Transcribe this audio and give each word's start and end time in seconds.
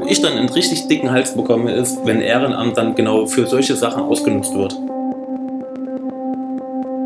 Wo 0.00 0.06
ich 0.06 0.22
dann 0.22 0.32
einen 0.32 0.48
richtig 0.48 0.88
dicken 0.88 1.10
Hals 1.10 1.34
bekomme, 1.34 1.72
ist, 1.72 1.98
wenn 2.06 2.22
Ehrenamt 2.22 2.74
dann 2.78 2.94
genau 2.94 3.26
für 3.26 3.46
solche 3.46 3.76
Sachen 3.76 4.02
ausgenutzt 4.02 4.54
wird. 4.54 4.74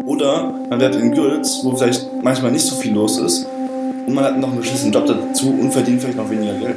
Oder 0.06 0.54
man 0.70 0.78
wird 0.78 0.94
in 0.94 1.10
Gülz, 1.10 1.60
wo 1.64 1.74
vielleicht 1.74 2.06
manchmal 2.22 2.52
nicht 2.52 2.64
so 2.64 2.76
viel 2.76 2.94
los 2.94 3.18
ist, 3.18 3.48
und 4.06 4.14
man 4.14 4.24
hat 4.24 4.38
noch 4.38 4.48
einen 4.48 4.58
beschissenen 4.58 4.92
Job 4.92 5.06
dazu 5.06 5.48
und 5.48 5.72
verdient 5.72 6.02
vielleicht 6.02 6.18
noch 6.18 6.30
weniger 6.30 6.52
Geld. 6.52 6.76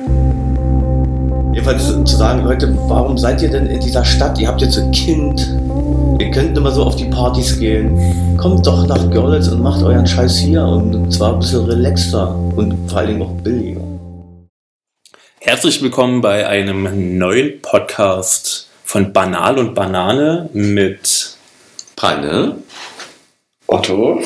Jedenfalls 1.53 1.87
zu 1.87 2.15
sagen, 2.15 2.43
Leute, 2.45 2.75
warum 2.87 3.15
seid 3.17 3.43
ihr 3.43 3.49
denn 3.49 3.67
in 3.67 3.79
dieser 3.79 4.03
Stadt? 4.03 4.39
Ihr 4.39 4.47
habt 4.47 4.61
jetzt 4.61 4.79
ein 4.79 4.91
Kind. 4.91 5.55
Ihr 6.19 6.31
könnt 6.31 6.57
immer 6.57 6.71
so 6.71 6.83
auf 6.83 6.95
die 6.95 7.05
Partys 7.05 7.59
gehen. 7.59 8.37
Kommt 8.37 8.65
doch 8.65 8.87
nach 8.87 9.07
Görlitz 9.11 9.49
und 9.49 9.61
macht 9.61 9.83
euren 9.83 10.07
Scheiß 10.07 10.37
hier 10.37 10.63
und 10.63 11.13
zwar 11.13 11.33
ein 11.33 11.39
bisschen 11.39 11.65
relaxter 11.65 12.35
und 12.55 12.75
vor 12.87 12.99
allen 12.99 13.07
Dingen 13.09 13.21
auch 13.21 13.31
billiger. 13.43 13.86
Herzlich 15.47 15.81
willkommen 15.81 16.19
bei 16.19 16.45
einem 16.45 17.17
neuen 17.17 17.61
Podcast 17.61 18.67
von 18.83 19.13
Banal 19.13 19.57
und 19.57 19.75
Banane 19.75 20.49
mit 20.51 21.37
Panne, 21.95 22.57
Otto? 23.65 24.21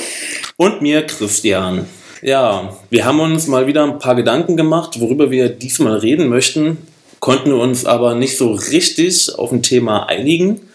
und 0.58 0.82
mir 0.82 1.06
Christian. 1.06 1.86
Ja, 2.24 2.76
wir 2.90 3.06
haben 3.06 3.20
uns 3.20 3.46
mal 3.46 3.68
wieder 3.68 3.84
ein 3.84 4.00
paar 4.00 4.16
Gedanken 4.16 4.58
gemacht, 4.58 5.00
worüber 5.00 5.30
wir 5.30 5.50
diesmal 5.50 5.98
reden 5.98 6.28
möchten, 6.28 6.80
konnten 7.20 7.54
uns 7.54 7.86
aber 7.86 8.16
nicht 8.16 8.36
so 8.36 8.54
richtig 8.54 9.30
auf 9.38 9.52
ein 9.52 9.62
Thema 9.62 10.10
einigen. 10.10 10.72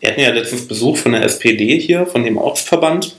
Wir 0.00 0.08
hatten 0.08 0.22
ja 0.22 0.30
letztens 0.30 0.66
Besuch 0.66 0.96
von 0.96 1.12
der 1.12 1.24
SPD 1.24 1.78
hier, 1.78 2.06
von 2.06 2.24
dem 2.24 2.38
Ortsverband. 2.38 3.14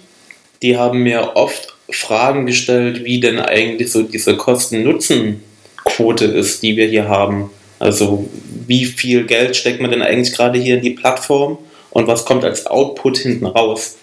Die 0.63 0.75
haben 0.75 1.03
mir 1.03 1.35
oft 1.35 1.67
Fragen 1.91 2.47
gestellt, 2.47 3.05
wie 3.05 3.19
denn 3.19 3.39
eigentlich 3.39 3.91
so 3.91 4.01
diese 4.01 4.35
Kosten-Nutzen-Quote 5.83 6.25
ist, 6.25 6.63
die 6.63 6.75
wir 6.75 6.87
hier 6.87 7.07
haben. 7.07 7.49
Also 7.79 8.29
wie 8.67 8.85
viel 8.85 9.25
Geld 9.25 9.55
steckt 9.55 9.81
man 9.81 9.91
denn 9.91 10.01
eigentlich 10.01 10.35
gerade 10.35 10.59
hier 10.59 10.75
in 10.75 10.81
die 10.81 10.91
Plattform 10.91 11.57
und 11.91 12.07
was 12.07 12.25
kommt 12.25 12.43
als 12.43 12.65
Output 12.65 13.17
hinten 13.17 13.45
raus? 13.45 13.97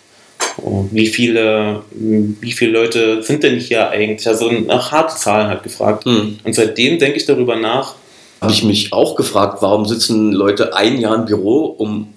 Wie 0.91 1.07
viele, 1.07 1.83
wie 1.91 2.53
viele 2.53 2.73
Leute 2.73 3.23
sind 3.23 3.43
denn 3.43 3.59
hier 3.59 3.91
eigentlich? 3.91 4.27
Also 4.27 4.51
nach 4.51 4.93
harte 4.93 5.17
Zahlen 5.17 5.49
halt 5.49 5.63
gefragt. 5.63 6.05
Hm. 6.05 6.39
Und 6.43 6.55
seitdem 6.55 6.99
denke 6.99 7.17
ich 7.17 7.27
darüber 7.27 7.57
nach, 7.57 7.95
habe 8.41 8.53
ich 8.53 8.65
mich 8.65 8.93
auch 8.93 9.17
gefragt, 9.17 9.59
warum 9.61 9.87
sitzen 9.87 10.33
Leute 10.33 10.75
ein 10.75 10.99
Jahr 10.99 11.15
im 11.15 11.27
Büro, 11.27 11.65
um 11.67 12.09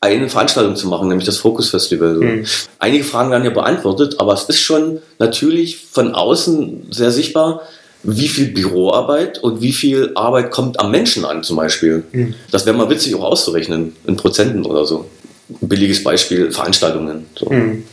eine 0.00 0.28
Veranstaltung 0.28 0.76
zu 0.76 0.88
machen, 0.88 1.08
nämlich 1.08 1.26
das 1.26 1.38
Focus 1.38 1.70
Festival. 1.70 2.14
So. 2.16 2.22
Hm. 2.22 2.44
Einige 2.78 3.04
Fragen 3.04 3.30
werden 3.30 3.44
ja 3.44 3.50
beantwortet, 3.50 4.16
aber 4.18 4.34
es 4.34 4.44
ist 4.44 4.60
schon 4.60 5.00
natürlich 5.18 5.78
von 5.78 6.14
außen 6.14 6.88
sehr 6.90 7.10
sichtbar, 7.10 7.62
wie 8.06 8.28
viel 8.28 8.46
Büroarbeit 8.48 9.38
und 9.42 9.60
wie 9.62 9.72
viel 9.72 10.12
Arbeit 10.14 10.50
kommt 10.50 10.78
am 10.80 10.90
Menschen 10.90 11.24
an 11.24 11.42
zum 11.42 11.56
Beispiel. 11.56 12.04
Hm. 12.12 12.34
Das 12.50 12.64
wäre 12.66 12.76
mal 12.76 12.88
witzig 12.90 13.14
auch 13.14 13.24
auszurechnen, 13.24 13.94
in 14.06 14.16
Prozenten 14.16 14.64
oder 14.64 14.84
so. 14.86 15.06
Ein 15.62 15.68
billiges 15.68 16.02
Beispiel, 16.02 16.50
Veranstaltungen. 16.52 17.26
So. 17.38 17.50
hm, 17.50 17.84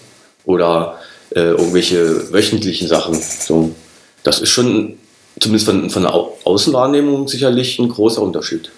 Oder 0.45 0.99
äh, 1.35 1.39
irgendwelche 1.51 2.31
wöchentlichen 2.33 2.87
Sachen. 2.87 3.15
So. 3.15 3.71
Das 4.23 4.39
ist 4.39 4.49
schon, 4.49 4.95
zumindest 5.39 5.65
von, 5.67 5.89
von 5.89 6.03
der 6.03 6.13
Au 6.13 6.37
Außenwahrnehmung, 6.43 7.27
sicherlich 7.27 7.79
ein 7.79 7.89
großer 7.89 8.21
Unterschied. 8.21 8.71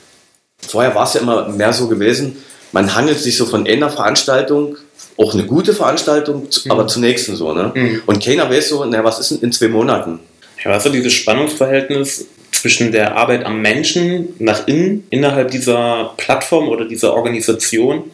Vorher 0.59 0.95
war 0.95 1.03
es 1.05 1.13
ja 1.13 1.21
immer 1.21 1.49
mehr 1.49 1.73
so 1.73 1.87
gewesen, 1.87 2.37
man 2.71 2.93
hangelt 2.95 3.19
sich 3.19 3.37
so 3.37 3.45
von 3.45 3.65
einer 3.67 3.89
Veranstaltung, 3.89 4.77
auch 5.17 5.33
eine 5.33 5.45
gute 5.45 5.73
Veranstaltung, 5.73 6.47
Mhm. 6.65 6.71
aber 6.71 6.87
zur 6.87 7.01
nächsten 7.01 7.35
so. 7.35 7.53
Ne? 7.53 7.71
Mhm. 7.73 8.01
Und 8.05 8.21
keiner 8.23 8.49
weiß 8.49 8.69
so, 8.69 8.83
na, 8.85 9.03
was 9.03 9.19
ist 9.19 9.31
denn 9.31 9.39
in 9.41 9.51
zwei 9.51 9.67
Monaten? 9.69 10.19
Ja, 10.65 10.71
was 10.71 10.85
ist 10.85 10.95
dieses 10.95 11.13
Spannungsverhältnis 11.13 12.25
zwischen 12.51 12.91
der 12.91 13.15
Arbeit 13.15 13.45
am 13.45 13.61
Menschen 13.61 14.29
nach 14.39 14.67
innen, 14.67 15.05
innerhalb 15.11 15.51
dieser 15.51 16.15
Plattform 16.17 16.69
oder 16.69 16.85
dieser 16.85 17.13
Organisation? 17.13 18.05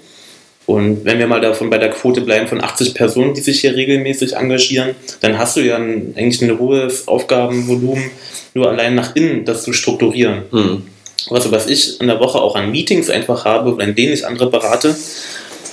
Und 0.65 1.05
wenn 1.05 1.17
wir 1.17 1.27
mal 1.27 1.39
davon 1.39 1.69
bei 1.69 1.77
der 1.77 1.89
Quote 1.89 2.21
bleiben 2.21 2.47
von 2.47 2.61
80 2.61 2.93
Personen, 2.93 3.33
die 3.33 3.41
sich 3.41 3.61
hier 3.61 3.75
regelmäßig 3.75 4.35
engagieren, 4.35 4.95
dann 5.21 5.37
hast 5.37 5.55
du 5.55 5.61
ja 5.61 5.77
ein, 5.77 6.13
eigentlich 6.17 6.41
ein 6.41 6.59
hohes 6.59 7.07
Aufgabenvolumen, 7.07 8.11
nur 8.53 8.69
allein 8.69 8.95
nach 8.95 9.15
innen 9.15 9.45
das 9.45 9.63
zu 9.63 9.71
strukturieren. 9.71 10.43
Hm. 10.51 10.83
Also 11.29 11.51
was 11.51 11.67
ich 11.67 12.01
in 12.01 12.07
der 12.07 12.19
Woche 12.19 12.39
auch 12.41 12.55
an 12.55 12.71
Meetings 12.71 13.09
einfach 13.09 13.45
habe, 13.45 13.81
in 13.81 13.95
denen 13.95 14.11
ich 14.11 14.27
andere 14.27 14.49
berate, 14.49 14.95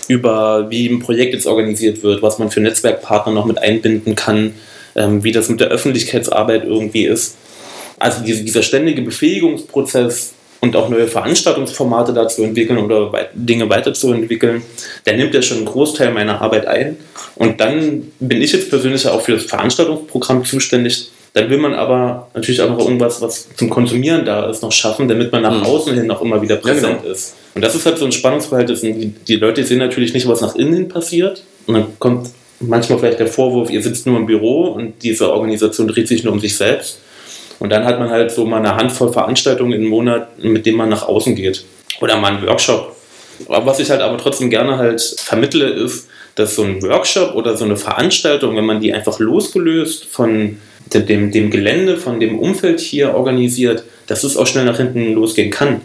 über 0.06 0.71
wie 0.71 0.88
ein 0.88 1.00
Projekt 1.00 1.34
jetzt 1.34 1.47
organisiert 1.47 2.03
wird, 2.05 2.22
was 2.22 2.38
man 2.38 2.50
für 2.50 2.61
Netzwerkpartner 2.61 3.33
noch 3.33 3.47
mit 3.47 3.59
einbinden 3.59 4.15
kann, 4.15 4.55
ähm, 4.99 5.25
wie 5.25 5.33
das 5.33 5.49
mit 5.49 5.61
der 5.61 5.69
Öffentlichkeitsarbeit 5.69 6.65
irgendwie 6.65 7.07
ist. 7.07 7.37
Also 7.99 8.23
diese, 8.25 8.45
dieser 8.45 8.63
ständige 8.63 9.03
Befähigungsprozess 9.03 10.35
und 10.61 10.75
auch 10.77 10.89
neue 10.89 11.07
Veranstaltungsformate 11.07 12.13
dazu 12.13 12.43
entwickeln 12.43 12.79
oder 12.79 13.13
weit, 13.13 13.31
Dinge 13.33 13.69
weiterzuentwickeln, 13.69 14.63
der 15.07 15.17
nimmt 15.17 15.35
ja 15.35 15.43
schon 15.43 15.59
einen 15.59 15.67
Großteil 15.67 16.13
meiner 16.13 16.41
Arbeit 16.41 16.67
ein. 16.67 16.97
Und 17.37 17.61
dann 17.61 18.11
bin 18.19 18.43
ich 18.43 18.53
jetzt 18.53 18.69
persönlich 18.69 19.05
ja 19.05 19.13
auch 19.13 19.21
für 19.21 19.33
das 19.33 19.45
Veranstaltungsprogramm 19.45 20.45
zuständig. 20.45 21.11
Dann 21.35 21.51
will 21.51 21.59
man 21.59 21.75
aber 21.75 22.29
natürlich 22.35 22.61
auch 22.61 22.71
noch 22.71 22.79
irgendwas, 22.81 23.21
was 23.21 23.49
zum 23.57 23.71
Konsumieren 23.71 24.25
da 24.25 24.49
ist, 24.51 24.63
noch 24.63 24.73
schaffen, 24.73 25.07
damit 25.07 25.31
man 25.31 25.43
nach 25.43 25.61
Mhm. 25.61 25.67
außen 25.67 25.95
hin 25.95 26.11
auch 26.11 26.23
immer 26.23 26.43
wieder 26.43 26.57
präsent 26.57 27.03
genau. 27.03 27.13
ist. 27.13 27.35
Und 27.55 27.63
das 27.63 27.75
ist 27.75 27.87
halt 27.87 27.99
so 27.99 28.07
ein 28.07 28.13
Spannungsverhältnis. 28.13 28.81
Die 28.81 29.37
Leute 29.37 29.63
sehen 29.63 29.79
natürlich 29.79 30.15
nicht, 30.15 30.27
was 30.27 30.41
nach 30.41 30.57
innen 30.57 30.75
hin 30.75 30.89
passiert. 30.89 31.45
Und 31.67 31.75
dann 31.75 31.87
kommt 31.99 32.31
manchmal 32.61 32.99
vielleicht 32.99 33.21
der 33.21 33.27
Vorwurf, 33.27 33.71
ihr 33.71 33.83
sitzt 33.83 34.07
nur 34.07 34.17
im 34.17 34.27
Büro 34.27 34.67
und 34.67 35.03
diese 35.03 35.33
Organisation 35.33 35.89
dreht 35.89 36.09
sich 36.09 36.25
nur 36.25 36.33
um 36.33 36.41
sich 36.41 36.57
selbst. 36.57 36.99
Und 37.59 37.71
dann 37.71 37.85
hat 37.85 37.99
man 37.99 38.11
halt 38.11 38.31
so 38.31 38.45
mal 38.45 38.59
eine 38.59 38.77
Handvoll 38.77 39.13
Veranstaltungen 39.13 39.73
im 39.73 39.87
Monat, 39.87 40.43
mit 40.43 40.65
denen 40.65 40.77
man 40.77 40.89
nach 40.89 41.09
außen 41.09 41.35
geht. 41.35 41.65
Oder 42.01 42.17
mal 42.17 42.35
einen 42.35 42.47
Workshop. 42.47 42.95
Aber 43.49 43.67
was 43.67 43.81
ich 43.81 43.91
halt 43.91 44.01
aber 44.01 44.19
trotzdem 44.19 44.51
gerne 44.51 44.79
halt 44.79 45.01
vermittle, 45.01 45.69
ist, 45.69 46.09
dass 46.35 46.55
so 46.55 46.63
ein 46.63 46.83
Workshop 46.83 47.35
oder 47.35 47.57
so 47.57 47.65
eine 47.65 47.77
Veranstaltung, 47.77 48.57
wenn 48.57 48.67
man 48.67 48.81
die 48.81 48.93
einfach 48.93 49.19
losgelöst 49.19 50.05
von 50.05 50.59
dem, 50.95 51.31
dem, 51.33 51.51
Gelände, 51.51 51.97
von 51.97 52.21
dem 52.21 52.39
Umfeld 52.39 52.81
hier 52.81 53.15
organisiert, 53.15 53.85
dass 54.07 54.25
es 54.25 54.37
auch 54.37 54.47
schnell 54.47 54.65
nach 54.65 54.79
hinten 54.79 55.13
losgehen 55.13 55.51
kann. 55.51 55.81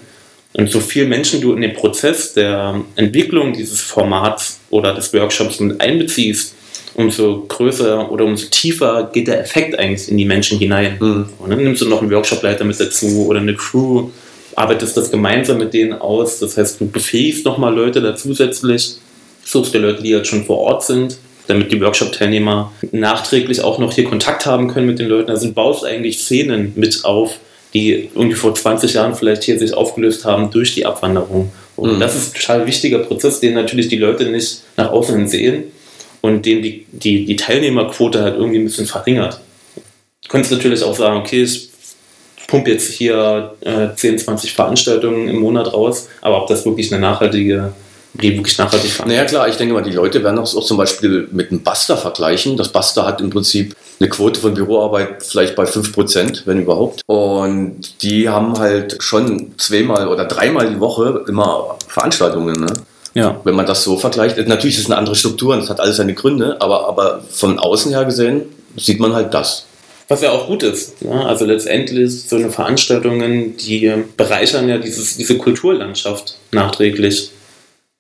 Und 0.54 0.70
so 0.70 0.80
viel 0.80 1.08
Menschen 1.08 1.42
du 1.42 1.54
in 1.54 1.62
den 1.62 1.74
Prozess 1.74 2.34
der 2.34 2.82
Entwicklung 2.96 3.54
dieses 3.54 3.82
Formats 3.82 4.60
oder 4.70 4.94
des 4.94 5.12
Workshops 5.14 5.60
mit 5.60 5.82
einbeziehst, 5.82 6.54
umso 6.96 7.46
größer 7.48 8.12
oder 8.12 8.26
umso 8.26 8.48
tiefer 8.48 9.10
geht 9.12 9.28
der 9.28 9.40
Effekt 9.40 9.78
eigentlich 9.78 10.10
in 10.10 10.18
die 10.18 10.26
Menschen 10.26 10.60
hinein. 10.60 10.98
Mhm. 11.00 11.26
Und 11.40 11.50
dann 11.50 11.64
nimmst 11.64 11.82
du 11.82 11.90
noch 11.90 12.02
einen 12.02 12.12
Workshopleiter 12.12 12.64
mit 12.64 12.80
dazu 12.80 13.26
oder 13.28 13.40
eine 13.40 13.56
Crew, 13.56 14.10
arbeitest 14.56 14.96
das 14.98 15.10
gemeinsam 15.10 15.58
mit 15.58 15.74
denen 15.74 15.94
aus. 15.94 16.40
Das 16.40 16.58
heißt, 16.58 16.80
du 16.80 16.88
befähigst 16.88 17.46
nochmal 17.46 17.74
Leute 17.74 18.02
da 18.02 18.16
zusätzlich, 18.16 18.96
suchst 19.44 19.74
dir 19.74 19.80
Leute, 19.80 20.04
die 20.04 20.10
jetzt 20.10 20.28
schon 20.28 20.46
vor 20.46 20.60
Ort 20.60 20.84
sind, 20.84 21.18
damit 21.48 21.72
die 21.72 21.82
Workshop-Teilnehmer 21.82 22.72
nachträglich 22.92 23.62
auch 23.62 23.80
noch 23.80 23.94
hier 23.94 24.06
Kontakt 24.06 24.46
haben 24.46 24.68
können 24.68 24.88
mit 24.88 25.00
den 25.00 25.08
Leuten. 25.08 25.32
Also 25.32 25.48
du 25.48 25.54
baust 25.54 25.84
eigentlich 25.84 26.20
Szenen 26.20 26.74
mit 26.76 27.04
auf, 27.04 27.40
die 27.74 28.10
irgendwie 28.14 28.36
vor 28.36 28.54
20 28.54 28.94
Jahren 28.94 29.16
vielleicht 29.16 29.44
hier 29.44 29.58
sich 29.58 29.74
aufgelöst 29.74 30.26
haben 30.26 30.52
durch 30.52 30.76
die 30.76 30.86
Abwanderung. 30.86 31.52
Und 31.76 31.96
Mhm. 31.96 32.00
das 32.00 32.16
ist 32.16 32.36
ein 32.36 32.40
total 32.40 32.68
wichtiger 32.68 33.00
Prozess, 33.00 33.40
den 33.40 33.56
natürlich 33.56 33.88
die 33.88 33.98
Leute 33.98 34.26
nicht 34.26 34.62
nach 34.78 34.92
außen 34.92 35.28
sehen 35.28 35.64
und 36.24 36.46
den 36.46 36.62
die, 36.62 36.86
die, 36.92 37.26
die 37.26 37.36
Teilnehmerquote 37.36 38.22
halt 38.22 38.36
irgendwie 38.36 38.60
ein 38.60 38.64
bisschen 38.64 38.86
verringert. 38.86 39.42
Du 40.24 40.30
könntest 40.30 40.54
natürlich 40.54 40.82
auch 40.84 40.96
sagen, 40.96 41.18
okay, 41.18 41.44
ich 41.44 41.70
pumpe 42.48 42.72
jetzt 42.72 42.94
hier 42.94 43.54
äh, 43.62 43.90
10, 43.94 44.20
20 44.20 44.54
Veranstaltungen 44.54 45.28
im 45.28 45.40
Monat 45.40 45.74
raus, 45.74 46.08
aber 46.22 46.42
ob 46.42 46.48
das 46.48 46.66
wirklich 46.66 46.94
eine 46.94 47.02
nachhaltige, 47.02 47.74
die 48.14 48.38
wirklich 48.38 48.58
nachhaltig 48.58 49.06
Naja 49.06 49.26
veranstaltet 49.26 49.26
klar, 49.26 49.50
ich 49.50 49.58
denke 49.58 49.74
mal, 49.74 49.84
die 49.84 49.92
Leute 49.92 50.24
werden 50.24 50.38
das 50.38 50.56
auch 50.56 50.64
zum 50.64 50.78
Beispiel 50.78 51.28
mit 51.32 51.52
einem 51.52 51.62
Basta 51.62 51.98
vergleichen. 51.98 52.56
Das 52.56 52.70
Basta 52.70 53.06
hat 53.06 53.20
im 53.20 53.30
Prinzip 53.30 53.76
eine 54.00 54.08
Quote 54.08 54.40
von 54.40 54.54
Büroarbeit 54.54 55.24
vielleicht 55.24 55.56
bei 55.56 55.66
5%, 55.66 56.44
wenn 56.46 56.62
überhaupt. 56.62 57.02
Und 57.06 58.02
die 58.02 58.30
haben 58.30 58.58
halt 58.58 58.96
schon 59.04 59.56
zweimal 59.58 60.08
oder 60.08 60.26
dreimal 60.26 60.70
die 60.70 60.80
Woche 60.80 61.26
immer 61.28 61.78
Veranstaltungen. 61.88 62.62
Ne? 62.62 62.74
Ja. 63.14 63.40
Wenn 63.44 63.56
man 63.56 63.66
das 63.66 63.84
so 63.84 63.98
vergleicht, 63.98 64.38
natürlich 64.48 64.76
ist 64.76 64.84
es 64.84 64.86
eine 64.88 64.98
andere 64.98 65.16
Struktur 65.16 65.54
und 65.54 65.62
es 65.62 65.70
hat 65.70 65.80
alles 65.80 65.98
seine 65.98 66.14
Gründe, 66.14 66.60
aber, 66.60 66.88
aber 66.88 67.24
von 67.30 67.60
außen 67.60 67.92
her 67.92 68.06
gesehen 68.06 68.44
sieht 68.76 69.00
man 69.00 69.14
halt 69.14 69.34
das. 69.34 69.66
Was 70.08 70.22
ja 70.22 70.32
auch 70.32 70.48
gut 70.48 70.64
ist. 70.64 70.96
Ja? 71.02 71.26
Also 71.26 71.46
letztendlich 71.46 72.24
so 72.24 72.36
eine 72.36 72.50
Veranstaltungen, 72.50 73.56
die 73.58 73.92
bereichern 74.18 74.68
ja 74.68 74.78
dieses, 74.78 75.18
diese 75.18 75.38
Kulturlandschaft 75.38 76.38
nachträglich. 76.52 77.30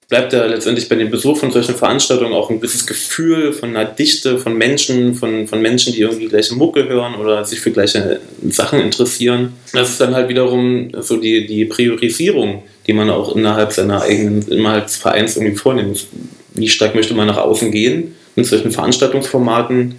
Bleibt 0.09 0.33
ja 0.33 0.45
letztendlich 0.45 0.89
bei 0.89 0.95
dem 0.95 1.09
Besuch 1.09 1.37
von 1.37 1.51
solchen 1.51 1.75
Veranstaltungen 1.75 2.33
auch 2.33 2.49
ein 2.49 2.57
gewisses 2.57 2.85
Gefühl 2.85 3.53
von 3.53 3.69
einer 3.69 3.85
Dichte 3.85 4.37
von 4.37 4.55
Menschen, 4.55 5.15
von, 5.15 5.47
von 5.47 5.61
Menschen, 5.61 5.93
die 5.93 6.01
irgendwie 6.01 6.27
gleiche 6.27 6.55
Mucke 6.55 6.87
hören 6.87 7.15
oder 7.15 7.45
sich 7.45 7.61
für 7.61 7.71
gleiche 7.71 8.19
Sachen 8.49 8.79
interessieren. 8.81 9.53
Das 9.71 9.89
ist 9.89 10.01
dann 10.01 10.13
halt 10.13 10.27
wiederum 10.27 10.91
so 10.99 11.17
die, 11.17 11.47
die 11.47 11.65
Priorisierung, 11.65 12.63
die 12.87 12.93
man 12.93 13.09
auch 13.09 13.35
innerhalb 13.35 13.71
seiner 13.71 14.01
eigenen, 14.01 14.47
innerhalb 14.47 14.87
des 14.87 14.97
Vereins 14.97 15.35
irgendwie 15.37 15.55
vornimmt. 15.55 16.07
Wie 16.53 16.69
stark 16.69 16.95
möchte 16.95 17.13
man 17.13 17.27
nach 17.27 17.37
außen 17.37 17.71
gehen 17.71 18.15
mit 18.35 18.45
solchen 18.45 18.71
Veranstaltungsformaten? 18.71 19.95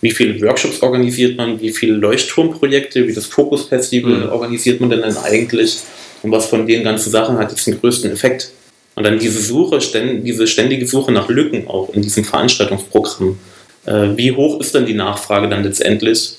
wie 0.00 0.10
viele 0.10 0.40
Workshops 0.42 0.82
organisiert 0.82 1.36
man, 1.36 1.60
wie 1.60 1.70
viele 1.70 1.94
Leuchtturmprojekte, 1.94 3.06
wie 3.08 3.14
das 3.14 3.26
Focus 3.26 3.64
Festival 3.64 4.12
Mhm. 4.12 4.28
organisiert 4.28 4.80
man 4.80 4.90
denn 4.90 5.00
dann 5.00 5.16
eigentlich 5.16 5.78
und 6.22 6.30
was 6.30 6.46
von 6.46 6.66
den 6.66 6.84
ganzen 6.84 7.10
Sachen 7.10 7.38
hat 7.38 7.50
jetzt 7.50 7.66
den 7.66 7.80
größten 7.80 8.10
Effekt. 8.10 8.50
Und 8.94 9.04
dann 9.04 9.18
diese 9.18 9.40
Suche, 9.40 9.78
diese 10.22 10.46
ständige 10.46 10.86
Suche 10.86 11.12
nach 11.12 11.28
Lücken 11.28 11.68
auch 11.68 11.92
in 11.92 12.02
diesem 12.02 12.24
Veranstaltungsprogramm. 12.24 13.38
Äh, 13.84 14.16
wie 14.16 14.32
hoch 14.32 14.60
ist 14.60 14.74
dann 14.74 14.86
die 14.86 14.94
Nachfrage 14.94 15.48
dann 15.48 15.64
letztendlich, 15.64 16.36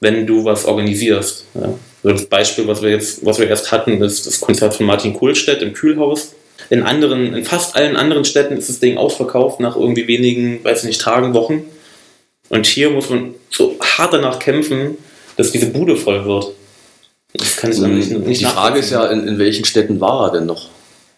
wenn 0.00 0.26
du 0.26 0.44
was 0.44 0.66
organisierst? 0.66 1.46
Ja. 2.04 2.10
So 2.10 2.16
Das 2.16 2.26
Beispiel, 2.26 2.68
was 2.68 2.82
wir 2.82 2.90
jetzt, 2.90 3.24
was 3.24 3.38
wir 3.38 3.48
erst 3.48 3.72
hatten, 3.72 4.02
ist 4.02 4.26
das 4.26 4.40
Konzert 4.40 4.74
von 4.74 4.86
Martin 4.86 5.14
Kohlstedt 5.14 5.62
im 5.62 5.72
Kühlhaus. 5.72 6.34
In 6.70 6.82
anderen, 6.82 7.34
in 7.34 7.44
fast 7.44 7.76
allen 7.76 7.96
anderen 7.96 8.24
Städten 8.24 8.56
ist 8.56 8.68
das 8.68 8.78
Ding 8.78 8.96
ausverkauft 8.96 9.60
nach 9.60 9.76
irgendwie 9.76 10.06
wenigen, 10.06 10.62
weiß 10.62 10.80
ich 10.80 10.88
nicht, 10.88 11.00
Tagen, 11.00 11.34
Wochen. 11.34 11.64
Und 12.48 12.66
hier 12.66 12.90
muss 12.90 13.10
man 13.10 13.34
so 13.50 13.76
hart 13.80 14.12
danach 14.12 14.38
kämpfen, 14.38 14.96
dass 15.36 15.50
diese 15.50 15.66
Bude 15.66 15.96
voll 15.96 16.24
wird. 16.24 16.52
Das 17.34 17.56
kann 17.56 17.72
ich 17.72 17.80
dann 17.80 17.96
nicht, 17.96 18.10
nicht 18.10 18.40
Die 18.42 18.46
Frage 18.46 18.78
ist 18.78 18.90
ja, 18.90 19.06
in, 19.06 19.26
in 19.26 19.38
welchen 19.38 19.64
Städten 19.64 20.00
war 20.00 20.28
er 20.28 20.38
denn 20.38 20.46
noch? 20.46 20.68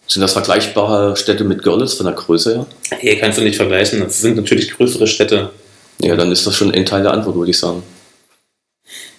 Sind 0.09 0.23
das 0.23 0.33
vergleichbare 0.33 1.17
Städte 1.17 1.45
mit 1.45 1.63
Görlitz 1.63 1.95
von 1.95 2.07
der 2.07 2.15
Größe 2.15 2.55
her? 2.55 2.67
Hier 3.01 3.19
kannst 3.19 3.39
du 3.39 3.43
nicht 3.43 3.57
vergleichen. 3.57 4.01
Das 4.01 4.21
sind 4.21 4.37
natürlich 4.37 4.71
größere 4.71 5.07
Städte. 5.07 5.51
Ja, 6.01 6.17
dann 6.17 6.31
ist 6.31 6.47
das 6.47 6.57
schon 6.57 6.73
ein 6.73 6.87
Teil 6.87 7.03
der 7.03 7.13
Antwort, 7.13 7.37
würde 7.37 7.51
ich 7.51 7.59
sagen. 7.59 7.83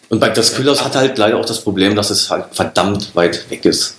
Und 0.09 0.19
bei 0.19 0.29
das 0.29 0.55
Kühlhaus 0.55 0.83
hat 0.83 0.95
halt 0.95 1.17
leider 1.17 1.37
auch 1.37 1.45
das 1.45 1.61
Problem, 1.61 1.95
dass 1.95 2.09
es 2.09 2.29
halt 2.29 2.45
verdammt 2.51 3.11
weit 3.15 3.49
weg 3.49 3.65
ist. 3.65 3.95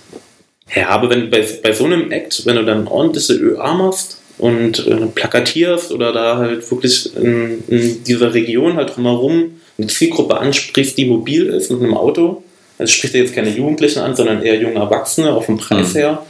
Ja, 0.75 0.89
aber 0.89 1.09
wenn 1.09 1.29
bei, 1.29 1.47
bei 1.63 1.71
so 1.73 1.85
einem 1.85 2.11
Act, 2.11 2.45
wenn 2.45 2.55
du 2.55 2.65
dann 2.65 2.87
ordentliche 2.87 3.33
ÖA 3.33 3.73
machst 3.73 4.17
und 4.37 4.85
äh, 4.87 4.95
plakatierst 5.07 5.91
oder 5.91 6.11
da 6.13 6.37
halt 6.37 6.69
wirklich 6.69 7.15
in, 7.15 7.63
in 7.67 8.03
dieser 8.03 8.33
Region 8.33 8.75
halt 8.75 8.95
drumherum 8.95 9.59
eine 9.77 9.87
Zielgruppe 9.87 10.37
ansprichst, 10.37 10.97
die 10.97 11.05
mobil 11.05 11.47
ist 11.47 11.71
mit 11.71 11.81
einem 11.81 11.95
Auto, 11.95 12.43
also 12.77 12.91
spricht 12.91 13.13
er 13.15 13.21
jetzt 13.21 13.33
keine 13.35 13.49
Jugendlichen 13.49 13.99
an, 13.99 14.15
sondern 14.15 14.41
eher 14.43 14.55
junge 14.59 14.75
Erwachsene 14.79 15.31
auf 15.33 15.45
dem 15.47 15.57
Preis 15.57 15.93
Mhm. 15.93 15.97
her, 15.97 16.25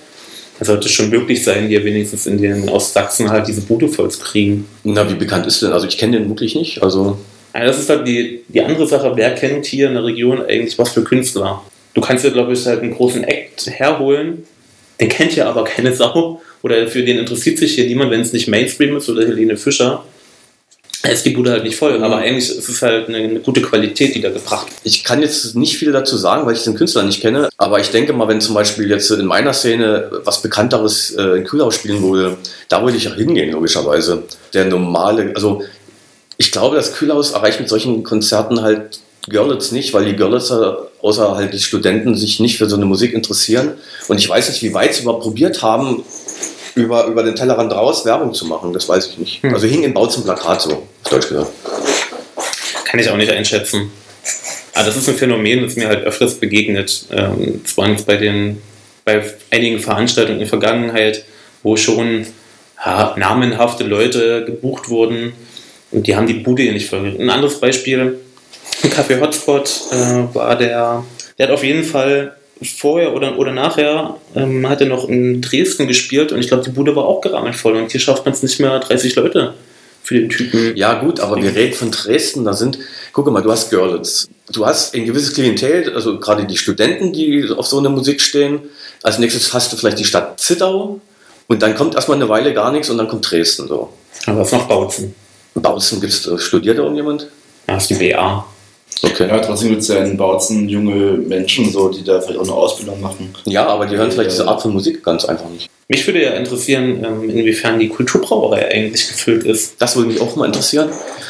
dann 0.59 0.65
sollte 0.65 0.87
es 0.87 0.91
schon 0.93 1.09
möglich 1.09 1.43
sein, 1.43 1.69
dir 1.69 1.83
wenigstens 1.83 2.25
in 2.25 2.37
den 2.41 2.67
Ostsachsen 2.69 3.29
halt 3.29 3.47
diese 3.47 3.61
Bude 3.61 3.87
voll 3.87 4.09
zu 4.11 4.19
kriegen. 4.19 4.67
Na, 4.83 5.09
wie 5.09 5.15
bekannt 5.15 5.47
ist 5.47 5.61
denn? 5.61 5.71
Also 5.71 5.87
ich 5.87 5.97
kenne 5.97 6.17
den 6.19 6.29
wirklich 6.29 6.55
nicht. 6.55 6.81
Also 6.83 7.17
Also 7.53 7.67
das 7.67 7.79
ist 7.79 7.89
halt 7.89 8.07
die, 8.07 8.41
die 8.47 8.61
andere 8.61 8.87
Sache, 8.87 9.11
wer 9.15 9.33
kennt 9.35 9.65
hier 9.65 9.87
in 9.87 9.95
der 9.95 10.03
Region 10.03 10.41
eigentlich 10.41 10.77
was 10.77 10.91
für 10.91 11.03
Künstler? 11.03 11.63
Du 11.93 12.01
kannst 12.01 12.23
dir, 12.23 12.31
glaube 12.31 12.53
ich, 12.53 12.65
halt 12.65 12.81
einen 12.81 12.93
großen 12.93 13.23
Act 13.23 13.67
herholen, 13.67 14.45
den 14.99 15.09
kennt 15.09 15.35
ja 15.35 15.49
aber 15.49 15.63
keine 15.63 15.93
Sau 15.95 16.41
oder 16.61 16.87
für 16.87 17.03
den 17.03 17.17
interessiert 17.17 17.57
sich 17.57 17.75
hier 17.75 17.87
niemand, 17.87 18.11
wenn 18.11 18.21
es 18.21 18.33
nicht 18.33 18.47
Mainstream 18.47 18.97
ist 18.97 19.09
oder 19.09 19.25
Helene 19.25 19.57
Fischer. 19.57 20.03
Da 21.01 21.09
ist 21.09 21.25
die 21.25 21.29
Bude 21.29 21.51
halt 21.51 21.63
nicht 21.63 21.77
voll, 21.77 22.03
aber 22.03 22.17
eigentlich 22.17 22.49
ist 22.49 22.67
es 22.67 22.81
halt 22.81 23.07
eine, 23.07 23.19
eine 23.19 23.39
gute 23.39 23.61
Qualität, 23.61 24.15
die 24.15 24.21
da 24.21 24.29
gebracht 24.31 24.67
wird. 24.67 24.81
ich 24.83 25.05
kann 25.05 25.21
jetzt 25.21 25.55
nicht 25.55 25.77
viel 25.77 25.93
dazu 25.93 26.17
sagen, 26.17 26.45
weil 26.45 26.55
ich 26.55 26.63
den 26.65 26.75
Künstler 26.75 27.03
nicht 27.03 27.21
kenne. 27.21 27.47
Aber 27.57 27.79
ich 27.79 27.89
denke 27.89 28.11
mal, 28.11 28.27
wenn 28.27 28.41
zum 28.41 28.53
Beispiel 28.53 28.89
jetzt 28.89 29.09
in 29.11 29.25
meiner 29.25 29.53
Szene 29.53 30.11
was 30.25 30.41
Bekannteres 30.41 31.11
äh, 31.11 31.37
in 31.37 31.45
Kühlhaus 31.45 31.75
spielen 31.75 32.03
würde, 32.03 32.37
da 32.67 32.83
würde 32.83 32.97
ich 32.97 33.07
auch 33.07 33.15
hingehen, 33.15 33.51
logischerweise. 33.51 34.23
Der 34.53 34.65
normale, 34.65 35.31
also 35.35 35.63
ich 36.39 36.53
glaube, 36.53 36.77
das 36.77 36.93
Kühlhaus 36.93 37.31
erreicht 37.31 37.59
mit 37.59 37.67
solchen 37.67 38.01
Konzerten 38.03 38.61
halt 38.61 39.01
Görlitz 39.27 39.71
nicht, 39.71 39.93
weil 39.93 40.05
die 40.05 40.15
Görlitzer, 40.15 40.87
außer 41.01 41.35
halt 41.35 41.53
die 41.53 41.59
Studenten, 41.59 42.15
sich 42.15 42.39
nicht 42.39 42.57
für 42.57 42.69
so 42.69 42.77
eine 42.77 42.85
Musik 42.85 43.13
interessieren. 43.13 43.73
Und 44.07 44.17
ich 44.17 44.29
weiß 44.29 44.47
nicht, 44.47 44.63
wie 44.63 44.73
weit 44.73 44.95
sie 44.95 45.01
überhaupt 45.01 45.23
probiert 45.23 45.61
haben, 45.61 46.03
über, 46.75 47.05
über 47.07 47.23
den 47.23 47.35
Tellerrand 47.35 47.73
raus 47.73 48.05
Werbung 48.05 48.33
zu 48.33 48.45
machen. 48.45 48.71
Das 48.71 48.87
weiß 48.87 49.07
ich 49.07 49.17
nicht. 49.17 49.43
Hm. 49.43 49.53
Also 49.53 49.67
hing 49.67 49.83
im 49.83 49.93
Bautzen 49.93 50.23
Plakat 50.23 50.61
so, 50.61 50.71
auf 51.03 51.09
Deutsch 51.09 51.27
gesagt. 51.27 51.51
Kann 52.85 53.01
ich 53.01 53.09
auch 53.09 53.17
nicht 53.17 53.31
einschätzen. 53.31 53.91
Aber 54.73 54.85
das 54.85 54.95
ist 54.95 55.09
ein 55.09 55.15
Phänomen, 55.15 55.63
das 55.63 55.75
mir 55.75 55.89
halt 55.89 56.05
öfters 56.05 56.35
begegnet. 56.35 57.05
Ähm, 57.11 57.61
Es 57.65 57.75
waren 57.75 57.91
jetzt 57.91 58.07
bei, 58.07 58.15
den, 58.15 58.61
bei 59.03 59.29
einigen 59.51 59.79
Veranstaltungen 59.79 60.37
in 60.37 60.39
der 60.39 60.49
Vergangenheit, 60.49 61.25
wo 61.63 61.75
schon 61.75 62.25
ja, 62.83 63.13
namenhafte 63.17 63.83
Leute 63.83 64.45
gebucht 64.45 64.87
wurden 64.87 65.33
und 65.91 66.07
die 66.07 66.15
haben 66.15 66.27
die 66.27 66.35
Bude 66.35 66.63
hier 66.63 66.73
nicht 66.73 66.89
voll. 66.89 67.15
Ein 67.19 67.29
anderes 67.29 67.59
Beispiel, 67.59 68.19
Café 68.83 69.19
Hotspot 69.19 69.69
äh, 69.91 70.35
war 70.35 70.55
der, 70.57 71.03
der 71.37 71.47
hat 71.47 71.53
auf 71.53 71.63
jeden 71.63 71.83
Fall 71.83 72.35
vorher 72.61 73.13
oder, 73.13 73.37
oder 73.37 73.51
nachher 73.51 74.15
ähm, 74.35 74.67
hat 74.67 74.81
er 74.81 74.87
noch 74.87 75.07
in 75.07 75.41
Dresden 75.41 75.87
gespielt 75.87 76.31
und 76.31 76.39
ich 76.39 76.47
glaube, 76.47 76.63
die 76.63 76.71
Bude 76.71 76.95
war 76.95 77.05
auch 77.05 77.21
gerammelt 77.21 77.55
voll 77.55 77.75
und 77.75 77.91
hier 77.91 78.01
schafft 78.01 78.25
man 78.25 78.33
es 78.33 78.43
nicht 78.43 78.59
mehr 78.59 78.77
30 78.79 79.15
Leute 79.15 79.53
für 80.03 80.15
den 80.15 80.29
Typen. 80.29 80.75
Ja, 80.75 80.99
gut, 80.99 81.19
aber 81.19 81.41
wir 81.41 81.55
reden 81.55 81.73
von 81.73 81.91
Dresden, 81.91 82.43
da 82.43 82.53
sind, 82.53 82.79
guck 83.13 83.29
mal, 83.31 83.41
du 83.41 83.51
hast 83.51 83.69
Görlitz. 83.69 84.27
Du 84.51 84.65
hast 84.65 84.95
ein 84.95 85.05
gewisses 85.05 85.33
Klientel, 85.33 85.93
also 85.93 86.19
gerade 86.19 86.45
die 86.45 86.57
Studenten, 86.57 87.13
die 87.13 87.47
auf 87.55 87.67
so 87.67 87.77
eine 87.77 87.89
Musik 87.89 88.19
stehen. 88.19 88.61
Als 89.03 89.19
nächstes 89.19 89.53
hast 89.53 89.71
du 89.71 89.77
vielleicht 89.77 89.99
die 89.99 90.05
Stadt 90.05 90.39
Zittau 90.39 90.99
und 91.47 91.61
dann 91.61 91.75
kommt 91.75 91.95
erstmal 91.95 92.17
eine 92.17 92.27
Weile 92.27 92.53
gar 92.53 92.71
nichts 92.71 92.89
und 92.89 92.97
dann 92.97 93.07
kommt 93.07 93.29
Dresden 93.29 93.67
so. 93.67 93.93
Aber 94.25 94.39
was 94.39 94.51
noch 94.51 94.67
Bautzen? 94.67 95.13
In 95.55 95.61
Bautzen 95.61 95.99
gibt's, 95.99 96.25
äh, 96.27 96.37
studiert 96.37 96.77
da 96.77 96.83
irgendjemand? 96.83 97.27
Ja, 97.67 97.77
ist 97.77 97.89
die 97.89 97.95
BA. 97.95 98.45
Okay. 99.01 99.27
Ja, 99.29 99.39
trotzdem 99.39 99.69
gibt 99.69 99.81
es 99.81 99.87
ja 99.87 100.03
in 100.03 100.17
Bautzen 100.17 100.67
junge 100.67 101.13
Menschen, 101.13 101.71
so, 101.71 101.89
die 101.89 102.03
da 102.03 102.19
vielleicht 102.19 102.39
auch 102.39 102.43
eine 102.43 102.53
Ausbildung 102.53 102.99
machen. 102.99 103.33
Ja, 103.45 103.67
aber 103.67 103.85
die 103.85 103.95
hören 103.95 104.11
vielleicht 104.11 104.31
diese 104.31 104.47
Art 104.47 104.61
von 104.61 104.73
Musik 104.73 105.03
ganz 105.03 105.23
einfach 105.25 105.49
nicht. 105.49 105.69
Mich 105.87 106.05
würde 106.05 106.23
ja 106.23 106.31
interessieren, 106.31 107.03
ähm, 107.03 107.29
inwiefern 107.29 107.79
die 107.79 107.89
Kulturbrauerei 107.89 108.69
eigentlich 108.71 109.07
gefüllt 109.07 109.43
ist. 109.43 109.81
Das 109.81 109.95
würde 109.95 110.09
mich 110.09 110.21
auch 110.21 110.35
mal 110.35 110.45
interessieren. 110.45 110.89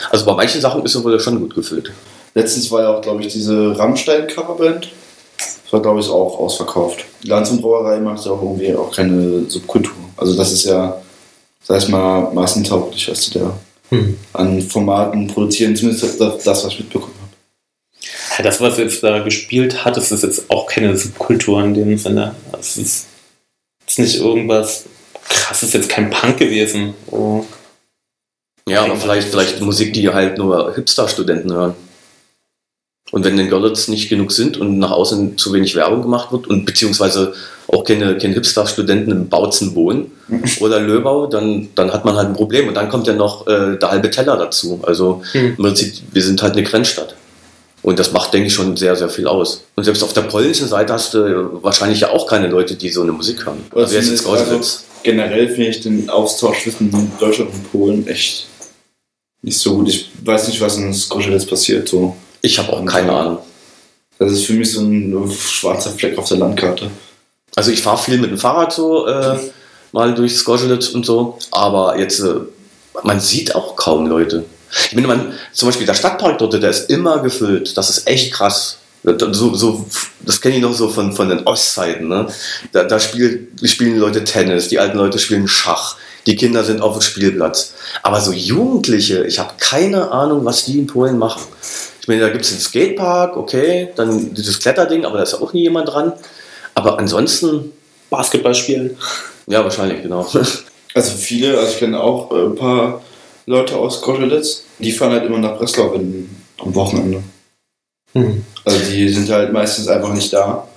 Also 0.10 0.26
bei 0.26 0.34
manchen 0.34 0.60
Sachen 0.62 0.84
ist 0.84 0.94
sie 0.94 1.04
wohl 1.04 1.20
schon 1.20 1.40
gut 1.40 1.56
gefüllt. 1.56 1.92
Letztens 2.34 2.70
war 2.72 2.82
ja 2.82 2.96
auch, 2.96 3.02
glaube 3.02 3.22
ich, 3.22 3.32
diese 3.32 3.78
Rammstein-Coverband. 3.78 4.90
Das 5.38 5.74
war, 5.74 5.82
glaube 5.82 6.00
ich, 6.00 6.10
auch 6.10 6.40
ausverkauft. 6.40 7.06
Die 7.24 7.28
Lanz 7.28 7.52
und 7.52 7.62
Brauerei 7.62 8.00
macht 8.00 8.26
ja 8.26 8.32
auch 8.32 8.42
irgendwie 8.42 8.76
auch 8.76 8.92
keine 8.92 9.44
Subkultur. 9.48 9.94
Also 10.18 10.36
das 10.36 10.52
ist 10.52 10.66
ja, 10.66 11.00
sag 11.64 11.78
ich 11.78 11.88
mal, 11.88 12.34
massentauglich, 12.34 13.10
was 13.10 13.30
die 13.30 13.40
da 13.40 13.54
Hm. 13.90 14.18
an 14.34 14.62
Formaten 14.62 15.28
produzieren. 15.28 15.76
Zumindest 15.76 16.20
das, 16.20 16.44
das 16.44 16.64
was 16.64 16.74
ich 16.74 16.80
mitbekommen 16.80 17.14
habe. 17.22 17.30
Ja, 18.38 18.44
das, 18.44 18.62
was 18.62 18.78
jetzt 18.78 19.04
da 19.04 19.20
gespielt 19.20 19.84
hat, 19.84 19.98
das 19.98 20.12
ist 20.12 20.24
jetzt 20.24 20.50
auch 20.50 20.68
keine 20.68 20.96
Subkultur 20.96 21.64
in 21.64 21.74
dem 21.74 21.98
Sinne. 21.98 22.36
Es 22.60 22.78
ist, 22.78 23.08
ist 23.88 24.00
nicht 24.00 24.18
irgendwas 24.18 24.86
krasses, 25.28 25.74
jetzt 25.74 25.90
kein 25.90 26.10
Punk 26.10 26.38
gewesen. 26.38 26.94
Oh. 27.12 27.46
Ja, 28.68 28.84
aber 28.84 28.96
vielleicht, 28.98 29.30
vielleicht 29.30 29.62
Musik, 29.62 29.94
die 29.94 30.10
halt 30.10 30.38
nur 30.38 30.76
Hipster-Studenten 30.76 31.52
hören. 31.52 31.76
Und 33.12 33.24
wenn 33.26 33.40
in 33.40 33.50
Görlitz 33.50 33.88
nicht 33.88 34.10
genug 34.10 34.32
sind 34.32 34.58
und 34.58 34.78
nach 34.78 34.92
außen 34.92 35.38
zu 35.38 35.52
wenig 35.54 35.76
Werbung 35.76 36.04
gemacht 36.04 36.32
wird 36.32 36.48
und 36.48 36.66
beziehungsweise 36.66 37.34
auch 37.72 37.84
keine, 37.84 38.18
keine 38.18 38.34
Hipster-Studenten 38.34 39.12
im 39.12 39.30
Bautzen 39.30 39.76
wohnen 39.76 40.12
oder 40.60 40.80
Löbau, 40.80 41.28
dann, 41.28 41.70
dann 41.76 41.92
hat 41.94 42.06
man 42.06 42.16
halt 42.16 42.28
ein 42.30 42.34
Problem. 42.34 42.68
Und 42.68 42.76
dann 42.76 42.90
kommt 42.90 43.08
ja 43.08 43.14
noch 43.14 43.48
äh, 43.48 43.78
der 43.78 43.92
halbe 43.92 44.10
Teller 44.10 44.38
dazu. 44.38 44.80
Also 44.84 45.22
Hm. 45.32 45.56
im 45.58 45.58
Prinzip, 45.58 45.94
wir 46.12 46.22
sind 46.24 46.42
halt 46.42 46.54
eine 46.54 46.64
Grenzstadt. 46.64 47.16
Und 47.82 47.98
das 47.98 48.12
macht, 48.12 48.34
denke 48.34 48.48
ich, 48.48 48.54
schon 48.54 48.76
sehr, 48.76 48.96
sehr 48.96 49.08
viel 49.10 49.26
aus. 49.26 49.64
Und 49.76 49.86
selbst 49.86 50.04
auf 50.04 50.12
der 50.12 50.24
polnischen 50.24 50.68
Seite 50.68 50.92
hast 50.92 51.14
du 51.14 51.60
wahrscheinlich 51.64 52.02
ja 52.02 52.10
auch 52.10 52.28
keine 52.28 52.48
Leute, 52.48 52.76
die 52.76 52.90
so 52.90 53.04
eine 53.04 53.14
Musik 53.14 53.46
hören. 53.46 53.64
Oder 53.72 53.84
Also 53.84 53.96
jetzt 53.96 54.10
in 54.22 54.26
Auschwitz. 54.28 54.84
Generell 55.02 55.48
finde 55.48 55.70
ich 55.70 55.80
den 55.80 56.10
Austausch 56.10 56.64
zwischen 56.64 56.92
Deutschland 57.20 57.54
und 57.54 57.72
Polen 57.72 58.06
echt 58.08 58.48
nicht 59.42 59.58
so 59.58 59.76
gut. 59.76 59.88
Ich 59.88 60.10
weiß 60.24 60.50
nicht, 60.50 60.60
was 60.60 60.76
in 60.78 60.94
Skoschelitz 60.94 61.46
passiert. 61.46 61.88
So. 61.88 62.18
Ich 62.42 62.60
habe 62.60 62.74
auch 62.74 62.84
keine 62.84 63.14
Ahnung. 63.14 63.38
Das 64.18 64.34
ist 64.34 64.46
für 64.46 64.54
mich 64.54 64.70
so 64.74 64.82
ein 64.82 65.32
schwarzer 65.32 65.92
Fleck 65.92 66.18
auf 66.18 66.28
der 66.28 66.38
Landkarte. 66.38 66.92
Also 67.56 67.72
ich 67.72 67.82
fahre 67.82 67.98
viel 67.98 68.18
mit 68.18 68.32
dem 68.32 68.38
Fahrrad 68.38 68.74
so 68.74 69.08
äh, 69.08 69.38
mal 69.92 70.14
durch 70.14 70.36
Skoschelitz 70.36 70.90
und 70.90 71.06
so, 71.06 71.38
aber 71.52 71.98
jetzt 71.98 72.20
äh, 72.20 72.36
man 73.04 73.20
sieht 73.20 73.56
auch 73.56 73.76
kaum 73.76 74.08
Leute. 74.08 74.46
Ich 74.88 74.94
meine, 74.94 75.08
man, 75.08 75.34
zum 75.52 75.68
Beispiel 75.68 75.88
der 75.88 75.94
Stadtpark 75.94 76.38
dort, 76.38 76.54
der 76.54 76.70
ist 76.70 76.90
immer 76.90 77.20
gefüllt. 77.20 77.76
Das 77.78 77.90
ist 77.90 78.08
echt 78.08 78.34
krass. 78.34 78.78
So, 79.04 79.56
so, 79.56 79.86
das 80.20 80.42
kenne 80.42 80.58
ich 80.58 80.62
noch 80.62 80.74
so 80.74 80.90
von, 80.90 81.14
von 81.14 81.30
den 81.30 81.48
Ostzeiten. 81.48 82.08
Ne? 82.08 82.28
Da, 82.74 82.84
da 82.84 83.00
spielt, 83.00 83.48
spielen 83.68 83.98
Leute 83.98 84.24
Tennis, 84.24 84.68
die 84.68 84.78
alten 84.78 84.98
Leute 84.98 85.18
spielen 85.20 85.48
Schach, 85.48 85.96
die 86.28 86.36
Kinder 86.36 86.64
sind 86.64 86.82
auf 86.82 86.94
dem 86.94 87.02
Spielplatz. 87.02 87.74
Aber 88.04 88.20
so 88.20 88.34
Jugendliche, 88.34 89.24
ich 89.24 89.40
habe 89.40 89.54
keine 89.58 90.12
Ahnung, 90.12 90.44
was 90.44 90.66
die 90.66 90.78
in 90.80 90.88
Polen 90.88 91.18
machen. 91.18 91.42
Ich 92.02 92.08
meine, 92.08 92.22
da 92.22 92.30
gibt 92.30 92.44
es 92.44 92.52
den 92.52 92.60
Skatepark, 92.60 93.38
okay, 93.38 93.90
dann 93.96 94.34
dieses 94.34 94.60
Kletterding, 94.60 95.06
aber 95.06 95.18
da 95.18 95.24
ist 95.24 95.32
ja 95.32 95.40
auch 95.40 95.54
nie 95.54 95.64
jemand 95.64 95.90
dran. 95.90 96.14
Aber 96.80 96.98
ansonsten, 96.98 97.74
Basketball 98.10 98.56
spielen. 98.56 98.96
ja, 99.48 99.64
wahrscheinlich, 99.64 100.02
genau. 100.02 100.26
Also 100.96 101.12
viele, 101.12 101.56
also 101.56 101.72
ich 101.72 101.78
kenne 101.78 102.02
auch 102.02 102.32
äh, 102.32 102.46
ein 102.46 102.56
paar 102.56 103.02
Leute 103.46 103.76
aus 103.78 104.02
Koschelitz, 104.02 104.64
die 104.80 104.92
fahren 104.92 105.12
halt 105.12 105.24
immer 105.24 105.38
nach 105.38 105.56
Breslau 105.60 105.94
wenn, 105.94 106.28
am 106.58 106.74
Wochenende. 106.74 107.22
Hm. 108.14 108.44
Also 108.66 108.80
die 108.90 109.08
sind 109.08 109.30
halt 109.30 109.54
meistens 109.54 109.88
einfach 109.88 110.12
nicht 110.12 110.34
da. 110.34 110.68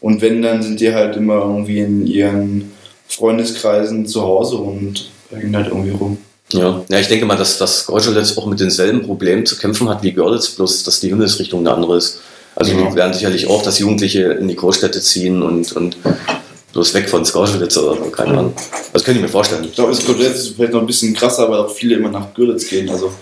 Und 0.00 0.20
wenn, 0.22 0.42
dann 0.42 0.60
sind 0.60 0.80
die 0.80 0.92
halt 0.92 1.16
immer 1.16 1.36
irgendwie 1.36 1.78
in 1.78 2.04
ihren 2.04 2.72
Freundeskreisen 3.06 4.06
zu 4.06 4.22
Hause 4.22 4.56
und 4.56 5.08
hängen 5.30 5.54
halt 5.54 5.68
irgendwie 5.68 5.92
rum. 5.92 6.18
Ja. 6.52 6.84
ja, 6.88 6.98
ich 6.98 7.06
denke 7.06 7.24
mal, 7.24 7.36
dass 7.36 7.56
das 7.56 7.86
Gorgeletz 7.86 8.36
auch 8.36 8.46
mit 8.46 8.58
denselben 8.58 9.02
Problemen 9.02 9.46
zu 9.46 9.56
kämpfen 9.56 9.88
hat 9.88 10.02
wie 10.02 10.12
Görlitz, 10.12 10.50
bloß 10.50 10.82
dass 10.82 10.98
die 10.98 11.10
Himmelsrichtung 11.10 11.60
eine 11.60 11.72
andere 11.72 11.96
ist. 11.96 12.20
Also 12.56 12.72
Ja. 12.72 12.88
die 12.88 12.94
werden 12.94 13.12
sicherlich 13.12 13.48
auch, 13.48 13.62
dass 13.62 13.78
Jugendliche 13.78 14.22
in 14.32 14.48
die 14.48 14.56
Großstädte 14.56 15.00
ziehen 15.00 15.42
und, 15.42 15.72
und 15.72 15.96
bloß 16.72 16.94
weg 16.94 17.08
von 17.08 17.24
Skorschelitz 17.24 17.76
oder 17.76 17.96
so, 17.96 18.10
keine 18.10 18.30
Ahnung. 18.38 18.54
Das 18.92 19.02
könnte 19.04 19.18
ich 19.20 19.22
mir 19.26 19.30
vorstellen. 19.30 19.64
Ich 19.64 19.72
glaube, 19.74 19.92
es 19.92 20.04
kommt 20.04 20.20
jetzt 20.20 20.54
vielleicht 20.54 20.72
noch 20.72 20.80
ein 20.80 20.86
bisschen 20.86 21.14
krasser, 21.14 21.48
weil 21.50 21.58
auch 21.58 21.70
viele 21.70 21.96
immer 21.96 22.10
nach 22.10 22.32
Görlitz 22.34 22.68
gehen. 22.68 22.88
Also, 22.90 23.12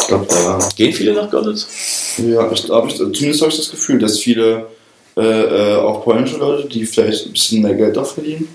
ich 0.00 0.06
glaube, 0.06 0.26
da. 0.28 0.58
Gehen 0.76 0.92
viele 0.92 1.14
nach 1.14 1.30
Görlitz? 1.30 1.66
Ja, 2.18 2.50
ich, 2.52 2.68
hab 2.70 2.86
ich, 2.88 2.96
zumindest 2.96 3.40
habe 3.40 3.50
ich 3.50 3.56
das 3.58 3.70
Gefühl, 3.70 3.98
dass 3.98 4.18
viele, 4.18 4.66
äh, 5.16 5.22
äh, 5.22 5.76
auch 5.76 6.04
polnische 6.04 6.36
Leute, 6.36 6.68
die 6.68 6.84
vielleicht 6.84 7.26
ein 7.26 7.32
bisschen 7.32 7.62
mehr 7.62 7.74
Geld 7.74 7.96
auch 7.96 8.06
verdienen, 8.06 8.48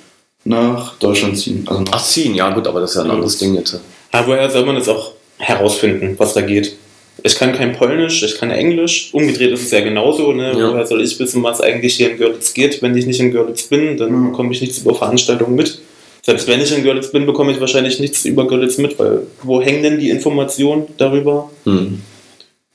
nach 0.43 0.95
Deutschland 0.99 1.37
ziehen. 1.39 1.63
Also 1.67 1.81
nach, 1.81 1.93
Ach, 1.93 2.03
ziehen, 2.03 2.35
ja 2.35 2.51
gut, 2.53 2.67
aber 2.67 2.81
das 2.81 2.91
ist 2.91 2.97
ja 2.97 3.03
ein 3.03 3.11
anderes 3.11 3.37
Ding 3.37 3.55
jetzt. 3.55 3.79
Aber 4.11 4.27
woher 4.27 4.49
soll 4.49 4.65
man 4.65 4.75
das 4.75 4.87
auch 4.87 5.11
herausfinden, 5.37 6.15
was 6.17 6.33
da 6.33 6.41
geht? 6.41 6.75
Ich 7.23 7.35
kann 7.35 7.53
kein 7.53 7.73
Polnisch, 7.73 8.21
ich 8.23 8.37
kann 8.37 8.51
Englisch. 8.51 9.09
Umgedreht 9.13 9.51
ist 9.51 9.63
es 9.63 9.71
ja 9.71 9.79
genauso. 9.81 10.31
Ne? 10.33 10.53
Ja. 10.57 10.71
Woher 10.71 10.85
soll 10.85 11.01
ich 11.01 11.17
wissen, 11.19 11.41
was 11.43 11.61
eigentlich 11.61 11.95
hier 11.95 12.11
in 12.11 12.17
Görlitz 12.17 12.53
geht? 12.53 12.81
Wenn 12.81 12.95
ich 12.95 13.05
nicht 13.05 13.19
in 13.19 13.31
Görlitz 13.31 13.63
bin, 13.63 13.97
dann 13.97 14.11
Mhm. 14.11 14.31
bekomme 14.31 14.51
ich 14.53 14.61
nichts 14.61 14.79
über 14.79 14.93
Veranstaltungen 14.93 15.55
mit. 15.55 15.79
Selbst 16.23 16.47
wenn 16.47 16.59
ich 16.61 16.75
in 16.75 16.83
Görlitz 16.83 17.11
bin, 17.11 17.25
bekomme 17.25 17.51
ich 17.51 17.59
wahrscheinlich 17.59 17.99
nichts 17.99 18.25
über 18.25 18.47
Görlitz 18.47 18.77
mit, 18.77 18.97
weil 18.99 19.21
wo 19.43 19.61
hängen 19.61 19.83
denn 19.83 19.99
die 19.99 20.09
Informationen 20.09 20.87
darüber? 20.97 21.49
Hm. 21.65 22.01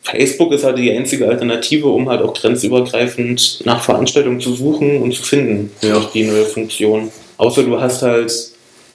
Facebook 0.03 0.53
ist 0.53 0.65
halt 0.65 0.79
die 0.79 0.91
einzige 0.91 1.29
Alternative, 1.29 1.89
um 1.89 2.09
halt 2.09 2.23
auch 2.23 2.33
grenzübergreifend 2.33 3.61
nach 3.65 3.83
Veranstaltungen 3.85 4.41
zu 4.41 4.55
suchen 4.55 5.03
und 5.03 5.13
zu 5.15 5.23
finden. 5.23 5.71
Ja. 5.83 5.95
Durch 5.95 6.07
die 6.13 6.25
neue 6.25 6.45
Funktion. 6.47 7.11
Außer 7.37 7.63
du 7.65 7.79
hast 7.81 8.03
halt 8.03 8.33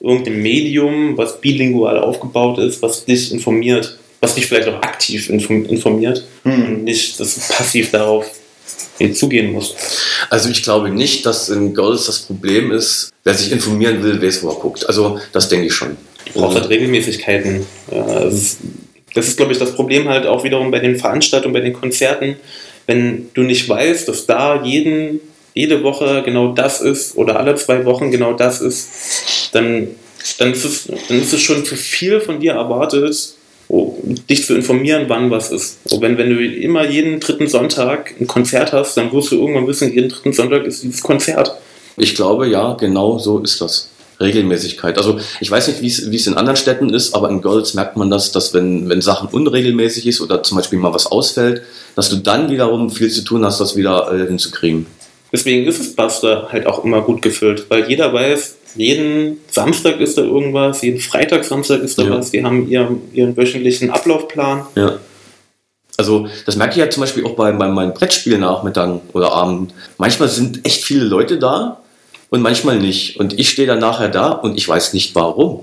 irgendein 0.00 0.42
Medium, 0.42 1.16
was 1.16 1.40
bilingual 1.40 1.98
aufgebaut 1.98 2.58
ist, 2.58 2.82
was 2.82 3.04
dich 3.04 3.32
informiert, 3.32 3.98
was 4.20 4.34
dich 4.34 4.46
vielleicht 4.46 4.68
auch 4.68 4.82
aktiv 4.82 5.28
inform- 5.30 5.66
informiert 5.66 6.24
Hm. 6.44 6.64
und 6.66 6.84
nicht, 6.84 7.18
dass 7.20 7.34
du 7.34 7.40
passiv 7.54 7.90
darauf 7.90 8.26
zugehen 9.12 9.52
musst. 9.52 9.74
Also 10.30 10.48
ich 10.48 10.62
glaube 10.62 10.88
nicht, 10.90 11.26
dass 11.26 11.48
in 11.50 11.74
Görlitz 11.74 12.06
das 12.06 12.20
Problem 12.20 12.72
ist, 12.72 13.10
wer 13.24 13.34
sich 13.34 13.52
informieren 13.52 14.02
will, 14.02 14.20
weiß, 14.22 14.42
wo 14.42 14.48
er 14.48 14.54
guckt. 14.54 14.86
Also 14.88 15.18
das 15.32 15.48
denke 15.48 15.66
ich 15.66 15.74
schon. 15.74 15.96
Du 16.32 16.40
brauchst 16.40 16.58
halt 16.58 16.70
Regelmäßigkeiten. 16.70 17.66
Das 17.90 19.28
ist, 19.28 19.36
glaube 19.36 19.52
ich, 19.52 19.58
das 19.58 19.72
Problem 19.74 20.08
halt 20.08 20.26
auch 20.26 20.44
wiederum 20.44 20.70
bei 20.70 20.78
den 20.78 20.96
Veranstaltungen, 20.96 21.52
bei 21.54 21.60
den 21.60 21.74
Konzerten. 21.74 22.36
Wenn 22.86 23.28
du 23.34 23.42
nicht 23.42 23.68
weißt, 23.68 24.08
dass 24.08 24.26
da 24.26 24.62
jeden, 24.64 25.20
jede 25.54 25.82
Woche 25.82 26.22
genau 26.24 26.52
das 26.52 26.80
ist 26.80 27.16
oder 27.16 27.38
alle 27.38 27.54
zwei 27.56 27.84
Wochen 27.84 28.10
genau 28.10 28.32
das 28.32 28.60
ist, 28.60 28.88
dann, 29.52 29.88
dann, 30.38 30.52
ist, 30.52 30.64
es, 30.64 30.88
dann 31.08 31.20
ist 31.20 31.32
es 31.32 31.40
schon 31.42 31.64
zu 31.64 31.76
viel 31.76 32.20
von 32.20 32.40
dir 32.40 32.52
erwartet, 32.52 33.34
dich 33.68 34.46
zu 34.46 34.54
informieren, 34.54 35.04
wann 35.08 35.30
was 35.30 35.50
ist. 35.50 35.78
Und 35.90 36.00
wenn, 36.00 36.18
wenn 36.18 36.30
du 36.30 36.44
immer 36.44 36.88
jeden 36.88 37.20
dritten 37.20 37.48
Sonntag 37.48 38.14
ein 38.20 38.26
Konzert 38.26 38.72
hast, 38.72 38.96
dann 38.96 39.12
wirst 39.12 39.32
du 39.32 39.36
irgendwann 39.36 39.66
wissen, 39.66 39.92
jeden 39.92 40.08
dritten 40.08 40.32
Sonntag 40.32 40.64
ist 40.64 40.82
dieses 40.82 41.02
Konzert. 41.02 41.52
Ich 41.96 42.14
glaube, 42.14 42.46
ja, 42.48 42.74
genau 42.74 43.18
so 43.18 43.38
ist 43.38 43.60
das. 43.60 43.90
Regelmäßigkeit. 44.18 44.96
Also 44.96 45.18
ich 45.40 45.50
weiß 45.50 45.68
nicht, 45.68 45.82
wie 45.82 46.16
es 46.16 46.26
in 46.26 46.34
anderen 46.34 46.56
Städten 46.56 46.88
ist, 46.92 47.14
aber 47.14 47.28
in 47.28 47.42
Görlitz 47.42 47.74
merkt 47.74 47.96
man 47.96 48.10
das, 48.10 48.32
dass 48.32 48.54
wenn, 48.54 48.88
wenn 48.88 49.02
Sachen 49.02 49.28
unregelmäßig 49.28 50.06
ist 50.06 50.20
oder 50.20 50.42
zum 50.42 50.56
Beispiel 50.56 50.78
mal 50.78 50.94
was 50.94 51.06
ausfällt, 51.06 51.62
dass 51.96 52.08
du 52.08 52.16
dann 52.16 52.50
wiederum 52.50 52.90
viel 52.90 53.10
zu 53.10 53.22
tun 53.22 53.44
hast, 53.44 53.60
das 53.60 53.76
wieder 53.76 54.10
äh, 54.12 54.26
hinzukriegen. 54.26 54.86
Deswegen 55.32 55.66
ist 55.66 55.80
es 55.80 55.94
Buster 55.94 56.48
halt 56.50 56.66
auch 56.66 56.84
immer 56.84 57.02
gut 57.02 57.22
gefüllt, 57.22 57.66
weil 57.68 57.88
jeder 57.88 58.12
weiß, 58.12 58.56
jeden 58.76 59.38
Samstag 59.50 60.00
ist 60.00 60.18
da 60.18 60.22
irgendwas, 60.22 60.82
jeden 60.82 61.00
Freitag, 61.00 61.44
Samstag 61.44 61.82
ist 61.82 61.98
da 61.98 62.04
Ja. 62.04 62.10
was, 62.10 62.30
die 62.30 62.44
haben 62.44 62.68
ihren, 62.68 63.00
ihren 63.12 63.36
wöchentlichen 63.36 63.90
Ablaufplan. 63.90 64.66
Ja. 64.74 64.98
Also 65.96 66.28
das 66.44 66.56
merke 66.56 66.72
ich 66.72 66.78
ja 66.78 66.90
zum 66.90 67.00
Beispiel 67.00 67.24
auch 67.24 67.34
bei, 67.34 67.52
bei 67.52 67.68
meinen 67.68 67.94
Brettspielnachmittagen 67.94 69.00
oder 69.14 69.32
Abend. 69.32 69.72
Manchmal 69.96 70.28
sind 70.28 70.64
echt 70.64 70.84
viele 70.84 71.04
Leute 71.04 71.38
da 71.38 71.80
und 72.28 72.42
manchmal 72.42 72.78
nicht. 72.78 73.18
Und 73.18 73.38
ich 73.38 73.48
stehe 73.48 73.66
dann 73.66 73.78
nachher 73.78 74.08
da 74.08 74.32
und 74.32 74.56
ich 74.58 74.68
weiß 74.68 74.92
nicht 74.92 75.14
warum. 75.14 75.62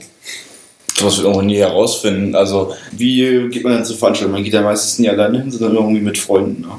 Das 1.00 1.22
wir 1.22 1.30
auch 1.30 1.42
nie 1.42 1.58
herausfinden. 1.58 2.36
Also, 2.36 2.74
wie 2.92 3.50
geht 3.50 3.64
man 3.64 3.74
denn 3.74 3.86
zur 3.86 3.98
Veranstaltung? 3.98 4.34
Man 4.34 4.44
geht 4.44 4.54
ja 4.54 4.62
meistens 4.62 5.00
nie 5.00 5.10
alleine 5.10 5.40
hin, 5.40 5.52
sondern 5.52 5.76
irgendwie 5.76 6.02
mit 6.02 6.18
Freunden. 6.18 6.62
Ne? 6.62 6.70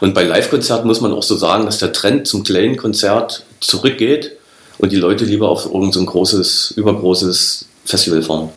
Und 0.00 0.14
bei 0.14 0.22
Live-Konzerten 0.22 0.86
muss 0.86 1.00
man 1.00 1.12
auch 1.12 1.22
so 1.22 1.36
sagen, 1.36 1.66
dass 1.66 1.78
der 1.78 1.92
Trend 1.92 2.26
zum 2.26 2.44
kleinen 2.44 2.76
Konzert 2.76 3.44
zurückgeht 3.60 4.36
und 4.78 4.92
die 4.92 4.96
Leute 4.96 5.24
lieber 5.24 5.48
auf 5.48 5.66
irgendein 5.66 5.92
so 5.92 6.00
ein 6.00 6.06
großes, 6.06 6.74
übergroßes 6.76 7.66
Festival 7.84 8.22
fahren. 8.22 8.50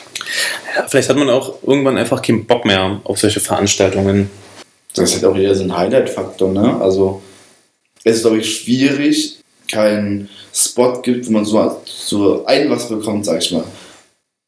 Ja, 0.76 0.86
vielleicht 0.88 1.10
hat 1.10 1.18
man 1.18 1.30
auch 1.30 1.56
irgendwann 1.66 1.98
einfach 1.98 2.22
keinen 2.22 2.46
Bock 2.46 2.66
mehr 2.66 3.02
auf 3.04 3.20
solche 3.20 3.40
Veranstaltungen. 3.40 4.30
Das 4.94 5.10
ist 5.10 5.16
halt 5.16 5.26
auch 5.26 5.38
eher 5.38 5.56
so 5.56 5.64
ein 5.64 5.76
Highlight-Faktor. 5.76 6.52
Ne? 6.52 6.80
Also, 6.82 7.22
es 8.04 8.18
ist, 8.18 8.22
glaube 8.22 8.38
ich, 8.38 8.60
schwierig, 8.60 9.40
keinen 9.70 10.30
Spot 10.54 11.02
gibt, 11.02 11.28
wo 11.28 11.32
man 11.32 11.46
so, 11.46 11.82
so 11.86 12.46
ein 12.46 12.70
was 12.70 12.88
bekommt, 12.88 13.26
sag 13.26 13.42
ich 13.42 13.52
mal. 13.52 13.66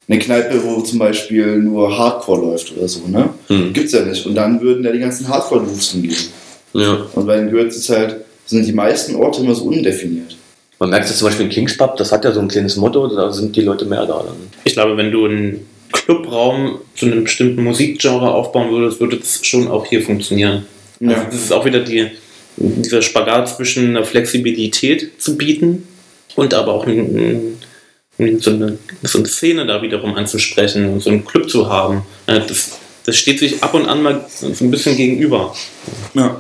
Eine 0.08 0.20
Kneipe, 0.20 0.64
wo 0.64 0.80
zum 0.82 1.00
Beispiel 1.00 1.58
nur 1.58 1.98
Hardcore 1.98 2.42
läuft 2.42 2.72
oder 2.78 2.88
so, 2.88 3.08
ne? 3.08 3.30
Hm. 3.48 3.74
Gibt's 3.74 3.92
ja 3.92 4.04
nicht. 4.04 4.26
Und 4.26 4.36
dann 4.36 4.62
würden 4.62 4.86
ja 4.86 4.92
die 4.92 5.00
ganzen 5.00 5.28
Hardcore-Loops 5.28 5.92
hingehen. 5.92 6.16
Ja. 6.74 7.06
Und 7.14 7.26
bei 7.26 7.38
den 7.38 7.50
Girls 7.50 7.76
ist 7.76 7.90
halt, 7.90 8.18
sind 8.46 8.66
die 8.66 8.74
meisten 8.74 9.16
Orte 9.16 9.42
immer 9.42 9.56
so 9.56 9.66
undefiniert. 9.66 10.36
Man 10.80 10.92
merkt 10.92 11.10
es 11.10 11.18
zum 11.18 11.28
Beispiel 11.28 11.46
in 11.48 11.52
Kings 11.52 11.76
Pub, 11.76 11.98
das 11.98 12.12
hat 12.12 12.24
ja 12.24 12.32
so 12.32 12.40
ein 12.40 12.48
kleines 12.48 12.76
Motto, 12.76 13.08
da 13.08 13.32
sind 13.32 13.56
die 13.56 13.62
Leute 13.62 13.86
mehr 13.86 14.06
da. 14.06 14.24
Dann. 14.24 14.36
Ich 14.64 14.74
glaube, 14.74 14.96
wenn 14.96 15.12
du 15.12 15.26
einen 15.26 15.66
Clubraum 15.92 16.80
zu 16.96 17.08
einem 17.08 17.24
bestimmten 17.24 17.64
Musikgenre 17.64 18.32
aufbauen 18.34 18.70
würdest, 18.72 19.00
würde 19.00 19.18
das 19.18 19.40
schon 19.46 19.68
auch 19.70 19.86
hier 19.86 20.02
funktionieren. 20.04 20.66
Also 21.02 21.14
Ja. 21.14 21.24
das 21.26 21.36
ist 21.42 21.52
auch 21.52 21.66
wieder 21.66 21.80
die, 21.80 22.08
dieser 22.58 23.02
Spagat 23.02 23.50
zwischen 23.50 23.88
einer 23.90 24.04
Flexibilität 24.04 25.12
zu 25.22 25.36
bieten 25.36 25.88
und 26.36 26.54
aber 26.54 26.74
auch 26.74 26.86
ein, 26.86 27.58
ein, 28.20 28.40
so, 28.40 28.52
eine, 28.52 28.78
so 29.04 29.18
eine 29.18 29.28
Szene 29.28 29.66
da 29.66 29.82
wiederum 29.82 30.16
anzusprechen 30.16 30.88
und 30.94 31.02
so 31.02 31.10
einen 31.10 31.26
Club 31.26 31.50
zu 31.50 31.70
haben. 31.70 32.04
Das, 32.26 32.78
das 33.06 33.16
steht 33.18 33.40
sich 33.40 33.64
ab 33.64 33.74
und 33.74 33.88
an 33.88 34.04
mal 34.04 34.26
so 34.30 34.48
ein 34.64 34.72
bisschen 34.72 34.96
gegenüber. 34.96 35.56
Ja. 36.14 36.40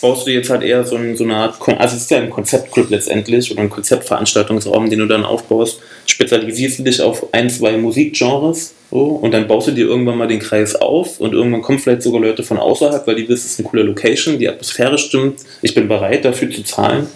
Baust 0.00 0.26
du 0.26 0.30
jetzt 0.30 0.50
halt 0.50 0.62
eher 0.62 0.84
so, 0.84 0.96
ein, 0.96 1.16
so 1.16 1.24
eine 1.24 1.36
Art, 1.36 1.56
also 1.68 1.96
es 1.96 2.02
ist 2.02 2.10
ja 2.10 2.18
ein 2.18 2.30
Konzeptclub 2.30 2.90
letztendlich 2.90 3.50
oder 3.50 3.60
ein 3.60 3.70
Konzeptveranstaltungsraum, 3.70 4.88
den 4.88 5.00
du 5.00 5.06
dann 5.06 5.24
aufbaust, 5.24 5.80
spezialisierst 6.06 6.78
du 6.78 6.82
dich 6.84 7.00
auf 7.00 7.26
ein, 7.32 7.50
zwei 7.50 7.76
Musikgenres 7.76 8.74
so, 8.90 9.04
und 9.04 9.32
dann 9.32 9.48
baust 9.48 9.68
du 9.68 9.72
dir 9.72 9.86
irgendwann 9.86 10.16
mal 10.16 10.28
den 10.28 10.38
Kreis 10.38 10.74
auf 10.76 11.20
und 11.20 11.32
irgendwann 11.32 11.62
kommen 11.62 11.78
vielleicht 11.78 12.02
sogar 12.02 12.20
Leute 12.20 12.42
von 12.42 12.58
außerhalb, 12.58 13.06
weil 13.06 13.16
die 13.16 13.28
wissen, 13.28 13.46
es 13.46 13.52
ist 13.52 13.58
eine 13.60 13.68
coole 13.68 13.82
Location, 13.82 14.38
die 14.38 14.48
Atmosphäre 14.48 14.96
stimmt, 14.96 15.40
ich 15.62 15.74
bin 15.74 15.88
bereit 15.88 16.24
dafür 16.24 16.50
zu 16.50 16.62
zahlen, 16.62 17.08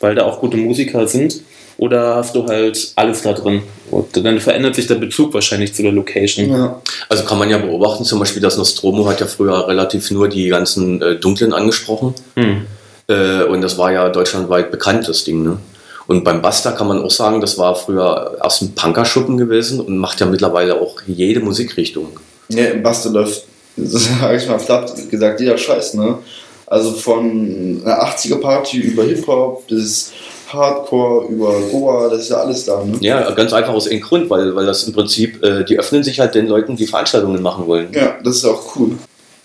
weil 0.00 0.14
da 0.14 0.24
auch 0.24 0.40
gute 0.40 0.56
Musiker 0.56 1.06
sind. 1.06 1.42
Oder 1.76 2.16
hast 2.16 2.36
du 2.36 2.46
halt 2.46 2.92
alles 2.96 3.22
da 3.22 3.32
drin? 3.32 3.62
Und 3.90 4.16
dann 4.16 4.40
verändert 4.40 4.76
sich 4.76 4.86
der 4.86 4.94
Bezug 4.94 5.34
wahrscheinlich 5.34 5.74
zu 5.74 5.82
der 5.82 5.92
Location. 5.92 6.50
ja. 6.50 6.80
Also 7.08 7.24
kann 7.24 7.38
man 7.38 7.50
ja 7.50 7.58
beobachten, 7.58 8.04
zum 8.04 8.18
Beispiel 8.18 8.42
das 8.42 8.56
Nostromo 8.56 9.06
hat 9.06 9.20
ja 9.20 9.26
früher 9.26 9.66
relativ 9.66 10.10
nur 10.10 10.28
die 10.28 10.48
ganzen 10.48 11.02
äh, 11.02 11.16
Dunklen 11.16 11.52
angesprochen. 11.52 12.14
Hm. 12.34 12.66
Äh, 13.08 13.44
und 13.44 13.60
das 13.60 13.76
war 13.76 13.92
ja 13.92 14.08
deutschlandweit 14.08 14.70
bekannt, 14.70 15.08
das 15.08 15.24
Ding. 15.24 15.42
Ne? 15.42 15.58
Und 16.06 16.24
beim 16.24 16.42
Basta 16.42 16.72
kann 16.72 16.88
man 16.88 17.02
auch 17.02 17.10
sagen, 17.10 17.40
das 17.40 17.58
war 17.58 17.74
früher 17.74 18.38
erst 18.42 18.62
ein 18.62 18.74
Punkerschuppen 18.74 19.36
gewesen 19.36 19.80
und 19.80 19.98
macht 19.98 20.20
ja 20.20 20.26
mittlerweile 20.26 20.80
auch 20.80 21.00
jede 21.06 21.40
Musikrichtung. 21.40 22.18
Ja, 22.48 22.66
im 22.66 22.82
Baste 22.82 23.08
läuft, 23.08 23.44
sag 23.76 24.36
ich 24.36 24.46
mal, 24.48 24.58
platt 24.58 24.92
gesagt, 25.10 25.40
jeder 25.40 25.58
Scheiß, 25.58 25.94
ne? 25.94 26.18
Also 26.66 26.92
von 26.92 27.82
einer 27.84 28.02
80er-Party 28.04 28.78
über 28.78 29.04
Hip-Hop 29.04 29.66
bis 29.66 30.12
Hardcore, 30.54 31.26
über 31.28 31.52
Goa, 31.70 32.08
das 32.08 32.20
ist 32.22 32.28
ja 32.30 32.36
alles 32.38 32.64
da, 32.64 32.82
ne? 32.84 32.96
Ja, 33.00 33.30
ganz 33.32 33.52
einfach 33.52 33.72
aus 33.72 33.88
einem 33.88 34.00
Grund, 34.00 34.30
weil, 34.30 34.54
weil 34.54 34.66
das 34.66 34.84
im 34.84 34.92
Prinzip, 34.92 35.42
äh, 35.44 35.64
die 35.64 35.78
öffnen 35.78 36.02
sich 36.02 36.20
halt 36.20 36.34
den 36.34 36.46
Leuten, 36.46 36.76
die 36.76 36.86
Veranstaltungen 36.86 37.42
machen 37.42 37.66
wollen. 37.66 37.88
Ja, 37.92 38.14
das 38.22 38.36
ist 38.36 38.44
auch 38.44 38.76
cool. 38.76 38.92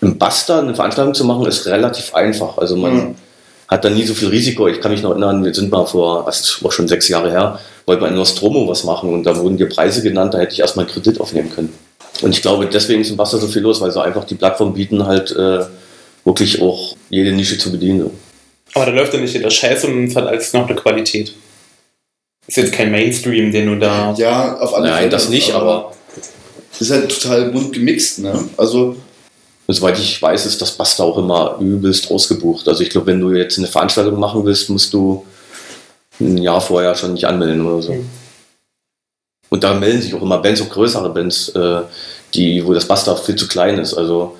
Im 0.00 0.16
Basta 0.18 0.60
eine 0.60 0.74
Veranstaltung 0.74 1.12
zu 1.14 1.24
machen, 1.24 1.44
ist 1.46 1.66
relativ 1.66 2.14
einfach. 2.14 2.56
Also 2.58 2.76
man 2.76 2.94
Mhm. 2.94 3.14
hat 3.68 3.84
da 3.84 3.90
nie 3.90 4.04
so 4.04 4.14
viel 4.14 4.28
Risiko. 4.28 4.66
Ich 4.68 4.80
kann 4.80 4.90
mich 4.92 5.02
noch 5.02 5.10
erinnern, 5.10 5.44
wir 5.44 5.52
sind 5.54 5.70
mal 5.70 5.84
vor, 5.86 6.24
das 6.24 6.40
ist 6.40 6.60
auch 6.64 6.72
schon 6.72 6.88
sechs 6.88 7.06
Jahre 7.08 7.30
her, 7.30 7.58
wollten 7.86 8.02
wir 8.02 8.08
in 8.08 8.14
Nostromo 8.14 8.66
was 8.68 8.84
machen 8.84 9.12
und 9.12 9.24
da 9.24 9.36
wurden 9.36 9.56
dir 9.58 9.68
Preise 9.68 10.02
genannt, 10.02 10.32
da 10.34 10.38
hätte 10.38 10.54
ich 10.54 10.60
erstmal 10.60 10.86
einen 10.86 10.94
Kredit 10.94 11.20
aufnehmen 11.20 11.50
können. 11.50 11.72
Und 12.22 12.30
ich 12.32 12.42
glaube, 12.42 12.66
deswegen 12.66 13.02
ist 13.02 13.10
im 13.10 13.16
Basta 13.16 13.38
so 13.38 13.46
viel 13.46 13.62
los, 13.62 13.80
weil 13.80 13.90
sie 13.90 14.02
einfach 14.02 14.24
die 14.24 14.34
Plattform 14.34 14.72
bieten, 14.74 15.06
halt 15.06 15.30
äh, 15.32 15.60
wirklich 16.24 16.60
auch 16.60 16.96
jede 17.10 17.32
Nische 17.32 17.56
zu 17.58 17.70
bedienen. 17.70 18.10
Aber 18.74 18.86
da 18.86 18.92
läuft 18.92 19.12
ja 19.14 19.20
nicht 19.20 19.34
jeder 19.34 19.50
Scheiß 19.50 19.84
und 19.84 20.04
es 20.04 20.16
hat 20.16 20.26
alles 20.26 20.52
noch 20.52 20.66
eine 20.68 20.76
Qualität. 20.76 21.34
Ist 22.46 22.56
jetzt 22.56 22.72
kein 22.72 22.90
Mainstream, 22.90 23.52
den 23.52 23.66
du 23.66 23.76
da. 23.76 24.14
Ja, 24.16 24.58
auf 24.58 24.74
alle 24.74 24.88
Nein, 24.88 25.10
das 25.10 25.28
nicht, 25.28 25.52
aber 25.52 25.92
Es 26.72 26.80
ist 26.80 26.90
halt 26.90 27.10
total 27.10 27.50
bunt 27.50 27.72
gemixt, 27.72 28.20
ne? 28.20 28.48
Also, 28.56 28.96
Und 29.66 29.74
soweit 29.74 29.98
ich 29.98 30.20
weiß, 30.20 30.46
ist 30.46 30.60
das 30.60 30.72
Basta 30.72 31.02
auch 31.02 31.18
immer 31.18 31.56
übelst 31.60 32.10
ausgebucht. 32.10 32.66
Also 32.68 32.82
ich 32.82 32.90
glaube, 32.90 33.08
wenn 33.08 33.20
du 33.20 33.32
jetzt 33.32 33.58
eine 33.58 33.66
Veranstaltung 33.66 34.18
machen 34.18 34.44
willst, 34.44 34.70
musst 34.70 34.92
du 34.92 35.24
ein 36.20 36.38
Jahr 36.38 36.60
vorher 36.60 36.94
schon 36.94 37.12
nicht 37.14 37.24
anmelden 37.24 37.66
oder 37.66 37.82
so. 37.82 37.96
Und 39.48 39.64
da 39.64 39.74
melden 39.74 40.00
sich 40.00 40.14
auch 40.14 40.22
immer 40.22 40.38
Bands, 40.38 40.62
auch 40.62 40.68
größere 40.68 41.10
Bands, 41.10 41.48
äh, 41.50 41.82
die, 42.34 42.64
wo 42.64 42.72
das 42.72 42.86
Buster 42.86 43.16
viel 43.16 43.36
zu 43.36 43.48
klein 43.48 43.78
ist. 43.78 43.94
Also 43.94 44.36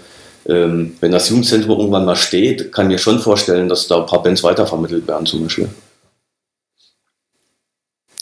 ähm, 0.47 0.97
wenn 1.01 1.13
das 1.13 1.29
Jugendzentrum 1.29 1.79
irgendwann 1.79 2.05
mal 2.05 2.17
steht, 2.17 2.73
kann 2.73 2.87
ich 2.87 2.93
mir 2.93 2.99
schon 2.99 3.21
vorstellen, 3.21 3.69
dass 3.69 3.89
da 3.89 3.99
ein 3.99 4.07
paar 4.07 4.23
Bands 4.23 4.43
weitervermittelt 4.43 5.07
werden 5.07 5.27
zum 5.27 5.43
Beispiel. 5.43 5.69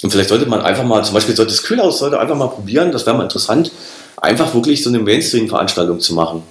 Und 0.03 0.11
vielleicht 0.11 0.29
sollte 0.29 0.47
man 0.47 0.61
einfach 0.61 0.85
mal, 0.85 1.05
zum 1.05 1.15
Beispiel 1.15 1.35
sollte 1.35 1.53
das 1.53 1.63
Kühlhaus 1.63 1.99
sollte 1.99 2.21
einfach 2.21 2.37
mal 2.37 2.49
probieren, 2.49 2.93
das 2.93 3.05
wäre 3.05 3.17
mal 3.17 3.25
interessant, 3.25 3.73
einfach 4.17 4.55
wirklich 4.55 4.83
so 4.83 4.91
eine 4.91 5.01
Mainstream-Veranstaltung 5.01 6.01
zu 6.01 6.15
machen. 6.15 6.43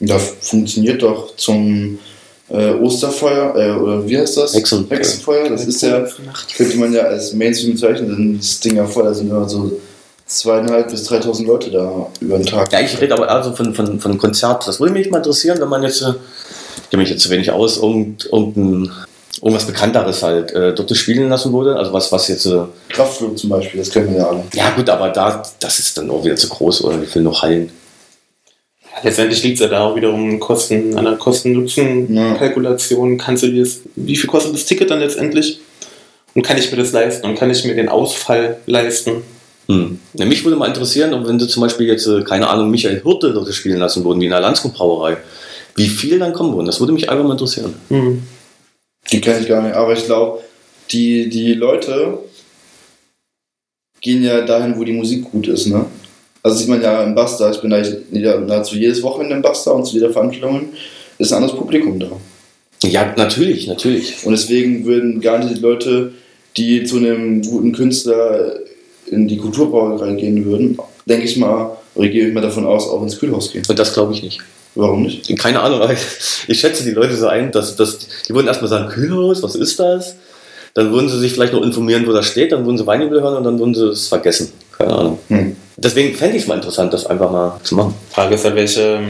Da 0.00 0.18
funktioniert 0.18 1.02
doch 1.02 1.36
zum 1.36 1.98
äh, 2.48 2.72
Osterfeuer, 2.74 3.54
äh, 3.56 3.72
oder 3.72 4.08
wie 4.08 4.18
heißt 4.18 4.36
das? 4.36 4.54
Hexen- 4.54 4.88
Hexenfeuer. 4.88 5.48
Das 5.48 5.66
ist 5.66 5.82
ja, 5.82 6.06
könnte 6.56 6.76
man 6.76 6.92
ja 6.92 7.02
als 7.02 7.32
Mainstream 7.34 7.72
bezeichnen, 7.74 8.08
denn 8.08 8.36
das 8.38 8.60
Ding 8.60 8.76
ja 8.76 8.86
voll, 8.86 9.04
da 9.04 9.14
sind 9.14 9.30
immer 9.30 9.48
so 9.48 9.80
zweieinhalb 10.28 10.90
bis 10.90 11.04
3000 11.04 11.48
Leute 11.48 11.70
da 11.70 12.06
über 12.20 12.36
den 12.36 12.46
Tag. 12.46 12.72
Ja, 12.72 12.80
ich 12.80 13.00
rede 13.00 13.14
aber 13.14 13.28
eher 13.28 13.42
so 13.42 13.52
von, 13.52 13.74
von, 13.74 13.98
von 13.98 14.18
Konzert. 14.18 14.68
Das 14.68 14.78
würde 14.78 14.92
mich 14.92 15.10
mal 15.10 15.18
interessieren, 15.18 15.58
wenn 15.60 15.68
man 15.68 15.82
jetzt, 15.82 16.02
äh, 16.02 16.12
ich 16.82 16.90
kenne 16.90 17.02
mich 17.02 17.10
jetzt 17.10 17.22
zu 17.22 17.30
wenig 17.30 17.50
aus, 17.50 17.78
irgend, 17.78 18.26
irgendein, 18.26 18.92
irgendwas 19.42 19.66
Bekannteres 19.66 20.22
halt 20.22 20.52
äh, 20.52 20.74
dort 20.74 20.94
spielen 20.96 21.30
lassen 21.30 21.52
wurde. 21.52 21.76
Also 21.76 21.92
was, 21.92 22.12
was 22.12 22.28
jetzt, 22.28 22.46
äh, 22.46 22.60
Kraftflug 22.90 23.38
zum 23.38 23.50
Beispiel, 23.50 23.80
das 23.80 23.90
kennen 23.90 24.12
wir 24.12 24.18
ja 24.18 24.28
alle. 24.28 24.44
ja 24.52 24.70
gut, 24.70 24.88
aber 24.90 25.08
da, 25.08 25.42
das 25.60 25.78
ist 25.78 25.96
dann 25.96 26.10
auch 26.10 26.24
wieder 26.24 26.36
zu 26.36 26.48
groß 26.48 26.84
oder 26.84 26.98
die 26.98 27.06
fehlen 27.06 27.24
noch 27.24 27.42
Hallen. 27.42 27.70
Letztendlich 29.02 29.42
liegt 29.44 29.54
es 29.54 29.60
ja 29.60 29.68
da 29.68 29.84
auch 29.84 29.96
wiederum 29.96 30.40
Kosten, 30.40 30.98
an 30.98 31.04
der 31.04 31.16
Kosten-Nutzen-Kalkulation. 31.16 33.16
Kannst 33.16 33.44
du 33.44 33.46
dir 33.46 33.62
das, 33.62 33.80
wie 33.94 34.16
viel 34.16 34.28
kostet 34.28 34.54
das 34.54 34.66
Ticket 34.66 34.90
dann 34.90 34.98
letztendlich? 34.98 35.60
Und 36.34 36.42
kann 36.42 36.58
ich 36.58 36.70
mir 36.70 36.78
das 36.78 36.92
leisten? 36.92 37.26
Und 37.26 37.38
kann 37.38 37.48
ich 37.48 37.64
mir 37.64 37.76
den 37.76 37.88
Ausfall 37.88 38.58
leisten? 38.66 39.22
Hm. 39.70 39.98
Ja, 40.14 40.24
mich 40.24 40.44
würde 40.44 40.56
mal 40.56 40.66
interessieren, 40.66 41.12
ob 41.12 41.26
wenn 41.28 41.38
sie 41.38 41.46
zum 41.48 41.62
Beispiel 41.62 41.86
jetzt, 41.86 42.06
äh, 42.06 42.22
keine 42.22 42.48
Ahnung, 42.48 42.70
Michael 42.70 43.02
Hirte 43.02 43.32
dort 43.32 43.52
spielen 43.52 43.78
lassen 43.78 44.04
würden, 44.04 44.20
wie 44.20 44.24
in 44.24 44.30
der 44.30 44.40
Landskog-Brauerei, 44.40 45.18
wie 45.76 45.88
viel 45.88 46.18
dann 46.18 46.32
kommen 46.32 46.54
würden. 46.54 46.66
Das 46.66 46.80
würde 46.80 46.92
mich 46.92 47.10
einfach 47.10 47.24
mal 47.24 47.32
interessieren. 47.32 47.74
Hm. 47.88 48.22
Die 49.12 49.20
kenne 49.20 49.40
ich 49.40 49.48
gar 49.48 49.62
nicht, 49.62 49.74
aber 49.74 49.92
ich 49.92 50.04
glaube, 50.04 50.40
die, 50.90 51.28
die 51.28 51.54
Leute 51.54 52.18
gehen 54.00 54.22
ja 54.22 54.40
dahin, 54.42 54.78
wo 54.78 54.84
die 54.84 54.92
Musik 54.92 55.30
gut 55.30 55.48
ist, 55.48 55.66
ne? 55.66 55.84
Also 56.42 56.56
sieht 56.58 56.68
man 56.68 56.80
ja 56.80 57.02
im 57.02 57.14
Basta, 57.14 57.50
ich 57.50 57.60
bin 57.60 57.74
jeder- 58.12 58.40
nahezu 58.40 58.76
jedes 58.76 59.02
Wochenende 59.02 59.34
im 59.36 59.42
Basta 59.42 59.72
und 59.72 59.84
zu 59.84 59.94
jeder 59.94 60.10
Veranstaltung 60.10 60.68
ist 61.18 61.32
ein 61.32 61.42
anderes 61.42 61.58
Publikum 61.58 61.98
da. 61.98 62.10
Ja, 62.84 63.12
natürlich, 63.16 63.66
natürlich. 63.66 64.24
Und 64.24 64.32
deswegen 64.32 64.84
würden 64.84 65.20
gar 65.20 65.38
nicht 65.38 65.56
die 65.56 65.60
Leute, 65.60 66.12
die 66.56 66.84
zu 66.84 66.98
einem 66.98 67.42
guten 67.42 67.72
Künstler 67.72 68.54
in 69.10 69.28
die 69.28 69.38
Kulturbrauerei 69.38 70.12
gehen 70.14 70.44
würden, 70.44 70.78
denke 71.06 71.24
ich 71.24 71.36
mal, 71.36 71.76
oder 71.94 72.08
gehe 72.08 72.28
ich 72.28 72.34
mal 72.34 72.40
davon 72.40 72.66
aus, 72.66 72.88
auch 72.88 73.02
ins 73.02 73.18
Kühlhaus 73.18 73.52
gehen. 73.52 73.64
Und 73.68 73.78
das 73.78 73.92
glaube 73.92 74.12
ich 74.12 74.22
nicht. 74.22 74.40
Warum 74.74 75.02
nicht? 75.02 75.36
Keine 75.38 75.60
Ahnung, 75.60 75.80
aber 75.80 75.94
ich 76.46 76.60
schätze 76.60 76.84
die 76.84 76.92
Leute 76.92 77.16
so 77.16 77.26
ein, 77.26 77.50
dass, 77.50 77.76
dass 77.76 77.98
die 78.28 78.34
würden 78.34 78.46
erstmal 78.46 78.68
sagen, 78.68 78.88
Kühlhaus, 78.88 79.42
was 79.42 79.54
ist 79.54 79.78
das? 79.80 80.14
Dann 80.74 80.92
würden 80.92 81.08
sie 81.08 81.18
sich 81.18 81.32
vielleicht 81.32 81.52
noch 81.52 81.62
informieren, 81.62 82.06
wo 82.06 82.12
das 82.12 82.26
steht, 82.26 82.52
dann 82.52 82.64
würden 82.64 82.78
sie 82.78 82.86
Weinjubel 82.86 83.20
hören 83.20 83.36
und 83.36 83.44
dann 83.44 83.58
würden 83.58 83.74
sie 83.74 83.88
es 83.88 84.06
vergessen. 84.06 84.52
Keine 84.76 84.92
Ahnung. 84.92 85.18
Hm. 85.28 85.56
Deswegen 85.76 86.14
fände 86.14 86.36
ich 86.36 86.42
es 86.42 86.48
mal 86.48 86.54
interessant, 86.54 86.92
das 86.92 87.06
einfach 87.06 87.30
mal 87.30 87.60
zu 87.64 87.74
machen. 87.74 87.94
Frage 88.10 88.34
ist 88.34 88.44
ja, 88.44 88.54
welche, 88.54 89.00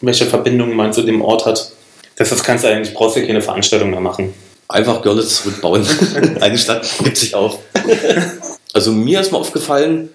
welche 0.00 0.26
Verbindung 0.26 0.76
man 0.76 0.92
zu 0.92 1.02
dem 1.02 1.22
Ort 1.22 1.46
hat. 1.46 1.72
Deshalb 2.18 2.44
kannst 2.44 2.64
du 2.64 2.68
eigentlich, 2.68 2.94
brauchst 2.94 3.16
du 3.16 3.26
keine 3.26 3.40
Veranstaltung 3.40 3.90
mehr 3.90 4.00
machen. 4.00 4.32
Einfach 4.68 5.02
Görlitz 5.02 5.42
zurückbauen. 5.42 5.84
Eine 6.40 6.56
Stadt 6.56 6.88
gibt 7.02 7.16
sich 7.16 7.34
auf. 7.34 7.58
Also 8.72 8.92
mir 8.92 9.20
ist 9.20 9.32
mal 9.32 9.38
aufgefallen, 9.38 10.08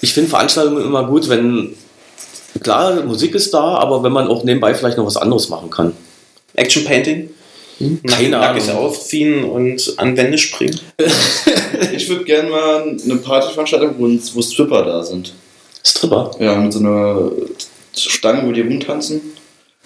ich 0.00 0.14
finde 0.14 0.30
Veranstaltungen 0.30 0.84
immer 0.84 1.04
gut, 1.06 1.28
wenn, 1.28 1.74
klar, 2.62 3.02
Musik 3.04 3.34
ist 3.34 3.52
da, 3.52 3.76
aber 3.78 4.02
wenn 4.02 4.12
man 4.12 4.28
auch 4.28 4.44
nebenbei 4.44 4.74
vielleicht 4.74 4.96
noch 4.98 5.06
was 5.06 5.16
anderes 5.16 5.48
machen 5.48 5.70
kann. 5.70 5.92
Action 6.54 6.84
Painting? 6.84 7.30
Keine 8.06 8.30
Nackig 8.30 8.68
Ahnung. 8.70 8.76
ausziehen 8.86 9.44
und 9.44 9.94
an 9.98 10.16
Wände 10.16 10.38
springen? 10.38 10.78
Ich 11.92 12.08
würde 12.08 12.24
gerne 12.24 12.48
mal 12.50 12.96
eine 13.04 13.16
Partyveranstaltung, 13.16 13.94
wo, 13.98 14.06
wo 14.06 14.42
Stripper 14.42 14.84
da 14.84 15.02
sind. 15.02 15.32
Stripper. 15.84 16.30
Ja, 16.38 16.54
mit 16.56 16.72
so 16.72 16.78
einer 16.80 17.30
Stange, 17.94 18.46
wo 18.46 18.52
die 18.52 18.62
rumtanzen. 18.62 19.20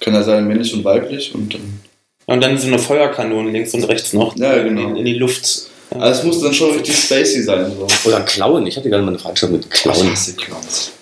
Kann 0.01 0.15
ja 0.15 0.23
sein, 0.23 0.47
männlich 0.47 0.73
und 0.75 0.85
weiblich. 0.85 1.35
Und 1.35 1.53
dann, 1.53 1.81
Und 2.27 2.43
dann 2.43 2.57
so 2.59 2.69
eine 2.69 2.79
Feuerkanone 2.79 3.51
links 3.51 3.75
und 3.75 3.85
rechts 3.85 4.13
noch 4.13 4.37
Ja, 4.37 4.63
genau. 4.63 4.91
in, 4.91 4.97
in 4.97 5.05
die 5.05 5.15
Luft. 5.15 5.65
Also 5.99 6.21
es 6.21 6.25
muss 6.25 6.41
dann 6.41 6.55
schon 6.55 6.71
richtig 6.73 6.97
spacey 6.97 7.43
sein. 7.43 7.73
So. 7.77 7.87
Oder 8.09 8.21
Klauen. 8.21 8.67
Ich 8.67 8.77
hatte 8.77 8.89
gerne 8.89 9.05
mal 9.05 9.11
eine 9.11 9.19
Veranstaltung 9.19 9.59
mit 9.59 9.71
Klauen. 9.71 10.11
hasse 10.11 10.35
Clowns. 10.35 10.93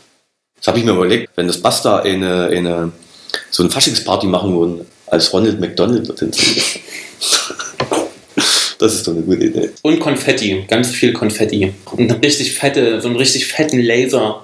Das 0.57 0.69
habe 0.69 0.79
ich 0.79 0.85
mir 0.85 0.93
überlegt, 0.93 1.31
wenn 1.37 1.47
das 1.47 1.59
Basta 1.59 2.01
eine, 2.01 2.47
eine, 2.47 2.93
so 3.51 3.63
eine 3.63 3.71
Faschingsparty 3.71 4.27
machen 4.27 4.59
würden, 4.59 4.87
als 5.07 5.33
Ronald 5.33 5.61
McDonald 5.61 6.09
dorthin. 6.09 6.31
Das 8.79 8.95
ist 8.95 9.07
doch 9.07 9.13
eine 9.13 9.21
gute 9.21 9.45
Idee. 9.45 9.71
Und 9.83 10.01
Konfetti, 10.01 10.65
ganz 10.67 10.89
viel 10.89 11.13
Konfetti. 11.13 11.75
Und 11.93 12.11
eine 12.11 12.23
richtig 12.23 12.55
fette, 12.55 12.99
so 13.03 13.09
einen 13.09 13.19
richtig 13.19 13.47
fetten 13.47 13.79
Laser, 13.79 14.43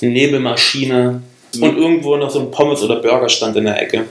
eine 0.00 0.10
Nebelmaschine 0.12 1.20
und 1.60 1.76
irgendwo 1.76 2.16
noch 2.16 2.30
so 2.30 2.38
ein 2.38 2.52
Pommes- 2.52 2.82
oder 2.82 3.02
Burgerstand 3.02 3.56
in 3.56 3.64
der 3.64 3.82
Ecke. 3.82 4.04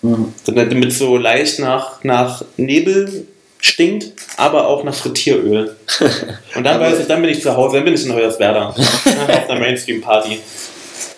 Mhm. 0.00 0.32
Damit 0.46 0.94
so 0.94 1.18
leicht 1.18 1.58
nach, 1.58 2.02
nach 2.04 2.42
Nebel 2.56 3.26
stinkt, 3.62 4.12
aber 4.36 4.66
auch 4.66 4.84
nach 4.84 4.94
Frittieröl. 4.94 5.74
Und 6.54 6.64
dann 6.64 6.80
weiß 6.80 6.98
ich, 6.98 7.06
dann 7.06 7.22
bin 7.22 7.30
ich 7.30 7.40
zu 7.40 7.56
Hause, 7.56 7.76
dann 7.76 7.84
bin 7.84 7.94
ich 7.94 8.04
in 8.04 8.12
Hoyerswerda. 8.12 8.68
auf 8.76 9.48
einer 9.48 9.60
Mainstream-Party. 9.60 10.40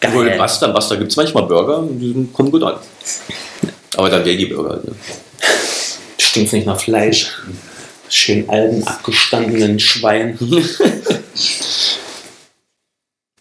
Geil. 0.00 0.34
Basta, 0.38 0.68
Basta 0.68 0.94
gibt 0.96 1.10
es 1.10 1.16
manchmal 1.16 1.44
Burger, 1.44 1.82
die 1.90 2.28
kommen 2.32 2.50
gut 2.52 2.62
an. 2.62 2.76
Aber 3.96 4.10
dann 4.10 4.24
Veggie-Burger 4.24 4.70
halt. 4.70 4.84
Ne? 4.84 4.92
Stinkt 6.18 6.52
nicht 6.52 6.66
nach 6.66 6.80
Fleisch. 6.80 7.32
Schön 8.10 8.48
alten, 8.50 8.84
abgestandenen 8.84 9.80
Schwein. 9.80 10.38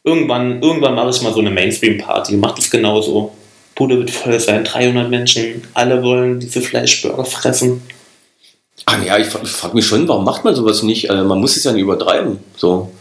irgendwann, 0.06 0.62
irgendwann 0.62 0.96
mache 0.96 1.10
ich 1.10 1.22
mal 1.22 1.34
so 1.34 1.42
eine 1.42 1.52
Mainstream-Party. 1.52 2.38
Macht 2.38 2.60
es 2.60 2.72
genauso. 2.72 3.34
Bude 3.76 3.98
wird 3.98 4.12
voll 4.12 4.40
sein, 4.40 4.64
300 4.64 5.10
Menschen, 5.10 5.68
alle 5.74 6.04
wollen 6.04 6.40
diese 6.40 6.62
Fleischburger 6.62 7.26
fressen. 7.26 7.82
Ah, 8.86 8.98
ja, 9.06 9.18
ich, 9.18 9.28
ich 9.28 9.50
frage 9.50 9.76
mich 9.76 9.86
schon, 9.86 10.08
warum 10.08 10.26
macht 10.26 10.44
man 10.44 10.56
sowas 10.56 10.84
nicht? 10.84 11.10
Also 11.10 11.24
man 11.24 11.40
muss 11.40 11.56
es 11.56 11.64
ja 11.64 11.72
nicht 11.72 11.84
übertreiben. 11.84 12.40
So. 12.58 12.92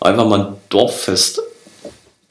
Einfach 0.00 0.26
mal 0.26 0.40
ein 0.40 0.52
Dorffest 0.70 1.40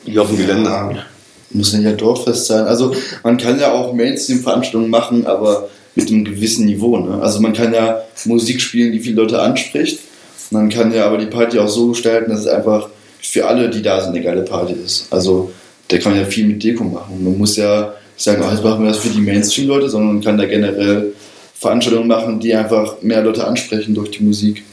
hier 0.04 0.22
auf 0.22 0.28
dem 0.28 0.38
Gelände. 0.38 0.70
Ja, 0.70 1.06
muss 1.52 1.74
nicht 1.74 1.84
ja 1.84 1.94
Dorffest 1.94 2.46
sein. 2.46 2.66
Also 2.66 2.94
man 3.24 3.38
kann 3.38 3.60
ja 3.60 3.72
auch 3.72 3.94
Mainstream-Veranstaltungen 3.94 4.90
machen, 4.90 5.26
aber 5.26 5.70
mit 5.96 6.10
einem 6.10 6.26
gewissen 6.26 6.66
Niveau. 6.66 6.98
Ne? 6.98 7.22
Also 7.22 7.40
man 7.40 7.54
kann 7.54 7.74
ja 7.74 8.02
Musik 8.26 8.60
spielen, 8.60 8.92
die 8.92 9.00
viele 9.00 9.22
Leute 9.22 9.42
anspricht. 9.42 10.00
Man 10.52 10.70
kann 10.70 10.94
ja 10.94 11.06
aber 11.06 11.18
die 11.18 11.28
Party 11.28 11.60
auch 11.60 11.70
so 11.70 11.90
gestalten, 11.90 12.32
dass 12.32 12.42
es 12.42 12.48
einfach 12.48 12.90
für 13.22 13.48
alle, 13.48 13.70
die 13.70 13.82
da 13.82 14.02
sind, 14.02 14.16
eine 14.16 14.24
geile 14.24 14.42
Party 14.42 14.74
ist. 14.74 15.08
Also 15.10 15.52
da 15.88 15.98
kann 15.98 16.14
man 16.14 16.22
ja 16.22 16.28
viel 16.28 16.48
mit 16.48 16.64
Deko 16.64 16.84
machen. 16.84 17.24
Man 17.24 17.38
muss 17.38 17.56
ja 17.56 17.94
sagen, 18.18 18.44
jetzt 18.52 18.64
machen 18.64 18.84
wir 18.84 18.90
das 18.90 19.00
für 19.00 19.10
die 19.10 19.22
Mainstream-Leute, 19.22 19.90
sondern 19.90 20.16
man 20.16 20.24
kann 20.24 20.38
da 20.38 20.46
generell 20.46 21.14
Veranstaltungen 21.64 22.08
machen, 22.08 22.40
die 22.40 22.54
einfach 22.54 23.02
mehr 23.02 23.24
Leute 23.24 23.46
ansprechen 23.48 23.96
durch 23.96 24.12
die 24.12 24.24
Musik. 24.24 24.64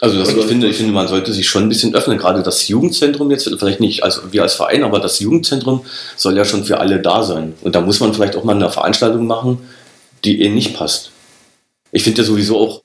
Also 0.00 0.18
das, 0.18 0.30
ich, 0.30 0.36
Also- 0.36 0.48
finde, 0.48 0.68
ich 0.68 0.76
finde, 0.76 0.92
man 0.92 1.08
sollte 1.08 1.32
sich 1.32 1.48
schon 1.48 1.64
ein 1.64 1.68
bisschen 1.68 1.94
öffnen. 1.94 2.18
Gerade 2.18 2.42
das 2.42 2.66
Jugendzentrum 2.68 3.30
jetzt, 3.30 3.48
vielleicht 3.58 3.80
nicht 3.80 4.02
als 4.02 4.20
wir 4.30 4.42
als 4.42 4.54
Verein, 4.54 4.82
aber 4.84 4.98
das 5.00 5.18
Jugendzentrum 5.20 5.84
soll 6.16 6.36
ja 6.36 6.44
schon 6.44 6.64
für 6.64 6.78
alle 6.80 7.00
da 7.00 7.22
sein. 7.22 7.54
Und 7.62 7.74
da 7.74 7.80
muss 7.80 8.00
man 8.00 8.12
vielleicht 8.14 8.36
auch 8.36 8.44
mal 8.44 8.54
eine 8.56 8.70
Veranstaltung 8.70 9.26
machen, 9.26 9.58
die 10.24 10.42
ihnen 10.42 10.54
nicht 10.54 10.74
passt. 10.74 11.10
Ich 11.92 12.02
finde 12.04 12.22
ja 12.22 12.26
sowieso 12.26 12.58
auch, 12.58 12.82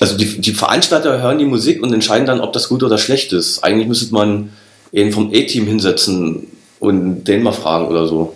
also 0.00 0.16
die, 0.16 0.40
die 0.40 0.52
Veranstalter 0.54 1.22
hören 1.22 1.38
die 1.38 1.44
Musik 1.44 1.82
und 1.82 1.92
entscheiden 1.92 2.26
dann, 2.26 2.40
ob 2.40 2.52
das 2.52 2.68
gut 2.68 2.82
oder 2.82 2.98
schlecht 2.98 3.32
ist. 3.32 3.62
Eigentlich 3.62 3.88
müsste 3.88 4.12
man 4.12 4.50
einen 4.94 5.12
vom 5.12 5.28
A-Team 5.32 5.66
hinsetzen 5.66 6.48
und 6.80 7.24
den 7.24 7.42
mal 7.42 7.52
fragen 7.52 7.86
oder 7.88 8.06
so. 8.06 8.34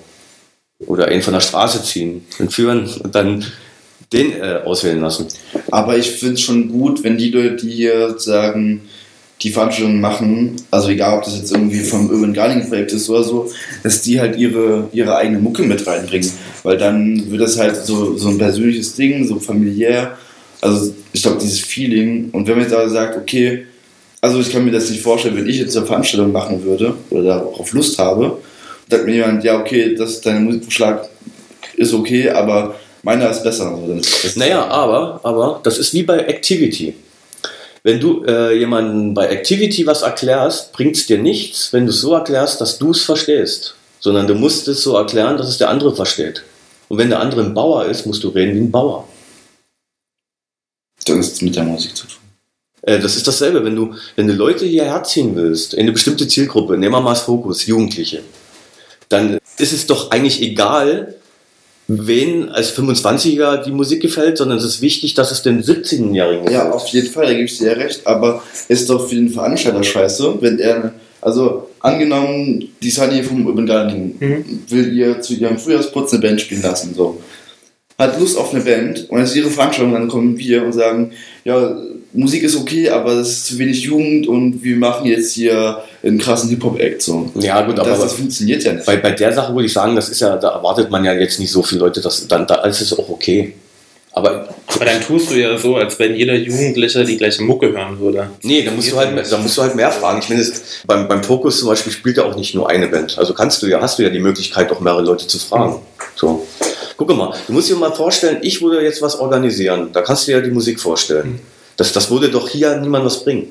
Oder 0.87 1.07
einen 1.07 1.23
von 1.23 1.35
der 1.35 1.41
Straße 1.41 1.83
ziehen 1.83 2.25
und 2.39 2.53
führen 2.53 2.89
und 3.03 3.15
dann 3.15 3.45
den 4.13 4.33
äh, 4.33 4.61
auswählen 4.65 5.01
lassen. 5.01 5.27
Aber 5.71 5.97
ich 5.97 6.11
finde 6.11 6.35
es 6.35 6.41
schon 6.41 6.69
gut, 6.69 7.05
wenn 7.05 7.17
die 7.17 7.31
Leute, 7.31 7.65
die 7.65 7.71
hier 7.71 8.19
sagen, 8.19 8.83
die 9.43 9.51
Veranstaltungen 9.51 10.01
machen, 10.01 10.57
also 10.71 10.91
egal 10.91 11.19
ob 11.19 11.25
das 11.25 11.37
jetzt 11.37 11.53
irgendwie 11.53 11.81
vom 11.81 12.11
Urban 12.11 12.35
Gardening 12.35 12.69
Projekt 12.69 12.93
ist 12.93 13.09
oder 13.09 13.23
so, 13.23 13.51
dass 13.83 14.03
die 14.03 14.21
halt 14.21 14.37
ihre, 14.37 14.89
ihre 14.93 15.17
eigene 15.17 15.39
Mucke 15.39 15.63
mit 15.63 15.87
reinbringen. 15.87 16.31
Weil 16.63 16.77
dann 16.77 17.31
wird 17.31 17.41
das 17.41 17.59
halt 17.59 17.77
so, 17.77 18.19
so 18.19 18.29
ein 18.29 18.39
persönliches 18.39 18.95
Ding, 18.95 19.27
so 19.27 19.39
familiär. 19.39 20.19
Also 20.61 20.93
ich 21.13 21.23
glaube, 21.23 21.39
dieses 21.41 21.61
Feeling. 21.61 22.29
Und 22.33 22.47
wenn 22.47 22.57
man 22.57 22.65
jetzt 22.65 22.75
aber 22.75 22.89
sagt, 22.91 23.17
okay, 23.17 23.65
also 24.21 24.41
ich 24.41 24.53
kann 24.53 24.65
mir 24.65 24.73
das 24.73 24.91
nicht 24.91 25.01
vorstellen, 25.01 25.37
wenn 25.37 25.49
ich 25.49 25.59
jetzt 25.59 25.75
eine 25.75 25.87
Veranstaltung 25.87 26.33
machen 26.33 26.63
würde 26.63 26.95
oder 27.09 27.23
darauf 27.23 27.73
Lust 27.73 27.99
habe, 27.99 28.39
sagt 28.91 29.07
mir 29.07 29.15
jemand, 29.15 29.43
ja 29.45 29.59
okay, 29.59 29.95
das 29.95 30.11
ist 30.11 30.27
dein 30.27 30.45
Musikvorschlag 30.45 31.09
ist 31.77 31.95
okay, 31.95 32.29
aber 32.29 32.75
meiner 33.03 33.31
ist 33.31 33.43
besser. 33.43 33.71
Dann 33.71 33.99
ist 33.99 34.37
Naja, 34.37 34.67
aber, 34.67 35.21
aber 35.23 35.61
das 35.63 35.79
ist 35.79 35.93
wie 35.95 36.03
bei 36.03 36.19
Activity. 36.19 36.95
Wenn 37.83 37.99
du 37.99 38.25
äh, 38.25 38.59
jemandem 38.59 39.15
bei 39.15 39.29
Activity 39.29 39.87
was 39.87 40.03
erklärst, 40.03 40.73
bringt 40.73 40.97
es 40.97 41.07
dir 41.07 41.19
nichts, 41.19 41.73
wenn 41.73 41.87
du 41.87 41.91
es 41.91 42.01
so 42.01 42.15
erklärst, 42.15 42.61
dass 42.61 42.79
du 42.79 42.91
es 42.91 43.03
verstehst. 43.03 43.75
Sondern 44.01 44.27
du 44.27 44.35
musst 44.35 44.69
es 44.69 44.83
so 44.83 44.97
erklären, 44.97 45.37
dass 45.37 45.49
es 45.49 45.59
der 45.59 45.69
andere 45.69 45.95
versteht. 45.95 46.43
Und 46.89 46.99
wenn 46.99 47.11
der 47.11 47.21
andere 47.21 47.43
ein 47.43 47.55
Bauer 47.55 47.87
ist, 47.87 48.07
musst 48.07 48.25
du 48.25 48.29
reden 48.29 48.55
wie 48.55 48.61
ein 48.61 48.71
Bauer. 48.71 49.09
Das 51.07 51.17
ist 51.17 51.43
mit 51.43 51.57
der 51.57 51.65
Musik 51.65 51.97
zu 51.97 52.07
tun. 52.07 52.21
Äh, 52.83 52.99
das 52.99 53.17
ist 53.17 53.27
dasselbe, 53.27 53.65
wenn 53.65 53.77
du, 53.77 53.95
wenn 54.17 54.27
du 54.27 54.35
Leute 54.35 54.67
hierher 54.67 55.03
ziehen 55.05 55.35
willst, 55.37 55.75
in 55.75 55.81
eine 55.81 55.93
bestimmte 55.93 56.29
Zielgruppe, 56.29 56.77
nehmen 56.77 56.95
wir 56.95 57.01
mal 57.01 57.11
das 57.11 57.23
Fokus, 57.23 57.67
Jugendliche, 57.67 58.23
dann 59.09 59.39
ist 59.59 59.73
es 59.73 59.87
doch 59.87 60.11
eigentlich 60.11 60.41
egal, 60.43 61.15
wen 61.99 62.49
als 62.51 62.77
25er 62.77 63.65
die 63.65 63.73
Musik 63.73 64.01
gefällt, 64.03 64.39
sondern 64.39 64.59
es 64.59 64.65
ist 64.65 64.81
wichtig, 64.81 65.15
dass 65.15 65.31
es 65.31 65.43
den 65.43 65.63
17-Jährigen 65.63 66.45
gefällt. 66.45 66.65
Ja, 66.65 66.71
auf 66.71 66.87
jeden 66.89 67.09
Fall, 67.09 67.27
da 67.27 67.33
gebe 67.33 67.45
ich 67.45 67.59
dir 67.59 67.69
ja 67.69 67.73
recht, 67.75 68.07
aber 68.07 68.43
ist 68.69 68.89
doch 68.89 69.09
für 69.09 69.17
den 69.17 69.31
Veranstalter 69.31 69.83
scheiße, 69.83 70.35
wenn 70.41 70.59
er, 70.59 70.93
also 71.21 71.69
angenommen, 71.81 72.69
die 72.83 72.91
Sunny 72.91 73.23
vom 73.23 73.47
Urban 73.47 73.67
Gardening 73.67 74.15
Mhm. 74.21 74.45
will 74.69 74.93
ihr 74.97 75.21
zu 75.21 75.35
ihrem 75.35 75.59
Frühjahrsputz 75.59 76.13
eine 76.13 76.23
Band 76.23 76.41
spielen 76.41 76.63
lassen, 76.63 76.95
so. 76.95 77.21
Hat 78.01 78.19
Lust 78.19 78.37
auf 78.37 78.55
eine 78.55 78.65
Band 78.65 79.11
und 79.11 79.21
es 79.21 79.31
ist 79.31 79.37
ihre 79.37 79.51
Veranstaltung, 79.51 79.93
dann 79.93 80.09
kommen 80.09 80.39
wir 80.39 80.65
und 80.65 80.73
sagen, 80.73 81.13
ja, 81.45 81.77
Musik 82.13 82.43
ist 82.43 82.57
okay, 82.57 82.89
aber 82.89 83.13
es 83.13 83.29
ist 83.29 83.47
zu 83.47 83.59
wenig 83.59 83.83
Jugend 83.83 84.27
und 84.27 84.65
wir 84.65 84.77
machen 84.77 85.07
jetzt 85.07 85.35
hier 85.35 85.83
einen 86.03 86.19
krassen 86.19 86.49
Hip-Hop-Act, 86.51 87.03
so. 87.03 87.31
Ja, 87.37 87.63
gut, 87.63 87.79
aber 87.79 87.91
das, 87.91 88.01
das 88.01 88.13
funktioniert 88.15 88.65
ja 88.65 88.73
nicht. 88.73 88.87
bei, 88.87 88.97
bei 88.97 89.13
der 89.13 89.33
Sache 89.33 89.55
würde 89.55 89.67
ich 89.67 89.73
sagen, 89.73 89.95
das 89.95 90.09
ist 90.09 90.21
ja, 90.21 90.37
da 90.37 90.49
erwartet 90.49 90.91
man 90.91 91.05
ja 91.05 91.13
jetzt 91.13 91.39
nicht 91.39 91.53
so 91.53 91.63
viele 91.63 91.83
Leute, 91.83 92.01
dass, 92.01 92.27
dann, 92.27 92.47
da 92.47 92.65
ist 92.65 92.81
es 92.81 92.99
auch 92.99 93.09
okay. 93.09 93.53
Aber 94.13 94.49
Aber 94.67 94.85
dann 94.85 95.01
tust 95.01 95.31
du 95.31 95.35
ja 95.37 95.57
so, 95.57 95.77
als 95.77 95.97
wenn 96.01 96.17
jeder 96.17 96.35
Jugendliche 96.35 97.05
die 97.05 97.17
gleiche 97.17 97.43
Mucke 97.43 97.71
hören 97.71 98.01
würde. 98.01 98.29
Nee, 98.43 98.65
da 98.65 98.73
musst 98.73 98.91
du 98.91 98.97
halt, 98.97 99.31
da 99.31 99.39
musst 99.39 99.57
du 99.57 99.63
halt 99.63 99.77
mehr 99.77 99.93
fragen. 99.93 100.19
Ich 100.21 100.29
meine, 100.29 100.45
beim, 100.87 101.07
beim 101.07 101.23
Fokus 101.23 101.61
zum 101.61 101.69
Beispiel 101.69 101.93
spielt 101.93 102.17
ja 102.17 102.25
auch 102.25 102.35
nicht 102.35 102.55
nur 102.55 102.69
eine 102.69 102.89
Band. 102.89 103.19
Also 103.19 103.35
kannst 103.35 103.63
du 103.63 103.69
ja, 103.69 103.81
hast 103.81 103.99
du 103.99 104.03
ja 104.03 104.11
die 104.11 104.19
Möglichkeit, 104.19 104.73
auch 104.73 104.81
mehrere 104.81 105.03
Leute 105.03 105.29
zu 105.29 105.39
fragen. 105.39 105.77
So. 106.17 106.45
Guck 107.01 107.17
mal, 107.17 107.33
du 107.47 107.55
musst 107.55 107.71
dir 107.71 107.77
mal 107.77 107.93
vorstellen, 107.93 108.41
ich 108.43 108.61
würde 108.61 108.83
jetzt 108.83 109.01
was 109.01 109.19
organisieren. 109.19 109.89
Da 109.91 110.03
kannst 110.03 110.29
du 110.29 110.33
dir 110.33 110.39
ja 110.39 110.45
die 110.45 110.51
Musik 110.51 110.79
vorstellen. 110.79 111.41
Das, 111.79 111.95
das 111.95 112.11
würde 112.11 112.29
doch 112.29 112.47
hier 112.47 112.77
niemand 112.77 113.07
was 113.07 113.25
bringen. 113.25 113.47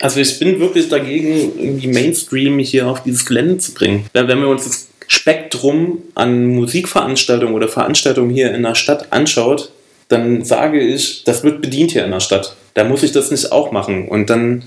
Also 0.00 0.18
ich 0.18 0.36
bin 0.40 0.58
wirklich 0.58 0.88
dagegen, 0.88 1.52
irgendwie 1.56 1.86
Mainstream 1.86 2.58
hier 2.58 2.88
auf 2.88 3.04
dieses 3.04 3.24
Gelände 3.24 3.58
zu 3.58 3.72
bringen. 3.72 4.06
Wenn 4.14 4.40
wir 4.40 4.48
uns 4.48 4.64
das 4.64 4.88
Spektrum 5.06 6.02
an 6.16 6.46
Musikveranstaltungen 6.46 7.54
oder 7.54 7.68
Veranstaltungen 7.68 8.30
hier 8.30 8.52
in 8.52 8.64
der 8.64 8.74
Stadt 8.74 9.12
anschaut, 9.12 9.70
dann 10.08 10.44
sage 10.44 10.80
ich, 10.80 11.22
das 11.22 11.44
wird 11.44 11.62
bedient 11.62 11.92
hier 11.92 12.04
in 12.04 12.10
der 12.10 12.18
Stadt. 12.18 12.56
Da 12.74 12.82
muss 12.82 13.04
ich 13.04 13.12
das 13.12 13.30
nicht 13.30 13.52
auch 13.52 13.70
machen. 13.70 14.08
Und 14.08 14.28
dann 14.28 14.64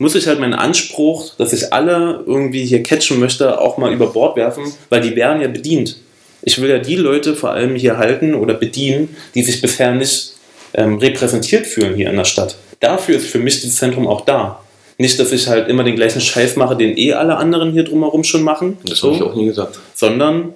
muss 0.00 0.16
ich 0.16 0.26
halt 0.26 0.40
meinen 0.40 0.54
Anspruch, 0.54 1.34
dass 1.38 1.52
ich 1.52 1.72
alle 1.72 2.24
irgendwie 2.26 2.64
hier 2.64 2.82
catchen 2.82 3.20
möchte, 3.20 3.60
auch 3.60 3.78
mal 3.78 3.92
über 3.92 4.08
Bord 4.08 4.36
werfen, 4.36 4.64
weil 4.88 5.00
die 5.00 5.14
werden 5.14 5.40
ja 5.40 5.46
bedient. 5.46 5.98
Ich 6.42 6.60
will 6.60 6.70
ja 6.70 6.78
die 6.78 6.96
Leute 6.96 7.34
vor 7.34 7.52
allem 7.52 7.74
hier 7.76 7.98
halten 7.98 8.34
oder 8.34 8.54
bedienen, 8.54 9.16
die 9.34 9.42
sich 9.42 9.60
bisher 9.60 9.94
nicht 9.94 10.34
ähm, 10.74 10.98
repräsentiert 10.98 11.66
fühlen 11.66 11.94
hier 11.94 12.10
in 12.10 12.16
der 12.16 12.24
Stadt. 12.24 12.56
Dafür 12.80 13.16
ist 13.16 13.28
für 13.28 13.38
mich 13.38 13.60
dieses 13.60 13.76
Zentrum 13.76 14.06
auch 14.06 14.22
da. 14.22 14.60
Nicht, 14.98 15.18
dass 15.18 15.32
ich 15.32 15.48
halt 15.48 15.68
immer 15.68 15.84
den 15.84 15.96
gleichen 15.96 16.20
Scheiß 16.20 16.56
mache, 16.56 16.76
den 16.76 16.96
eh 16.96 17.12
alle 17.14 17.36
anderen 17.36 17.72
hier 17.72 17.84
drumherum 17.84 18.24
schon 18.24 18.42
machen, 18.42 18.78
Das 18.84 19.02
habe 19.02 19.14
ich 19.14 19.22
auch 19.22 19.34
nie 19.34 19.46
gesagt. 19.46 19.78
sondern 19.94 20.54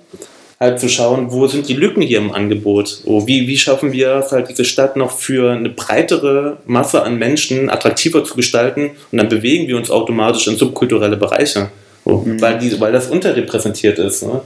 halt 0.58 0.80
zu 0.80 0.88
schauen, 0.88 1.30
wo 1.32 1.46
sind 1.46 1.68
die 1.68 1.74
Lücken 1.74 2.02
hier 2.02 2.18
im 2.18 2.32
Angebot? 2.32 2.88
So, 2.88 3.26
wie, 3.26 3.46
wie 3.46 3.58
schaffen 3.58 3.92
wir 3.92 4.14
es 4.16 4.32
halt 4.32 4.48
diese 4.48 4.64
Stadt 4.64 4.96
noch 4.96 5.10
für 5.10 5.52
eine 5.52 5.68
breitere 5.68 6.58
Masse 6.66 7.02
an 7.02 7.18
Menschen 7.18 7.68
attraktiver 7.70 8.24
zu 8.24 8.34
gestalten 8.34 8.92
und 9.12 9.18
dann 9.18 9.28
bewegen 9.28 9.68
wir 9.68 9.76
uns 9.76 9.90
automatisch 9.90 10.46
in 10.46 10.56
subkulturelle 10.56 11.16
Bereiche, 11.16 11.70
so, 12.04 12.24
weil, 12.40 12.58
die, 12.58 12.78
weil 12.80 12.92
das 12.92 13.08
unterrepräsentiert 13.08 13.98
ist. 13.98 14.22
Ne? 14.22 14.40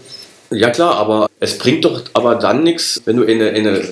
Ja 0.50 0.70
klar, 0.70 0.96
aber 0.96 1.28
es 1.38 1.58
bringt 1.58 1.84
doch 1.84 2.02
aber 2.12 2.34
dann 2.34 2.64
nichts, 2.64 3.00
wenn 3.04 3.16
du 3.16 3.24
eine, 3.24 3.50
eine 3.50 3.82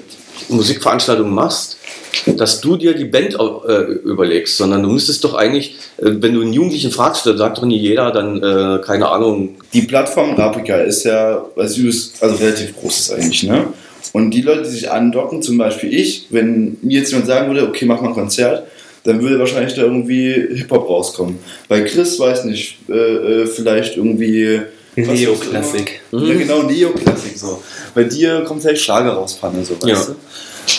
Musikveranstaltung 0.49 1.31
machst, 1.31 1.79
dass 2.27 2.61
du 2.61 2.77
dir 2.77 2.95
die 2.95 3.05
Band 3.05 3.35
äh, 3.35 3.83
überlegst, 4.05 4.57
sondern 4.57 4.83
du 4.83 4.89
müsstest 4.89 5.23
doch 5.23 5.35
eigentlich, 5.35 5.77
äh, 5.99 6.11
wenn 6.21 6.35
du 6.35 6.41
einen 6.41 6.53
Jugendlichen 6.53 6.91
fragst, 6.91 7.27
da 7.27 7.37
sagt 7.37 7.59
doch 7.59 7.65
nie 7.65 7.79
jeder, 7.79 8.11
dann 8.11 8.43
äh, 8.43 8.81
keine 8.85 9.09
Ahnung, 9.09 9.57
die 9.73 9.83
Plattform 9.83 10.35
Rapika 10.35 10.79
ist 10.79 11.05
ja, 11.05 11.45
Süß, 11.57 12.15
also 12.21 12.37
relativ 12.37 12.77
groß 12.77 12.99
ist 12.99 13.13
eigentlich, 13.13 13.43
ne? 13.45 13.67
Und 14.13 14.31
die 14.31 14.43
Leute, 14.43 14.63
die 14.63 14.71
sich 14.71 14.91
andocken, 14.91 15.43
zum 15.43 15.59
Beispiel 15.59 15.93
ich, 15.95 16.27
wenn 16.31 16.79
mir 16.83 17.01
jetzt 17.01 17.11
jemand 17.11 17.29
sagen 17.29 17.49
würde, 17.49 17.69
okay, 17.69 17.85
mach 17.85 18.01
mal 18.01 18.09
ein 18.09 18.15
Konzert, 18.15 18.67
dann 19.05 19.21
würde 19.23 19.39
wahrscheinlich 19.39 19.75
da 19.75 19.83
irgendwie 19.83 20.33
Hip-Hop 20.33 20.89
rauskommen. 20.89 21.39
Bei 21.69 21.83
Chris, 21.83 22.19
weiß 22.19 22.45
nicht, 22.45 22.79
äh, 22.89 23.43
äh, 23.43 23.47
vielleicht 23.47 23.97
irgendwie... 23.97 24.63
Neoklassik. 24.97 26.01
Ja, 26.13 26.35
genau, 26.35 26.63
Neoklassik 26.63 27.37
so. 27.39 27.63
Bei 27.95 28.05
dir 28.05 28.43
kommt 28.43 28.63
vielleicht 28.63 28.83
Schlager 28.83 29.13
raus, 29.13 29.39
Panne, 29.41 29.65
so, 29.65 29.75
weißt 29.81 30.09
Ja. 30.09 30.15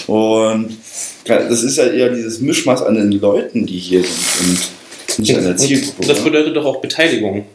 du? 0.06 0.12
Und 0.14 0.78
das 1.26 1.64
ist 1.64 1.78
ja 1.78 1.86
eher 1.88 2.10
dieses 2.10 2.42
Mischmaß 2.42 2.84
an 2.84 2.96
den 2.96 3.12
Leuten, 3.14 3.66
die 3.66 3.78
hier 3.78 4.02
sind 4.04 4.60
und 5.10 5.20
nicht 5.20 5.36
an 5.36 5.44
der 5.44 5.58
Zielgruppe. 5.58 6.08
Das 6.08 6.24
bedeutet 6.24 6.56
doch 6.56 6.66
auch 6.66 6.82
Beteiligung. 6.82 7.46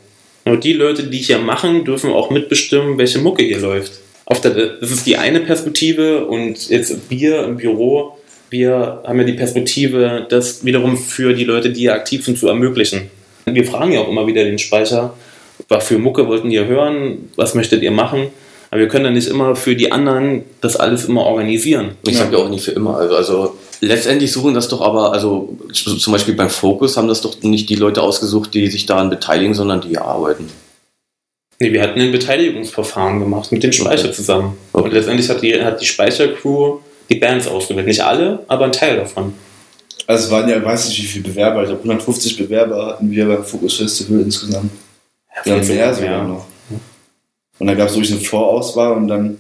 Und 0.45 0.65
die 0.65 0.73
Leute, 0.75 1.05
die 1.05 1.19
hier 1.19 1.39
machen, 1.39 1.85
dürfen 1.85 2.11
auch 2.11 2.31
mitbestimmen, 2.31 2.99
welche 2.99 3.19
Mucke 3.19 3.43
hier 3.43 3.61
läuft. 3.61 3.93
Auf 4.27 4.41
der, 4.41 4.51
das 4.53 4.91
ist 4.91 5.07
die 5.07 5.17
eine 5.17 5.41
Perspektive 5.41 6.27
und 6.27 6.69
jetzt 6.69 6.97
wir 7.11 7.45
im 7.45 7.57
Büro, 7.57 8.19
wir 8.51 9.03
haben 9.07 9.19
ja 9.19 9.25
die 9.25 9.33
Perspektive, 9.35 10.27
das 10.29 10.65
wiederum 10.65 10.97
für 10.97 11.35
die 11.35 11.45
Leute, 11.45 11.71
die 11.71 11.81
hier 11.81 11.95
aktiv 11.95 12.25
sind, 12.25 12.39
zu 12.39 12.49
ermöglichen. 12.49 13.11
Wir 13.47 13.65
fragen 13.65 13.93
ja 13.93 14.01
auch 14.01 14.09
immer 14.09 14.27
wieder 14.27 14.45
den 14.45 14.59
Speicher, 14.59 15.15
was 15.69 15.87
für 15.87 15.99
Mucke 15.99 16.27
wollten 16.27 16.51
ihr 16.51 16.67
hören, 16.67 17.31
was 17.37 17.55
möchtet 17.55 17.83
ihr 17.83 17.91
machen? 17.91 18.29
Aber 18.71 18.81
wir 18.81 18.89
können 18.89 19.05
dann 19.05 19.15
nicht 19.15 19.29
immer 19.29 19.55
für 19.55 19.77
die 19.77 19.93
anderen 19.93 20.43
das 20.61 20.77
alles 20.77 21.05
immer 21.05 21.23
organisieren. 21.27 21.93
ich 22.07 22.17
sage 22.19 22.37
ja 22.37 22.43
auch 22.43 22.49
nicht 22.49 22.65
für 22.65 22.73
immer. 22.73 22.97
Also, 22.97 23.15
also 23.15 23.57
letztendlich 23.81 24.33
suchen 24.33 24.55
das 24.55 24.69
doch 24.69 24.81
aber, 24.81 25.13
also 25.13 25.57
zum 25.73 26.13
Beispiel 26.13 26.35
beim 26.35 26.51
Fokus 26.51 26.97
haben 26.97 27.07
das 27.07 27.21
doch 27.21 27.41
nicht 27.43 27.71
die 27.71 27.77
Leute 27.77 28.03
ausgesucht, 28.03 28.53
die 28.53 28.67
sich 28.69 28.87
daran 28.87 29.11
beteiligen, 29.11 29.55
sondern 29.55 29.81
die 29.81 29.91
hier 29.91 30.03
arbeiten. 30.03 30.49
Nee, 31.61 31.73
wir 31.73 31.83
hatten 31.83 32.01
ein 32.01 32.11
Beteiligungsverfahren 32.11 33.21
gemacht 33.21 33.53
mit 33.53 33.63
den 33.63 33.73
Speicher 33.73 34.07
Okay. 34.07 34.13
zusammen. 34.13 34.57
Okay. 34.73 34.85
Und 34.85 34.93
letztendlich 34.93 35.29
hat 35.31 35.41
die, 35.41 35.63
hat 35.63 35.81
die 35.81 35.87
Speichercrew 35.87 36.79
die 37.09 37.15
Bands 37.17 37.47
ausgewählt. 37.47 37.87
Nicht 37.87 38.03
alle, 38.03 38.41
aber 38.49 38.65
ein 38.65 38.73
Teil 38.73 38.97
davon. 38.97 39.35
Also 40.07 40.25
es 40.25 40.31
waren 40.31 40.49
ja, 40.49 40.63
weiß 40.63 40.89
nicht 40.89 41.01
wie 41.03 41.07
viele 41.07 41.29
Bewerber, 41.29 41.63
ich 41.63 41.69
glaube 41.69 41.83
150 41.85 42.37
Bewerber 42.37 42.87
hatten 42.89 43.11
wir 43.11 43.27
beim 43.27 43.45
Focus 43.45 43.77
Festival 43.77 44.21
insgesamt. 44.21 44.71
Ja, 45.37 45.43
vielleicht 45.43 45.69
mehr 45.69 45.77
sogar 45.77 45.95
sogar 45.95 46.19
mehr. 46.25 46.29
noch. 46.35 46.47
Und 47.59 47.67
dann 47.69 47.77
gab 47.77 47.89
es 47.89 47.95
durch 47.95 48.11
eine 48.13 48.21
Vorauswahl 48.21 48.93
und 48.93 49.09
dann 49.09 49.39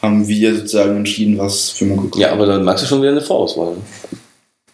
haben 0.00 0.26
wir 0.28 0.54
sozusagen 0.54 0.96
entschieden, 0.96 1.38
was 1.38 1.70
für 1.70 1.84
Mucke 1.86 2.08
kommt. 2.08 2.16
Ja, 2.22 2.32
aber 2.32 2.46
dann 2.46 2.64
merkst 2.64 2.84
du 2.84 2.88
schon 2.88 3.00
wieder 3.02 3.10
eine 3.10 3.20
Vorauswahl. 3.20 3.72
ne? 3.72 3.82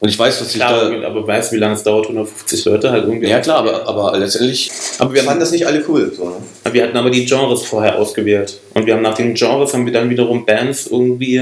Und 0.00 0.08
ich 0.10 0.18
weiß, 0.18 0.38
dass 0.38 0.48
ich 0.50 0.56
Klar, 0.56 0.90
da. 0.90 1.06
aber 1.06 1.26
weißt 1.26 1.50
du, 1.50 1.56
wie 1.56 1.60
lange 1.60 1.74
es 1.74 1.82
dauert, 1.82 2.04
150 2.04 2.66
Leute 2.66 2.90
halt 2.90 3.04
irgendwie. 3.04 3.26
Ja 3.26 3.40
klar, 3.40 3.58
aber, 3.58 3.88
aber 3.88 4.18
letztendlich 4.18 4.70
Aber 4.98 5.14
wir 5.14 5.22
fanden 5.22 5.40
das 5.40 5.50
nicht 5.50 5.66
alle 5.66 5.82
cool. 5.88 6.12
So, 6.14 6.28
ne? 6.28 6.36
Wir 6.72 6.82
hatten 6.82 6.96
aber 6.96 7.08
die 7.10 7.24
Genres 7.24 7.62
vorher 7.62 7.98
ausgewählt. 7.98 8.60
Und 8.74 8.84
wir 8.84 8.92
haben 8.94 9.02
nach 9.02 9.14
den 9.14 9.32
Genres 9.32 9.72
haben 9.72 9.86
wir 9.86 9.92
dann 9.94 10.10
wiederum 10.10 10.44
Bands 10.44 10.88
irgendwie. 10.88 11.40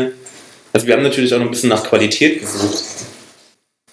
Also 0.72 0.86
wir 0.86 0.94
haben 0.94 1.02
natürlich 1.02 1.34
auch 1.34 1.38
noch 1.38 1.46
ein 1.46 1.50
bisschen 1.50 1.70
nach 1.70 1.82
Qualität 1.82 2.38
gesucht. 2.40 2.84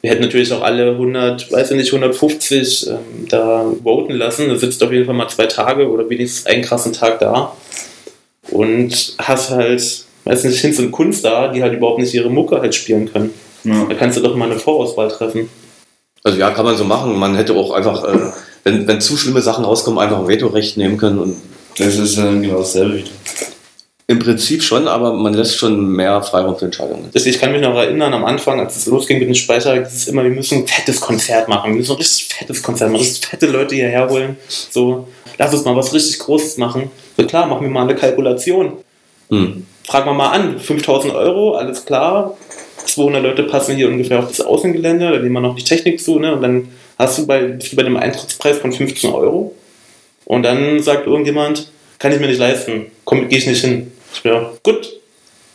Wir 0.01 0.11
hätten 0.11 0.21
natürlich 0.21 0.51
auch 0.53 0.61
alle 0.61 0.91
100, 0.91 1.51
weiß 1.51 1.71
ich 1.71 1.77
nicht, 1.77 1.93
150 1.93 2.87
ähm, 2.87 3.27
da 3.27 3.65
voten 3.83 4.13
lassen. 4.13 4.47
Da 4.47 4.55
sitzt 4.55 4.81
auf 4.81 4.91
jeden 4.91 5.05
Fall 5.05 5.15
mal 5.15 5.27
zwei 5.27 5.45
Tage 5.45 5.89
oder 5.89 6.09
wenigstens 6.09 6.45
einen 6.45 6.63
krassen 6.63 6.93
Tag 6.93 7.19
da. 7.19 7.53
Und 8.49 9.15
hast 9.19 9.49
halt, 9.51 10.05
weiß 10.23 10.43
nicht, 10.45 10.59
Hinz 10.59 10.79
und 10.79 10.91
Kunst 10.91 11.25
da, 11.25 11.49
die 11.49 11.61
halt 11.61 11.73
überhaupt 11.73 11.99
nicht 11.99 12.13
ihre 12.13 12.29
Mucke 12.29 12.61
halt 12.61 12.73
spielen 12.73 13.11
können. 13.11 13.33
Ja. 13.65 13.85
Da 13.85 13.95
kannst 13.95 14.17
du 14.17 14.21
doch 14.21 14.35
mal 14.35 14.49
eine 14.49 14.59
Vorauswahl 14.59 15.09
treffen. 15.09 15.49
Also 16.23 16.37
ja, 16.37 16.51
kann 16.51 16.65
man 16.65 16.77
so 16.77 16.85
machen. 16.85 17.17
Man 17.17 17.35
hätte 17.35 17.53
auch 17.55 17.71
einfach, 17.71 18.03
äh, 18.05 18.31
wenn, 18.63 18.87
wenn 18.87 19.01
zu 19.01 19.17
schlimme 19.17 19.41
Sachen 19.41 19.65
rauskommen, 19.65 19.99
einfach 19.99 20.19
ein 20.19 20.27
Vetorecht 20.27 20.77
nehmen 20.77 20.97
können. 20.97 21.19
Und 21.19 21.35
Das 21.77 21.97
ist 21.97 22.17
dann 22.17 22.41
genau 22.41 22.59
dasselbe 22.59 22.97
wieder. 22.97 23.09
Im 24.09 24.17
Prinzip 24.17 24.63
schon, 24.63 24.87
aber 24.87 25.13
man 25.13 25.35
lässt 25.35 25.55
schon 25.57 25.87
mehr 25.87 26.19
Freiraum 26.23 26.57
für 26.57 26.65
Entscheidungen. 26.65 27.11
Ich 27.13 27.39
kann 27.39 27.51
mich 27.51 27.61
noch 27.61 27.75
erinnern, 27.75 28.11
am 28.11 28.25
Anfang, 28.25 28.59
als 28.59 28.75
es 28.75 28.87
losging 28.87 29.19
mit 29.19 29.27
dem 29.27 29.35
Speicher, 29.35 29.75
hieß 29.75 29.93
es 29.93 30.07
immer, 30.07 30.23
wir 30.23 30.31
müssen 30.31 30.57
ein 30.57 30.67
fettes 30.67 30.99
Konzert 30.99 31.47
machen. 31.47 31.69
Wir 31.69 31.77
müssen 31.77 31.91
ein 31.91 31.97
richtig 31.97 32.25
fettes 32.25 32.63
Konzert 32.63 32.89
machen, 32.89 33.01
richtig 33.01 33.27
fette 33.27 33.45
Leute 33.45 33.75
hierher 33.75 34.09
holen. 34.09 34.35
So, 34.47 35.07
lass 35.37 35.53
uns 35.53 35.63
mal 35.63 35.75
was 35.75 35.93
richtig 35.93 36.17
Großes 36.17 36.57
machen. 36.57 36.89
So 37.17 37.27
klar, 37.27 37.45
machen 37.45 37.61
wir 37.61 37.69
mal 37.69 37.83
eine 37.83 37.93
Kalkulation. 37.93 38.77
Hm. 39.29 39.67
Fragen 39.83 40.07
wir 40.07 40.13
mal 40.15 40.29
an, 40.29 40.59
5000 40.59 41.13
Euro, 41.13 41.53
alles 41.53 41.85
klar. 41.85 42.35
200 42.85 43.21
Leute 43.21 43.43
passen 43.43 43.75
hier 43.75 43.89
ungefähr 43.89 44.17
auf 44.17 44.29
das 44.29 44.41
Außengelände, 44.41 45.11
da 45.11 45.19
nehmen 45.19 45.33
wir 45.33 45.41
noch 45.41 45.55
die 45.55 45.63
Technik 45.63 46.01
zu, 46.01 46.17
ne? 46.17 46.33
Und 46.33 46.41
dann 46.41 46.69
hast 46.97 47.19
du 47.19 47.27
bei, 47.27 47.43
bist 47.43 47.73
du 47.73 47.75
bei 47.75 47.83
dem 47.83 47.95
Eintrittspreis 47.95 48.57
von 48.57 48.71
15 48.71 49.11
Euro. 49.11 49.53
Und 50.25 50.41
dann 50.41 50.81
sagt 50.81 51.05
irgendjemand, 51.05 51.71
kann 51.99 52.11
ich 52.11 52.19
mir 52.19 52.27
nicht 52.27 52.39
leisten, 52.39 52.87
komm, 53.05 53.29
gehe 53.29 53.37
ich 53.37 53.45
nicht 53.45 53.63
hin. 53.63 53.91
Ja, 54.23 54.51
gut, 54.63 54.93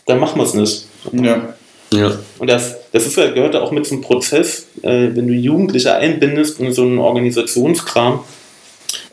dann 0.05 0.19
machen 0.19 0.39
wir 0.39 0.45
es 0.45 0.53
nicht. 0.53 0.85
Ja. 1.11 1.55
Ja. 1.91 2.19
Und 2.39 2.49
das, 2.49 2.75
das 2.91 3.05
ist, 3.05 3.15
gehört 3.15 3.53
ja 3.53 3.61
auch 3.61 3.71
mit 3.71 3.85
zum 3.85 4.01
Prozess, 4.01 4.67
äh, 4.81 5.09
wenn 5.13 5.27
du 5.27 5.33
Jugendliche 5.33 5.95
einbindest 5.95 6.59
in 6.59 6.73
so 6.73 6.81
einen 6.81 6.97
Organisationskram, 6.97 8.21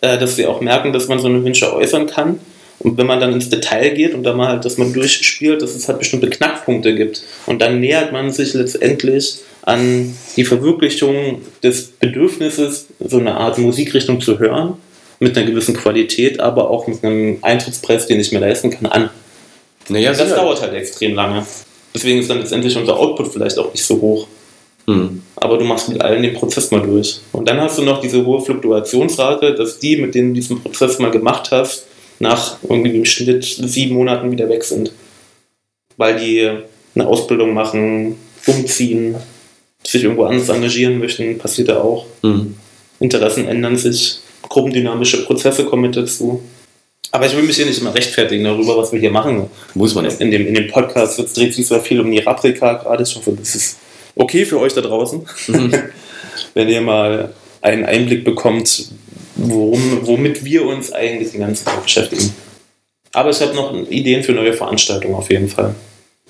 äh, 0.00 0.18
dass 0.18 0.36
sie 0.36 0.46
auch 0.46 0.60
merken, 0.60 0.92
dass 0.92 1.08
man 1.08 1.18
so 1.18 1.28
eine 1.28 1.44
Wünsche 1.44 1.74
äußern 1.74 2.06
kann. 2.06 2.40
Und 2.78 2.98
wenn 2.98 3.06
man 3.06 3.20
dann 3.20 3.32
ins 3.32 3.48
Detail 3.48 3.90
geht 3.90 4.12
und 4.12 4.24
da 4.24 4.34
mal 4.34 4.48
halt, 4.48 4.64
dass 4.64 4.76
man 4.76 4.92
durchspielt, 4.92 5.62
dass 5.62 5.76
es 5.76 5.86
halt 5.86 6.00
bestimmte 6.00 6.28
Knackpunkte 6.28 6.96
gibt. 6.96 7.22
Und 7.46 7.62
dann 7.62 7.78
nähert 7.78 8.10
man 8.10 8.32
sich 8.32 8.54
letztendlich 8.54 9.36
an 9.62 10.16
die 10.36 10.44
Verwirklichung 10.44 11.42
des 11.62 11.86
Bedürfnisses, 11.86 12.88
so 12.98 13.18
eine 13.18 13.36
Art 13.36 13.58
Musikrichtung 13.58 14.20
zu 14.20 14.40
hören, 14.40 14.74
mit 15.20 15.36
einer 15.36 15.46
gewissen 15.46 15.76
Qualität, 15.76 16.40
aber 16.40 16.70
auch 16.70 16.88
mit 16.88 17.04
einem 17.04 17.38
Eintrittspreis, 17.42 18.08
den 18.08 18.18
ich 18.18 18.32
mir 18.32 18.40
leisten 18.40 18.70
kann, 18.70 18.86
an. 18.86 19.10
Naja, 19.88 20.10
Das 20.10 20.18
sicher. 20.18 20.36
dauert 20.36 20.60
halt 20.60 20.74
extrem 20.74 21.14
lange. 21.14 21.46
Deswegen 21.94 22.18
ist 22.20 22.30
dann 22.30 22.38
letztendlich 22.38 22.76
unser 22.76 22.96
Output 22.96 23.32
vielleicht 23.32 23.58
auch 23.58 23.72
nicht 23.72 23.84
so 23.84 24.00
hoch. 24.00 24.26
Hm. 24.86 25.22
Aber 25.36 25.58
du 25.58 25.64
machst 25.64 25.88
mit 25.88 26.00
allen 26.00 26.22
den 26.22 26.34
Prozess 26.34 26.70
mal 26.70 26.80
durch. 26.82 27.20
Und 27.32 27.48
dann 27.48 27.60
hast 27.60 27.78
du 27.78 27.82
noch 27.82 28.00
diese 28.00 28.24
hohe 28.24 28.40
Fluktuationsrate, 28.40 29.54
dass 29.54 29.78
die, 29.78 29.96
mit 29.96 30.14
denen 30.14 30.28
du 30.28 30.34
diesen 30.34 30.62
Prozess 30.62 30.98
mal 30.98 31.10
gemacht 31.10 31.50
hast, 31.50 31.86
nach 32.18 32.56
irgendwie 32.68 32.96
im 32.96 33.04
Schnitt 33.04 33.44
sieben 33.44 33.94
Monaten 33.94 34.30
wieder 34.30 34.48
weg 34.48 34.64
sind. 34.64 34.92
Weil 35.96 36.18
die 36.18 36.50
eine 36.94 37.06
Ausbildung 37.06 37.54
machen, 37.54 38.16
umziehen, 38.46 39.16
sich 39.84 40.04
irgendwo 40.04 40.24
anders 40.24 40.48
engagieren 40.48 40.98
möchten, 40.98 41.38
passiert 41.38 41.68
ja 41.68 41.80
auch. 41.80 42.06
Hm. 42.22 42.54
Interessen 43.00 43.48
ändern 43.48 43.76
sich, 43.76 44.20
gruppendynamische 44.48 45.24
Prozesse 45.24 45.64
kommen 45.64 45.82
mit 45.82 45.96
dazu. 45.96 46.42
Aber 47.10 47.26
ich 47.26 47.36
will 47.36 47.42
mich 47.42 47.56
hier 47.56 47.66
nicht 47.66 47.80
immer 47.80 47.94
rechtfertigen 47.94 48.44
darüber, 48.44 48.78
was 48.78 48.92
wir 48.92 49.00
hier 49.00 49.10
machen. 49.10 49.50
Muss 49.74 49.94
man 49.94 50.06
ja. 50.06 50.10
In 50.12 50.30
dem, 50.30 50.46
in 50.46 50.54
dem 50.54 50.68
Podcast 50.68 51.18
dreht 51.36 51.54
sich 51.54 51.66
zwar 51.66 51.80
viel 51.80 52.00
um 52.00 52.10
die 52.10 52.20
Raprika 52.20 52.74
gerade. 52.74 53.02
Ich 53.02 53.14
hoffe, 53.14 53.32
das 53.38 53.54
ist 53.54 53.78
okay 54.16 54.46
für 54.46 54.58
euch 54.58 54.72
da 54.72 54.80
draußen. 54.80 55.26
Wenn 56.54 56.68
ihr 56.68 56.80
mal 56.80 57.34
einen 57.60 57.84
Einblick 57.84 58.24
bekommt, 58.24 58.86
worum, 59.36 60.06
womit 60.06 60.44
wir 60.44 60.64
uns 60.64 60.92
eigentlich 60.92 61.32
den 61.32 61.40
ganzen 61.40 61.66
Tag 61.66 61.82
beschäftigen. 61.82 62.32
Aber 63.12 63.30
ich 63.30 63.40
habe 63.40 63.54
noch 63.54 63.74
Ideen 63.90 64.22
für 64.22 64.32
neue 64.32 64.54
Veranstaltungen 64.54 65.14
auf 65.14 65.30
jeden 65.30 65.48
Fall. 65.48 65.74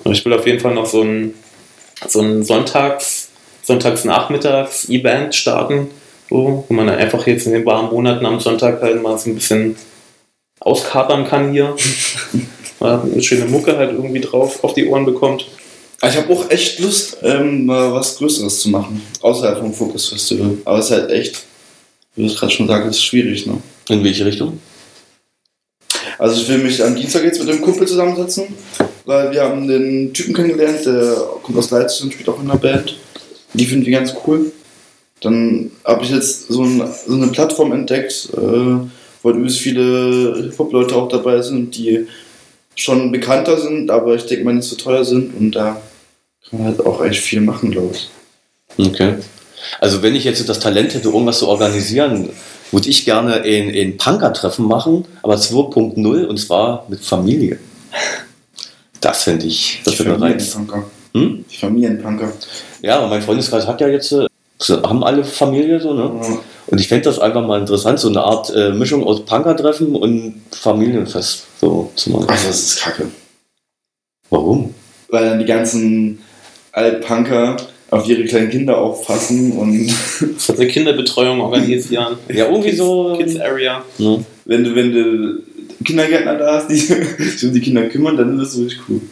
Ich 0.05 0.25
will 0.25 0.33
auf 0.33 0.47
jeden 0.47 0.59
Fall 0.59 0.75
noch 0.75 0.87
so 0.87 1.03
ein, 1.03 1.35
so 2.09 2.21
ein 2.21 2.43
Sonntags, 2.43 3.29
Sonntagsnachmittags-Event 3.63 5.35
starten, 5.35 5.91
wo, 6.29 6.65
wo 6.69 6.75
man 6.75 6.89
dann 6.89 6.99
einfach 6.99 7.25
jetzt 7.29 7.47
in 7.47 7.53
den 7.53 7.65
warmen 7.65 7.91
Monaten 7.91 8.27
am 8.27 8.41
Sonntag 8.41 8.83
halt 8.83 9.01
mal 9.01 9.17
so 9.17 9.31
ein 9.31 9.37
bisschen 9.37 9.77
auskapern 10.65 11.27
kann 11.27 11.53
hier. 11.53 11.77
Mal 12.81 13.03
eine 13.03 13.23
schöne 13.23 13.47
Mucke 13.47 13.77
halt 13.77 13.93
irgendwie 13.93 14.21
drauf 14.21 14.65
auf 14.65 14.75
die 14.75 14.87
Ohren 14.87 15.05
bekommt. 15.05 15.47
Ich 16.05 16.17
habe 16.17 16.33
auch 16.33 16.51
echt 16.51 16.81
Lust, 16.81 17.19
ähm, 17.23 17.65
mal 17.65 17.93
was 17.93 18.17
Größeres 18.17 18.59
zu 18.59 18.71
machen, 18.71 19.01
außerhalb 19.21 19.59
vom 19.59 19.73
Focus 19.73 20.09
Festival. 20.09 20.59
Aber 20.65 20.81
es 20.81 20.87
ist 20.87 20.91
halt 20.91 21.11
echt, 21.13 21.45
wie 22.17 22.23
du 22.23 22.29
es 22.29 22.37
gerade 22.37 22.51
schon 22.51 22.67
sagst, 22.67 22.91
ist 22.91 23.05
schwierig. 23.05 23.47
Ne? 23.47 23.59
In 23.89 24.03
welche 24.03 24.27
Richtung? 24.27 24.59
Also 26.19 26.41
ich 26.41 26.49
will 26.49 26.59
mich 26.59 26.83
am 26.83 26.97
Dienstag 26.97 27.23
jetzt 27.23 27.39
mit 27.39 27.49
dem 27.49 27.61
Kumpel 27.61 27.87
zusammensetzen, 27.87 28.47
weil 29.05 29.31
wir 29.31 29.43
haben 29.43 29.69
den 29.69 30.13
Typen 30.13 30.35
kennengelernt, 30.35 30.85
der 30.85 31.15
kommt 31.43 31.57
aus 31.57 31.71
Leipzig 31.71 32.03
und 32.03 32.13
spielt 32.13 32.29
auch 32.29 32.43
in 32.43 32.51
einer 32.51 32.59
Band. 32.59 32.99
Die 33.55 33.67
finden 33.67 33.87
wir 33.87 33.99
ganz 33.99 34.13
cool. 34.27 34.51
Dann 35.21 35.71
habe 35.85 36.05
ich 36.05 36.11
jetzt 36.11 36.49
so, 36.49 36.65
ein, 36.65 36.83
so 37.07 37.15
eine 37.15 37.29
Plattform 37.29 37.73
entdeckt, 37.73 38.29
äh, 38.37 38.77
halt 39.25 39.37
übelst 39.37 39.59
viele 39.59 40.35
Hip-Hop-Leute 40.37 40.97
auch 40.97 41.09
dabei 41.09 41.41
sind, 41.43 41.77
die 41.77 42.07
schon 42.75 43.13
bekannter 43.13 43.59
sind, 43.59 43.91
aber 43.91 44.15
ich 44.15 44.27
denke 44.27 44.45
mal 44.45 44.55
nicht 44.55 44.69
so 44.69 44.77
teuer 44.77 45.05
sind 45.05 45.35
und 45.39 45.53
da 45.53 45.81
kann 46.49 46.59
man 46.59 46.69
halt 46.69 46.85
auch 46.85 47.05
echt 47.05 47.21
viel 47.21 47.41
machen, 47.41 47.71
glaube 47.71 47.95
ich. 47.95 48.09
Okay. 48.87 49.15
Also 49.81 50.03
wenn 50.03 50.15
ich 50.15 50.25
jetzt 50.25 50.49
das 50.49 50.61
Talent 50.61 50.95
hätte, 50.95 51.09
irgendwas 51.09 51.39
zu 51.39 51.49
organisieren, 51.49 52.31
würde 52.71 52.89
ich 52.89 53.05
gerne 53.05 53.43
ein, 53.43 53.75
ein 53.75 53.97
Punker-Treffen 53.97 54.67
machen, 54.67 55.05
aber 55.23 55.35
2.0 55.35 56.25
und 56.25 56.37
zwar 56.39 56.87
mit 56.89 57.01
Familie. 57.01 57.59
Das 59.01 59.25
fände 59.25 59.47
ich, 59.47 59.81
das 59.85 59.99
wäre 59.99 60.21
Reiz. 60.21 60.53
Familienpunker. 60.53 60.91
Hm? 61.15 61.45
Die 61.51 61.57
Familienpunker. 61.57 62.33
Ja, 62.81 63.01
und 63.01 63.11
mein 63.11 63.23
Freundeskreis 63.23 63.67
hat 63.67 63.81
ja 63.81 63.89
jetzt, 63.89 64.13
äh, 64.13 64.27
haben 64.69 65.05
alle 65.05 65.25
Familie 65.25 65.81
so, 65.81 65.95
ne? 65.95 66.11
Ja. 66.23 66.39
Und 66.69 66.81
ich 66.81 66.89
fände 66.89 67.05
das 67.05 67.19
einfach 67.19 67.45
mal 67.47 67.61
interessant, 67.61 67.99
so 67.99 68.09
eine 68.09 68.23
Art 68.23 68.55
äh, 68.55 68.71
Mischung 68.71 69.05
aus 69.05 69.25
Punker-Treffen 69.25 69.95
und 69.95 70.43
Familienfest 70.53 71.45
so 71.61 71.91
zu 71.97 72.11
machen. 72.11 72.29
Also 72.29 72.47
das 72.47 72.63
ist 72.63 72.81
kacke. 72.81 73.09
Warum? 74.31 74.73
weil 75.13 75.27
dann 75.27 75.39
die 75.39 75.45
ganzen 75.45 76.19
Altpunker 76.73 77.57
auf 77.91 78.09
ihre 78.09 78.25
kleinen 78.25 78.51
Kinder 78.51 78.79
aufpassen 78.79 79.53
und 79.53 79.91
eine 80.49 80.67
Kinderbetreuung 80.69 81.41
organisieren. 81.41 82.17
Ja, 82.29 82.47
irgendwie 82.47 82.75
so. 82.75 83.15
Kids 83.19 83.39
Area. 83.39 83.85
Ne? 83.99 84.25
wenn 84.47 84.65
du, 84.65 84.75
wenn 84.75 84.93
du 84.93 85.43
Kindergärtner 85.85 86.37
da 86.37 86.55
hast, 86.57 86.69
die 86.69 86.77
sich 86.77 87.45
um 87.45 87.53
die 87.53 87.61
Kinder 87.61 87.87
kümmern, 87.89 88.17
dann 88.17 88.41
ist 88.41 88.55
das 88.55 88.59
wirklich 88.59 88.81
cool. 88.89 89.03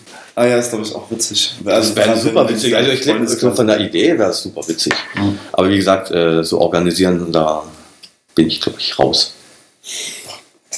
Ah 0.40 0.46
ja, 0.46 0.56
ist 0.56 0.70
glaube 0.70 0.86
ich 0.86 0.94
auch 0.94 1.10
witzig. 1.10 1.52
Das 1.62 1.94
wäre 1.94 2.16
super 2.16 2.48
witzig. 2.48 2.74
Also 2.74 2.90
ich 2.90 3.02
glaube, 3.02 3.54
von 3.54 3.66
der 3.66 3.78
Idee 3.78 4.18
wäre 4.18 4.30
es 4.30 4.42
super 4.42 4.66
witzig. 4.66 4.94
Mhm. 5.14 5.38
Aber 5.52 5.68
wie 5.68 5.76
gesagt, 5.76 6.10
äh, 6.12 6.42
so 6.42 6.62
organisieren, 6.62 7.30
da 7.30 7.62
bin 8.34 8.46
ich, 8.46 8.58
glaube 8.58 8.78
ich, 8.80 8.98
raus. 8.98 9.34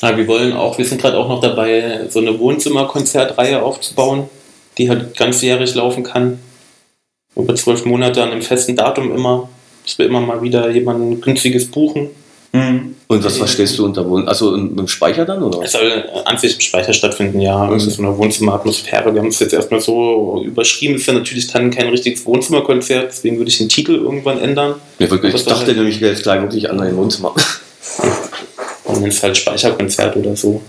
Ja, 0.00 0.16
wir 0.16 0.26
wollen 0.26 0.52
auch, 0.52 0.78
wir 0.78 0.84
sind 0.84 1.00
gerade 1.00 1.16
auch 1.16 1.28
noch 1.28 1.40
dabei, 1.40 2.08
so 2.08 2.18
eine 2.18 2.36
Wohnzimmerkonzertreihe 2.40 3.62
aufzubauen, 3.62 4.28
die 4.78 4.90
halt 4.90 5.16
ganzjährig 5.16 5.72
laufen 5.76 6.02
kann. 6.02 6.40
Über 7.36 7.54
zwölf 7.54 7.84
Monate 7.84 8.20
an 8.20 8.32
einem 8.32 8.42
festen 8.42 8.74
Datum 8.74 9.14
immer. 9.14 9.48
Dass 9.86 9.96
wir 9.96 10.06
immer 10.06 10.20
mal 10.20 10.42
wieder 10.42 10.68
jemanden 10.70 11.20
günstiges 11.20 11.70
buchen. 11.70 12.10
Mhm. 12.50 12.96
Und 13.12 13.24
was 13.24 13.36
verstehst 13.36 13.78
du 13.78 13.84
unter 13.84 14.08
Wohnen? 14.08 14.26
Also 14.26 14.54
im 14.54 14.88
Speicher 14.88 15.24
dann, 15.24 15.42
oder? 15.42 15.62
Es 15.62 15.72
soll 15.72 16.04
an 16.24 16.38
sich 16.38 16.54
im 16.54 16.60
Speicher 16.60 16.92
stattfinden, 16.92 17.40
ja. 17.40 17.64
Okay. 17.64 17.74
Also 17.74 17.90
so 17.90 18.02
eine 18.02 18.16
Wohnzimmeratmosphäre. 18.16 19.12
Wir 19.12 19.20
haben 19.20 19.28
es 19.28 19.38
jetzt 19.38 19.52
erstmal 19.52 19.80
so 19.80 20.42
überschrieben. 20.44 20.94
Es 20.94 21.02
ist 21.02 21.06
ja 21.08 21.12
natürlich 21.14 21.46
dann 21.48 21.70
kein 21.70 21.88
richtiges 21.88 22.24
Wohnzimmerkonzert, 22.24 23.08
deswegen 23.10 23.36
würde 23.38 23.50
ich 23.50 23.58
den 23.58 23.68
Titel 23.68 23.92
irgendwann 23.96 24.38
ändern. 24.40 24.76
Ja, 24.98 25.10
wirklich, 25.10 25.34
ich 25.34 25.44
dachte 25.44 25.66
halt- 25.66 25.76
nämlich 25.76 26.00
jetzt 26.00 26.22
gleich 26.22 26.40
wirklich 26.40 26.70
an 26.70 26.80
ein 26.80 26.96
Wohnzimmer. 26.96 27.34
Und 28.84 29.00
nennst 29.00 29.18
es 29.18 29.22
halt 29.22 29.36
Speicherkonzert 29.36 30.16
oder 30.16 30.34
so. 30.36 30.60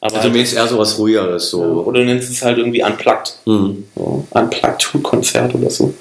Aber 0.00 0.16
Also 0.16 0.30
mir 0.30 0.42
ist 0.42 0.52
eher 0.52 0.66
so 0.66 0.78
was 0.78 0.98
Ruhigeres. 0.98 1.50
So. 1.50 1.60
oder 1.60 2.04
nennst 2.04 2.30
es 2.30 2.42
halt 2.42 2.58
irgendwie 2.58 2.82
Unplugged. 2.82 3.34
Hm. 3.44 3.84
So, 3.96 4.26
Unplugged-Konzert 4.30 5.54
oder 5.54 5.70
so. 5.70 5.92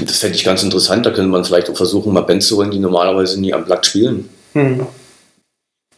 Das 0.00 0.18
fände 0.18 0.36
ich 0.36 0.44
ganz 0.44 0.62
interessant. 0.62 1.04
Da 1.04 1.10
könnte 1.10 1.30
man 1.30 1.44
vielleicht 1.44 1.68
auch 1.70 1.76
versuchen, 1.76 2.12
mal 2.12 2.22
Bands 2.22 2.46
zu 2.48 2.56
holen, 2.56 2.70
die 2.70 2.78
normalerweise 2.78 3.38
nie 3.40 3.52
Blatt 3.66 3.84
spielen. 3.86 4.28
Hm. 4.54 4.86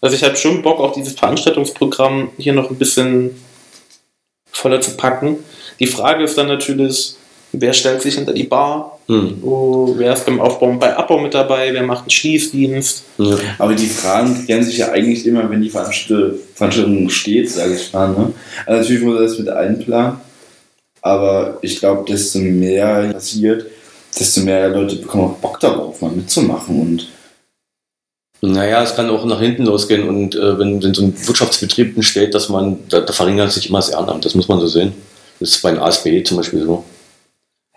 Also 0.02 0.16
ich 0.16 0.24
habe 0.24 0.36
schon 0.36 0.62
Bock, 0.62 0.80
auch 0.80 0.92
dieses 0.92 1.14
Veranstaltungsprogramm 1.14 2.30
hier 2.36 2.52
noch 2.52 2.68
ein 2.70 2.76
bisschen 2.76 3.30
voller 4.50 4.80
zu 4.80 4.96
packen. 4.96 5.38
Die 5.78 5.86
Frage 5.86 6.24
ist 6.24 6.36
dann 6.36 6.48
natürlich, 6.48 7.14
wer 7.52 7.72
stellt 7.72 8.02
sich 8.02 8.16
hinter 8.16 8.32
die 8.32 8.42
Bar? 8.42 8.98
Hm. 9.06 9.42
Oh, 9.44 9.94
wer 9.96 10.12
ist 10.12 10.26
beim 10.26 10.40
Aufbau 10.40 10.66
und 10.70 10.80
bei 10.80 10.96
Abbau 10.96 11.20
mit 11.20 11.34
dabei? 11.34 11.72
Wer 11.72 11.84
macht 11.84 12.02
einen 12.02 12.10
Schließdienst? 12.10 13.04
Ja. 13.18 13.36
Aber 13.58 13.74
die 13.74 13.86
Fragen 13.86 14.44
klären 14.44 14.64
sich 14.64 14.78
ja 14.78 14.90
eigentlich 14.90 15.24
immer, 15.24 15.48
wenn 15.48 15.62
die 15.62 15.70
Veranstalt- 15.70 16.34
Veranstaltung 16.54 17.08
steht, 17.08 17.50
sage 17.50 17.74
ich 17.74 17.92
mal. 17.92 18.08
Ne? 18.08 18.32
Also 18.66 18.80
natürlich 18.80 19.02
muss 19.02 19.14
man 19.14 19.22
das 19.22 19.38
mit 19.38 19.48
einplanen, 19.48 20.20
aber 21.00 21.58
ich 21.62 21.78
glaube, 21.78 22.04
desto 22.10 22.40
mehr 22.40 23.12
passiert, 23.12 23.66
desto 24.18 24.40
mehr 24.40 24.68
Leute 24.68 24.96
bekommen 24.96 25.24
auch 25.24 25.38
Bock 25.38 25.60
darauf, 25.60 26.00
mal 26.00 26.10
mitzumachen. 26.10 26.80
Und 26.80 27.08
Naja, 28.44 28.82
es 28.82 28.96
kann 28.96 29.08
auch 29.08 29.24
nach 29.24 29.40
hinten 29.40 29.66
losgehen 29.66 30.08
und 30.08 30.34
äh, 30.34 30.58
wenn, 30.58 30.82
wenn 30.82 30.92
so 30.94 31.02
ein 31.04 31.28
Wirtschaftsbetrieb 31.28 31.94
entsteht, 31.94 32.34
dass 32.34 32.48
man, 32.48 32.78
da, 32.88 33.00
da 33.00 33.12
verringert 33.12 33.52
sich 33.52 33.68
immer 33.68 33.78
das 33.78 33.90
Ehrenamt, 33.90 34.24
das 34.24 34.34
muss 34.34 34.48
man 34.48 34.58
so 34.58 34.66
sehen. 34.66 34.92
Das 35.38 35.50
ist 35.50 35.62
bei 35.62 35.70
den 35.70 35.78
ASB 35.78 36.24
zum 36.24 36.38
Beispiel 36.38 36.64
so. 36.64 36.84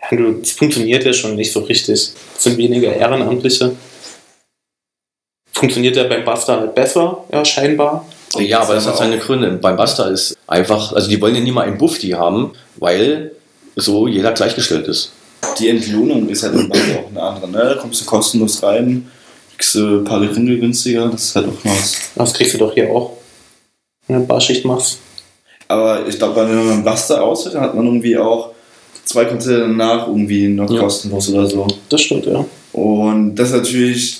Ja, 0.02 0.16
du, 0.16 0.32
das 0.32 0.50
funktioniert 0.50 1.04
ja 1.04 1.12
schon 1.12 1.36
nicht 1.36 1.52
so 1.52 1.60
richtig. 1.60 1.94
Es 1.94 2.14
sind 2.38 2.58
weniger 2.58 2.92
Ehrenamtliche. 2.92 3.76
Funktioniert 5.52 5.96
ja 5.96 6.04
beim 6.04 6.24
Buster 6.24 6.60
halt 6.60 6.74
besser, 6.74 7.24
ja, 7.32 7.44
scheinbar. 7.44 8.04
Ja, 8.36 8.60
aber 8.60 8.74
das 8.74 8.86
hat 8.86 8.96
seine 8.96 9.18
Gründe. 9.18 9.52
Beim 9.52 9.76
Basta 9.76 10.08
ist 10.08 10.36
einfach, 10.46 10.92
also 10.92 11.08
die 11.08 11.20
wollen 11.20 11.34
ja 11.34 11.40
nie 11.40 11.52
mal 11.52 11.66
einen 11.66 11.78
Bufti 11.78 12.10
haben, 12.10 12.52
weil 12.76 13.32
so 13.76 14.06
jeder 14.08 14.32
gleichgestellt 14.32 14.86
ist. 14.88 15.12
die 15.58 15.68
Entlohnung 15.68 16.28
ist 16.28 16.42
halt 16.42 16.54
Bank 16.54 16.82
auch 16.98 17.10
eine 17.10 17.22
andere. 17.22 17.50
Ne? 17.50 17.58
Da 17.58 17.74
kommst 17.80 18.00
du 18.00 18.04
kostenlos 18.04 18.62
rein, 18.62 19.10
kriegst 19.56 19.74
du 19.74 19.98
ein 20.00 20.04
paar 20.04 20.24
Gründe 20.26 20.58
günstiger, 20.58 21.08
das 21.08 21.24
ist 21.24 21.36
halt 21.36 21.48
auch 21.48 21.64
was. 21.64 21.96
Das 22.14 22.34
kriegst 22.34 22.54
du 22.54 22.58
doch 22.58 22.74
hier 22.74 22.90
auch. 22.90 23.16
Wenn 24.06 24.20
du 24.20 24.26
Barschicht 24.26 24.64
machst. 24.64 24.98
Aber 25.68 26.06
ich 26.06 26.16
glaube, 26.18 26.36
wenn 26.48 26.54
man 26.54 26.70
einen 26.70 26.84
Buster 26.84 27.22
aushält, 27.22 27.54
dann 27.56 27.62
hat 27.62 27.74
man 27.74 27.86
irgendwie 27.86 28.16
auch 28.16 28.52
zwei 29.04 29.24
Konzerte 29.24 29.60
danach 29.60 30.06
irgendwie 30.06 30.48
noch 30.48 30.70
Ja. 30.70 30.80
kostenlos 30.80 31.28
oder 31.30 31.46
so. 31.46 31.66
Das 31.88 32.00
stimmt, 32.02 32.26
ja. 32.26 32.44
Und 32.72 33.34
das 33.34 33.48
ist 33.50 33.54
natürlich 33.56 34.18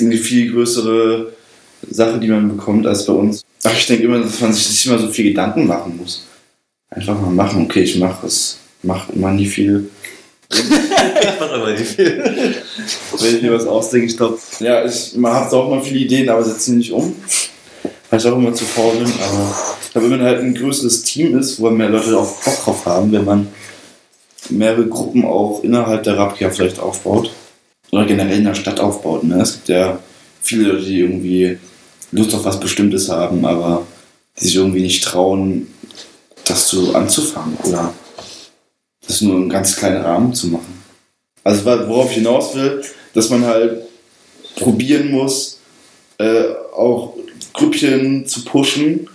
eine 0.00 0.16
viel 0.16 0.52
größere 0.52 1.32
Sache, 1.90 2.18
die 2.18 2.28
man 2.28 2.56
bekommt 2.56 2.86
als 2.86 3.04
bei 3.06 3.12
uns. 3.12 3.42
Ach, 3.64 3.76
ich 3.76 3.86
denke 3.86 4.04
immer, 4.04 4.20
dass 4.20 4.40
man 4.40 4.52
sich 4.52 4.68
nicht 4.68 4.86
immer 4.86 4.98
so 4.98 5.08
viel 5.08 5.24
Gedanken 5.26 5.66
machen 5.66 5.96
muss. 5.98 6.24
Einfach 6.90 7.20
mal 7.20 7.30
machen, 7.30 7.64
okay, 7.64 7.80
ich 7.82 7.96
mache 7.98 8.26
es. 8.26 8.58
mache 8.82 9.12
immer 9.12 9.32
nie 9.32 9.46
viel. 9.46 9.88
Ich 10.50 11.40
mache 11.40 11.54
immer 11.54 11.70
nicht 11.72 11.86
viel. 11.86 12.54
Wenn 13.18 13.36
ich 13.36 13.42
mir 13.42 13.52
was 13.52 13.66
ausdenke, 13.66 14.06
ich 14.06 14.16
glaube, 14.16 14.38
ja, 14.60 14.84
ich, 14.84 15.14
man 15.16 15.32
hat 15.32 15.52
auch 15.52 15.68
mal 15.68 15.82
viele 15.82 16.00
Ideen, 16.00 16.28
aber 16.28 16.44
setzt 16.44 16.66
sie 16.66 16.72
nicht 16.72 16.92
um. 16.92 17.14
Weil 18.10 18.20
ich 18.20 18.26
auch 18.26 18.36
immer 18.36 18.54
zu 18.54 18.64
faul 18.64 18.96
bin. 18.96 19.12
Aber 19.94 20.04
wenn 20.04 20.10
man 20.10 20.22
halt 20.22 20.40
ein 20.40 20.54
größeres 20.54 21.02
Team 21.02 21.36
ist, 21.38 21.60
wo 21.60 21.70
mehr 21.70 21.88
Leute 21.88 22.16
auch 22.16 22.30
Bock 22.42 22.64
drauf 22.64 22.86
haben, 22.86 23.10
wenn 23.12 23.24
man 23.24 23.48
mehrere 24.50 24.86
Gruppen 24.86 25.24
auch 25.24 25.62
innerhalb 25.64 26.04
der 26.04 26.16
Rapkia 26.16 26.50
vielleicht 26.50 26.78
aufbaut. 26.78 27.32
Oder 27.90 28.04
generell 28.04 28.38
in 28.38 28.44
der 28.44 28.54
Stadt 28.54 28.80
aufbaut. 28.80 29.24
Ne? 29.24 29.40
Es 29.40 29.54
gibt 29.54 29.68
ja 29.68 29.98
viele 30.40 30.72
Leute, 30.72 30.84
die 30.84 31.00
irgendwie 31.00 31.58
Lust 32.12 32.34
auf 32.34 32.44
was 32.44 32.60
Bestimmtes 32.60 33.08
haben, 33.08 33.44
aber 33.44 33.86
die 34.38 34.44
sich 34.44 34.56
irgendwie 34.56 34.82
nicht 34.82 35.04
trauen, 35.04 35.68
das 36.46 36.68
so 36.68 36.94
anzufangen 36.94 37.56
oder 37.64 37.92
das 39.06 39.20
nur 39.20 39.36
im 39.36 39.48
ganz 39.48 39.76
kleinen 39.76 40.02
Rahmen 40.02 40.34
zu 40.34 40.48
machen. 40.48 40.82
Also 41.44 41.64
worauf 41.64 42.10
ich 42.10 42.16
hinaus 42.16 42.54
will, 42.54 42.82
dass 43.14 43.30
man 43.30 43.44
halt 43.44 43.82
probieren 44.56 45.10
muss, 45.10 45.60
äh, 46.18 46.44
auch 46.74 47.14
Grüppchen 47.52 48.26
zu 48.26 48.44
pushen, 48.44 49.08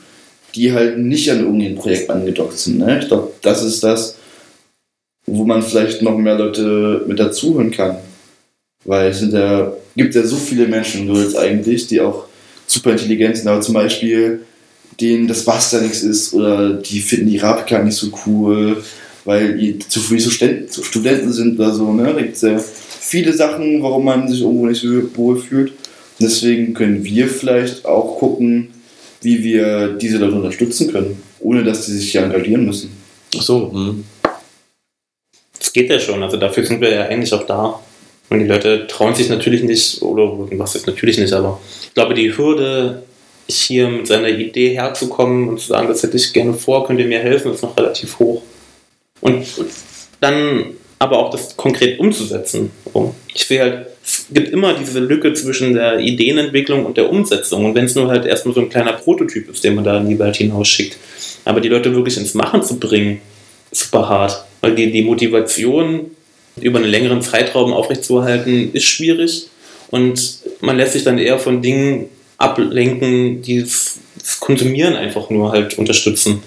die 0.55 0.71
halt 0.71 0.97
nicht 0.97 1.29
an 1.31 1.41
irgendein 1.41 1.75
Projekt 1.75 2.09
angedockt 2.09 2.57
sind. 2.57 2.79
Ne? 2.79 2.99
Ich 3.01 3.07
glaube, 3.07 3.31
das 3.41 3.63
ist 3.63 3.83
das, 3.83 4.17
wo 5.25 5.43
man 5.43 5.61
vielleicht 5.61 6.01
noch 6.01 6.17
mehr 6.17 6.37
Leute 6.37 7.03
mit 7.07 7.19
dazuhören 7.19 7.71
kann. 7.71 7.97
Weil 8.83 9.11
es 9.11 9.19
sind 9.19 9.33
ja, 9.33 9.73
gibt 9.95 10.15
ja 10.15 10.23
so 10.23 10.37
viele 10.37 10.67
Menschen 10.67 11.07
Girls 11.07 11.35
eigentlich, 11.35 11.87
die 11.87 12.01
auch 12.01 12.25
super 12.65 12.91
intelligent 12.91 13.37
sind, 13.37 13.47
aber 13.47 13.61
zum 13.61 13.75
Beispiel 13.75 14.41
denen 14.99 15.27
das 15.27 15.45
Basta 15.45 15.79
nichts 15.79 16.01
ist 16.01 16.33
oder 16.33 16.73
die 16.73 16.99
finden 16.99 17.27
die 17.27 17.37
Rapika 17.37 17.81
nicht 17.81 17.95
so 17.95 18.07
cool, 18.25 18.83
weil 19.25 19.57
die 19.57 19.79
zu 19.79 19.99
früh 19.99 20.19
so 20.19 20.29
Studenten 20.29 21.31
sind 21.31 21.59
oder 21.59 21.73
so. 21.73 21.91
Ne? 21.93 22.13
Da 22.13 22.21
gibt 22.21 22.35
es 22.35 22.41
ja 22.41 22.57
viele 22.57 23.33
Sachen, 23.33 23.81
warum 23.83 24.05
man 24.05 24.27
sich 24.27 24.41
irgendwo 24.41 24.65
nicht 24.65 24.81
so 24.81 24.87
wohl 25.15 25.37
fühlt. 25.37 25.73
Deswegen 26.19 26.73
können 26.73 27.03
wir 27.03 27.27
vielleicht 27.27 27.85
auch 27.85 28.17
gucken, 28.17 28.69
wie 29.21 29.43
wir 29.43 29.89
diese 29.93 30.17
Leute 30.17 30.35
unterstützen 30.35 30.91
können, 30.91 31.21
ohne 31.39 31.63
dass 31.63 31.85
sie 31.85 31.97
sich 31.97 32.11
hier 32.11 32.23
engagieren 32.23 32.65
müssen. 32.65 32.91
Ach 33.37 33.41
so, 33.41 33.71
hm. 33.71 34.03
Das 35.57 35.73
geht 35.73 35.89
ja 35.89 35.99
schon, 35.99 36.21
also 36.23 36.37
dafür 36.37 36.65
sind 36.65 36.81
wir 36.81 36.89
ja 36.89 37.05
eigentlich 37.05 37.33
auch 37.33 37.45
da. 37.45 37.79
Und 38.29 38.39
die 38.39 38.45
Leute 38.45 38.87
trauen 38.87 39.13
sich 39.13 39.29
natürlich 39.29 39.63
nicht, 39.63 40.01
oder 40.01 40.23
was 40.57 40.75
ist 40.75 40.87
natürlich 40.87 41.17
nicht, 41.17 41.33
aber 41.33 41.59
ich 41.83 41.93
glaube, 41.93 42.13
die 42.13 42.35
Hürde, 42.35 43.03
hier 43.47 43.89
mit 43.89 44.07
seiner 44.07 44.29
Idee 44.29 44.75
herzukommen 44.75 45.49
und 45.49 45.59
zu 45.59 45.67
sagen, 45.67 45.87
das 45.87 46.01
hätte 46.03 46.17
ich 46.17 46.31
gerne 46.31 46.53
vor, 46.53 46.87
könnt 46.87 46.99
ihr 46.99 47.07
mir 47.07 47.19
helfen, 47.19 47.53
ist 47.53 47.63
noch 47.63 47.75
relativ 47.77 48.17
hoch. 48.19 48.41
Und 49.21 49.45
dann 50.19 50.65
aber 50.99 51.17
auch 51.17 51.31
das 51.31 51.57
konkret 51.57 51.99
umzusetzen. 51.99 52.71
Ich 53.33 53.45
sehe 53.45 53.61
halt, 53.61 53.87
es 54.03 54.27
gibt 54.31 54.49
immer 54.49 54.73
diese 54.73 54.99
Lücke 54.99 55.33
zwischen 55.33 55.73
der 55.73 55.99
Ideenentwicklung 55.99 56.85
und 56.85 56.97
der 56.97 57.09
Umsetzung. 57.09 57.65
Und 57.65 57.75
wenn 57.75 57.85
es 57.85 57.95
nur 57.95 58.07
halt 58.07 58.25
erstmal 58.25 58.53
so 58.53 58.61
ein 58.61 58.69
kleiner 58.69 58.93
Prototyp 58.93 59.49
ist, 59.49 59.63
den 59.63 59.75
man 59.75 59.83
da 59.83 59.97
in 59.97 60.09
die 60.09 60.19
Welt 60.19 60.35
hinausschickt. 60.35 60.97
Aber 61.45 61.59
die 61.59 61.69
Leute 61.69 61.95
wirklich 61.95 62.17
ins 62.17 62.33
Machen 62.33 62.63
zu 62.63 62.79
bringen, 62.79 63.21
ist 63.71 63.85
super 63.85 64.07
hart. 64.09 64.45
Weil 64.61 64.75
die, 64.75 64.91
die 64.91 65.01
Motivation 65.01 66.11
über 66.59 66.79
einen 66.79 66.89
längeren 66.89 67.21
Zeitraum 67.21 67.73
aufrechtzuerhalten, 67.73 68.71
ist 68.73 68.85
schwierig. 68.85 69.47
Und 69.89 70.39
man 70.59 70.77
lässt 70.77 70.93
sich 70.93 71.03
dann 71.03 71.17
eher 71.17 71.39
von 71.39 71.61
Dingen 71.61 72.09
ablenken, 72.37 73.41
die 73.41 73.61
das 73.61 73.99
Konsumieren 74.39 74.95
einfach 74.95 75.29
nur 75.29 75.51
halt 75.51 75.77
unterstützen. 75.77 76.43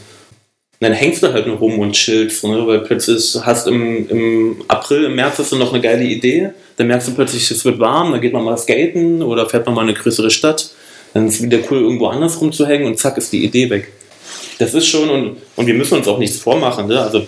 Dann 0.85 0.93
hängst 0.93 1.23
du 1.23 1.33
halt 1.33 1.47
nur 1.47 1.57
rum 1.57 1.79
und 1.79 1.93
chillst, 1.93 2.45
ne? 2.45 2.67
weil 2.67 2.81
plötzlich 2.81 3.35
hast 3.41 3.67
im, 3.67 4.07
im 4.11 4.57
April, 4.69 5.05
im 5.05 5.15
März 5.15 5.39
hast 5.39 5.53
du 5.53 5.57
noch 5.57 5.73
eine 5.73 5.81
geile 5.81 6.05
Idee, 6.05 6.51
dann 6.77 6.89
merkst 6.89 7.09
du 7.09 7.15
plötzlich, 7.15 7.51
es 7.51 7.65
wird 7.65 7.79
warm, 7.79 8.13
dann 8.13 8.21
geht 8.21 8.35
man 8.35 8.45
mal 8.45 8.59
skaten 8.59 9.23
oder 9.23 9.49
fährt 9.49 9.65
man 9.65 9.75
mal 9.75 9.81
in 9.81 9.89
eine 9.89 9.97
größere 9.97 10.31
Stadt, 10.31 10.73
dann 11.15 11.27
ist 11.27 11.37
es 11.37 11.43
wieder 11.43 11.57
cool, 11.71 11.79
irgendwo 11.79 12.09
anders 12.09 12.39
rumzuhängen 12.39 12.87
und 12.87 12.99
zack 12.99 13.17
ist 13.17 13.33
die 13.33 13.43
Idee 13.43 13.71
weg. 13.71 13.93
Das 14.59 14.75
ist 14.75 14.87
schon, 14.87 15.09
und, 15.09 15.37
und 15.57 15.67
wir 15.67 15.73
müssen 15.73 15.97
uns 15.97 16.07
auch 16.07 16.19
nichts 16.19 16.37
vormachen, 16.37 16.87
ne? 16.87 17.01
also 17.01 17.27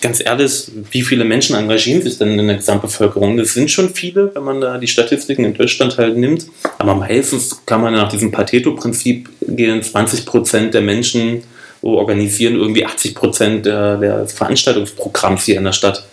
ganz 0.00 0.24
ehrlich, 0.24 0.70
wie 0.92 1.02
viele 1.02 1.24
Menschen 1.24 1.56
engagieren 1.56 2.00
sich 2.02 2.16
denn 2.16 2.38
in 2.38 2.46
der 2.46 2.58
Gesamtbevölkerung? 2.58 3.38
Das 3.38 3.54
sind 3.54 3.72
schon 3.72 3.92
viele, 3.92 4.32
wenn 4.36 4.44
man 4.44 4.60
da 4.60 4.78
die 4.78 4.86
Statistiken 4.86 5.44
in 5.44 5.54
Deutschland 5.54 5.98
halt 5.98 6.16
nimmt. 6.16 6.46
Aber 6.78 6.94
meistens 6.94 7.60
kann 7.66 7.80
man 7.80 7.94
nach 7.94 8.08
diesem 8.08 8.30
Pateto-Prinzip 8.30 9.28
gehen, 9.48 9.82
20 9.82 10.26
Prozent 10.26 10.74
der 10.74 10.82
Menschen 10.82 11.42
organisieren 11.82 12.56
irgendwie 12.56 12.84
80 12.84 13.14
Prozent 13.14 13.66
der, 13.66 13.96
des 13.96 14.32
Veranstaltungsprogramms 14.32 15.44
hier 15.44 15.58
in 15.58 15.64
der 15.64 15.72
Stadt. 15.72 16.04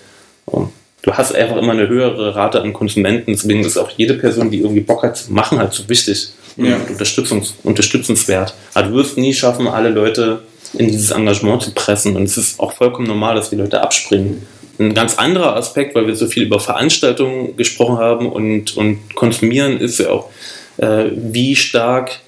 Und 0.46 0.72
du 1.02 1.14
hast 1.14 1.34
einfach 1.34 1.58
immer 1.58 1.72
eine 1.72 1.88
höhere 1.88 2.36
Rate 2.36 2.62
an 2.62 2.74
Konsumenten, 2.74 3.32
deswegen 3.32 3.64
ist 3.64 3.78
auch 3.78 3.90
jede 3.92 4.16
Person, 4.16 4.52
die 4.52 4.60
irgendwie 4.60 4.82
Bock 4.82 5.04
hat 5.04 5.18
zu 5.18 5.34
machen, 5.34 5.60
halt 5.60 5.74
so 5.74 5.88
wichtig 5.90 6.30
ja. 6.58 6.76
und 6.76 6.90
unterstützungs 6.90 7.56
unterstützenswert. 7.64 8.54
Aber 8.74 8.90
du 8.90 8.96
wirst 8.96 9.18
nie 9.18 9.34
schaffen, 9.34 9.68
alle 9.68 9.90
Leute 9.90 10.42
in 10.74 10.88
dieses 10.88 11.12
Engagement 11.12 11.64
zu 11.64 11.72
pressen. 11.72 12.16
Und 12.16 12.24
es 12.24 12.38
ist 12.38 12.60
auch 12.60 12.74
vollkommen 12.74 13.08
normal, 13.08 13.36
dass 13.36 13.50
die 13.50 13.56
Leute 13.56 13.82
abspringen. 13.82 14.46
Ein 14.78 14.94
ganz 14.94 15.16
anderer 15.16 15.56
Aspekt, 15.56 15.96
weil 15.96 16.06
wir 16.06 16.16
so 16.16 16.28
viel 16.28 16.44
über 16.44 16.60
Veranstaltungen 16.60 17.56
gesprochen 17.56 17.98
haben 17.98 18.30
und, 18.30 18.76
und 18.76 19.16
konsumieren, 19.16 19.80
ist 19.80 20.00
ja 20.00 20.10
auch, 20.10 20.30
äh, 20.78 21.06
wie 21.16 21.56
stark 21.56 22.20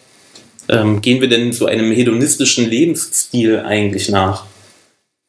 ähm, 0.69 1.01
gehen 1.01 1.21
wir 1.21 1.29
denn 1.29 1.53
so 1.53 1.65
einem 1.65 1.91
hedonistischen 1.91 2.69
Lebensstil 2.69 3.59
eigentlich 3.59 4.09
nach? 4.09 4.45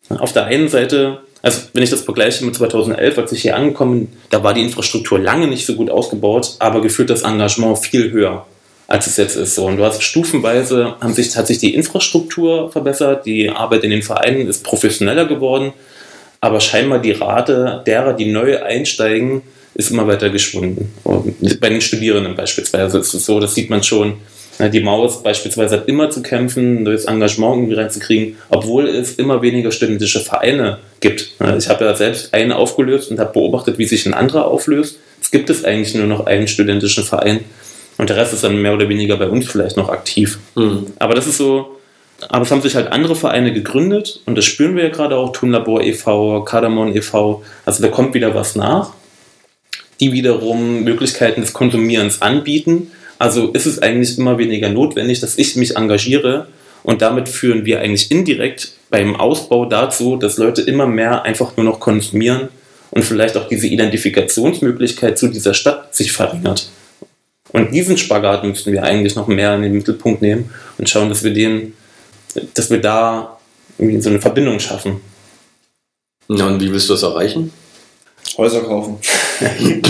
Auf 0.09 0.33
der 0.33 0.47
einen 0.47 0.69
Seite, 0.69 1.21
also 1.43 1.61
wenn 1.75 1.83
ich 1.83 1.91
das 1.91 2.03
vergleiche 2.03 2.45
mit 2.45 2.55
2011, 2.55 3.19
als 3.19 3.33
ich 3.33 3.43
hier 3.43 3.57
angekommen 3.57 4.07
bin, 4.07 4.17
da 4.31 4.43
war 4.43 4.55
die 4.55 4.63
Infrastruktur 4.63 5.19
lange 5.19 5.47
nicht 5.47 5.67
so 5.67 5.75
gut 5.75 5.91
ausgebaut, 5.91 6.57
aber 6.59 6.81
gefühlt 6.81 7.11
das 7.11 7.23
Engagement 7.23 7.79
viel 7.79 8.11
höher 8.11 8.47
als 8.89 9.07
es 9.07 9.19
jetzt 9.19 9.37
ist. 9.37 9.59
Und 9.59 9.77
du 9.77 9.85
hast 9.85 10.03
stufenweise, 10.03 10.97
haben 11.01 11.13
sich, 11.13 11.37
hat 11.37 11.47
sich 11.47 11.59
die 11.59 11.75
Infrastruktur 11.75 12.73
verbessert, 12.73 13.27
die 13.27 13.51
Arbeit 13.51 13.85
in 13.85 13.91
den 13.91 14.03
Vereinen 14.03 14.49
ist 14.49 14.65
professioneller 14.65 15.27
geworden, 15.27 15.73
aber 16.41 16.59
scheinbar 16.61 16.99
die 16.99 17.13
Rate 17.13 17.83
derer, 17.87 18.15
die 18.15 18.33
neu 18.33 18.61
einsteigen, 18.63 19.43
ist 19.75 19.91
immer 19.91 20.07
weiter 20.07 20.31
geschwunden. 20.31 20.91
Und 21.05 21.61
bei 21.61 21.69
den 21.69 21.83
Studierenden 21.83 22.35
beispielsweise 22.35 22.99
ist 22.99 23.13
es 23.13 23.27
so, 23.27 23.39
das 23.39 23.55
sieht 23.55 23.69
man 23.71 23.83
schon. 23.83 24.15
Die 24.61 24.81
Maus 24.81 25.23
beispielsweise 25.23 25.77
hat 25.77 25.89
immer 25.89 26.11
zu 26.11 26.23
kämpfen, 26.23 26.83
neues 26.83 27.05
Engagement 27.05 27.57
irgendwie 27.57 27.75
reinzukriegen, 27.75 28.37
obwohl 28.49 28.89
es 28.89 29.15
immer 29.15 29.41
weniger 29.41 29.71
studentische 29.71 30.21
Vereine 30.21 30.79
gibt. 31.01 31.33
Ich 31.59 31.69
habe 31.69 31.85
ja 31.85 31.95
selbst 31.95 32.35
einen 32.35 32.53
aufgelöst 32.53 33.11
und 33.11 33.21
habe 33.21 33.33
beobachtet, 33.33 33.79
wie 33.79 33.85
sich 33.85 34.05
ein 34.07 34.15
anderer 34.15 34.47
auflöst. 34.47 34.99
Es 35.21 35.31
gibt 35.31 35.49
es 35.51 35.65
eigentlich 35.65 35.95
nur 35.95 36.07
noch 36.07 36.27
einen 36.27 36.49
studentischen 36.49 37.05
Verein. 37.05 37.45
Und 37.99 38.11
der 38.11 38.17
Rest 38.17 38.33
ist 38.33 38.45
dann 38.45 38.61
mehr 38.61 38.75
oder 38.75 38.89
weniger 38.89 39.17
bei 39.17 39.29
uns 39.29 39.49
vielleicht 39.49 39.77
noch 39.77 39.89
aktiv. 39.89 40.39
Mhm. 40.55 40.87
Aber 40.99 41.15
das 41.15 41.27
ist 41.27 41.37
so, 41.37 41.79
aber 42.29 42.43
es 42.43 42.51
haben 42.51 42.63
sich 42.63 42.75
halt 42.75 42.91
andere 42.91 43.15
Vereine 43.15 43.53
gegründet 43.53 44.21
und 44.27 44.37
das 44.37 44.45
spüren 44.45 44.75
wir 44.77 44.85
ja 44.85 44.91
gerade 44.91 45.17
auch, 45.17 45.33
Tunlabor 45.33 45.83
e.V., 45.83 46.43
Kardamon 46.43 46.95
e.V., 46.95 47.45
also 47.65 47.83
da 47.83 47.89
kommt 47.89 48.15
wieder 48.15 48.35
was 48.35 48.57
nach, 48.57 48.93
die 50.01 50.13
wiederum 50.13 50.85
Möglichkeiten 50.85 51.41
des 51.41 51.53
Konsumierens 51.53 52.23
anbieten. 52.23 52.91
Also 53.19 53.51
ist 53.51 53.67
es 53.67 53.81
eigentlich 53.81 54.17
immer 54.19 54.39
weniger 54.39 54.69
notwendig, 54.69 55.21
dass 55.21 55.39
ich 55.39 55.57
mich 55.57 55.77
engagiere 55.77 56.47
und 56.85 57.03
damit 57.03 57.29
führen 57.29 57.65
wir 57.65 57.81
eigentlich 57.81 58.11
indirekt 58.11 58.73
beim 58.91 59.17
Ausbau 59.17 59.65
dazu, 59.65 60.17
dass 60.17 60.39
Leute 60.39 60.63
immer 60.63 60.87
mehr 60.87 61.23
einfach 61.23 61.57
nur 61.57 61.65
noch 61.65 61.81
konsumieren 61.81 62.49
und 62.91 63.05
vielleicht 63.05 63.37
auch 63.37 63.49
diese 63.49 63.67
Identifikationsmöglichkeit 63.67 65.19
zu 65.19 65.29
dieser 65.29 65.55
Stadt 65.55 65.95
sich 65.95 66.13
verringert. 66.13 66.71
Und 67.51 67.73
diesen 67.73 67.97
Spagat 67.97 68.45
müssten 68.45 68.73
wir 68.73 68.83
eigentlich 68.83 69.17
noch 69.17 69.27
mehr 69.27 69.55
in 69.55 69.63
den 69.63 69.73
Mittelpunkt 69.73 70.23
nehmen 70.23 70.51
und 70.77 70.89
schauen, 70.89 71.09
dass 71.09 71.25
wir 71.25 71.33
den, 71.33 71.75
dass 72.55 72.71
wir 72.71 72.81
da 72.81 73.39
irgendwie 73.79 74.01
so 74.01 74.11
eine 74.11 74.21
Verbindung 74.21 74.61
schaffen. 74.61 75.01
Ja, 76.29 76.47
und 76.47 76.61
wie 76.61 76.71
willst 76.71 76.89
du 76.89 76.93
das 76.93 77.03
erreichen? 77.03 77.53
Häuser 78.37 78.61
kaufen. 78.61 78.99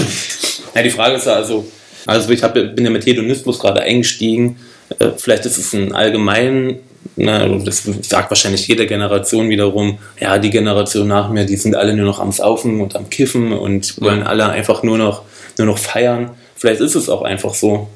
ja, 0.74 0.82
die 0.82 0.90
Frage 0.90 1.16
ist 1.16 1.26
ja 1.26 1.34
also, 1.34 1.66
also 2.06 2.30
ich 2.30 2.42
hab, 2.42 2.54
bin 2.54 2.84
ja 2.84 2.90
mit 2.90 3.06
Hedonismus 3.06 3.58
gerade 3.58 3.80
eingestiegen. 3.82 4.58
Äh, 4.98 5.10
vielleicht 5.16 5.46
ist 5.46 5.58
es 5.58 5.72
ein 5.72 5.92
allgemein, 5.92 6.78
na, 7.16 7.48
das 7.58 7.84
sagt 8.02 8.30
wahrscheinlich 8.30 8.66
jede 8.68 8.86
Generation 8.86 9.48
wiederum, 9.48 9.98
ja, 10.20 10.38
die 10.38 10.50
Generation 10.50 11.08
nach 11.08 11.30
mir, 11.30 11.44
die 11.44 11.56
sind 11.56 11.74
alle 11.74 11.94
nur 11.94 12.06
noch 12.06 12.20
am 12.20 12.32
Saufen 12.32 12.80
und 12.80 12.96
am 12.96 13.10
Kiffen 13.10 13.52
und 13.52 14.00
wollen 14.00 14.22
alle 14.22 14.48
einfach 14.48 14.82
nur 14.82 14.98
noch, 14.98 15.22
nur 15.58 15.66
noch 15.66 15.78
feiern. 15.78 16.30
Vielleicht 16.56 16.80
ist 16.80 16.94
es 16.94 17.08
auch 17.08 17.22
einfach 17.22 17.54
so. 17.54 17.88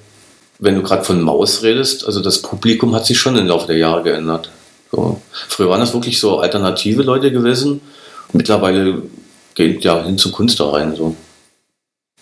Wenn 0.59 0.77
du 0.77 0.83
gerade 0.83 1.05
von 1.05 1.21
Maus 1.21 1.63
redest, 1.63 2.07
also 2.07 2.21
das 2.21 2.41
Publikum 2.43 2.95
hat 2.95 3.07
sich 3.07 3.19
schon 3.19 3.37
im 3.37 3.47
Laufe 3.47 3.67
der 3.67 3.79
Jahre 3.79 4.03
geändert. 4.03 4.51
So. 4.93 5.21
Früher 5.49 5.71
waren 5.71 5.81
das 5.81 5.95
wirklich 5.95 6.21
so 6.21 6.39
alternative 6.39 7.03
Leute 7.03 7.33
gewesen. 7.33 7.81
Mittlerweile 8.33 9.03
geht 9.55 9.83
ja 9.85 10.05
hin 10.05 10.19
zu 10.19 10.31
Kunst 10.31 10.61
da 10.61 10.71
rein. 10.71 10.95
So. 10.95 11.17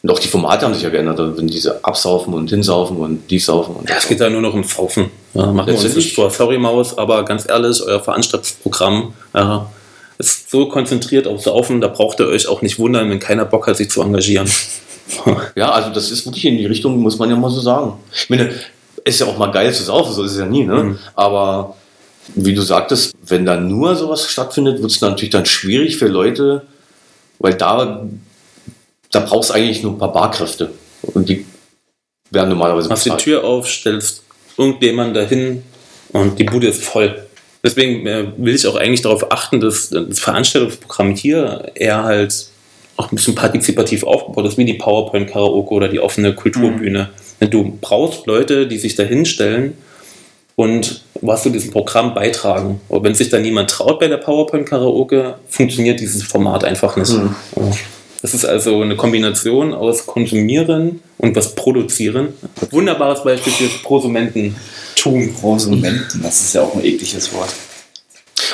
Und 0.02 0.10
auch 0.10 0.18
die 0.18 0.28
Formate 0.28 0.64
haben 0.64 0.74
sich 0.74 0.82
ja 0.82 0.88
geändert. 0.88 1.20
Also 1.20 1.36
wenn 1.36 1.46
diese 1.46 1.84
absaufen 1.84 2.32
und 2.32 2.48
hinsaufen 2.48 2.96
und 2.96 3.30
dies 3.30 3.46
saufen. 3.46 3.76
Und 3.76 3.88
ja, 3.88 3.96
es 3.98 4.08
geht 4.08 4.20
da 4.20 4.30
nur 4.30 4.40
noch 4.40 4.54
um 4.54 4.64
Saufen. 4.64 5.10
Ja, 5.34 5.46
machen 5.52 5.68
wir 5.68 5.74
uns 5.74 5.94
nicht 5.94 6.14
vor. 6.14 6.30
Sorry, 6.30 6.58
Maus, 6.58 6.96
aber 6.96 7.24
ganz 7.24 7.48
ehrlich, 7.48 7.82
euer 7.82 8.00
Veranstaltungsprogramm, 8.00 9.12
ja, 9.34 9.70
ist 10.18 10.50
so 10.50 10.68
konzentriert 10.68 11.26
auf 11.26 11.42
Saufen, 11.42 11.80
da 11.80 11.88
braucht 11.88 12.20
ihr 12.20 12.26
euch 12.26 12.46
auch 12.46 12.62
nicht 12.62 12.78
wundern, 12.78 13.10
wenn 13.10 13.18
keiner 13.18 13.44
Bock 13.44 13.66
hat, 13.66 13.76
sich 13.76 13.90
zu 13.90 14.02
engagieren. 14.02 14.48
Ja, 15.56 15.72
also 15.72 15.90
das 15.90 16.12
ist 16.12 16.24
wirklich 16.24 16.44
in 16.44 16.56
die 16.56 16.66
Richtung, 16.66 16.96
muss 17.00 17.18
man 17.18 17.28
ja 17.28 17.34
mal 17.34 17.50
so 17.50 17.60
sagen. 17.60 17.94
Ich 18.14 18.30
meine, 18.30 18.54
ist 19.04 19.18
ja 19.18 19.26
auch 19.26 19.36
mal 19.38 19.50
geil 19.50 19.74
zu 19.74 19.82
saufen, 19.82 20.12
so 20.12 20.22
ist 20.22 20.32
es 20.32 20.38
ja 20.38 20.46
nie, 20.46 20.64
ne? 20.64 20.84
Mhm. 20.84 20.98
Aber 21.16 21.74
wie 22.36 22.54
du 22.54 22.62
sagtest, 22.62 23.12
wenn 23.26 23.44
da 23.44 23.56
nur 23.56 23.96
sowas 23.96 24.28
stattfindet, 24.28 24.80
wird 24.80 24.92
es 24.92 25.00
natürlich 25.00 25.30
dann 25.30 25.46
schwierig 25.46 25.96
für 25.96 26.06
Leute, 26.06 26.62
weil 27.40 27.54
da, 27.54 28.06
da 29.10 29.20
brauchst 29.20 29.50
du 29.50 29.54
eigentlich 29.54 29.82
nur 29.82 29.92
ein 29.92 29.98
paar 29.98 30.12
Barkräfte. 30.12 30.70
Und 31.02 31.28
die 31.28 31.46
werden 32.30 32.50
normalerweise 32.50 32.88
Machst 32.88 33.06
die. 33.06 33.10
Tür 33.10 33.44
auf, 33.44 33.68
stellst 33.68 34.22
irgendjemand 34.56 35.16
dahin 35.16 35.62
und 36.12 36.38
die 36.38 36.44
Bude 36.44 36.68
ist 36.68 36.84
voll. 36.84 37.26
Deswegen 37.62 38.06
äh, 38.06 38.26
will 38.36 38.54
ich 38.54 38.66
auch 38.66 38.76
eigentlich 38.76 39.02
darauf 39.02 39.30
achten, 39.32 39.60
dass 39.60 39.90
das 39.90 40.18
Veranstaltungsprogramm 40.18 41.14
hier 41.14 41.72
eher 41.74 42.04
halt 42.04 42.46
auch 42.96 43.10
ein 43.10 43.16
bisschen 43.16 43.34
partizipativ 43.34 44.04
aufgebaut 44.04 44.46
ist, 44.46 44.58
wie 44.58 44.64
die 44.64 44.74
PowerPoint-Karaoke 44.74 45.72
oder 45.72 45.88
die 45.88 46.00
offene 46.00 46.34
Kulturbühne. 46.34 47.10
Du 47.40 47.78
brauchst 47.80 48.26
Leute, 48.26 48.66
die 48.66 48.78
sich 48.78 48.94
da 48.94 49.02
hinstellen 49.02 49.76
und 50.56 51.02
was 51.22 51.42
zu 51.42 51.50
diesem 51.50 51.70
Programm 51.70 52.12
beitragen. 52.12 52.80
Und 52.88 53.02
wenn 53.02 53.14
sich 53.14 53.30
da 53.30 53.38
niemand 53.38 53.70
traut 53.70 54.00
bei 54.00 54.08
der 54.08 54.18
PowerPoint-Karaoke, 54.18 55.36
funktioniert 55.48 56.00
dieses 56.00 56.22
Format 56.22 56.64
einfach 56.64 56.96
nicht. 56.96 57.12
Mhm. 57.12 57.34
Das 58.22 58.34
ist 58.34 58.44
also 58.44 58.82
eine 58.82 58.96
Kombination 58.96 59.72
aus 59.72 60.06
Konsumieren 60.06 61.00
und 61.18 61.34
was 61.36 61.54
Produzieren. 61.54 62.28
Wunderbares 62.70 63.24
Beispiel 63.24 63.52
für 63.52 63.78
Prosumententum. 63.82 64.54
Konsumenten, 65.40 66.20
das 66.22 66.40
ist 66.42 66.54
ja 66.54 66.62
auch 66.62 66.74
ein 66.74 66.84
ekliges 66.84 67.32
Wort. 67.32 67.48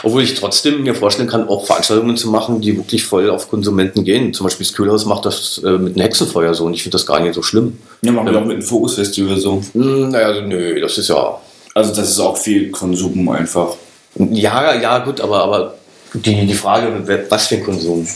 Obwohl 0.02 0.22
ich 0.22 0.34
trotzdem 0.34 0.82
mir 0.82 0.94
vorstellen 0.94 1.28
kann, 1.28 1.48
auch 1.48 1.66
Veranstaltungen 1.66 2.16
zu 2.16 2.30
machen, 2.30 2.60
die 2.60 2.76
wirklich 2.76 3.02
voll 3.04 3.30
auf 3.30 3.48
Konsumenten 3.48 4.04
gehen. 4.04 4.32
Zum 4.32 4.44
Beispiel 4.44 4.66
das 4.66 4.74
Kühlhaus 4.74 5.04
macht 5.06 5.24
das 5.24 5.58
äh, 5.64 5.70
mit 5.78 5.94
einem 5.94 6.02
Hexenfeuer 6.02 6.54
so 6.54 6.64
und 6.66 6.74
ich 6.74 6.82
finde 6.82 6.96
das 6.96 7.06
gar 7.06 7.18
nicht 7.18 7.34
so 7.34 7.42
schlimm. 7.42 7.78
Ja, 8.02 8.12
machen 8.12 8.26
wir 8.26 8.34
Ja. 8.34 8.40
auch 8.40 8.44
mit 8.44 8.58
dem 8.58 8.62
Fokusfestival 8.62 9.38
so. 9.40 9.62
Hm, 9.72 10.10
naja, 10.10 10.40
nö, 10.42 10.80
das 10.80 10.98
ist 10.98 11.08
ja. 11.08 11.40
Also 11.74 11.92
das 11.94 12.10
ist 12.10 12.20
auch 12.20 12.36
viel 12.36 12.70
Konsum 12.70 13.28
einfach. 13.30 13.74
Ja, 14.16 14.74
ja, 14.80 14.98
gut, 14.98 15.20
aber, 15.20 15.42
aber 15.42 15.74
die, 16.14 16.46
die 16.46 16.54
Frage, 16.54 17.24
was 17.28 17.46
für 17.48 17.56
ein 17.56 17.64
Konsum? 17.64 18.06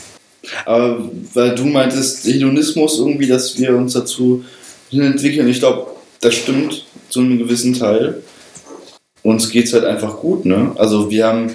Aber 0.64 1.10
weil 1.34 1.54
du 1.54 1.64
meintest, 1.66 2.24
Hedonismus 2.24 2.98
irgendwie, 2.98 3.26
dass 3.26 3.58
wir 3.58 3.76
uns 3.76 3.92
dazu 3.92 4.44
entwickeln, 4.90 5.48
ich 5.48 5.58
glaube, 5.58 5.86
das 6.20 6.34
stimmt 6.34 6.84
zu 7.08 7.20
einem 7.20 7.38
gewissen 7.38 7.74
Teil. 7.74 8.22
Uns 9.22 9.50
geht 9.50 9.66
es 9.66 9.72
halt 9.72 9.84
einfach 9.84 10.16
gut, 10.18 10.44
ne? 10.46 10.72
Also 10.76 11.10
wir 11.10 11.26
haben 11.26 11.50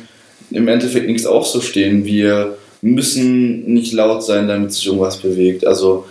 im 0.52 0.68
Endeffekt 0.68 1.08
nichts 1.08 1.26
aufzustehen. 1.26 2.06
Wir 2.06 2.58
müssen 2.82 3.66
nicht 3.74 3.94
laut 3.94 4.24
sein, 4.24 4.48
damit 4.48 4.72
sich 4.72 4.86
irgendwas 4.86 5.18
bewegt. 5.18 5.66
Also 5.66 6.06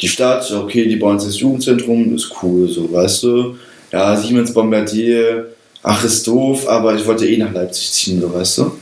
die 0.00 0.08
Stadt, 0.08 0.50
okay, 0.52 0.86
die 0.86 0.96
bauen 0.96 1.18
sich 1.18 1.30
das 1.30 1.40
Jugendzentrum, 1.40 2.14
ist 2.14 2.30
cool, 2.42 2.68
so, 2.68 2.92
weißt 2.92 3.22
du? 3.24 3.56
Ja, 3.90 4.16
Siemens 4.16 4.52
Bombardier, 4.52 5.48
ach, 5.82 6.04
ist 6.04 6.26
doof, 6.26 6.68
aber 6.68 6.94
ich 6.94 7.06
wollte 7.06 7.26
eh 7.26 7.38
nach 7.38 7.52
Leipzig 7.52 7.90
ziehen, 7.90 8.20
so, 8.20 8.32
weißt 8.32 8.58
du? 8.58 8.72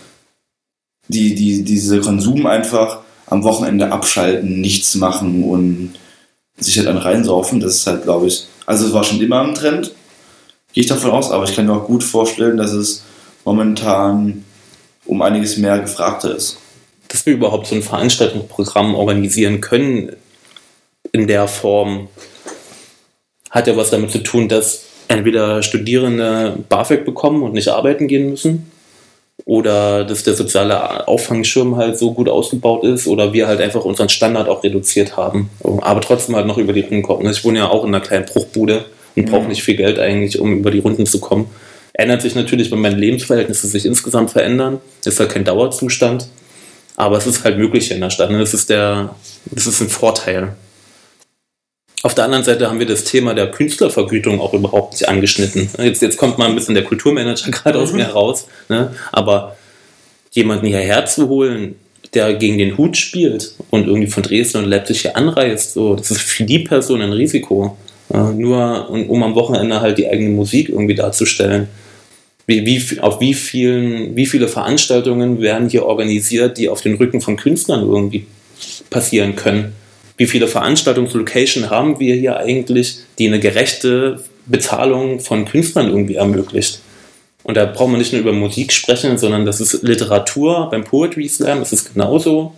Die, 1.09 1.35
die, 1.35 1.63
diese 1.63 2.01
Konsum 2.01 2.45
einfach 2.47 3.03
am 3.27 3.43
Wochenende 3.45 3.93
abschalten, 3.93 4.61
nichts 4.61 4.95
machen 4.95 5.45
und 5.45 5.95
sich 6.59 6.79
halt 6.79 6.89
dann 6.89 6.99
reinsaufen, 6.99 7.61
das 7.61 7.77
ist 7.77 7.87
halt, 7.87 8.05
glaube 8.05 8.29
ich, 8.29 8.47
also 8.65 8.87
es 8.87 8.93
war 8.93 9.05
schon 9.05 9.21
immer 9.21 9.43
ein 9.43 9.55
Trend, 9.55 9.93
gehe 10.73 10.83
ich 10.83 10.87
davon 10.87 11.11
aus, 11.11 11.31
aber 11.31 11.45
ich 11.45 11.55
kann 11.55 11.67
mir 11.67 11.75
auch 11.75 11.87
gut 11.87 12.05
vorstellen, 12.05 12.57
dass 12.57 12.73
es 12.73 13.03
momentan 13.45 14.45
um 15.05 15.23
einiges 15.23 15.57
mehr 15.57 15.79
gefragter 15.79 16.35
ist. 16.35 16.59
Dass 17.09 17.27
wir 17.27 17.35
überhaupt 17.35 17.67
so 17.67 17.75
ein 17.75 17.83
Veranstaltungsprogramm 17.83 18.95
organisieren 18.95 19.61
können 19.61 20.13
in 21.13 21.29
der 21.29 21.47
Form, 21.47 22.09
hat 23.51 23.69
ja 23.69 23.77
was 23.77 23.91
damit 23.91 24.11
zu 24.11 24.19
tun, 24.19 24.49
dass 24.49 24.83
entweder 25.09 25.63
Studierende 25.63 26.59
BAföG 26.69 27.05
bekommen 27.05 27.43
und 27.43 27.53
nicht 27.53 27.69
arbeiten 27.69 28.09
gehen 28.09 28.29
müssen 28.29 28.71
oder 29.45 30.05
dass 30.05 30.25
der 30.25 30.35
soziale 30.35 31.07
Auffangschirm 31.07 31.77
halt 31.77 31.99
so 31.99 32.13
gut 32.13 32.29
ausgebaut 32.29 32.85
ist 32.85 33.07
oder 33.07 33.33
wir 33.33 33.47
halt 33.47 33.61
einfach 33.61 33.85
unseren 33.85 34.09
Standard 34.09 34.49
auch 34.49 34.65
reduziert 34.65 35.17
haben, 35.17 35.51
aber 35.63 36.01
trotzdem 36.01 36.35
halt 36.35 36.47
noch 36.47 36.59
über 36.59 36.73
die 36.73 36.81
Runden 36.81 37.03
kommen. 37.03 37.31
Ich 37.31 37.45
wohne 37.45 37.59
ja 37.59 37.69
auch 37.69 37.85
in 37.85 37.95
einer 37.95 38.05
kleinen 38.05 38.25
Bruchbude 38.25 38.87
und 39.15 39.31
brauche 39.31 39.47
nicht 39.47 39.63
viel 39.63 39.77
Geld 39.77 39.99
eigentlich, 39.99 40.39
um 40.39 40.59
über 40.59 40.71
die 40.71 40.81
Runden 40.81 41.07
zu 41.07 41.21
kommen. 41.21 41.51
Ändert 41.93 42.23
sich 42.23 42.35
natürlich, 42.35 42.71
wenn 42.71 42.81
meine 42.81 42.97
Lebensverhältnisse 42.97 43.67
sich 43.69 43.87
insgesamt 43.87 44.31
verändern. 44.31 44.81
Ist 45.05 45.19
halt 45.19 45.31
kein 45.31 45.45
Dauerzustand, 45.45 46.29
aber 46.97 47.17
es 47.17 47.27
ist 47.27 47.45
halt 47.45 47.57
möglich 47.57 47.91
in 47.91 48.01
der 48.01 48.11
Stadt. 48.11 48.31
Ne? 48.31 48.39
Das, 48.39 48.53
ist 48.53 48.69
der, 48.69 49.15
das 49.47 49.67
ist 49.67 49.81
ein 49.81 49.89
Vorteil. 49.89 50.57
Auf 52.07 52.15
der 52.15 52.23
anderen 52.23 52.45
Seite 52.45 52.69
haben 52.69 52.79
wir 52.79 52.87
das 52.87 53.03
Thema 53.03 53.35
der 53.35 53.51
Künstlervergütung 53.51 54.41
auch 54.41 54.55
überhaupt 54.55 54.93
nicht 54.93 55.09
angeschnitten. 55.09 55.69
Jetzt, 55.77 56.03
jetzt 56.03 56.17
kommt 56.17 56.39
mal 56.39 56.49
ein 56.49 56.55
bisschen 56.55 56.77
der 56.77 56.85
Kulturmanager 56.85 57.51
gerade 57.51 57.81
aus 57.81 57.93
mir 57.93 58.07
raus. 58.07 58.47
Ne? 58.69 58.95
Aber 59.11 59.57
jemanden 60.31 60.67
hierher 60.67 61.05
zu 61.07 61.29
holen, 61.29 61.75
der 62.15 62.35
gegen 62.35 62.59
den 62.59 62.79
Hut 62.79 62.97
spielt 62.97 63.57
und 63.71 63.89
irgendwie 63.89 64.07
von 64.07 64.23
Dresden 64.23 64.59
und 64.59 64.67
Leipzig 64.67 65.01
hier 65.01 65.17
anreist, 65.17 65.73
so, 65.73 65.97
das 65.97 66.13
ist 66.13 66.21
für 66.21 66.45
die 66.45 66.61
Person 66.61 67.03
ein 67.03 67.13
Risiko. 67.13 67.77
Ja, 68.15 68.31
nur 68.31 68.89
um, 68.89 69.11
um 69.11 69.23
am 69.25 69.35
Wochenende 69.35 69.81
halt 69.81 69.99
die 69.99 70.09
eigene 70.09 70.31
Musik 70.31 70.69
irgendwie 70.69 70.95
darzustellen. 70.95 71.67
Wie, 72.47 72.65
wie, 72.65 73.01
auf 73.01 73.19
wie, 73.19 73.35
vielen, 73.35 74.15
wie 74.15 74.27
viele 74.27 74.47
Veranstaltungen 74.47 75.41
werden 75.41 75.69
hier 75.69 75.85
organisiert, 75.85 76.57
die 76.57 76.69
auf 76.69 76.83
den 76.83 76.95
Rücken 76.95 77.21
von 77.21 77.35
Künstlern 77.35 77.81
irgendwie 77.81 78.29
passieren 78.91 79.35
können? 79.35 79.75
Wie 80.17 80.27
viele 80.27 80.49
Veranstaltungslocations 80.49 81.71
haben 81.71 82.01
wir 82.01 82.15
hier 82.15 82.39
eigentlich, 82.39 82.99
die 83.19 83.27
eine 83.27 83.41
gerechte 83.41 84.23
Bezahlung 84.47 85.21
von 85.21 85.45
Künstlern 85.45 85.89
irgendwie 85.89 86.15
ermöglicht? 86.15 86.81
Und 87.43 87.57
da 87.57 87.65
braucht 87.65 87.91
man 87.91 87.99
nicht 87.99 88.13
nur 88.13 88.23
über 88.23 88.33
Musik 88.33 88.73
sprechen, 88.73 89.19
sondern 89.19 89.47
das 89.47 89.61
ist 89.61 89.83
Literatur. 89.83 90.69
Beim 90.71 90.83
Poetry 90.83 91.29
Slam 91.29 91.63
ist 91.63 91.73
es 91.73 91.93
genauso. 91.93 92.55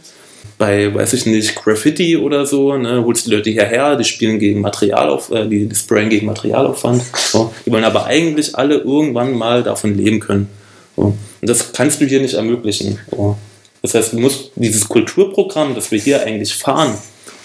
Bei, 0.56 0.92
weiß 0.92 1.12
ich 1.12 1.26
nicht, 1.26 1.56
Graffiti 1.56 2.16
oder 2.16 2.46
so, 2.46 2.76
ne, 2.76 3.04
holst 3.04 3.26
die 3.26 3.30
Leute 3.30 3.50
hierher, 3.50 3.96
die 3.96 4.04
spielen 4.04 4.38
gegen 4.38 4.60
Materialauf, 4.60 5.30
äh, 5.30 5.46
die, 5.46 5.66
die 5.66 5.74
sprayen 5.74 6.08
gegen 6.08 6.26
Materialaufwand. 6.26 7.02
So. 7.14 7.52
Die 7.66 7.70
wollen 7.70 7.84
aber 7.84 8.06
eigentlich 8.06 8.56
alle 8.56 8.76
irgendwann 8.78 9.34
mal 9.34 9.62
davon 9.62 9.94
leben 9.94 10.20
können. 10.20 10.48
So. 10.96 11.02
Und 11.02 11.16
das 11.50 11.72
kannst 11.72 12.00
du 12.00 12.06
hier 12.06 12.20
nicht 12.20 12.34
ermöglichen. 12.34 12.98
So. 13.10 13.36
Das 13.82 13.94
heißt, 13.94 14.14
du 14.14 14.18
musst 14.18 14.52
dieses 14.56 14.88
Kulturprogramm, 14.88 15.74
das 15.74 15.90
wir 15.90 16.00
hier 16.00 16.22
eigentlich 16.22 16.54
fahren, 16.54 16.94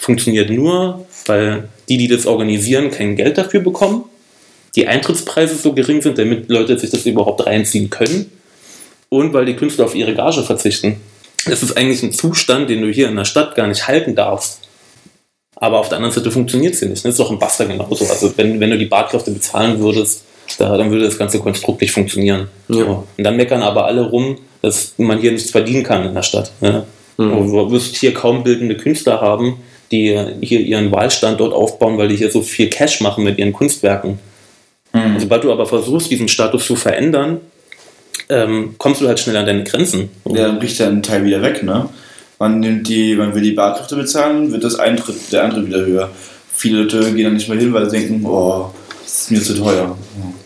funktioniert 0.03 0.49
nur, 0.49 1.05
weil 1.25 1.69
die, 1.89 1.97
die 1.97 2.07
das 2.07 2.25
organisieren, 2.25 2.91
kein 2.91 3.15
Geld 3.15 3.37
dafür 3.37 3.61
bekommen 3.61 4.05
die 4.75 4.87
Eintrittspreise 4.87 5.55
so 5.55 5.73
gering 5.73 6.01
sind, 6.01 6.17
damit 6.17 6.49
Leute 6.49 6.77
sich 6.77 6.89
das 6.89 7.05
überhaupt 7.05 7.45
reinziehen 7.45 7.89
können 7.89 8.31
und 9.09 9.33
weil 9.33 9.45
die 9.45 9.55
Künstler 9.55 9.85
auf 9.85 9.95
ihre 9.95 10.15
Gage 10.15 10.41
verzichten. 10.43 10.97
Das 11.45 11.61
ist 11.61 11.77
eigentlich 11.77 12.01
ein 12.01 12.11
Zustand, 12.11 12.69
den 12.69 12.81
du 12.81 12.89
hier 12.89 13.09
in 13.09 13.15
der 13.15 13.25
Stadt 13.25 13.55
gar 13.55 13.67
nicht 13.67 13.87
halten 13.87 14.15
darfst. 14.15 14.61
Aber 15.55 15.79
auf 15.79 15.89
der 15.89 15.97
anderen 15.97 16.13
Seite 16.13 16.31
funktioniert 16.31 16.73
es 16.73 16.79
hier 16.79 16.89
nicht. 16.89 17.05
Das 17.05 17.11
ist 17.11 17.19
doch 17.19 17.29
im 17.29 17.37
Basta 17.37 17.65
genauso. 17.65 18.05
Also 18.05 18.33
wenn, 18.37 18.59
wenn 18.59 18.71
du 18.71 18.77
die 18.77 18.85
Barkräfte 18.85 19.31
bezahlen 19.31 19.79
würdest, 19.79 20.23
da, 20.57 20.75
dann 20.77 20.89
würde 20.89 21.05
das 21.05 21.17
ganze 21.17 21.39
Konstrukt 21.39 21.81
nicht 21.81 21.91
funktionieren. 21.91 22.47
Ja. 22.67 22.75
So. 22.75 23.07
Und 23.17 23.23
dann 23.23 23.37
meckern 23.37 23.61
aber 23.61 23.85
alle 23.85 24.01
rum, 24.01 24.37
dass 24.61 24.93
man 24.97 25.19
hier 25.19 25.31
nichts 25.31 25.51
verdienen 25.51 25.83
kann 25.83 26.05
in 26.05 26.13
der 26.13 26.23
Stadt. 26.23 26.51
Ne? 26.61 26.85
Mhm. 27.17 27.51
Du 27.51 27.71
wirst 27.71 27.95
hier 27.97 28.13
kaum 28.13 28.43
bildende 28.43 28.75
Künstler 28.75 29.21
haben, 29.21 29.57
die 29.93 30.19
hier 30.41 30.59
ihren 30.59 30.91
Wahlstandort 30.91 31.53
aufbauen, 31.53 31.97
weil 31.97 32.07
die 32.07 32.15
hier 32.15 32.31
so 32.31 32.41
viel 32.41 32.69
Cash 32.69 32.99
machen 33.01 33.23
mit 33.23 33.37
ihren 33.37 33.53
Kunstwerken. 33.53 34.19
Mhm. 34.91 35.19
Sobald 35.19 35.43
du 35.43 35.51
aber 35.51 35.65
versuchst, 35.65 36.09
diesen 36.11 36.27
Status 36.27 36.65
zu 36.65 36.75
verändern, 36.75 37.39
ähm, 38.29 38.75
kommst 38.77 39.01
du 39.01 39.07
halt 39.07 39.19
schnell 39.19 39.37
an 39.37 39.45
deine 39.45 39.63
Grenzen. 39.63 40.09
Ja, 40.27 40.47
dann 40.47 40.59
bricht 40.59 40.79
ja 40.79 40.87
ein 40.87 41.03
Teil 41.03 41.23
wieder 41.25 41.41
weg, 41.41 41.63
ne? 41.63 41.89
Man 42.39 42.59
nimmt 42.59 42.89
die, 42.89 43.15
man 43.15 43.33
will 43.35 43.41
die 43.41 43.51
Barkräfte 43.51 43.95
bezahlen, 43.95 44.51
wird 44.51 44.63
das 44.63 44.75
Eintritt, 44.75 45.31
der 45.31 45.43
Eintritt 45.43 45.67
wieder 45.67 45.85
höher. 45.85 46.11
Viele 46.51 46.83
Leute 46.83 47.13
gehen 47.13 47.25
dann 47.25 47.33
nicht 47.35 47.47
mehr 47.47 47.57
hin, 47.57 47.73
weil 47.73 47.89
sie 47.89 47.99
denken, 47.99 48.25
oh, 48.25 48.71
das 49.01 49.21
ist 49.21 49.31
mir 49.31 49.41
zu 49.41 49.55
teuer. 49.55 49.97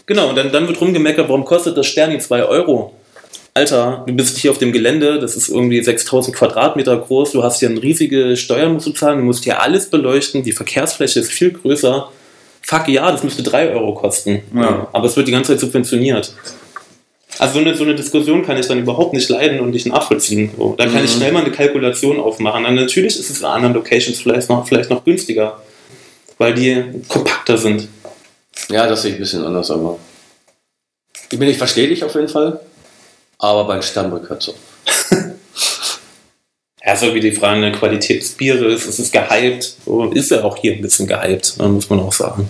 Genau, 0.05 0.29
und 0.29 0.35
dann, 0.35 0.51
dann 0.51 0.67
wird 0.67 0.79
rumgemeckert, 0.79 1.27
warum 1.27 1.45
kostet 1.45 1.77
das 1.77 1.87
Sterni 1.87 2.19
2 2.19 2.43
Euro? 2.43 2.93
Alter, 3.57 4.03
du 4.05 4.13
bist 4.13 4.37
hier 4.37 4.51
auf 4.51 4.59
dem 4.59 4.71
Gelände, 4.71 5.17
das 5.17 5.35
ist 5.35 5.49
irgendwie 5.49 5.83
6000 5.83 6.35
Quadratmeter 6.35 6.95
groß, 6.95 7.31
du 7.31 7.41
hast 7.41 7.59
hier 7.59 7.69
eine 7.69 7.81
riesige 7.81 8.37
Steuer, 8.37 8.69
musst 8.69 8.85
du 8.85 8.91
zahlen, 8.91 9.17
du 9.17 9.23
musst 9.23 9.45
hier 9.45 9.59
alles 9.59 9.89
beleuchten, 9.89 10.43
die 10.43 10.51
Verkehrsfläche 10.51 11.21
ist 11.21 11.31
viel 11.31 11.49
größer. 11.53 12.07
Fuck 12.61 12.87
ja, 12.87 13.11
das 13.11 13.23
müsste 13.23 13.41
3 13.41 13.69
Euro 13.69 13.95
kosten. 13.95 14.43
Ja. 14.53 14.87
Aber 14.93 15.07
es 15.07 15.17
wird 15.17 15.27
die 15.27 15.31
ganze 15.31 15.53
Zeit 15.53 15.59
subventioniert. 15.59 16.35
Also 17.39 17.55
so 17.55 17.59
eine, 17.61 17.73
so 17.73 17.83
eine 17.83 17.95
Diskussion 17.95 18.45
kann 18.45 18.57
ich 18.57 18.67
dann 18.67 18.77
überhaupt 18.77 19.13
nicht 19.13 19.27
leiden 19.27 19.59
und 19.59 19.71
nicht 19.71 19.87
nachvollziehen. 19.87 20.51
So, 20.55 20.75
da 20.77 20.85
kann 20.85 21.03
ich 21.03 21.11
schnell 21.13 21.31
mal 21.31 21.43
eine 21.43 21.51
Kalkulation 21.51 22.19
aufmachen. 22.19 22.63
Dann 22.63 22.75
natürlich 22.75 23.17
ist 23.17 23.31
es 23.31 23.39
in 23.39 23.45
anderen 23.45 23.73
Locations 23.73 24.19
vielleicht 24.19 24.49
noch, 24.49 24.67
vielleicht 24.67 24.91
noch 24.91 25.03
günstiger, 25.03 25.59
weil 26.37 26.53
die 26.53 26.83
kompakter 27.07 27.57
sind. 27.57 27.87
Ja, 28.69 28.85
das 28.85 29.01
sehe 29.01 29.13
ich 29.13 29.17
ein 29.17 29.21
bisschen 29.21 29.43
anders, 29.43 29.71
aber. 29.71 29.97
Ich 31.31 31.39
bin, 31.39 31.49
ich 31.49 31.57
verstehe 31.57 31.87
dich 31.87 32.03
auf 32.03 32.13
jeden 32.13 32.29
Fall, 32.29 32.59
aber 33.37 33.65
beim 33.65 33.81
Sternbrück 33.81 34.29
hört 34.29 34.43
so. 34.43 34.53
Ja, 36.87 36.95
so 36.95 37.13
wie 37.13 37.19
die 37.19 37.33
Frage 37.33 37.57
eine 37.57 37.73
Qualitätsbiere 37.73 38.63
ist, 38.67 38.87
es 38.87 38.97
ist 38.97 39.11
gehypt. 39.11 39.75
So 39.85 40.09
ist 40.11 40.31
ja 40.31 40.41
auch 40.45 40.55
hier 40.55 40.71
ein 40.71 40.81
bisschen 40.81 41.05
gehypt, 41.05 41.55
äh, 41.59 41.67
muss 41.67 41.89
man 41.89 41.99
auch 41.99 42.13
sagen. 42.13 42.49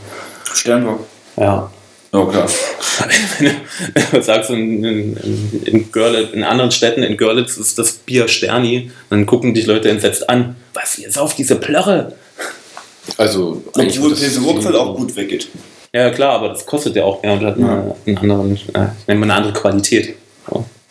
Sternbock. 0.53 0.99
Ja. 1.37 1.71
Ja, 2.13 2.25
klar. 2.25 2.47
Wenn 3.39 4.05
du, 4.11 4.21
sagst, 4.21 4.51
in, 4.51 4.83
in, 4.83 5.61
in, 5.65 5.91
Görlitz, 5.91 6.33
in 6.33 6.43
anderen 6.43 6.69
Städten, 6.69 7.01
in 7.01 7.17
Görlitz 7.17 7.57
ist 7.57 7.79
das 7.79 7.93
Bier 7.93 8.27
Sterni, 8.27 8.91
dann 9.09 9.25
gucken 9.25 9.55
dich 9.55 9.65
Leute 9.65 9.89
entsetzt 9.89 10.29
an. 10.29 10.55
Was, 10.75 10.99
ihr 10.99 11.11
sauft 11.11 11.39
diese 11.39 11.55
Plörre? 11.55 12.13
Also, 13.17 13.63
eigentlich 13.75 13.97
Obwohl 13.97 14.15
Pilsen 14.15 14.43
Ruckfeld 14.43 14.75
auch 14.75 14.95
gut 14.95 15.15
weggeht. 15.15 15.47
Ja, 15.93 16.11
klar, 16.11 16.33
aber 16.33 16.49
das 16.49 16.63
kostet 16.65 16.95
ja 16.95 17.03
auch 17.05 17.23
mehr 17.23 17.33
und 17.33 17.43
hat 17.43 17.57
eine, 17.57 17.95
einen 18.05 18.17
anderen, 18.19 18.55
äh, 18.55 18.87
nennt 19.07 19.19
man 19.19 19.31
eine 19.31 19.33
andere 19.33 19.53
Qualität. 19.53 20.15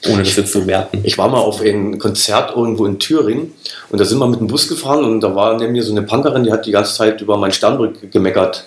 Ohne 0.04 0.22
das 0.22 0.36
jetzt 0.36 0.52
zu 0.52 0.66
werten. 0.66 1.00
Ich 1.04 1.16
war 1.18 1.28
mal 1.28 1.38
auf 1.38 1.60
ein 1.60 1.98
Konzert 1.98 2.54
irgendwo 2.54 2.86
in 2.86 2.98
Thüringen 2.98 3.54
und 3.90 4.00
da 4.00 4.04
sind 4.04 4.18
wir 4.18 4.26
mit 4.26 4.40
dem 4.40 4.46
Bus 4.46 4.68
gefahren 4.68 5.04
und 5.04 5.20
da 5.20 5.34
war 5.34 5.56
neben 5.56 5.72
mir 5.72 5.82
so 5.82 5.92
eine 5.92 6.02
Punkerin, 6.02 6.44
die 6.44 6.52
hat 6.52 6.66
die 6.66 6.72
ganze 6.72 6.94
Zeit 6.94 7.20
über 7.20 7.38
meinen 7.38 7.52
Sternbrück 7.52 8.12
gemeckert. 8.12 8.64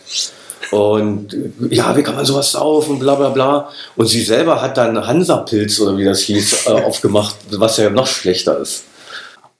Und 0.71 1.35
ja, 1.69 1.95
wie 1.95 2.03
kann 2.03 2.15
man 2.15 2.25
sowas 2.25 2.51
saufen, 2.51 2.99
bla 2.99 3.15
bla 3.15 3.29
bla. 3.29 3.69
Und 3.95 4.07
sie 4.07 4.21
selber 4.21 4.61
hat 4.61 4.77
dann 4.77 5.05
Hansa-Pilz 5.05 5.79
oder 5.79 5.97
wie 5.97 6.05
das 6.05 6.21
hieß, 6.21 6.67
äh, 6.67 6.69
aufgemacht, 6.83 7.35
was 7.51 7.77
ja 7.77 7.89
noch 7.89 8.07
schlechter 8.07 8.59
ist. 8.59 8.83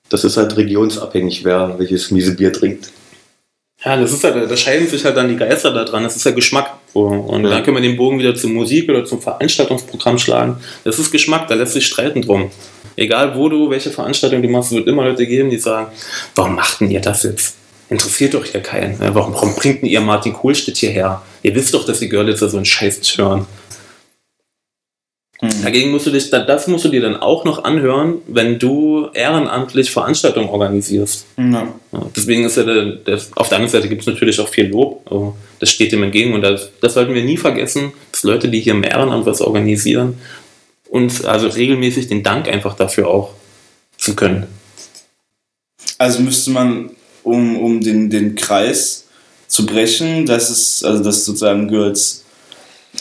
Das 0.10 0.24
ist 0.24 0.38
halt 0.38 0.56
regionsabhängig, 0.58 1.46
wer 1.46 1.78
welches 1.78 2.12
miese 2.12 2.36
Bier 2.36 2.52
trinkt. 2.52 2.92
Ja, 3.84 3.96
das 3.96 4.12
ist 4.12 4.24
halt, 4.24 4.52
da 4.52 4.58
scheiden 4.58 4.88
sich 4.88 5.06
halt 5.06 5.16
dann 5.16 5.30
die 5.30 5.38
Geister 5.38 5.72
da 5.72 5.86
dran. 5.86 6.04
Das 6.04 6.16
ist 6.16 6.26
ja 6.26 6.32
Geschmack. 6.32 6.79
Und 6.94 7.44
Ja. 7.44 7.50
dann 7.52 7.64
können 7.64 7.78
wir 7.78 7.82
den 7.82 7.98
Bogen 7.98 8.20
wieder 8.20 8.34
zur 8.36 8.50
Musik 8.50 8.90
oder 8.90 9.06
zum 9.06 9.22
Veranstaltungsprogramm 9.22 10.18
schlagen. 10.18 10.58
Das 10.84 10.98
ist 11.00 11.12
Geschmack, 11.12 11.48
da 11.48 11.56
lässt 11.56 11.74
sich 11.74 11.86
streiten 11.86 12.22
drum. 12.22 12.50
Egal 12.96 13.36
wo 13.36 13.48
du, 13.48 13.70
welche 13.70 13.92
Veranstaltung 13.92 14.42
du 14.42 14.50
machst, 14.50 14.72
es 14.72 14.78
wird 14.78 14.88
immer 14.88 15.06
Leute 15.06 15.26
geben, 15.26 15.50
die 15.50 15.58
sagen, 15.58 15.88
warum 16.36 16.56
macht 16.56 16.82
denn 16.82 16.90
ihr 16.92 17.00
das 17.00 17.24
jetzt? 17.24 17.56
Interessiert 17.90 18.34
doch 18.34 18.44
hier 18.46 18.62
keinen. 18.62 19.00
Ja, 19.02 19.16
Warum, 19.16 19.34
warum 19.34 19.56
bringt 19.56 19.82
denn 19.82 19.90
ihr 19.90 20.02
Martin 20.02 20.34
Kohlstedt 20.34 20.78
hierher? 20.78 21.22
Ihr 21.42 21.56
wisst 21.56 21.74
doch, 21.74 21.86
dass 21.86 22.00
die 22.00 22.10
Görlitzer 22.10 22.50
so 22.50 22.58
einen 22.58 22.66
Scheiß 22.66 23.00
nicht 23.00 23.18
hören. 25.42 25.64
Dagegen 25.64 25.92
musst 25.92 26.06
du 26.06 26.12
dich, 26.12 26.30
da- 26.30 26.40
das 26.44 26.68
musst 26.68 26.86
du 26.86 26.90
dir 26.90 27.02
dann 27.02 27.16
auch 27.18 27.46
noch 27.46 27.64
anhören, 27.64 28.18
wenn 28.28 28.60
du 28.60 29.08
ehrenamtlich 29.14 29.90
Veranstaltungen 29.92 30.50
organisierst. 30.50 31.26
Ja. 31.38 31.74
Deswegen 32.16 32.44
ist 32.44 32.58
ja 32.58 32.64
der, 32.64 32.86
der, 32.86 33.20
auf 33.36 33.50
der 33.50 33.58
anderen 33.58 33.72
Seite 33.72 33.88
gibt 33.90 34.02
es 34.02 34.08
natürlich 34.08 34.40
auch 34.40 34.50
viel 34.50 34.68
Lob. 34.68 35.06
Das 35.60 35.70
steht 35.72 35.92
dem 35.92 36.04
entgegen 36.04 36.34
und 36.34 36.42
das, 36.42 36.70
das 36.82 36.94
sollten 36.94 37.14
wir 37.14 37.24
nie 37.24 37.38
vergessen, 37.38 37.94
dass 38.12 38.24
Leute, 38.24 38.50
die 38.50 38.60
hier 38.60 38.74
im 38.74 38.84
Ehrenamt 38.84 39.26
was 39.26 39.42
organisieren, 39.42 40.18
uns 40.90 41.24
also 41.24 41.48
regelmäßig 41.48 42.08
den 42.08 42.24
Dank 42.24 42.48
einfach 42.48 42.76
dafür 42.76 43.08
auch 43.08 43.32
zu 43.98 44.16
können. 44.16 44.48
Also 45.98 46.22
müsste 46.22 46.52
man, 46.52 46.92
um, 47.24 47.58
um 47.58 47.82
den, 47.82 48.10
den 48.10 48.36
Kreis 48.36 49.06
zu 49.48 49.66
brechen, 49.66 50.26
dass 50.26 50.50
es, 50.50 50.84
also 50.84 51.04
dass 51.04 51.26
sozusagen 51.26 51.68
Girls 51.68 52.24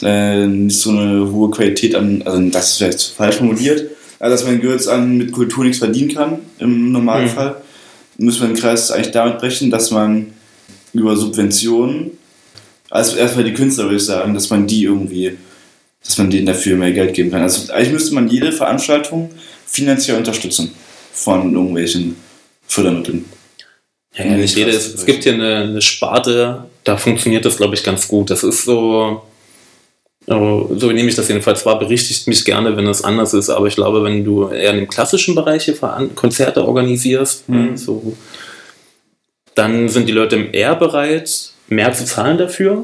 äh, 0.01 0.45
nicht 0.45 0.79
so 0.79 0.91
eine 0.91 1.31
hohe 1.31 1.49
Qualität 1.51 1.95
an, 1.95 2.21
also 2.23 2.41
das 2.49 2.69
ist 2.69 2.77
vielleicht 2.77 3.01
falsch 3.01 3.37
formuliert, 3.37 3.89
also 4.19 4.35
dass 4.35 4.45
man 4.45 4.61
Girls 4.61 4.87
an 4.87 5.17
mit 5.17 5.31
Kultur 5.31 5.63
nichts 5.63 5.79
verdienen 5.79 6.13
kann 6.13 6.39
im 6.59 6.91
Normalfall, 6.91 7.61
müssen 8.17 8.41
wir 8.41 8.47
den 8.47 8.57
Kreis 8.57 8.91
eigentlich 8.91 9.11
damit 9.11 9.39
brechen, 9.39 9.71
dass 9.71 9.91
man 9.91 10.27
über 10.93 11.15
Subventionen, 11.15 12.11
also 12.89 13.17
erstmal 13.17 13.45
die 13.45 13.53
Künstler 13.53 13.85
würde 13.85 13.97
ich 13.97 14.05
sagen, 14.05 14.33
dass 14.33 14.49
man 14.49 14.67
die 14.67 14.83
irgendwie, 14.83 15.37
dass 16.03 16.17
man 16.17 16.29
denen 16.29 16.45
dafür 16.45 16.75
mehr 16.75 16.91
Geld 16.91 17.13
geben 17.13 17.31
kann. 17.31 17.41
Also 17.41 17.71
eigentlich 17.71 17.93
müsste 17.93 18.15
man 18.15 18.27
jede 18.27 18.51
Veranstaltung 18.51 19.29
finanziell 19.65 20.17
unterstützen 20.17 20.71
von 21.13 21.53
irgendwelchen 21.53 22.15
Fördermitteln. 22.67 23.25
Ja, 24.15 24.25
ja, 24.25 24.37
nicht 24.37 24.57
jede, 24.57 24.71
es, 24.71 24.95
es 24.95 25.05
gibt 25.05 25.23
hier 25.23 25.33
eine, 25.33 25.57
eine 25.57 25.81
Sparte, 25.81 26.65
da 26.83 26.97
funktioniert 26.97 27.45
das, 27.45 27.57
glaube 27.57 27.75
ich, 27.75 27.83
ganz 27.83 28.07
gut. 28.07 28.31
Das 28.31 28.43
ist 28.43 28.63
so, 28.63 29.21
so 30.29 30.91
nehme 30.91 31.09
ich 31.09 31.15
das 31.15 31.27
jedenfalls 31.27 31.65
wahr, 31.65 31.79
berichtigt 31.79 32.27
mich 32.27 32.45
gerne, 32.45 32.77
wenn 32.77 32.85
es 32.85 33.03
anders 33.03 33.33
ist, 33.33 33.49
aber 33.49 33.65
ich 33.65 33.75
glaube, 33.75 34.03
wenn 34.03 34.23
du 34.23 34.47
eher 34.49 34.71
in 34.71 34.77
dem 34.77 34.87
klassischen 34.87 35.33
Bereich 35.33 35.65
hier 35.65 35.75
Konzerte 36.13 36.65
organisierst, 36.67 37.49
Mhm. 37.49 37.75
so, 37.75 38.15
dann 39.55 39.89
sind 39.89 40.07
die 40.07 40.13
Leute 40.13 40.37
eher 40.51 40.75
bereit, 40.75 41.51
mehr 41.67 41.91
zu 41.93 42.05
zahlen 42.05 42.37
dafür. 42.37 42.83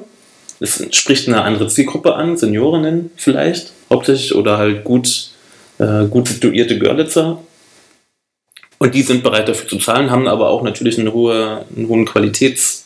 Es 0.60 0.84
spricht 0.92 1.28
eine 1.28 1.44
andere 1.44 1.68
Zielgruppe 1.68 2.16
an, 2.16 2.36
Seniorinnen 2.38 3.12
vielleicht 3.16 3.74
hauptsächlich 3.92 4.34
oder 4.34 4.58
halt 4.58 4.84
gut, 4.84 5.30
äh, 5.78 6.06
gut 6.06 6.28
situierte 6.28 6.80
Görlitzer. 6.80 7.40
Und 8.80 8.96
die 8.96 9.04
sind 9.04 9.24
bereit 9.24 9.48
dafür 9.48 9.68
zu 9.68 9.78
zahlen, 9.78 10.10
haben 10.10 10.28
aber 10.28 10.50
auch 10.50 10.64
natürlich 10.64 11.00
eine 11.00 11.14
hohe, 11.14 11.66
eine 11.76 11.88
hohe 11.88 12.06
Qualitätserwartung, 12.06 12.85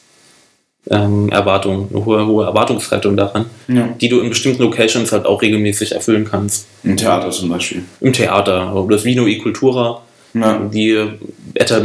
ähm, 0.90 1.30
Erwartung, 1.30 1.88
eine 1.94 2.06
hohe, 2.06 2.26
hohe 2.26 2.46
Erwartungshaltung 2.46 3.16
daran, 3.18 3.46
Ja. 3.68 3.90
die 4.00 4.10
du 4.10 4.22
in 4.22 4.30
bestimmten 4.30 4.62
Locations 4.64 5.12
halt 5.12 5.26
auch 5.26 5.42
regelmäßig 5.42 5.92
erfüllen 5.92 6.26
kannst. 6.30 6.68
Im 6.84 6.98
Theater 6.98 7.30
zum 7.32 7.50
Beispiel. 7.50 7.84
Im 8.02 8.14
Theater 8.14 8.74
oder 8.76 8.96
das 8.96 9.04
Vino 9.06 9.28
e 9.28 9.38
Cultura, 9.38 10.02
Ja. 10.34 10.60
die 10.60 10.98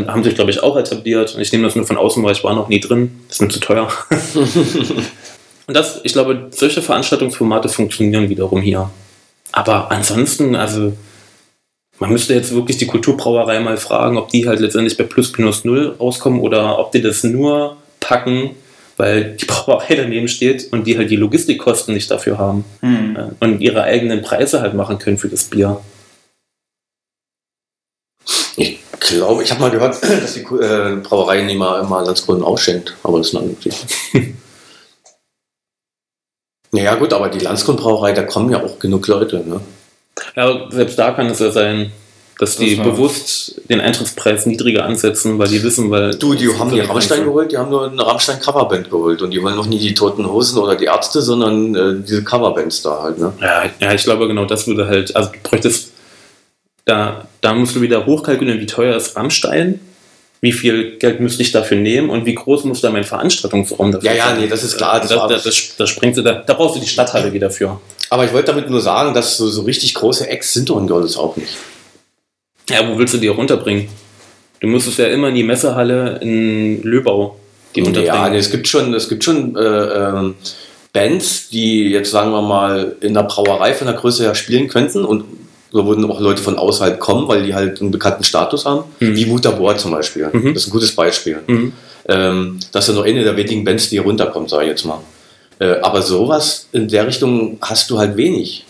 haben 0.07 0.23
sich, 0.25 0.35
glaube 0.35 0.51
ich, 0.51 0.63
auch 0.63 0.77
etabliert. 0.77 1.37
Ich 1.41 1.53
nehme 1.53 1.65
das 1.65 1.75
nur 1.77 1.87
von 1.87 1.97
außen, 1.97 2.23
weil 2.23 2.33
ich 2.33 2.45
war 2.45 2.55
noch 2.55 2.69
nie 2.69 2.81
drin. 2.81 3.11
Das 3.29 3.37
ist 3.39 3.43
mir 3.43 3.49
zu 3.49 3.61
teuer. 3.61 3.89
Und 5.67 5.75
das, 5.77 6.01
ich 6.05 6.13
glaube, 6.13 6.49
solche 6.51 6.83
Veranstaltungsformate 6.83 7.69
funktionieren 7.69 8.29
wiederum 8.29 8.61
hier. 8.61 8.91
Aber 9.53 9.91
ansonsten, 9.91 10.57
also, 10.57 10.93
man 11.99 12.11
müsste 12.11 12.35
jetzt 12.35 12.55
wirklich 12.55 12.77
die 12.77 12.87
Kulturbrauerei 12.87 13.61
mal 13.61 13.77
fragen, 13.79 14.19
ob 14.19 14.29
die 14.29 14.47
halt 14.47 14.61
letztendlich 14.61 14.97
bei 14.99 15.05
Plus 15.05 15.33
Minus 15.39 15.65
Null 15.65 15.95
rauskommen 15.99 16.41
oder 16.41 16.79
ob 16.79 16.93
die 16.93 17.01
das 17.01 17.25
nur 17.25 17.77
packen, 18.01 18.51
weil 18.97 19.37
die 19.37 19.45
Brauerei 19.47 19.95
daneben 19.95 20.29
steht 20.29 20.73
und 20.73 20.87
die 20.87 20.97
halt 20.97 21.11
die 21.11 21.17
Logistikkosten 21.17 21.95
nicht 21.95 22.11
dafür 22.11 22.39
haben 22.39 22.65
Hm. 22.81 23.17
äh, 23.17 23.45
und 23.45 23.61
ihre 23.61 23.83
eigenen 23.83 24.23
Preise 24.23 24.61
halt 24.61 24.75
machen 24.75 24.99
können 24.99 25.19
für 25.19 25.29
das 25.29 25.45
Bier. 25.45 25.81
Ich 28.57 28.79
glaube, 29.01 29.43
ich 29.43 29.51
habe 29.51 29.61
mal 29.61 29.71
gehört, 29.71 30.03
dass 30.03 30.35
die 30.35 30.41
äh, 30.41 30.97
Brauerei 31.03 31.43
nicht 31.43 31.59
mal 31.59 31.81
immer 31.83 32.03
Landskunden 32.03 32.45
ausschenkt, 32.45 32.95
aber 33.03 33.19
das 33.19 33.29
ist 33.29 33.35
eine 33.35 33.45
andere 33.45 33.57
Geschichte. 33.57 34.35
naja, 36.73 36.95
gut, 36.95 37.13
aber 37.13 37.29
die 37.29 37.41
Landskundbrauerei, 37.41 38.13
da 38.13 38.23
kommen 38.23 38.51
ja 38.51 38.63
auch 38.63 38.79
genug 38.79 39.07
Leute. 39.07 39.39
Ne? 39.47 39.61
Ja, 40.37 40.71
selbst 40.71 40.99
da 40.99 41.13
kann 41.13 41.27
es 41.27 41.39
ja 41.41 41.51
sein, 41.51 41.93
dass 42.39 42.57
die 42.57 42.77
Das 42.77 42.85
war- 42.85 42.93
bewusst 42.93 43.61
den 43.71 43.81
Eintrittspreis 43.81 44.47
niedriger 44.47 44.85
ansetzen, 44.85 45.39
weil 45.39 45.49
die 45.49 45.63
wissen, 45.63 45.91
weil. 45.91 46.15
Du, 46.17 46.35
die 46.35 46.49
haben 46.59 46.71
die 46.73 46.81
Rammstein 46.81 47.25
geholt, 47.25 47.53
die 47.53 47.57
haben 47.59 47.71
nur 47.71 47.91
eine 47.91 48.05
Rammstein-Coverband 48.07 48.91
geholt 48.91 49.23
und 49.23 49.31
die 49.31 49.43
wollen 49.43 49.57
noch 49.57 49.67
nie 49.67 49.79
die 49.79 49.95
Toten 49.95 50.29
Hosen 50.29 50.59
oder 50.59 50.75
die 50.75 50.85
Ärzte, 50.87 51.23
sondern 51.23 51.75
äh, 51.75 51.95
diese 52.07 52.25
Coverbands 52.25 52.83
da 52.83 53.03
halt. 53.03 53.19
Ne? 53.19 53.33
Ja, 53.41 53.65
ja, 53.81 53.95
ich 53.95 54.03
glaube 54.03 54.27
genau 54.27 54.45
das 54.47 54.67
würde 54.67 54.87
halt, 54.89 55.15
also 55.15 55.31
du 55.31 55.39
bräuchtest, 55.49 55.93
da, 56.85 57.27
da 57.41 57.55
musst 57.55 57.75
du 57.77 57.81
wieder 57.81 58.05
hochkalkulieren, 58.05 58.61
wie 58.61 58.67
teuer 58.67 58.97
ist 58.97 59.17
Rammstein, 59.17 59.81
wie 60.41 60.53
viel 60.53 60.99
Geld 60.99 61.21
müsste 61.21 61.41
ich 61.43 61.53
dafür 61.53 61.79
nehmen 61.79 62.11
und 62.11 62.27
wie 62.27 62.35
groß 62.35 62.65
muss 62.65 62.83
da 62.83 62.91
mein 62.91 63.05
Veranstaltungsraum 63.05 63.93
dafür 63.93 64.11
Ja, 64.11 64.17
ja, 64.17 64.27
sein? 64.31 64.41
nee, 64.41 64.47
das 64.49 64.63
ist 64.63 64.77
klar, 64.77 65.01
das 65.01 65.09
Das, 65.09 65.29
das, 65.29 65.43
das, 65.45 65.77
das 65.79 65.89
springt, 65.91 66.19
da, 66.19 66.23
da 66.33 66.53
brauchst 66.55 66.77
du 66.77 66.81
die 66.81 66.87
Stadthalle 66.89 67.33
wieder 67.33 67.51
für. 67.51 67.81
Aber 68.11 68.25
ich 68.27 68.33
wollte 68.35 68.53
damit 68.53 68.69
nur 68.69 68.81
sagen, 68.83 69.15
dass 69.15 69.39
so, 69.39 69.49
so 69.49 69.63
richtig 69.63 69.95
große 69.95 70.29
Acts 70.29 70.53
sind 70.53 70.69
doch 70.69 70.79
in 70.79 70.87
Görlitz 70.87 71.17
auch 71.17 71.37
nicht. 71.37 71.57
Ja, 72.71 72.89
wo 72.89 72.99
willst 72.99 73.15
du 73.15 73.19
die 73.19 73.29
auch 73.31 73.39
unterbringen? 73.39 73.89
Du 74.61 74.67
musstest 74.69 74.99
ja 74.99 75.07
immer 75.07 75.29
in 75.29 75.35
die 75.35 75.43
Messehalle 75.43 76.19
in 76.23 76.83
Löbau 76.83 77.37
die 77.75 77.83
unterbringen. 77.83 78.07
Ja, 78.15 78.29
nee, 78.29 78.39
es 78.39 78.51
gibt 78.51 78.67
schon, 78.69 78.95
es 78.95 79.09
gibt 79.09 79.25
schon 79.25 79.57
äh, 79.57 79.61
ähm, 79.61 80.35
Bands, 80.93 81.49
die 81.51 81.91
jetzt 81.91 82.11
sagen 82.11 82.31
wir 82.31 82.41
mal 82.43 82.97
in 83.01 83.15
der 83.15 83.25
Brauerei 83.25 83.75
von 83.75 83.87
der 83.89 83.97
Größe 83.97 84.23
her 84.23 84.35
spielen 84.35 84.69
könnten 84.69 85.05
und 85.05 85.25
da 85.73 85.85
würden 85.85 86.09
auch 86.09 86.21
Leute 86.21 86.41
von 86.41 86.57
außerhalb 86.57 87.01
kommen, 87.01 87.27
weil 87.27 87.43
die 87.43 87.53
halt 87.55 87.81
einen 87.81 87.91
bekannten 87.91 88.23
Status 88.23 88.65
haben, 88.65 88.85
Mhm. 89.01 89.17
wie 89.17 89.27
Mutabor 89.27 89.77
zum 89.77 89.91
Beispiel. 89.91 90.29
Mhm. 90.33 90.55
Das 90.55 90.63
ist 90.63 90.69
ein 90.69 90.73
gutes 90.73 90.95
Beispiel. 90.95 91.41
Mhm. 91.49 91.73
Ähm, 92.09 92.61
das 92.71 92.85
ist 92.89 92.95
ja 92.95 93.01
noch 93.01 93.07
eine 93.07 93.25
der 93.25 93.37
wenigen 93.37 93.65
Bands, 93.65 93.89
die 93.89 93.97
hier 93.97 94.03
runterkommt, 94.03 94.49
sage 94.51 94.65
ich 94.65 94.71
jetzt 94.71 94.85
mal. 94.85 95.01
Äh, 95.59 95.81
aber 95.83 96.01
sowas 96.03 96.69
in 96.73 96.87
der 96.87 97.07
Richtung 97.09 97.59
hast 97.61 97.91
du 97.91 97.99
halt 97.99 98.17
wenig. 98.17 98.65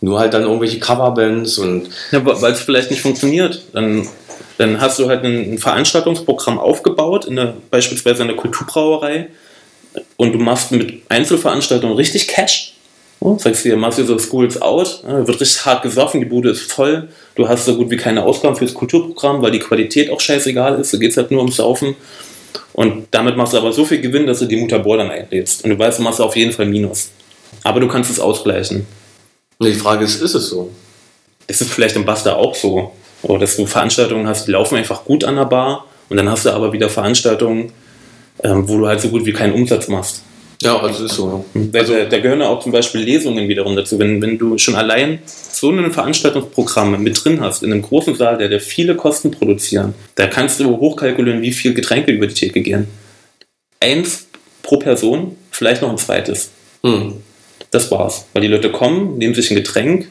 Nur 0.00 0.18
halt 0.18 0.32
dann 0.32 0.42
irgendwelche 0.42 0.78
Coverbands 0.78 1.58
und 1.58 1.88
Ja, 2.10 2.24
weil 2.24 2.52
es 2.52 2.60
vielleicht 2.60 2.90
nicht 2.90 3.02
funktioniert. 3.02 3.62
Dann, 3.72 4.06
dann 4.58 4.80
hast 4.80 4.98
du 4.98 5.08
halt 5.08 5.24
ein, 5.24 5.58
Veranstaltungsprogramm 5.58 6.58
aufgebaut, 6.58 7.26
in 7.26 7.36
der, 7.36 7.54
beispielsweise 7.70 8.22
in 8.22 8.28
der 8.28 8.36
Kulturbrauerei, 8.36 9.28
und 10.16 10.32
du 10.32 10.38
machst 10.38 10.70
mit 10.70 11.02
Einzelveranstaltungen 11.08 11.96
richtig 11.96 12.28
Cash. 12.28 12.74
So, 13.20 13.36
sagst 13.38 13.64
dir, 13.64 13.76
machst 13.76 13.98
dir 13.98 14.04
so 14.04 14.18
Schools 14.18 14.62
out, 14.62 15.02
wird 15.04 15.40
richtig 15.40 15.66
hart 15.66 15.82
gesoffen, 15.82 16.20
die 16.20 16.26
Bude 16.26 16.50
ist 16.50 16.72
voll, 16.72 17.08
du 17.34 17.48
hast 17.48 17.66
so 17.66 17.76
gut 17.76 17.90
wie 17.90 17.96
keine 17.96 18.22
Ausgaben 18.22 18.56
fürs 18.56 18.72
Kulturprogramm, 18.72 19.42
weil 19.42 19.50
die 19.50 19.58
Qualität 19.58 20.10
auch 20.10 20.20
scheißegal 20.20 20.80
ist, 20.80 20.94
da 20.94 20.98
geht 20.98 21.10
es 21.10 21.16
halt 21.18 21.30
nur 21.30 21.40
ums 21.40 21.56
Saufen. 21.56 21.96
Und 22.72 23.08
damit 23.10 23.36
machst 23.36 23.52
du 23.52 23.58
aber 23.58 23.72
so 23.72 23.84
viel 23.84 24.00
Gewinn, 24.00 24.26
dass 24.26 24.38
du 24.38 24.46
die 24.46 24.56
Mutabor 24.56 24.96
dann 24.96 25.10
einlädst. 25.10 25.64
Und 25.64 25.70
du 25.70 25.78
weißt, 25.78 25.98
du 25.98 26.02
machst 26.02 26.20
auf 26.20 26.36
jeden 26.36 26.52
Fall 26.52 26.66
Minus. 26.66 27.10
Aber 27.62 27.80
du 27.80 27.88
kannst 27.88 28.10
es 28.10 28.20
ausgleichen. 28.20 28.86
Die 29.68 29.74
Frage 29.74 30.04
ist, 30.04 30.20
ist 30.20 30.34
es 30.34 30.48
so? 30.48 30.70
Ist 31.46 31.60
es 31.60 31.68
vielleicht 31.68 31.96
im 31.96 32.04
Basta 32.04 32.34
auch 32.34 32.54
so? 32.54 32.92
Oder 33.22 33.40
dass 33.40 33.56
du 33.56 33.66
Veranstaltungen 33.66 34.26
hast, 34.26 34.46
die 34.46 34.52
laufen 34.52 34.76
einfach 34.76 35.04
gut 35.04 35.24
an 35.24 35.36
der 35.36 35.44
Bar 35.44 35.86
und 36.08 36.16
dann 36.16 36.30
hast 36.30 36.46
du 36.46 36.50
aber 36.50 36.72
wieder 36.72 36.88
Veranstaltungen, 36.88 37.72
ähm, 38.42 38.68
wo 38.68 38.78
du 38.78 38.86
halt 38.86 39.00
so 39.00 39.08
gut 39.08 39.26
wie 39.26 39.32
keinen 39.32 39.52
Umsatz 39.52 39.88
machst. 39.88 40.22
Ja, 40.62 40.78
also 40.78 41.06
ist 41.06 41.14
so. 41.14 41.44
Da, 41.54 41.82
da, 41.82 42.04
da 42.04 42.18
gehören 42.18 42.40
ja 42.40 42.48
auch 42.48 42.62
zum 42.62 42.72
Beispiel 42.72 43.00
Lesungen 43.00 43.48
wiederum 43.48 43.76
dazu. 43.76 43.98
Wenn, 43.98 44.20
wenn 44.20 44.36
du 44.36 44.58
schon 44.58 44.74
allein 44.74 45.20
so 45.24 45.70
ein 45.70 45.90
Veranstaltungsprogramm 45.90 47.02
mit 47.02 47.24
drin 47.24 47.40
hast, 47.40 47.62
in 47.62 47.72
einem 47.72 47.80
großen 47.80 48.14
Saal, 48.14 48.36
der, 48.36 48.48
der 48.50 48.60
viele 48.60 48.94
Kosten 48.94 49.30
produzieren, 49.30 49.94
da 50.16 50.26
kannst 50.26 50.60
du 50.60 50.76
hochkalkulieren, 50.76 51.40
wie 51.40 51.52
viel 51.52 51.72
Getränke 51.72 52.12
über 52.12 52.26
die 52.26 52.34
Theke 52.34 52.60
gehen. 52.60 52.88
Eins 53.80 54.26
pro 54.62 54.76
Person, 54.76 55.36
vielleicht 55.50 55.80
noch 55.80 55.90
ein 55.90 55.98
zweites. 55.98 56.50
Hm. 56.84 57.14
Das 57.70 57.90
war's. 57.90 58.26
Weil 58.32 58.42
die 58.42 58.48
Leute 58.48 58.70
kommen, 58.72 59.18
nehmen 59.18 59.34
sich 59.34 59.50
ein 59.50 59.56
Getränk, 59.56 60.08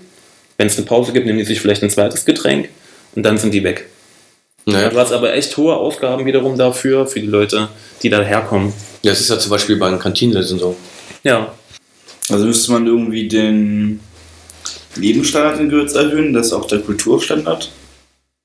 wenn 0.58 0.68
es 0.68 0.78
eine 0.78 0.86
Pause 0.86 1.14
gibt, 1.14 1.26
nehmen 1.26 1.40
die 1.40 1.46
sich 1.46 1.62
vielleicht 1.62 1.84
ein 1.84 1.90
zweites 1.90 2.26
Getränk 2.26 2.70
und 3.16 3.24
dann 3.24 3.38
sind 3.38 3.54
die 3.54 3.64
weg. 3.64 3.88
Naja. 4.66 4.90
Du 4.90 4.98
hast 4.98 5.12
aber 5.12 5.34
echt 5.34 5.56
hohe 5.58 5.76
Ausgaben 5.76 6.26
wiederum 6.26 6.58
dafür, 6.58 7.08
für 7.08 7.20
die 7.20 7.28
Leute, 7.28 7.70
die 8.04 8.10
da 8.10 8.22
herkommen. 8.22 8.74
Ja, 9.02 9.12
es 9.12 9.22
ist 9.22 9.30
ja 9.30 9.40
zum 9.40 9.52
Beispiel 9.52 9.78
bei 9.78 9.90
den 9.90 10.00
Kantinenlesen 10.00 10.60
so. 10.60 10.76
Ja, 11.24 11.54
Also 12.30 12.46
müsste 12.46 12.72
man 12.72 12.86
irgendwie 12.86 13.28
den 13.28 14.00
Lebensstandard 14.96 15.60
in 15.60 15.70
Güritz 15.70 15.94
erhöhen, 15.96 16.34
dass 16.34 16.54
auch 16.54 16.68
der 16.68 16.80
Kulturstandard 16.80 17.72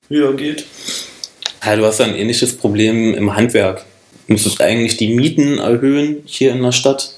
höher 0.09 0.35
geht. 0.35 0.65
Ja, 1.65 1.77
du 1.77 1.85
hast 1.85 2.01
ein 2.01 2.15
ähnliches 2.15 2.57
Problem 2.57 3.15
im 3.15 3.35
Handwerk. 3.37 3.85
Du 4.27 4.35
müsstest 4.35 4.61
eigentlich 4.61 4.97
die 4.97 5.15
Mieten 5.15 5.59
erhöhen 5.59 6.23
hier 6.25 6.53
in 6.53 6.63
der 6.63 6.73
Stadt, 6.73 7.15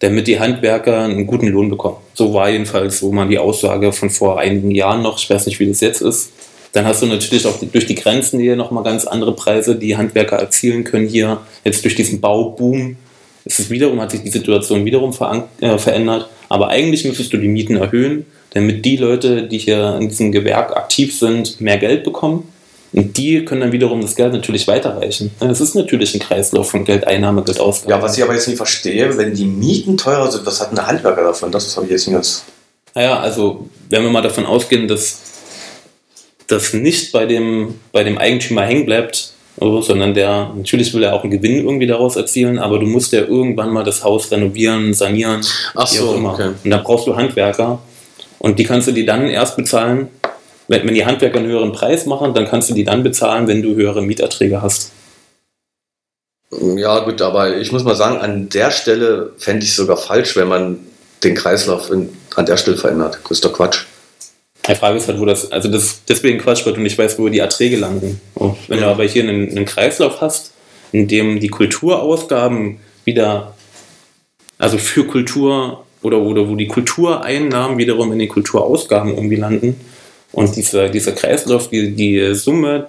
damit 0.00 0.26
die 0.26 0.38
Handwerker 0.38 1.02
einen 1.04 1.26
guten 1.26 1.48
Lohn 1.48 1.70
bekommen. 1.70 1.96
So 2.14 2.32
war 2.34 2.50
jedenfalls 2.50 3.00
so 3.00 3.10
mal 3.10 3.28
die 3.28 3.38
Aussage 3.38 3.92
von 3.92 4.10
vor 4.10 4.38
einigen 4.38 4.70
Jahren 4.70 5.02
noch. 5.02 5.18
Ich 5.18 5.28
weiß 5.28 5.46
nicht, 5.46 5.58
wie 5.58 5.66
das 5.66 5.80
jetzt 5.80 6.00
ist. 6.00 6.30
Dann 6.72 6.84
hast 6.84 7.02
du 7.02 7.06
natürlich 7.06 7.46
auch 7.46 7.58
durch 7.60 7.86
die 7.86 7.94
Grenznähe 7.94 8.56
nochmal 8.56 8.84
ganz 8.84 9.06
andere 9.06 9.34
Preise, 9.34 9.76
die 9.76 9.96
Handwerker 9.96 10.36
erzielen 10.36 10.84
können 10.84 11.08
hier. 11.08 11.40
Jetzt 11.64 11.82
durch 11.84 11.94
diesen 11.94 12.20
Bauboom 12.20 12.96
ist 13.44 13.58
es 13.58 13.70
wiederum, 13.70 14.00
hat 14.00 14.10
sich 14.10 14.22
die 14.22 14.30
Situation 14.30 14.84
wiederum 14.84 15.12
äh, 15.60 15.78
verändert. 15.78 16.28
Aber 16.48 16.68
eigentlich 16.68 17.04
müsstest 17.04 17.32
du 17.32 17.38
die 17.38 17.48
Mieten 17.48 17.76
erhöhen, 17.76 18.26
damit 18.50 18.84
die 18.84 18.96
Leute, 18.96 19.48
die 19.48 19.58
hier 19.58 19.96
in 20.00 20.08
diesem 20.08 20.30
Gewerk 20.32 20.76
aktiv 20.76 21.18
sind, 21.18 21.60
mehr 21.60 21.78
Geld 21.78 22.04
bekommen. 22.04 22.48
Und 22.92 23.16
die 23.18 23.44
können 23.44 23.60
dann 23.60 23.72
wiederum 23.72 24.00
das 24.00 24.14
Geld 24.14 24.32
natürlich 24.32 24.66
weiterreichen. 24.66 25.30
Es 25.40 25.60
ist 25.60 25.74
natürlich 25.74 26.14
ein 26.14 26.20
Kreislauf 26.20 26.70
von 26.70 26.84
Geldeinnahme, 26.84 27.42
Geldausgabe. 27.42 27.90
Ja, 27.92 28.02
was 28.02 28.16
ich 28.16 28.24
aber 28.24 28.34
jetzt 28.34 28.48
nicht 28.48 28.56
verstehe, 28.56 29.16
wenn 29.18 29.34
die 29.34 29.44
Mieten 29.44 29.96
teurer 29.96 30.30
sind, 30.30 30.46
was 30.46 30.60
hat 30.60 30.70
ein 30.70 30.76
der 30.76 30.86
Handwerker 30.86 31.22
davon? 31.22 31.52
Das 31.52 31.76
habe 31.76 31.86
ich 31.86 31.92
jetzt 31.92 32.06
nicht 32.06 32.14
ganz. 32.14 32.44
Naja, 32.94 33.20
also 33.20 33.68
wenn 33.90 34.02
wir 34.02 34.10
mal 34.10 34.22
davon 34.22 34.46
ausgehen, 34.46 34.88
dass 34.88 35.20
das 36.46 36.72
nicht 36.72 37.12
bei 37.12 37.26
dem, 37.26 37.74
bei 37.92 38.04
dem 38.04 38.16
Eigentümer 38.16 38.62
hängen 38.62 38.86
bleibt, 38.86 39.32
sondern 39.60 40.14
der, 40.14 40.52
natürlich 40.56 40.94
will 40.94 41.02
er 41.02 41.14
auch 41.14 41.22
einen 41.22 41.32
Gewinn 41.32 41.56
irgendwie 41.56 41.86
daraus 41.86 42.16
erzielen, 42.16 42.58
aber 42.58 42.78
du 42.78 42.86
musst 42.86 43.12
ja 43.12 43.20
irgendwann 43.20 43.70
mal 43.70 43.84
das 43.84 44.02
Haus 44.04 44.30
renovieren, 44.30 44.94
sanieren, 44.94 45.44
Ach 45.74 45.90
wie 45.92 45.96
so, 45.96 46.10
auch 46.10 46.16
immer. 46.16 46.32
okay. 46.32 46.50
Und 46.64 46.70
da 46.70 46.78
brauchst 46.78 47.06
du 47.06 47.16
Handwerker 47.16 47.80
und 48.38 48.58
die 48.58 48.64
kannst 48.64 48.88
du 48.88 48.92
die 48.92 49.04
dann 49.04 49.28
erst 49.28 49.56
bezahlen, 49.56 50.08
wenn, 50.68 50.86
wenn 50.86 50.94
die 50.94 51.06
Handwerker 51.06 51.38
einen 51.38 51.48
höheren 51.48 51.72
Preis 51.72 52.06
machen, 52.06 52.34
dann 52.34 52.46
kannst 52.46 52.70
du 52.70 52.74
die 52.74 52.84
dann 52.84 53.02
bezahlen, 53.02 53.48
wenn 53.48 53.62
du 53.62 53.74
höhere 53.74 54.02
Mieterträge 54.02 54.62
hast. 54.62 54.92
Ja, 56.50 57.00
gut, 57.00 57.20
aber 57.20 57.56
ich 57.56 57.72
muss 57.72 57.84
mal 57.84 57.96
sagen, 57.96 58.18
an 58.18 58.48
der 58.48 58.70
Stelle 58.70 59.32
fände 59.38 59.64
ich 59.64 59.70
es 59.70 59.76
sogar 59.76 59.96
falsch, 59.96 60.36
wenn 60.36 60.48
man 60.48 60.78
den 61.24 61.34
Kreislauf 61.34 61.90
in, 61.90 62.10
an 62.36 62.46
der 62.46 62.56
Stelle 62.56 62.76
verändert. 62.76 63.18
Das 63.22 63.32
ist 63.32 63.44
doch 63.44 63.52
Quatsch. 63.52 63.84
Die 64.66 64.74
Frage 64.74 64.98
ist 64.98 65.08
halt, 65.08 65.18
wo 65.18 65.24
das, 65.24 65.50
also 65.50 65.70
das 65.70 66.02
deswegen 66.06 66.38
Quatsch, 66.38 66.64
weil 66.66 66.74
du 66.74 66.80
nicht 66.80 66.98
weißt, 66.98 67.18
wo 67.18 67.28
die 67.28 67.38
Erträge 67.38 67.76
landen. 67.76 68.20
Oh, 68.34 68.54
wenn 68.68 68.80
du 68.80 68.86
aber 68.86 69.04
hier 69.04 69.22
einen, 69.22 69.48
einen 69.50 69.64
Kreislauf 69.64 70.20
hast, 70.20 70.52
in 70.92 71.08
dem 71.08 71.40
die 71.40 71.48
Kulturausgaben 71.48 72.78
wieder, 73.04 73.54
also 74.58 74.76
für 74.76 75.06
Kultur 75.06 75.84
oder, 76.02 76.18
oder 76.18 76.48
wo 76.48 76.56
die 76.56 76.66
Kultureinnahmen 76.66 77.78
wiederum 77.78 78.12
in 78.12 78.18
den 78.18 78.28
Kulturausgaben 78.28 79.14
irgendwie 79.14 79.36
landen 79.36 79.80
und 80.32 80.56
dieser, 80.56 80.88
dieser 80.88 81.12
Kreislauf, 81.12 81.70
die, 81.70 81.94
die 81.94 82.34
Summe 82.34 82.88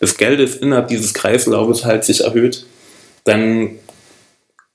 des 0.00 0.16
Geldes 0.16 0.56
innerhalb 0.56 0.88
dieses 0.88 1.14
Kreislaufes 1.14 1.84
halt 1.84 2.04
sich 2.04 2.22
erhöht, 2.22 2.64
dann 3.24 3.78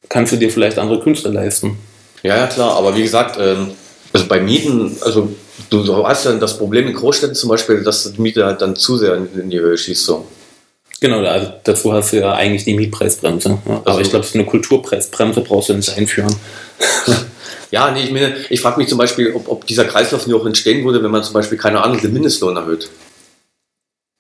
kannst 0.09 0.31
du 0.33 0.37
dir 0.37 0.49
vielleicht 0.49 0.77
andere 0.77 0.99
Künstler 0.99 1.31
leisten. 1.31 1.77
Ja, 2.23 2.37
ja, 2.37 2.47
klar, 2.47 2.75
aber 2.75 2.95
wie 2.95 3.03
gesagt, 3.03 3.37
ähm, 3.39 3.71
also 4.13 4.27
bei 4.27 4.39
Mieten, 4.39 4.95
also 5.01 5.33
du, 5.69 6.07
hast 6.07 6.25
ja 6.25 6.33
das 6.33 6.57
Problem 6.57 6.87
in 6.87 6.93
Großstädten 6.93 7.35
zum 7.35 7.49
Beispiel, 7.49 7.83
dass 7.83 8.11
die 8.11 8.21
Miete 8.21 8.45
halt 8.45 8.61
dann 8.61 8.75
zu 8.75 8.97
sehr 8.97 9.15
in, 9.15 9.27
in 9.39 9.49
die 9.49 9.59
Höhe 9.59 9.77
schießt. 9.77 10.05
So. 10.05 10.25
Genau, 11.01 11.19
also 11.19 11.53
dazu 11.63 11.93
hast 11.93 12.13
du 12.13 12.17
ja 12.17 12.33
eigentlich 12.33 12.63
die 12.63 12.73
Mietpreisbremse. 12.73 13.49
Ja. 13.49 13.59
Aber 13.75 13.87
Also- 13.87 14.01
ich 14.01 14.09
glaube, 14.09 14.25
so 14.25 14.37
eine 14.37 14.45
Kulturpreisbremse 14.47 15.41
brauchst 15.41 15.69
du 15.69 15.73
nicht 15.73 15.95
einführen. 15.97 16.35
Ja, 17.71 17.91
nee, 17.91 18.03
ich 18.03 18.11
meine, 18.11 18.35
ich 18.49 18.61
frage 18.61 18.77
mich 18.77 18.87
zum 18.87 18.97
Beispiel, 18.99 19.33
ob, 19.33 19.49
ob 19.49 19.65
dieser 19.67 19.85
Kreislauf 19.85 20.25
nicht 20.27 20.35
auch 20.35 20.45
entstehen 20.45 20.85
würde, 20.85 21.03
wenn 21.03 21.11
man 21.11 21.23
zum 21.23 21.33
Beispiel, 21.33 21.57
keine 21.57 21.83
Ahnung, 21.83 21.99
den 21.99 22.13
Mindestlohn 22.13 22.55
erhöht. 22.55 22.89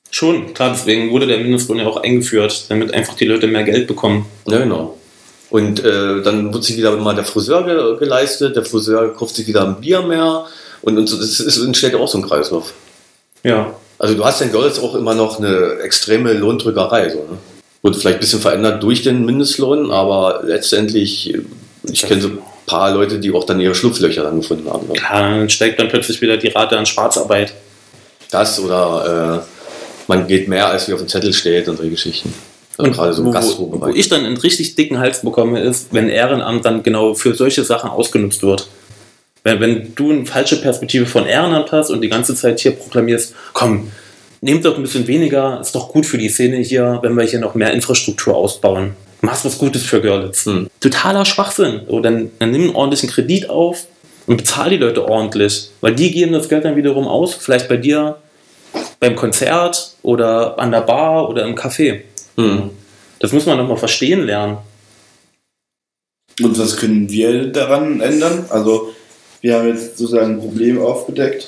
Schon, 0.09 0.53
klar, 0.53 0.71
deswegen 0.71 1.11
wurde 1.11 1.27
der 1.27 1.37
Mindestlohn 1.37 1.77
ja 1.77 1.85
auch 1.85 1.97
eingeführt, 1.97 2.65
damit 2.69 2.93
einfach 2.93 3.15
die 3.15 3.25
Leute 3.25 3.47
mehr 3.47 3.63
Geld 3.63 3.87
bekommen. 3.87 4.25
Ja, 4.47 4.57
genau. 4.57 4.97
Und 5.51 5.79
äh, 5.85 6.21
dann 6.21 6.53
wird 6.53 6.63
sich 6.63 6.75
wieder 6.75 6.97
mal 6.97 7.15
der 7.15 7.23
Friseur 7.23 7.63
ge 7.65 7.97
geleistet, 7.99 8.55
der 8.55 8.65
Friseur 8.65 9.13
kauft 9.13 9.35
sich 9.35 9.47
wieder 9.47 9.63
ein 9.63 9.79
Bier 9.79 10.01
mehr 10.01 10.45
und, 10.81 10.97
und 10.97 11.07
so, 11.07 11.17
das 11.17 11.39
ist, 11.39 11.57
entsteht 11.57 11.93
ja 11.93 11.99
auch 11.99 12.07
so 12.09 12.17
ein 12.17 12.27
Kreislauf. 12.27 12.73
Ja. 13.43 13.73
Also 13.97 14.15
du 14.15 14.25
hast 14.25 14.41
in 14.41 14.51
Görlitz 14.51 14.79
auch 14.79 14.95
immer 14.95 15.13
noch 15.13 15.39
eine 15.39 15.79
extreme 15.83 16.33
Lohndrückerei. 16.33 17.09
So, 17.09 17.19
ne? 17.19 17.37
Wurde 17.81 17.97
vielleicht 17.97 18.17
ein 18.17 18.21
bisschen 18.21 18.39
verändert 18.41 18.83
durch 18.83 19.03
den 19.03 19.25
Mindestlohn, 19.25 19.91
aber 19.91 20.41
letztendlich, 20.43 21.37
ich 21.83 22.01
kenne 22.01 22.21
so 22.21 22.27
ein 22.29 22.39
paar 22.65 22.93
Leute, 22.93 23.19
die 23.19 23.31
auch 23.31 23.45
dann 23.45 23.59
ihre 23.59 23.75
Schlupflöcher 23.75 24.23
dann 24.23 24.41
gefunden 24.41 24.69
haben. 24.69 24.87
Ne? 24.87 24.93
Klar, 24.93 25.37
dann 25.37 25.49
steigt 25.49 25.79
dann 25.79 25.87
plötzlich 25.87 26.21
wieder 26.21 26.37
die 26.37 26.47
Rate 26.47 26.77
an 26.77 26.85
Schwarzarbeit. 26.85 27.53
Das 28.31 28.59
oder 28.59 29.43
äh, 29.45 29.55
man 30.07 30.27
geht 30.27 30.47
mehr, 30.47 30.67
als 30.67 30.87
wie 30.87 30.93
auf 30.93 30.99
dem 30.99 31.07
Zettel 31.07 31.33
steht 31.33 31.67
und 31.67 31.77
solche 31.77 31.91
Geschichten. 31.91 32.33
Also 32.77 32.91
gerade 32.91 33.13
so 33.13 33.23
im 33.23 33.33
wo, 33.33 33.81
wo, 33.81 33.87
ich 33.87 34.09
dann 34.09 34.25
einen 34.25 34.37
richtig 34.37 34.75
dicken 34.75 34.99
Hals 34.99 35.21
bekomme, 35.21 35.61
ist, 35.61 35.87
wenn 35.91 36.09
Ehrenamt 36.09 36.65
dann 36.65 36.83
genau 36.83 37.13
für 37.13 37.33
solche 37.33 37.63
Sachen 37.63 37.89
ausgenutzt 37.89 38.43
wird. 38.43 38.67
Wenn, 39.45 39.59
wenn 39.59 39.95
du 39.95 40.11
eine 40.11 40.25
falsche 40.25 40.59
Perspektive 40.59 41.05
von 41.05 41.27
Ehrenamt 41.27 41.71
hast 41.71 41.91
und 41.91 42.01
die 42.01 42.09
ganze 42.09 42.35
Zeit 42.35 42.59
hier 42.59 42.71
proklamierst, 42.71 43.35
komm, 43.53 43.91
nehmt 44.41 44.65
doch 44.65 44.75
ein 44.75 44.81
bisschen 44.81 45.07
weniger, 45.07 45.61
ist 45.61 45.75
doch 45.75 45.89
gut 45.89 46.05
für 46.05 46.17
die 46.17 46.29
Szene 46.29 46.57
hier, 46.57 46.99
wenn 47.03 47.13
wir 47.15 47.23
hier 47.23 47.39
noch 47.39 47.53
mehr 47.53 47.71
Infrastruktur 47.71 48.35
ausbauen. 48.35 48.95
Machst 49.21 49.45
was 49.45 49.57
Gutes 49.59 49.83
für 49.83 50.01
Görlitz. 50.01 50.45
Hm. 50.45 50.67
Totaler 50.79 51.25
Schwachsinn. 51.25 51.81
So, 51.87 51.99
dann, 51.99 52.31
dann 52.39 52.51
nimm 52.51 52.63
einen 52.63 52.75
ordentlichen 52.75 53.09
Kredit 53.09 53.49
auf 53.49 53.85
und 54.25 54.37
bezahl 54.37 54.71
die 54.71 54.77
Leute 54.77 55.07
ordentlich. 55.07 55.69
Weil 55.79 55.93
die 55.93 56.11
geben 56.11 56.33
das 56.33 56.49
Geld 56.49 56.65
dann 56.65 56.75
wiederum 56.75 57.07
aus, 57.07 57.35
vielleicht 57.35 57.69
bei 57.69 57.77
dir 57.77 58.17
beim 58.99 59.15
Konzert 59.15 59.93
oder 60.01 60.59
an 60.59 60.71
der 60.71 60.81
Bar 60.81 61.29
oder 61.29 61.45
im 61.45 61.55
Café. 61.55 62.01
Hm. 62.35 62.71
Das 63.19 63.31
muss 63.31 63.45
man 63.45 63.57
nochmal 63.57 63.77
verstehen 63.77 64.25
lernen. 64.25 64.57
Und 66.41 66.57
was 66.59 66.77
können 66.77 67.09
wir 67.09 67.45
daran 67.51 68.01
ändern? 68.01 68.45
Also, 68.49 68.91
wir 69.45 69.57
haben 69.57 69.67
jetzt 69.67 69.99
sozusagen 69.99 70.33
ein 70.33 70.39
Problem 70.39 70.81
aufgedeckt. 70.81 71.47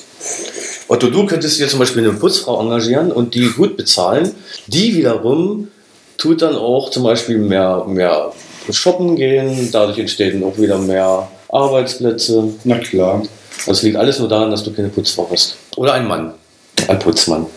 Otto, 0.88 1.10
du 1.10 1.26
könntest 1.26 1.60
dir 1.60 1.68
zum 1.68 1.80
Beispiel 1.80 2.08
eine 2.08 2.16
Putzfrau 2.16 2.62
engagieren 2.62 3.12
und 3.12 3.34
die 3.34 3.50
gut 3.50 3.76
bezahlen. 3.76 4.36
Die 4.68 4.96
wiederum 4.96 5.70
tut 6.20 6.44
dann 6.44 6.56
auch 6.56 6.92
zum 6.92 7.02
Beispiel 7.02 7.40
mehr, 7.40 7.86
mehr 7.88 8.32
shoppen 8.70 9.16
gehen. 9.16 9.70
Dadurch 9.72 9.98
entstehen 9.98 10.44
auch 10.44 10.60
wieder 10.60 10.78
mehr 10.78 11.28
Arbeitsplätze. 11.50 12.54
Na 12.66 12.78
klar. 12.78 13.24
Das 13.66 13.82
liegt 13.82 13.98
alles 13.98 14.20
nur 14.20 14.30
daran, 14.30 14.52
dass 14.52 14.64
du 14.64 14.72
keine 14.72 14.90
Putzfrau 14.90 15.28
hast. 15.32 15.58
Oder 15.76 15.94
ein 15.94 16.08
Mann. 16.08 16.36
Ein 16.88 17.00
Putzmann. 17.00 17.48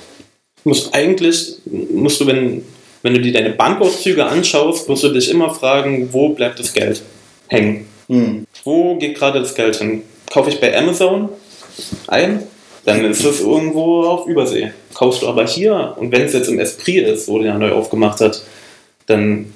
Musst 0.65 0.95
eigentlich, 0.95 1.57
musst 1.93 2.19
du, 2.19 2.27
wenn, 2.27 2.65
wenn 3.03 3.13
du 3.13 3.21
dir 3.21 3.35
deine 3.35 3.51
Bankauszüge 3.51 4.25
anschaust, 4.25 4.89
musst 4.89 5.03
du 5.03 5.11
dich 5.11 5.31
immer 5.31 5.53
fragen, 5.53 6.09
wo 6.13 6.31
bleibt 6.31 6.59
das 6.59 6.73
Geld 6.73 7.03
hängen? 7.49 7.87
Hm. 8.09 8.47
Wo 8.65 8.97
geht 8.97 9.19
gerade 9.19 9.41
das 9.41 9.55
Geld 9.55 9.77
hin? 9.77 10.03
Kaufe 10.31 10.51
ich 10.51 10.61
bei 10.61 10.77
Amazon 10.77 11.29
ein, 12.07 12.45
dann 12.85 13.05
ist 13.05 13.25
das 13.25 13.41
irgendwo 13.41 14.03
auf 14.05 14.27
Übersee. 14.27 14.71
Kaufst 14.95 15.23
du 15.23 15.29
aber 15.29 15.47
hier, 15.47 15.95
und 15.99 16.13
wenn 16.13 16.23
es 16.23 16.33
jetzt 16.33 16.49
im 16.49 16.59
Esprit 16.59 17.07
ist, 17.07 17.29
wo 17.29 17.39
der 17.39 17.55
neu 17.55 17.73
aufgemacht 17.73 18.21
hat, 18.21 18.43
dann 19.07 19.53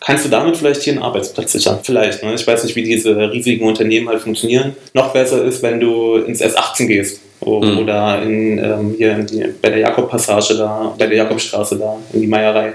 kannst 0.00 0.24
du 0.24 0.28
damit 0.28 0.56
vielleicht 0.56 0.82
hier 0.82 0.94
einen 0.94 1.02
Arbeitsplatz 1.02 1.52
sichern. 1.52 1.78
Vielleicht. 1.82 2.22
Ne? 2.22 2.34
Ich 2.34 2.46
weiß 2.46 2.64
nicht, 2.64 2.76
wie 2.76 2.82
diese 2.82 3.30
riesigen 3.30 3.66
Unternehmen 3.66 4.08
halt 4.08 4.20
funktionieren. 4.20 4.76
Noch 4.92 5.12
besser 5.12 5.44
ist, 5.44 5.62
wenn 5.62 5.80
du 5.80 6.16
ins 6.16 6.42
S18 6.42 6.86
gehst. 6.86 7.20
Mhm. 7.40 7.78
Oder 7.78 8.22
in, 8.22 8.58
ähm, 8.58 8.94
hier 8.96 9.12
in 9.12 9.26
die, 9.26 9.44
bei 9.60 9.70
der 9.70 9.78
Jakob-Passage 9.78 10.56
da, 10.56 10.94
bei 10.98 11.06
der 11.06 11.18
Jakobstraße 11.18 11.78
da, 11.78 11.98
in 12.12 12.20
die 12.22 12.26
Meierei. 12.26 12.74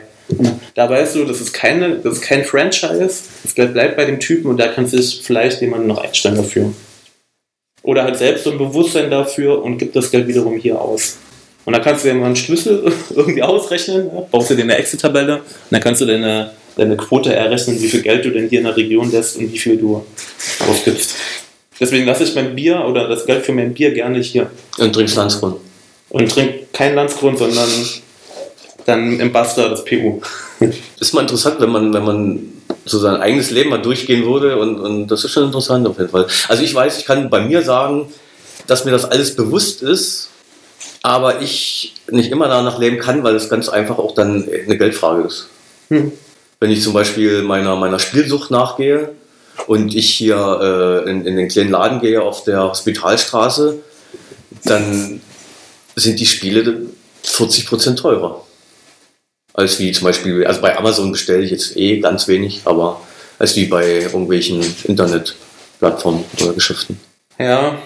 Da 0.76 0.88
weißt 0.88 1.16
du, 1.16 1.26
das 1.26 1.42
ist, 1.42 1.54
keine, 1.54 1.96
das 1.96 2.16
ist 2.18 2.22
kein 2.22 2.44
Franchise. 2.44 3.24
Geld 3.56 3.74
bleibt 3.74 3.98
bei 3.98 4.06
dem 4.06 4.20
Typen 4.20 4.48
und 4.48 4.60
da 4.60 4.68
kann 4.68 4.86
sich 4.86 5.22
vielleicht 5.24 5.62
jemand 5.62 5.88
noch 5.88 5.98
einstellen 5.98 6.36
dafür. 6.36 6.72
Oder 7.84 8.04
hat 8.04 8.18
selbst 8.18 8.44
so 8.44 8.52
ein 8.52 8.58
Bewusstsein 8.58 9.10
dafür 9.10 9.64
und 9.64 9.78
gibt 9.78 9.96
das 9.96 10.12
Geld 10.12 10.28
wiederum 10.28 10.58
hier 10.58 10.80
aus. 10.80 11.18
Und 11.66 11.74
da 11.74 11.80
kannst 11.80 12.04
du 12.04 12.10
dir 12.10 12.16
mal 12.16 12.28
einen 12.28 12.36
Schlüssel 12.36 12.92
irgendwie 13.16 13.44
ausrechnen, 13.44 14.10
baust 14.32 14.50
du 14.50 14.56
dir 14.56 14.64
eine 14.64 14.76
Excel-Tabelle 14.78 15.36
und 15.38 15.44
dann 15.70 15.82
kannst 15.82 16.02
du 16.02 16.06
deine, 16.06 16.52
deine 16.76 16.98
Quote 16.98 17.34
errechnen, 17.34 17.82
wie 17.82 17.88
viel 17.88 18.02
Geld 18.02 18.26
du 18.26 18.32
denn 18.32 18.50
hier 18.50 18.60
in 18.60 18.66
der 18.66 18.76
Region 18.76 19.12
lässt 19.12 19.38
und 19.38 19.54
wie 19.54 19.58
viel 19.58 19.78
du 19.78 20.04
ausgibst. 20.68 21.16
Deswegen 21.80 22.06
lasse 22.06 22.24
ich 22.24 22.36
mein 22.36 22.56
Bier 22.56 22.84
oder 22.86 23.08
das 23.08 23.26
Geld 23.26 23.46
für 23.46 23.54
mein 23.54 23.74
Bier 23.74 23.92
gerne 23.92 24.20
hier 24.20 24.50
Und 24.78 24.94
trinkst 24.94 25.16
Landsgrund. 25.16 25.58
und 26.10 26.30
trinke 26.30 26.68
kein 26.74 26.96
Landsgrund, 26.96 27.38
sondern 27.38 27.70
dann 28.86 29.20
im 29.20 29.32
Buster 29.32 29.70
das 29.70 29.86
PU. 29.86 30.20
Ist 31.00 31.14
mal 31.14 31.22
interessant, 31.22 31.58
wenn 31.60 31.70
man, 31.70 31.94
wenn 31.94 32.04
man 32.04 32.40
so 32.86 33.00
sein 33.00 33.18
eigenes 33.18 33.52
Leben 33.52 33.70
mal 33.70 33.82
durchgehen 33.82 34.26
würde 34.26 34.58
und, 34.58 34.80
und 34.80 35.08
das 35.08 35.24
ist 35.24 35.32
schon 35.32 35.46
interessant 35.46 35.88
auf 35.88 35.98
jeden 35.98 36.10
Fall. 36.10 36.28
Also 36.48 36.64
ich 36.64 36.74
weiß, 36.74 36.98
ich 36.98 37.06
kann 37.06 37.30
bei 37.30 37.42
mir 37.42 37.62
sagen, 37.62 38.12
dass 38.68 38.86
mir 38.86 38.92
das 38.92 39.06
alles 39.06 39.36
bewusst 39.36 39.82
ist, 39.82 40.30
aber 41.02 41.42
ich 41.42 41.96
nicht 42.10 42.32
immer 42.32 42.48
danach 42.48 42.80
leben 42.80 43.00
kann, 43.00 43.24
weil 43.24 43.36
es 43.36 43.50
ganz 43.50 43.70
einfach 43.70 43.98
auch 43.98 44.14
dann 44.14 44.48
eine 44.48 44.78
Geldfrage 44.78 45.24
ist. 45.24 45.48
Hm. 45.90 46.12
Wenn 46.60 46.72
ich 46.72 46.84
zum 46.84 46.94
Beispiel 46.94 47.42
meiner, 47.44 47.76
meiner 47.76 48.00
Spielsucht 48.00 48.52
nachgehe 48.52 49.12
und 49.68 49.96
ich 49.96 50.10
hier 50.10 51.04
äh, 51.06 51.10
in, 51.10 51.26
in 51.26 51.38
den 51.38 51.48
kleinen 51.48 51.72
Laden 51.72 52.02
gehe 52.02 52.22
auf 52.22 52.44
der 52.44 52.64
Hospitalstraße, 52.64 53.80
dann 54.66 55.22
sind 55.96 56.20
die 56.20 56.26
Spiele 56.26 56.88
40% 57.26 57.96
teurer. 57.96 58.46
Als 59.60 59.78
wie 59.78 59.92
zum 59.92 60.06
Beispiel, 60.06 60.46
also 60.48 60.62
bei 60.62 60.78
Amazon 60.78 61.12
bestelle 61.12 61.44
ich 61.44 61.52
jetzt 61.52 61.76
eh 61.76 62.00
ganz 62.00 62.30
wenig, 62.30 62.62
aber 62.64 63.02
als 63.40 63.58
wie 63.58 63.66
bei 63.66 64.00
irgendwelchen 64.04 64.64
Internetplattformen 64.86 66.24
oder 66.42 66.54
Geschäften. 66.54 66.98
Ja, 67.38 67.78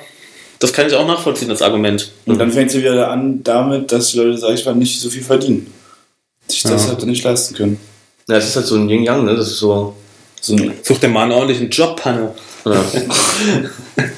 das 0.59 0.71
kann 0.71 0.85
ich 0.85 0.93
auch 0.93 1.07
nachvollziehen, 1.07 1.49
das 1.49 1.63
Argument. 1.63 2.11
Und 2.27 2.37
dann 2.39 2.51
fängt 2.51 2.69
es 2.69 2.77
wieder 2.77 3.09
an 3.09 3.43
damit, 3.43 3.91
dass 3.91 4.11
die 4.11 4.17
Leute, 4.19 4.37
sag 4.37 4.53
ich 4.53 4.63
mal, 4.65 4.75
nicht 4.75 5.01
so 5.01 5.09
viel 5.09 5.23
verdienen. 5.23 5.73
Sich 6.47 6.61
das 6.61 6.83
Ja. 6.83 6.89
halt 6.89 7.01
dann 7.01 7.09
nicht 7.09 7.23
leisten 7.23 7.55
können. 7.55 7.79
Ja, 8.29 8.37
es 8.37 8.49
ist 8.49 8.55
halt 8.55 8.67
so 8.67 8.75
ein 8.75 8.87
Yin-Yang, 8.87 9.25
ne? 9.25 9.35
Das 9.35 9.47
ist 9.47 9.57
so. 9.57 9.95
So 10.41 10.53
ein 10.55 10.73
Such 10.83 10.99
dir 10.99 11.07
mal 11.07 11.23
einen 11.23 11.31
ordentlichen 11.31 11.71
Job, 11.71 11.99
Panne. 11.99 12.35
Ja. 12.65 12.85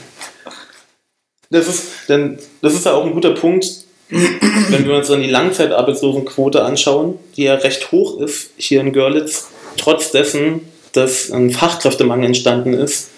Das 1.51 1.67
ist, 1.67 1.83
denn, 2.09 2.39
das 2.61 2.73
ist 2.73 2.85
ja 2.85 2.93
auch 2.93 3.05
ein 3.05 3.13
guter 3.13 3.31
Punkt, 3.33 3.65
wenn 4.09 4.85
wir 4.85 4.95
uns 4.95 5.07
dann 5.07 5.21
die 5.21 5.29
Langzeitarbeitslosenquote 5.29 6.63
anschauen, 6.63 7.17
die 7.35 7.43
ja 7.43 7.55
recht 7.55 7.91
hoch 7.91 8.19
ist 8.19 8.51
hier 8.57 8.81
in 8.81 8.93
Görlitz, 8.93 9.47
trotz 9.77 10.11
dessen, 10.11 10.61
dass 10.93 11.31
ein 11.31 11.51
Fachkräftemangel 11.51 12.27
entstanden 12.27 12.73
ist, 12.73 13.09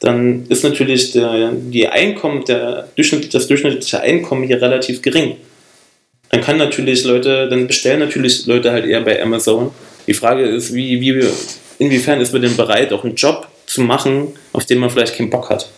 dann 0.00 0.46
ist 0.48 0.64
natürlich 0.64 1.12
der, 1.12 1.52
die 1.52 1.86
Einkommen, 1.86 2.44
der 2.44 2.88
Durchschnitt, 2.96 3.32
das 3.32 3.46
durchschnittliche 3.46 4.00
Einkommen 4.00 4.42
hier 4.42 4.60
relativ 4.60 5.00
gering. 5.00 5.36
Dann 6.30 6.40
kann 6.40 6.56
natürlich 6.56 7.04
Leute, 7.04 7.48
dann 7.48 7.68
bestellen 7.68 8.00
natürlich 8.00 8.46
Leute 8.46 8.72
halt 8.72 8.86
eher 8.86 9.02
bei 9.02 9.22
Amazon. 9.22 9.70
Die 10.06 10.14
Frage 10.14 10.42
ist, 10.42 10.74
wie, 10.74 11.00
wie, 11.00 11.24
inwiefern 11.78 12.20
ist 12.20 12.32
man 12.32 12.42
denn 12.42 12.56
bereit, 12.56 12.92
auch 12.92 13.04
einen 13.04 13.14
Job 13.14 13.46
zu 13.66 13.82
machen, 13.82 14.32
auf 14.52 14.64
den 14.64 14.78
man 14.78 14.90
vielleicht 14.90 15.16
keinen 15.16 15.30
Bock 15.30 15.50
hat. 15.50 15.68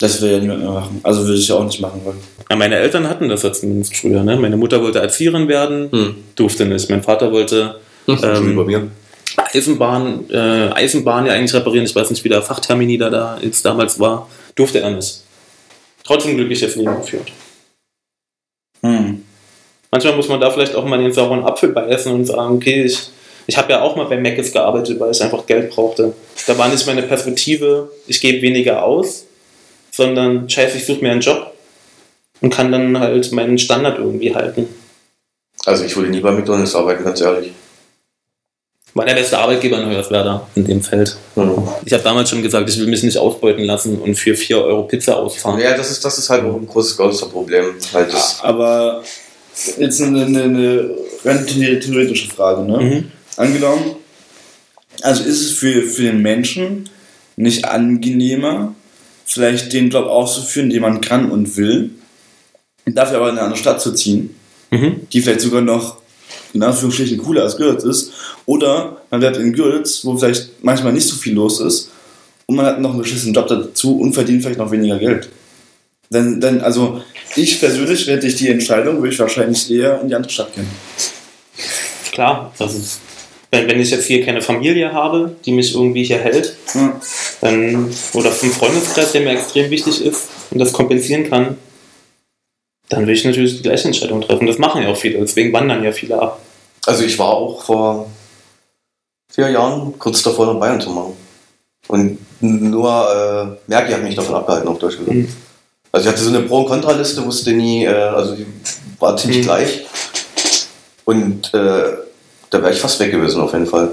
Das 0.00 0.20
will 0.22 0.32
ja 0.32 0.38
niemand 0.38 0.60
mehr 0.62 0.70
machen. 0.70 1.00
Also 1.02 1.24
würde 1.26 1.38
ich 1.38 1.46
ja 1.46 1.56
auch 1.56 1.64
nicht 1.64 1.80
machen 1.80 2.00
wollen. 2.04 2.18
Ja, 2.48 2.56
meine 2.56 2.76
Eltern 2.76 3.08
hatten 3.08 3.28
das 3.28 3.42
ja 3.42 3.52
zumindest 3.52 3.94
früher. 3.96 4.22
Ne? 4.24 4.36
Meine 4.36 4.56
Mutter 4.56 4.82
wollte 4.82 4.98
Erzieherin 4.98 5.46
werden, 5.46 5.92
Hm. 5.92 6.16
durfte 6.34 6.64
nicht. 6.64 6.88
Mein 6.90 7.02
Vater 7.02 7.30
wollte 7.30 7.76
bei 8.06 8.14
ähm, 8.36 8.54
mir. 8.66 8.88
Eisenbahn, 9.36 10.24
äh, 10.30 10.70
Eisenbahn 10.72 11.26
ja 11.26 11.34
eigentlich 11.34 11.54
reparieren. 11.54 11.84
Ich 11.84 11.94
weiß 11.94 12.10
nicht, 12.10 12.24
wie 12.24 12.30
der 12.30 12.42
Fachtermini 12.42 12.98
da, 12.98 13.10
da 13.10 13.38
jetzt 13.42 13.64
damals 13.64 14.00
war. 14.00 14.28
Durfte 14.54 14.80
er 14.80 14.90
nicht. 14.90 15.20
Trotzdem 16.02 16.36
glückliches 16.36 16.74
Leben 16.76 16.96
geführt. 16.96 17.30
Hm. 18.82 19.22
Manchmal 19.90 20.16
muss 20.16 20.28
man 20.28 20.40
da 20.40 20.50
vielleicht 20.50 20.74
auch 20.74 20.84
mal 20.84 20.98
den 20.98 21.12
sauren 21.12 21.44
Apfel 21.44 21.70
beißen 21.70 22.12
und 22.12 22.24
sagen, 22.24 22.56
okay, 22.56 22.84
ich, 22.84 22.98
ich 23.46 23.56
habe 23.58 23.72
ja 23.72 23.82
auch 23.82 23.96
mal 23.96 24.06
bei 24.06 24.16
Mc's 24.16 24.52
gearbeitet, 24.52 24.98
weil 24.98 25.10
ich 25.10 25.22
einfach 25.22 25.44
Geld 25.46 25.70
brauchte. 25.70 26.14
Da 26.46 26.56
war 26.56 26.68
nicht 26.68 26.86
meine 26.86 27.02
Perspektive, 27.02 27.90
ich 28.06 28.20
gebe 28.20 28.40
weniger 28.40 28.82
aus, 28.82 29.26
sondern 30.00 30.48
scheiße, 30.48 30.78
ich 30.78 30.86
suche 30.86 31.02
mir 31.02 31.12
einen 31.12 31.20
Job 31.20 31.52
und 32.40 32.48
kann 32.48 32.72
dann 32.72 32.98
halt 32.98 33.30
meinen 33.32 33.58
Standard 33.58 33.98
irgendwie 33.98 34.34
halten. 34.34 34.66
Also 35.66 35.84
ich 35.84 35.94
würde 35.94 36.08
nie 36.08 36.20
bei 36.20 36.32
McDonalds 36.32 36.74
arbeiten, 36.74 37.04
ganz 37.04 37.20
ehrlich. 37.20 37.52
War 38.94 39.04
der 39.04 39.14
beste 39.14 39.38
Arbeitgeber 39.38 39.78
in 39.78 39.88
Hoyerswerda 39.90 40.48
in 40.54 40.64
dem 40.64 40.80
Feld. 40.80 41.16
Hm. 41.34 41.68
Ich 41.84 41.92
habe 41.92 42.02
damals 42.02 42.30
schon 42.30 42.42
gesagt, 42.42 42.68
ich 42.70 42.78
will 42.78 42.86
mich 42.86 43.02
nicht 43.02 43.18
ausbeuten 43.18 43.64
lassen 43.64 43.98
und 44.00 44.14
für 44.16 44.34
4 44.34 44.64
Euro 44.64 44.84
Pizza 44.84 45.16
ausfahren. 45.16 45.60
Ja, 45.60 45.76
das 45.76 45.90
ist, 45.90 46.02
das 46.02 46.16
ist 46.16 46.30
halt 46.30 46.44
auch 46.44 46.56
ein 46.56 46.66
großes 46.66 46.96
großes 46.96 47.28
Problem. 47.28 47.66
Halt 47.92 48.12
das, 48.12 48.40
Aber 48.42 49.02
jetzt 49.78 50.00
eine, 50.00 50.24
eine, 50.24 50.42
eine 50.42 50.90
rein 51.24 51.46
theoretische 51.46 52.28
Frage, 52.28 52.62
ne? 52.62 52.78
Mhm. 52.78 53.12
Angenommen, 53.36 53.96
also 55.02 55.22
ist 55.24 55.40
es 55.42 55.52
für, 55.52 55.82
für 55.82 56.04
den 56.04 56.22
Menschen 56.22 56.88
nicht 57.36 57.66
angenehmer, 57.66 58.74
vielleicht 59.30 59.72
den 59.72 59.90
Job 59.90 60.06
auszuführen, 60.06 60.70
den 60.70 60.82
man 60.82 61.00
kann 61.00 61.30
und 61.30 61.56
will, 61.56 61.90
dafür 62.86 63.18
aber 63.18 63.28
in 63.28 63.36
eine 63.36 63.42
andere 63.42 63.58
Stadt 63.58 63.80
zu 63.80 63.92
ziehen, 63.92 64.34
Mhm. 64.72 65.06
die 65.12 65.20
vielleicht 65.20 65.40
sogar 65.40 65.60
noch 65.62 65.96
in 66.52 66.62
Anführungsstrichen 66.62 67.18
cooler 67.18 67.42
als 67.42 67.56
Görlitz 67.56 67.84
ist, 67.84 68.12
oder 68.46 69.00
man 69.10 69.20
bleibt 69.20 69.36
in 69.36 69.52
Görlitz, 69.52 70.04
wo 70.04 70.16
vielleicht 70.16 70.62
manchmal 70.62 70.92
nicht 70.92 71.06
so 71.06 71.14
viel 71.16 71.34
los 71.34 71.60
ist, 71.60 71.90
und 72.46 72.56
man 72.56 72.66
hat 72.66 72.80
noch 72.80 72.90
einen 72.90 73.00
beschissenen 73.00 73.34
Job 73.34 73.46
dazu 73.46 73.98
und 74.00 74.12
verdient 74.12 74.42
vielleicht 74.42 74.58
noch 74.58 74.70
weniger 74.72 74.98
Geld. 74.98 75.28
Dann, 76.10 76.40
dann, 76.40 76.60
also 76.60 77.00
ich 77.36 77.60
persönlich, 77.60 78.06
hätte 78.08 78.26
ich 78.26 78.34
die 78.34 78.48
Entscheidung, 78.48 78.96
würde 78.96 79.12
ich 79.12 79.18
wahrscheinlich 79.20 79.70
eher 79.70 80.00
in 80.00 80.08
die 80.08 80.14
andere 80.16 80.32
Stadt 80.32 80.52
gehen. 80.56 80.66
Klar, 82.10 82.52
das 82.58 82.74
ist, 82.74 83.00
wenn, 83.52 83.68
wenn 83.68 83.80
ich 83.80 83.90
jetzt 83.90 84.06
hier 84.06 84.24
keine 84.24 84.42
Familie 84.42 84.92
habe, 84.92 85.36
die 85.44 85.52
mich 85.52 85.74
irgendwie 85.74 86.02
hier 86.04 86.18
hält, 86.18 86.56
Ja. 86.74 87.00
Dann, 87.40 87.94
oder 88.12 88.30
einen 88.30 88.52
Freundeskreis, 88.52 89.12
der 89.12 89.22
mir 89.22 89.30
extrem 89.32 89.70
wichtig 89.70 90.04
ist 90.04 90.28
und 90.50 90.58
das 90.58 90.72
kompensieren 90.72 91.28
kann, 91.28 91.56
dann 92.88 93.06
will 93.06 93.14
ich 93.14 93.24
natürlich 93.24 93.56
die 93.56 93.62
gleiche 93.62 93.86
Entscheidung 93.88 94.20
treffen. 94.20 94.46
Das 94.46 94.58
machen 94.58 94.82
ja 94.82 94.88
auch 94.88 94.96
viele, 94.96 95.18
deswegen 95.20 95.52
wandern 95.52 95.82
ja 95.84 95.92
viele 95.92 96.20
ab. 96.20 96.40
also 96.86 97.04
ich 97.04 97.18
war 97.18 97.28
auch 97.28 97.62
vor 97.62 98.10
vier 99.32 99.50
Jahren 99.50 99.96
kurz 99.98 100.22
davor, 100.22 100.46
nach 100.52 100.58
Bayern 100.60 100.80
zu 100.80 100.90
machen. 100.90 101.16
Und 101.88 102.18
nur 102.40 103.56
äh, 103.66 103.70
Merki 103.70 103.92
hat 103.92 104.02
mich 104.02 104.14
davon 104.14 104.34
abgehalten, 104.34 104.68
auf 104.68 104.78
Deutsch 104.78 104.98
gesagt. 104.98 105.14
Mhm. 105.16 105.28
Also 105.92 106.08
ich 106.08 106.14
hatte 106.14 106.24
so 106.24 106.30
eine 106.30 106.42
Pro- 106.42 106.60
und 106.60 106.66
Kontraliste, 106.66 107.24
wusste 107.24 107.52
nie, 107.52 107.84
äh, 107.84 107.88
also 107.92 108.34
die 108.34 108.46
war 108.98 109.16
ziemlich 109.16 109.38
Mhm. 109.38 109.42
gleich. 109.42 109.86
Und 111.04 111.52
äh, 111.54 111.82
da 112.50 112.62
wäre 112.62 112.72
ich 112.72 112.80
fast 112.80 113.00
weg 113.00 113.10
gewesen, 113.12 113.40
auf 113.40 113.52
jeden 113.52 113.66
Fall. 113.66 113.92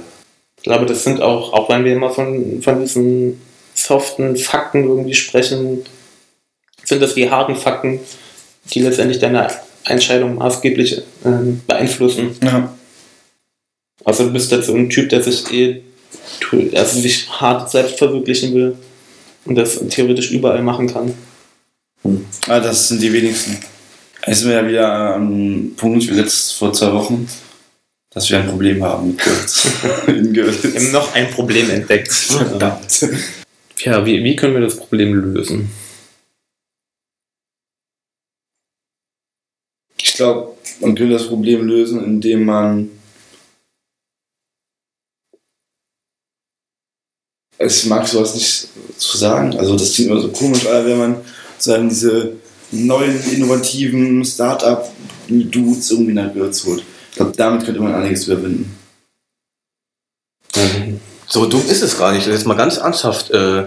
Ich 0.68 0.74
glaube, 0.74 0.86
das 0.86 1.06
sind 1.06 1.22
auch, 1.22 1.54
auch 1.54 1.70
wenn 1.70 1.86
wir 1.86 1.94
immer 1.94 2.10
von, 2.10 2.62
von 2.62 2.82
diesen 2.82 3.40
soften 3.74 4.36
Fakten 4.36 4.84
irgendwie 4.84 5.14
sprechen, 5.14 5.86
sind 6.84 7.02
das 7.02 7.14
die 7.14 7.30
harten 7.30 7.56
Fakten, 7.56 8.02
die 8.74 8.82
letztendlich 8.82 9.20
deine 9.20 9.48
Entscheidung 9.86 10.36
maßgeblich 10.36 11.04
ähm, 11.24 11.62
beeinflussen. 11.66 12.36
Ja. 12.44 12.76
Also 14.04 14.26
du 14.26 14.34
bist 14.34 14.52
jetzt 14.52 14.66
so 14.66 14.76
ein 14.76 14.90
Typ, 14.90 15.08
der 15.08 15.24
sich 15.24 15.50
eh 15.54 15.84
also 16.76 17.00
sich 17.00 17.30
hart 17.30 17.72
selbst 17.72 17.98
verwirklichen 17.98 18.54
will 18.54 18.76
und 19.46 19.56
das 19.56 19.80
theoretisch 19.88 20.32
überall 20.32 20.62
machen 20.64 20.88
kann. 20.88 21.14
Ah, 22.50 22.60
das 22.60 22.90
sind 22.90 23.02
die 23.02 23.14
wenigsten. 23.14 23.58
Jetzt 24.26 24.40
sind 24.40 24.50
wir 24.50 24.58
ja 24.58 24.68
wieder 24.68 25.16
am 25.16 25.72
Punkt 25.78 26.06
wie 26.10 26.14
letzt 26.14 26.56
vor 26.56 26.74
zwei 26.74 26.92
Wochen, 26.92 27.26
dass 28.18 28.32
wir 28.32 28.40
ein 28.40 28.48
Problem 28.48 28.84
haben 28.84 29.10
mit 29.10 29.20
Görlitz. 29.20 29.68
in 30.08 30.34
Wir 30.34 30.44
Görlitz. 30.44 30.76
haben 30.76 30.92
noch 30.92 31.14
ein 31.14 31.30
Problem 31.30 31.70
entdeckt. 31.70 32.12
Verdammt. 32.12 33.06
Ja, 33.78 34.04
wie, 34.08 34.24
wie 34.24 34.36
können 34.36 34.56
wir 34.56 34.62
das 34.62 34.76
Problem 34.76 35.14
lösen? 35.14 35.70
Ich 40.02 40.14
glaube, 40.14 40.58
man 40.80 40.96
könnte 40.96 41.14
das 41.14 41.28
Problem 41.28 41.68
lösen, 41.68 42.04
indem 42.04 42.46
man 42.46 42.90
es 47.60 47.86
mag 47.86 48.08
sowas 48.08 48.34
nicht 48.34 48.68
zu 48.98 49.16
sagen. 49.16 49.56
Also 49.58 49.78
das 49.78 49.94
klingt 49.94 50.10
immer 50.10 50.22
so 50.22 50.30
komisch, 50.32 50.66
aber 50.66 50.86
wenn 50.88 50.98
man 50.98 51.16
sagen 51.60 51.88
diese 51.90 52.38
neuen 52.72 53.24
innovativen 53.32 54.26
Start-up-Dudes 54.26 55.92
irgendwie 55.92 56.14
nach 56.14 56.34
Görlitz 56.34 56.66
holt. 56.66 56.84
Ich 57.18 57.20
glaube, 57.20 57.36
damit 57.36 57.66
könnte 57.66 57.82
man 57.82 57.96
einiges 57.96 58.28
überwinden. 58.28 58.78
So 61.26 61.48
dumm 61.48 61.64
ist 61.68 61.82
es 61.82 61.98
gar 61.98 62.12
nicht. 62.12 62.28
Jetzt 62.28 62.46
mal 62.46 62.54
ganz 62.54 62.78
ernsthaft. 62.78 63.32
Äh, 63.32 63.64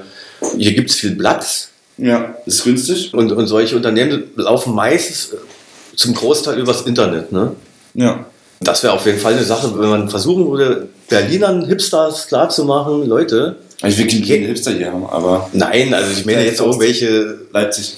hier 0.57 0.73
gibt 0.73 0.91
es 0.91 0.95
viel 0.95 1.17
Platz. 1.17 1.71
Ja, 1.99 2.37
ist 2.47 2.63
günstig. 2.63 3.13
Und, 3.13 3.33
und 3.33 3.49
solche 3.49 3.75
Unternehmen 3.75 4.23
laufen 4.37 4.73
meistens 4.73 5.33
äh, 5.33 5.97
zum 5.97 6.15
Großteil 6.15 6.61
übers 6.61 6.83
Internet. 6.83 7.33
Ne? 7.33 7.57
Ja. 7.95 8.25
Das 8.61 8.85
wäre 8.85 8.93
auf 8.93 9.05
jeden 9.05 9.19
Fall 9.19 9.33
eine 9.33 9.43
Sache, 9.43 9.77
wenn 9.77 9.89
man 9.89 10.09
versuchen 10.09 10.49
würde, 10.49 10.89
Berlinern 11.09 11.67
Hipsters 11.67 12.29
klarzumachen, 12.29 13.05
Leute, 13.09 13.57
Ich 13.83 13.99
will 13.99 14.07
keinen 14.07 14.47
Hipster 14.47 14.71
hier 14.71 14.93
haben, 14.93 15.07
aber 15.07 15.51
Nein, 15.53 15.93
also 15.93 16.13
ich 16.13 16.25
meine 16.25 16.45
jetzt 16.45 16.61
irgendwelche 16.61 17.37
Leipzig. 17.53 17.97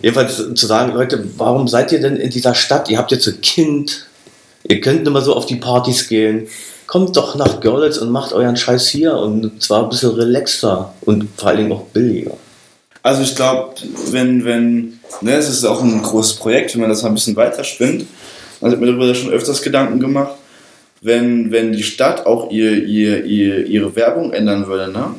Jedenfalls 0.00 0.42
zu 0.54 0.66
sagen, 0.66 0.92
Leute, 0.92 1.24
warum 1.36 1.68
seid 1.68 1.92
ihr 1.92 2.00
denn 2.00 2.16
in 2.16 2.30
dieser 2.30 2.56
Stadt? 2.56 2.90
Ihr 2.90 2.98
habt 2.98 3.12
jetzt 3.12 3.28
ein 3.28 3.40
Kind, 3.42 4.06
ihr 4.68 4.80
könnt 4.80 5.10
mal 5.10 5.22
so 5.22 5.34
auf 5.34 5.46
die 5.46 5.56
Partys 5.56 6.08
gehen. 6.08 6.48
Kommt 6.86 7.16
doch 7.16 7.36
nach 7.36 7.60
Görlitz 7.60 7.98
und 7.98 8.10
macht 8.10 8.32
euren 8.32 8.56
Scheiß 8.56 8.88
hier 8.88 9.14
und 9.14 9.62
zwar 9.62 9.84
ein 9.84 9.88
bisschen 9.88 10.10
relaxter 10.10 10.92
und 11.02 11.28
vor 11.36 11.48
allen 11.48 11.58
Dingen 11.58 11.72
auch 11.72 11.84
billiger. 11.84 12.36
Also 13.02 13.22
ich 13.22 13.34
glaube, 13.34 13.74
wenn, 14.10 14.44
wenn, 14.44 15.00
ne, 15.22 15.34
es 15.34 15.48
ist 15.48 15.64
auch 15.64 15.82
ein 15.82 16.02
großes 16.02 16.34
Projekt, 16.34 16.74
wenn 16.74 16.82
man 16.82 16.90
das 16.90 17.02
mal 17.02 17.08
ein 17.08 17.14
bisschen 17.14 17.36
weiterspinnt, 17.36 18.06
also 18.60 18.76
ich 18.76 18.80
mir 18.80 18.86
darüber 18.86 19.14
schon 19.14 19.30
öfters 19.30 19.62
Gedanken 19.62 19.98
gemacht, 19.98 20.34
wenn, 21.00 21.50
wenn 21.50 21.72
die 21.72 21.82
Stadt 21.82 22.26
auch 22.26 22.50
ihr, 22.50 22.84
ihr, 22.84 23.24
ihr, 23.24 23.66
ihre 23.66 23.96
Werbung 23.96 24.32
ändern 24.32 24.66
würde, 24.68 24.90
ne? 24.92 25.14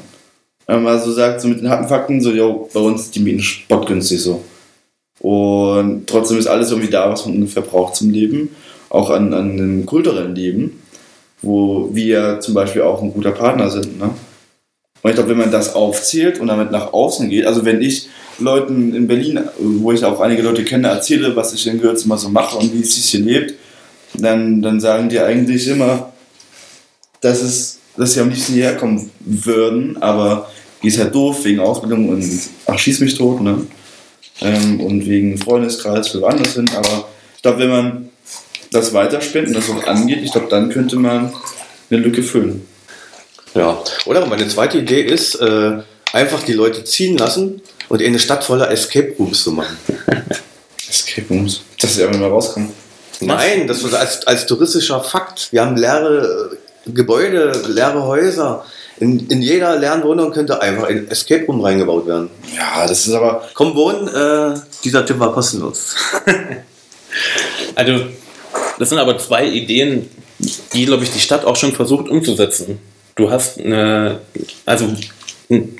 Wenn 0.65 0.83
man 0.83 1.01
so 1.01 1.11
sagt, 1.11 1.41
so 1.41 1.49
mit 1.49 1.59
den 1.59 1.69
harten 1.69 1.89
Fakten, 1.89 2.21
so, 2.21 2.31
yo, 2.31 2.69
bei 2.73 2.79
uns 2.79 3.11
die 3.11 3.19
Mieten 3.19 3.41
spottgünstig 3.41 4.21
so. 4.21 4.41
Und 5.19 6.07
trotzdem 6.07 6.37
ist 6.37 6.47
alles 6.47 6.71
irgendwie 6.71 6.89
da, 6.89 7.09
was 7.09 7.25
man 7.25 7.35
ungefähr 7.35 7.63
braucht 7.63 7.95
zum 7.95 8.11
Leben, 8.11 8.49
auch 8.93 9.09
an, 9.09 9.33
an 9.33 9.51
einem 9.51 9.85
kulturellen 9.85 10.35
Leben, 10.35 10.83
wo 11.41 11.89
wir 11.93 12.39
zum 12.39 12.53
Beispiel 12.53 12.83
auch 12.83 13.01
ein 13.01 13.11
guter 13.11 13.31
Partner 13.31 13.69
sind, 13.69 13.99
ne? 13.99 14.11
Und 15.01 15.09
ich 15.09 15.15
glaube, 15.15 15.31
wenn 15.31 15.37
man 15.37 15.51
das 15.51 15.75
aufzählt 15.75 16.39
und 16.39 16.47
damit 16.47 16.71
nach 16.71 16.93
außen 16.93 17.29
geht, 17.29 17.45
also 17.45 17.65
wenn 17.65 17.81
ich 17.81 18.07
Leuten 18.39 18.95
in 18.95 19.05
Berlin, 19.05 19.41
wo 19.59 19.91
ich 19.91 20.05
auch 20.05 20.21
einige 20.21 20.43
Leute 20.43 20.63
kenne, 20.63 20.87
erzähle, 20.87 21.35
was 21.35 21.53
ich 21.53 21.67
in 21.67 21.81
Gürz 21.81 22.05
immer 22.05 22.17
so 22.17 22.29
mache 22.29 22.57
und 22.57 22.73
wie 22.73 22.79
es 22.79 22.95
sich 22.95 23.09
hier 23.09 23.19
lebt, 23.19 23.55
dann, 24.13 24.61
dann 24.61 24.79
sagen 24.79 25.09
die 25.09 25.19
eigentlich 25.19 25.67
immer, 25.67 26.13
dass, 27.19 27.41
es, 27.41 27.79
dass 27.97 28.13
sie 28.13 28.21
am 28.21 28.29
liebsten 28.29 28.53
hierher 28.53 28.77
kommen 28.77 29.11
würden, 29.19 30.01
aber 30.01 30.49
die 30.81 30.87
ist 30.87 30.99
halt 30.99 31.13
doof 31.13 31.43
wegen 31.43 31.59
Ausbildung 31.59 32.07
und 32.07 32.23
ach, 32.67 32.79
schieß 32.79 33.01
mich 33.01 33.15
tot, 33.15 33.41
ne? 33.41 33.67
Ähm, 34.39 34.79
und 34.79 35.05
wegen 35.05 35.37
Freundeskreis 35.37 36.07
für 36.07 36.21
woanders 36.21 36.53
hin, 36.53 36.69
aber 36.75 37.09
ich 37.35 37.41
glaube, 37.41 37.59
wenn 37.59 37.69
man 37.69 38.09
das 38.74 38.93
weiterspinnt 38.93 39.47
und 39.49 39.55
das 39.55 39.69
auch 39.69 39.84
angeht, 39.86 40.19
ich 40.24 40.32
glaube, 40.32 40.47
dann 40.49 40.69
könnte 40.69 40.95
man 40.97 41.34
eine 41.89 41.99
Lücke 41.99 42.24
füllen. 42.24 42.67
Ja. 43.53 43.82
Oder 44.05 44.26
meine 44.26 44.47
zweite 44.47 44.80
Idee 44.80 45.01
ist, 45.01 45.36
äh, 45.36 45.82
einfach 46.11 46.43
die 46.43 46.53
Leute 46.53 46.84
ziehen 46.84 47.17
lassen 47.17 47.61
und 47.89 48.01
in 48.01 48.07
eine 48.07 48.19
Stadt 48.19 48.43
voller 48.43 48.71
Escape 48.71 49.13
Rooms 49.17 49.43
zu 49.43 49.51
machen. 49.51 49.78
Escape 50.89 51.28
Rooms. 51.30 51.61
Dass 51.80 51.95
sie 51.95 52.03
einfach 52.03 52.19
mal 52.19 52.30
rauskommen. 52.30 52.71
Nein, 53.19 53.67
das 53.67 53.84
war 53.84 53.99
als, 53.99 54.26
als 54.28 54.45
touristischer 54.45 55.01
Fakt. 55.01 55.51
Wir 55.51 55.63
haben 55.65 55.78
leere 55.78 56.51
äh, 56.86 56.91
Gebäude, 56.91 57.51
leere 57.67 58.03
Häuser. 58.03 58.65
In, 58.99 59.28
in 59.28 59.41
jeder 59.41 59.78
leeren 59.78 60.03
Wohnung 60.03 60.32
könnte 60.32 60.61
einfach 60.61 60.88
ein 60.88 61.09
Escape 61.09 61.45
Room 61.45 61.61
reingebaut 61.61 62.05
werden. 62.05 62.30
Ja, 62.55 62.86
das 62.88 63.07
ist 63.07 63.13
aber. 63.13 63.47
Komm 63.53 63.76
wohnen, 63.76 64.07
äh, 64.07 64.59
dieser 64.84 65.05
Tipp 65.05 65.19
war 65.19 65.34
kostenlos. 65.34 65.95
Also, 67.76 68.07
das 68.80 68.89
sind 68.89 68.97
aber 68.97 69.17
zwei 69.17 69.47
Ideen, 69.47 70.09
die, 70.74 70.86
glaube 70.86 71.03
ich, 71.03 71.11
die 71.11 71.19
Stadt 71.19 71.45
auch 71.45 71.55
schon 71.55 71.74
versucht 71.74 72.09
umzusetzen. 72.09 72.80
Du 73.15 73.30
hast 73.30 73.59
eine, 73.59 74.19
also, 74.65 74.88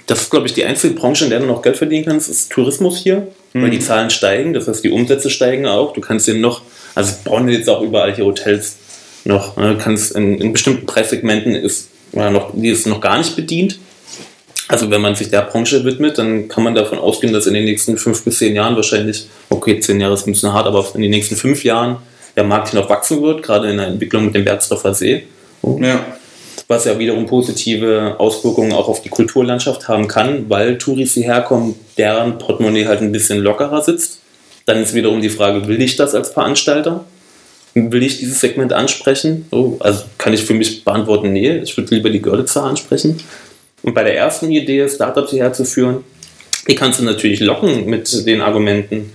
das 0.06 0.22
ist, 0.22 0.30
glaube 0.30 0.46
ich, 0.46 0.54
die 0.54 0.66
einzige 0.66 0.94
Branche, 0.94 1.24
in 1.24 1.32
der 1.32 1.40
du 1.40 1.46
noch 1.46 1.62
Geld 1.62 1.78
verdienen 1.78 2.06
kannst, 2.06 2.30
ist 2.30 2.52
Tourismus 2.52 2.98
hier, 2.98 3.28
weil 3.54 3.70
die 3.70 3.80
Zahlen 3.80 4.10
steigen, 4.10 4.54
das 4.54 4.68
heißt, 4.68 4.84
die 4.84 4.92
Umsätze 4.92 5.30
steigen 5.30 5.66
auch. 5.66 5.94
Du 5.94 6.02
kannst 6.02 6.26
hier 6.26 6.36
noch, 6.36 6.62
also, 6.96 7.14
bauen 7.24 7.50
jetzt 7.50 7.70
auch 7.70 7.82
überall 7.82 8.14
hier 8.16 8.26
Hotels 8.26 8.78
noch, 9.26 9.58
ne? 9.58 9.78
kannst 9.82 10.16
in, 10.16 10.40
in 10.40 10.54
bestimmten 10.54 10.86
Preissegmenten 10.86 11.56
ist, 11.56 11.90
ja, 12.14 12.30
noch, 12.30 12.52
die 12.54 12.70
ist 12.70 12.86
noch 12.88 13.02
gar 13.02 13.18
nicht 13.18 13.36
bedient. 13.36 13.80
Also 14.68 14.90
wenn 14.90 15.02
man 15.02 15.16
sich 15.16 15.30
der 15.30 15.42
Branche 15.42 15.84
widmet, 15.84 16.18
dann 16.18 16.48
kann 16.48 16.64
man 16.64 16.74
davon 16.74 16.98
ausgehen, 16.98 17.34
dass 17.34 17.48
in 17.48 17.54
den 17.54 17.66
nächsten 17.66 17.98
fünf 17.98 18.24
bis 18.24 18.40
zehn 18.40 18.56
Jahren 18.56 18.76
wahrscheinlich, 18.76 19.28
okay, 19.50 19.80
zehn 19.80 20.00
Jahre 20.00 20.14
ist 20.14 20.26
ein 20.26 20.32
bisschen 20.32 20.54
hart, 20.54 20.68
aber 20.68 20.86
in 20.96 21.02
den 21.02 21.12
nächsten 21.12 21.36
fünf 21.36 21.64
Jahren 21.64 21.98
der 22.36 22.44
Markt 22.44 22.70
hier 22.70 22.80
noch 22.80 22.90
wachsen 22.90 23.22
wird, 23.22 23.44
gerade 23.44 23.70
in 23.70 23.78
der 23.78 23.88
Entwicklung 23.88 24.26
mit 24.26 24.36
dem 24.36 24.46
Bergsdorfer 24.46 24.94
See. 24.94 25.24
Ja. 25.80 26.06
Was 26.68 26.86
ja 26.86 26.98
wiederum 26.98 27.26
positive 27.26 28.16
Auswirkungen 28.18 28.74
auch 28.74 28.88
auf 28.88 29.02
die 29.02 29.10
Kulturlandschaft 29.10 29.88
haben 29.88 30.08
kann, 30.08 30.50
weil 30.50 30.78
Touris 30.78 31.14
hierher 31.14 31.42
kommen, 31.42 31.76
deren 31.98 32.38
Portemonnaie 32.38 32.86
halt 32.86 33.02
ein 33.02 33.12
bisschen 33.12 33.40
lockerer 33.40 33.82
sitzt. 33.82 34.20
Dann 34.66 34.82
ist 34.82 34.94
wiederum 34.94 35.22
die 35.22 35.30
Frage, 35.30 35.68
will 35.68 35.82
ich 35.82 35.96
das 35.96 36.16
als 36.16 36.30
Veranstalter? 36.30 37.04
Will 37.74 38.04
ich 38.04 38.20
dieses 38.20 38.40
Segment 38.40 38.72
ansprechen? 38.72 39.46
So, 39.52 39.78
also 39.80 40.04
kann 40.18 40.34
ich 40.34 40.44
für 40.44 40.54
mich 40.54 40.86
beantworten, 40.86 41.34
nee, 41.34 41.58
ich 41.58 41.76
würde 41.76 41.96
lieber 41.96 42.10
die 42.10 42.22
Görlitzer 42.22 42.64
ansprechen. 42.64 43.20
Und 43.82 43.94
bei 43.94 44.04
der 44.04 44.16
ersten 44.16 44.52
Idee, 44.52 44.88
Startups 44.88 45.32
hierher 45.32 45.54
zu 45.54 45.66
führen, 45.66 46.04
die 46.68 46.76
kannst 46.76 47.00
du 47.00 47.04
natürlich 47.04 47.40
locken 47.40 47.86
mit 47.86 48.26
den 48.26 48.42
Argumenten. 48.42 49.12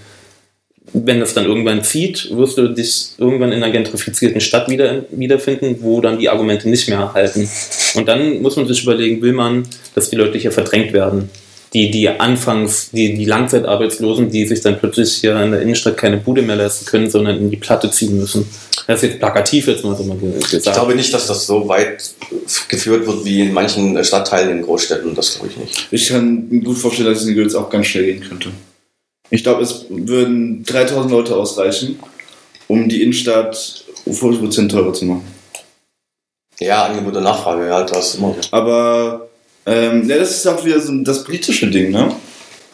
Wenn 0.92 1.20
das 1.20 1.34
dann 1.34 1.44
irgendwann 1.44 1.84
zieht, 1.84 2.30
wirst 2.34 2.58
du 2.58 2.68
dich 2.68 3.08
irgendwann 3.18 3.52
in 3.52 3.62
einer 3.62 3.72
gentrifizierten 3.72 4.40
Stadt 4.40 4.68
wieder, 4.68 5.04
wiederfinden, 5.10 5.76
wo 5.80 6.00
dann 6.00 6.18
die 6.18 6.28
Argumente 6.28 6.68
nicht 6.68 6.88
mehr 6.88 7.12
halten. 7.12 7.48
Und 7.94 8.08
dann 8.08 8.40
muss 8.42 8.56
man 8.56 8.66
sich 8.66 8.82
überlegen, 8.82 9.20
will 9.22 9.32
man, 9.32 9.66
dass 9.94 10.10
die 10.10 10.16
Leute 10.16 10.38
hier 10.38 10.52
verdrängt 10.52 10.92
werden? 10.92 11.30
Die, 11.74 11.90
die 11.90 12.08
anfangs, 12.08 12.90
die, 12.92 13.14
die 13.14 13.26
Langzeitarbeitslosen, 13.26 14.30
die 14.30 14.46
sich 14.46 14.62
dann 14.62 14.78
plötzlich 14.78 15.16
hier 15.16 15.38
in 15.38 15.50
der 15.50 15.60
Innenstadt 15.60 15.98
keine 15.98 16.16
Bude 16.16 16.40
mehr 16.40 16.56
leisten 16.56 16.86
können, 16.86 17.10
sondern 17.10 17.36
in 17.36 17.50
die 17.50 17.58
Platte 17.58 17.90
ziehen 17.90 18.18
müssen. 18.18 18.46
Das 18.86 19.02
ist 19.02 19.10
jetzt 19.10 19.18
plakativ 19.18 19.66
jetzt 19.66 19.84
mal 19.84 19.94
so 19.94 20.02
mal 20.04 20.16
gesagt. 20.16 20.66
Ich 20.66 20.72
glaube 20.72 20.94
nicht, 20.94 21.12
dass 21.12 21.26
das 21.26 21.46
so 21.46 21.68
weit 21.68 22.10
geführt 22.68 23.06
wird 23.06 23.22
wie 23.26 23.42
in 23.42 23.52
manchen 23.52 24.02
Stadtteilen 24.02 24.50
in 24.50 24.62
Großstädten. 24.62 25.14
Das 25.14 25.34
glaube 25.34 25.50
ich 25.50 25.58
nicht. 25.58 25.88
Ich 25.90 26.08
kann 26.08 26.48
mir 26.48 26.62
gut 26.62 26.78
vorstellen, 26.78 27.10
dass 27.10 27.20
es 27.20 27.28
in 27.28 27.34
Gürz 27.34 27.54
auch 27.54 27.68
ganz 27.68 27.86
schnell 27.86 28.06
gehen 28.06 28.20
könnte. 28.26 28.48
Ich 29.30 29.42
glaube, 29.42 29.62
es 29.62 29.86
würden 29.88 30.64
3000 30.64 31.10
Leute 31.10 31.36
ausreichen, 31.36 31.98
um 32.66 32.88
die 32.88 33.02
Innenstadt 33.02 33.84
50% 34.06 34.68
teurer 34.68 34.92
zu 34.92 35.04
machen. 35.04 35.24
Ja, 36.60 36.86
Angebot 36.86 37.16
und 37.16 37.22
Nachfrage, 37.22 37.68
ja, 37.68 37.82
das 37.84 38.08
ist 38.08 38.14
immer. 38.16 38.34
Aber 38.50 39.28
ähm, 39.66 40.08
ja, 40.08 40.18
das 40.18 40.30
ist 40.30 40.46
auch 40.46 40.64
wieder 40.64 40.80
so 40.80 40.92
das 41.02 41.24
politische 41.24 41.70
Ding, 41.70 41.90
ne? 41.90 42.14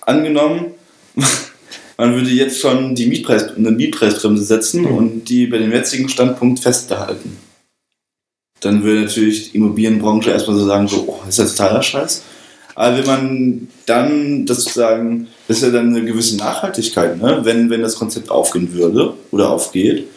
Angenommen, 0.02 0.66
man 1.98 2.14
würde 2.14 2.30
jetzt 2.30 2.60
schon 2.60 2.94
die 2.94 3.06
Mietpreis, 3.06 3.56
eine 3.56 3.72
Mietpreisbremse 3.72 4.44
setzen 4.44 4.86
und 4.86 5.28
die 5.28 5.46
bei 5.46 5.58
dem 5.58 5.72
jetzigen 5.72 6.08
Standpunkt 6.08 6.60
festgehalten. 6.60 7.36
Dann 8.60 8.82
würde 8.82 9.02
natürlich 9.02 9.50
die 9.50 9.58
Immobilienbranche 9.58 10.30
erstmal 10.30 10.56
so 10.56 10.66
sagen, 10.66 10.88
so, 10.88 11.04
oh, 11.06 11.28
ist 11.28 11.38
das 11.38 11.54
totaler 11.54 11.82
Scheiß. 11.82 12.22
Aber 12.74 12.98
wenn 12.98 13.06
man 13.06 13.68
dann 13.86 14.46
das 14.46 14.64
sozusagen, 14.64 15.28
das 15.46 15.58
ist 15.58 15.62
ja 15.64 15.70
dann 15.70 15.94
eine 15.94 16.04
gewisse 16.04 16.36
Nachhaltigkeit, 16.36 17.20
ne? 17.20 17.40
wenn, 17.42 17.70
wenn 17.70 17.82
das 17.82 17.96
Konzept 17.96 18.30
aufgehen 18.30 18.72
würde 18.72 19.14
oder 19.30 19.50
aufgeht, 19.50 20.08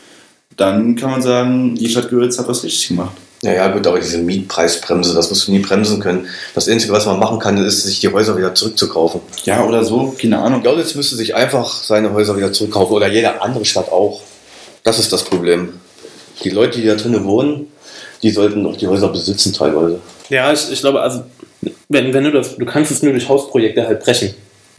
dann 0.55 0.95
kann 0.95 1.11
man 1.11 1.21
sagen, 1.21 1.75
die 1.75 1.87
Stadt 1.87 2.09
Görlitz 2.09 2.39
hat 2.39 2.47
was 2.47 2.63
richtig 2.63 2.87
gemacht. 2.87 3.15
Ja, 3.43 3.53
ja, 3.53 3.67
gut, 3.67 3.85
aber 3.85 3.99
diese 3.99 4.17
Mietpreisbremse, 4.17 5.13
das 5.13 5.29
musst 5.29 5.47
du 5.47 5.51
nie 5.51 5.59
bremsen 5.59 5.99
können. 5.99 6.27
Das 6.55 6.67
Einzige, 6.67 6.91
was 6.91 7.05
man 7.05 7.19
machen 7.19 7.37
kann, 7.37 7.63
ist, 7.63 7.83
sich 7.83 7.99
die 7.99 8.11
Häuser 8.11 8.35
wieder 8.35 8.55
zurückzukaufen. 8.55 9.21
Ja, 9.45 9.63
oder 9.63 9.83
so, 9.83 10.15
keine 10.19 10.39
Ahnung. 10.39 10.63
Görlitz 10.63 10.95
müsste 10.95 11.15
sich 11.15 11.35
einfach 11.35 11.83
seine 11.83 12.11
Häuser 12.13 12.35
wieder 12.35 12.51
zurückkaufen 12.51 12.95
oder 12.95 13.07
jede 13.07 13.39
andere 13.39 13.63
Stadt 13.63 13.91
auch. 13.91 14.21
Das 14.83 14.97
ist 14.97 15.13
das 15.13 15.23
Problem. 15.23 15.73
Die 16.43 16.49
Leute, 16.49 16.81
die 16.81 16.87
da 16.87 16.95
drinnen 16.95 17.25
wohnen, 17.25 17.67
die 18.23 18.31
sollten 18.31 18.65
auch 18.65 18.75
die 18.75 18.87
Häuser 18.87 19.09
besitzen 19.09 19.53
teilweise. 19.53 19.99
Ja, 20.29 20.51
ich, 20.51 20.71
ich 20.71 20.79
glaube, 20.79 21.01
also, 21.01 21.23
wenn, 21.89 22.13
wenn 22.13 22.23
du 22.23 22.31
das, 22.31 22.57
du 22.57 22.65
kannst 22.65 22.91
es 22.91 23.03
nur 23.03 23.13
durch 23.13 23.27
Hausprojekte 23.29 23.87
halt 23.87 24.01
brechen. 24.01 24.33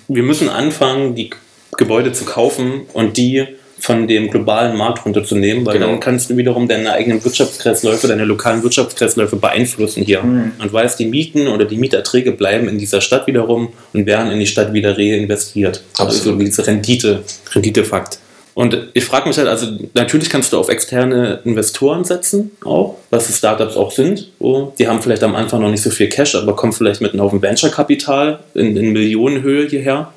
Wir 0.09 0.23
müssen 0.23 0.49
anfangen, 0.49 1.15
die 1.15 1.31
Gebäude 1.77 2.13
zu 2.13 2.25
kaufen 2.25 2.83
und 2.93 3.17
die 3.17 3.47
von 3.81 4.09
dem 4.09 4.29
globalen 4.31 4.77
Markt 4.77 5.05
runterzunehmen, 5.05 5.65
weil 5.65 5.75
Genau. 5.75 5.87
dann 5.89 6.01
kannst 6.01 6.29
du 6.31 6.37
wiederum 6.37 6.67
deine 6.67 6.93
eigenen 6.93 7.25
Wirtschaftskreisläufe, 7.25 8.09
deine 8.09 8.25
lokalen 8.25 8.63
Wirtschaftskreisläufe 8.63 9.37
beeinflussen 9.37 10.03
hier. 10.03 10.23
Mhm. 10.23 10.53
Und 10.59 10.73
weißt, 10.73 10.99
die 10.99 11.07
Mieten 11.07 11.47
oder 11.47 11.65
die 11.65 11.77
Mieterträge 11.77 12.33
bleiben 12.33 12.69
in 12.69 12.79
dieser 12.79 13.01
Stadt 13.01 13.27
wiederum 13.27 13.69
und 13.93 14.07
werden 14.07 14.33
in 14.33 14.41
die 14.41 14.47
Stadt 14.47 14.73
wieder 14.73 14.99
reinvestiert. 14.99 15.83
Also 15.97 16.17
Absolut. 16.17 16.41
diese 16.41 16.67
Rendite, 16.67 17.23
Renditefakt. 17.55 18.19
Und 18.55 18.89
ich 18.95 19.05
frage 19.05 19.29
mich 19.29 19.39
halt, 19.39 19.47
also 19.47 19.67
natürlich 19.95 20.31
kannst 20.31 20.53
du 20.53 20.59
auf 20.59 20.69
externe 20.69 21.41
Investoren 21.45 22.05
setzen, 22.05 22.51
auch, 22.65 22.97
was 23.11 23.29
die 23.29 23.33
Startups 23.33 23.77
auch 23.77 23.93
sind. 23.93 24.33
Die 24.41 24.89
haben 24.89 25.01
vielleicht 25.01 25.23
am 25.23 25.37
Anfang 25.37 25.63
noch 25.63 25.71
nicht 25.71 25.83
so 25.83 25.91
viel 25.91 26.09
Cash, 26.09 26.35
aber 26.35 26.57
kommen 26.57 26.73
vielleicht 26.73 27.01
mit 27.01 27.13
einem 27.13 27.23
Haufen 27.23 27.41
Venture-Kapital 27.41 28.41
in, 28.55 28.77
in 28.77 28.93
Millionenhöhe 28.93 29.69
hierher. 29.69 30.13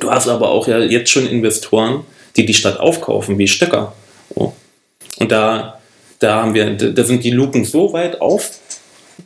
Du 0.00 0.10
hast 0.10 0.28
aber 0.28 0.50
auch 0.50 0.68
ja 0.68 0.78
jetzt 0.78 1.10
schon 1.10 1.26
Investoren, 1.26 2.04
die 2.36 2.46
die 2.46 2.54
Stadt 2.54 2.78
aufkaufen, 2.78 3.38
wie 3.38 3.48
Stöcker. 3.48 3.94
Und 4.34 5.30
da, 5.30 5.78
da 6.18 6.42
haben 6.42 6.54
wir, 6.54 6.74
da 6.74 7.04
sind 7.04 7.24
die 7.24 7.30
Luken 7.30 7.64
so 7.64 7.92
weit 7.92 8.20
auf, 8.20 8.58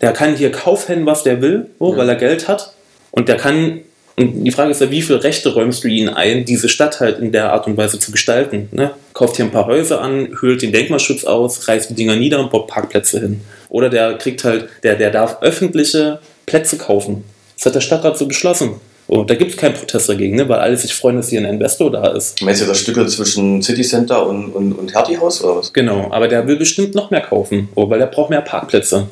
der 0.01 0.13
kann 0.13 0.37
hier 0.37 0.53
kaufen, 0.53 1.07
was 1.07 1.23
der 1.23 1.41
will, 1.41 1.71
weil 1.79 2.09
er 2.09 2.17
Geld 2.17 2.49
hat. 2.49 2.75
Und 3.11 3.29
der 3.29 3.39
kann, 3.39 3.81
und 4.19 4.45
die 4.45 4.51
Frage 4.51 4.71
ist 4.71 4.81
ja, 4.81 4.91
wie 4.91 5.03
viele 5.03 5.23
Rechte 5.23 5.53
räumst 5.53 5.85
du 5.85 5.89
ihnen 5.89 6.09
ein, 6.09 6.47
diese 6.47 6.71
Stadt 6.71 7.01
halt 7.01 7.19
in 7.19 7.33
der 7.33 7.53
Art 7.53 7.67
und 7.67 7.77
Weise 7.77 7.99
zu 7.99 8.11
gestalten? 8.11 8.69
Ne? 8.73 8.93
Kauft 9.13 9.37
hier 9.37 9.45
ein 9.45 9.51
paar 9.51 9.67
Häuser 9.67 10.01
an, 10.01 10.29
höhlt 10.41 10.63
den 10.63 10.73
Denkmalschutz 10.73 11.25
aus, 11.25 11.69
reißt 11.69 11.91
die 11.91 11.95
Dinger 11.95 12.17
nieder 12.17 12.41
und 12.41 12.51
baut 12.51 12.67
Parkplätze 12.67 13.21
hin. 13.21 13.43
Oder 13.69 13.91
der 13.91 14.15
kriegt 14.15 14.43
halt, 14.45 14.69
der, 14.83 14.95
der 14.95 15.11
darf 15.11 15.43
öffentliche 15.43 16.21
Plätze 16.47 16.79
kaufen. 16.79 17.25
Das 17.57 17.67
hat 17.67 17.75
der 17.75 17.83
Stadtrat 17.83 18.17
so 18.17 18.27
beschlossen. 18.27 18.81
Und 19.07 19.31
da 19.31 19.35
gibt 19.35 19.53
es 19.53 19.57
keinen 19.57 19.75
Protest 19.75 20.09
dagegen, 20.09 20.37
ne? 20.37 20.49
weil 20.49 20.61
alle 20.61 20.77
sich 20.77 20.95
freuen, 20.95 21.17
dass 21.17 21.29
hier 21.29 21.41
ein 21.41 21.47
Investor 21.47 21.93
da 21.93 22.09
ist. 22.09 22.43
Meinst 22.43 22.63
du 22.63 22.67
das 22.67 22.81
Stück 22.81 23.09
zwischen 23.09 23.63
City 23.63 23.83
Center 23.83 24.27
und, 24.27 24.47
und, 24.47 24.73
und 24.73 24.95
Hertie-Haus 24.95 25.45
oder 25.45 25.59
was? 25.59 25.73
Genau, 25.73 26.11
aber 26.11 26.27
der 26.27 26.49
will 26.49 26.57
bestimmt 26.57 26.95
noch 26.95 27.11
mehr 27.11 27.21
kaufen, 27.21 27.69
oh, 27.75 27.89
weil 27.89 27.99
der 27.99 28.07
braucht 28.07 28.31
mehr 28.31 28.41
Parkplätze. 28.41 29.09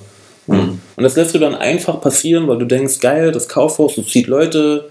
Mhm. 0.46 0.80
Und 0.96 1.02
das 1.02 1.14
lässt 1.14 1.34
du 1.34 1.38
dann 1.38 1.54
einfach 1.54 2.00
passieren, 2.00 2.48
weil 2.48 2.58
du 2.58 2.64
denkst, 2.64 2.98
geil, 3.00 3.30
das 3.32 3.48
Kaufhaus, 3.48 3.94
das 3.96 4.06
zieht 4.06 4.26
Leute, 4.26 4.90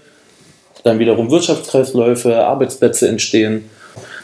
dann 0.84 0.98
wiederum 0.98 1.30
Wirtschaftskreisläufe, 1.30 2.36
Arbeitsplätze 2.36 3.08
entstehen. 3.08 3.68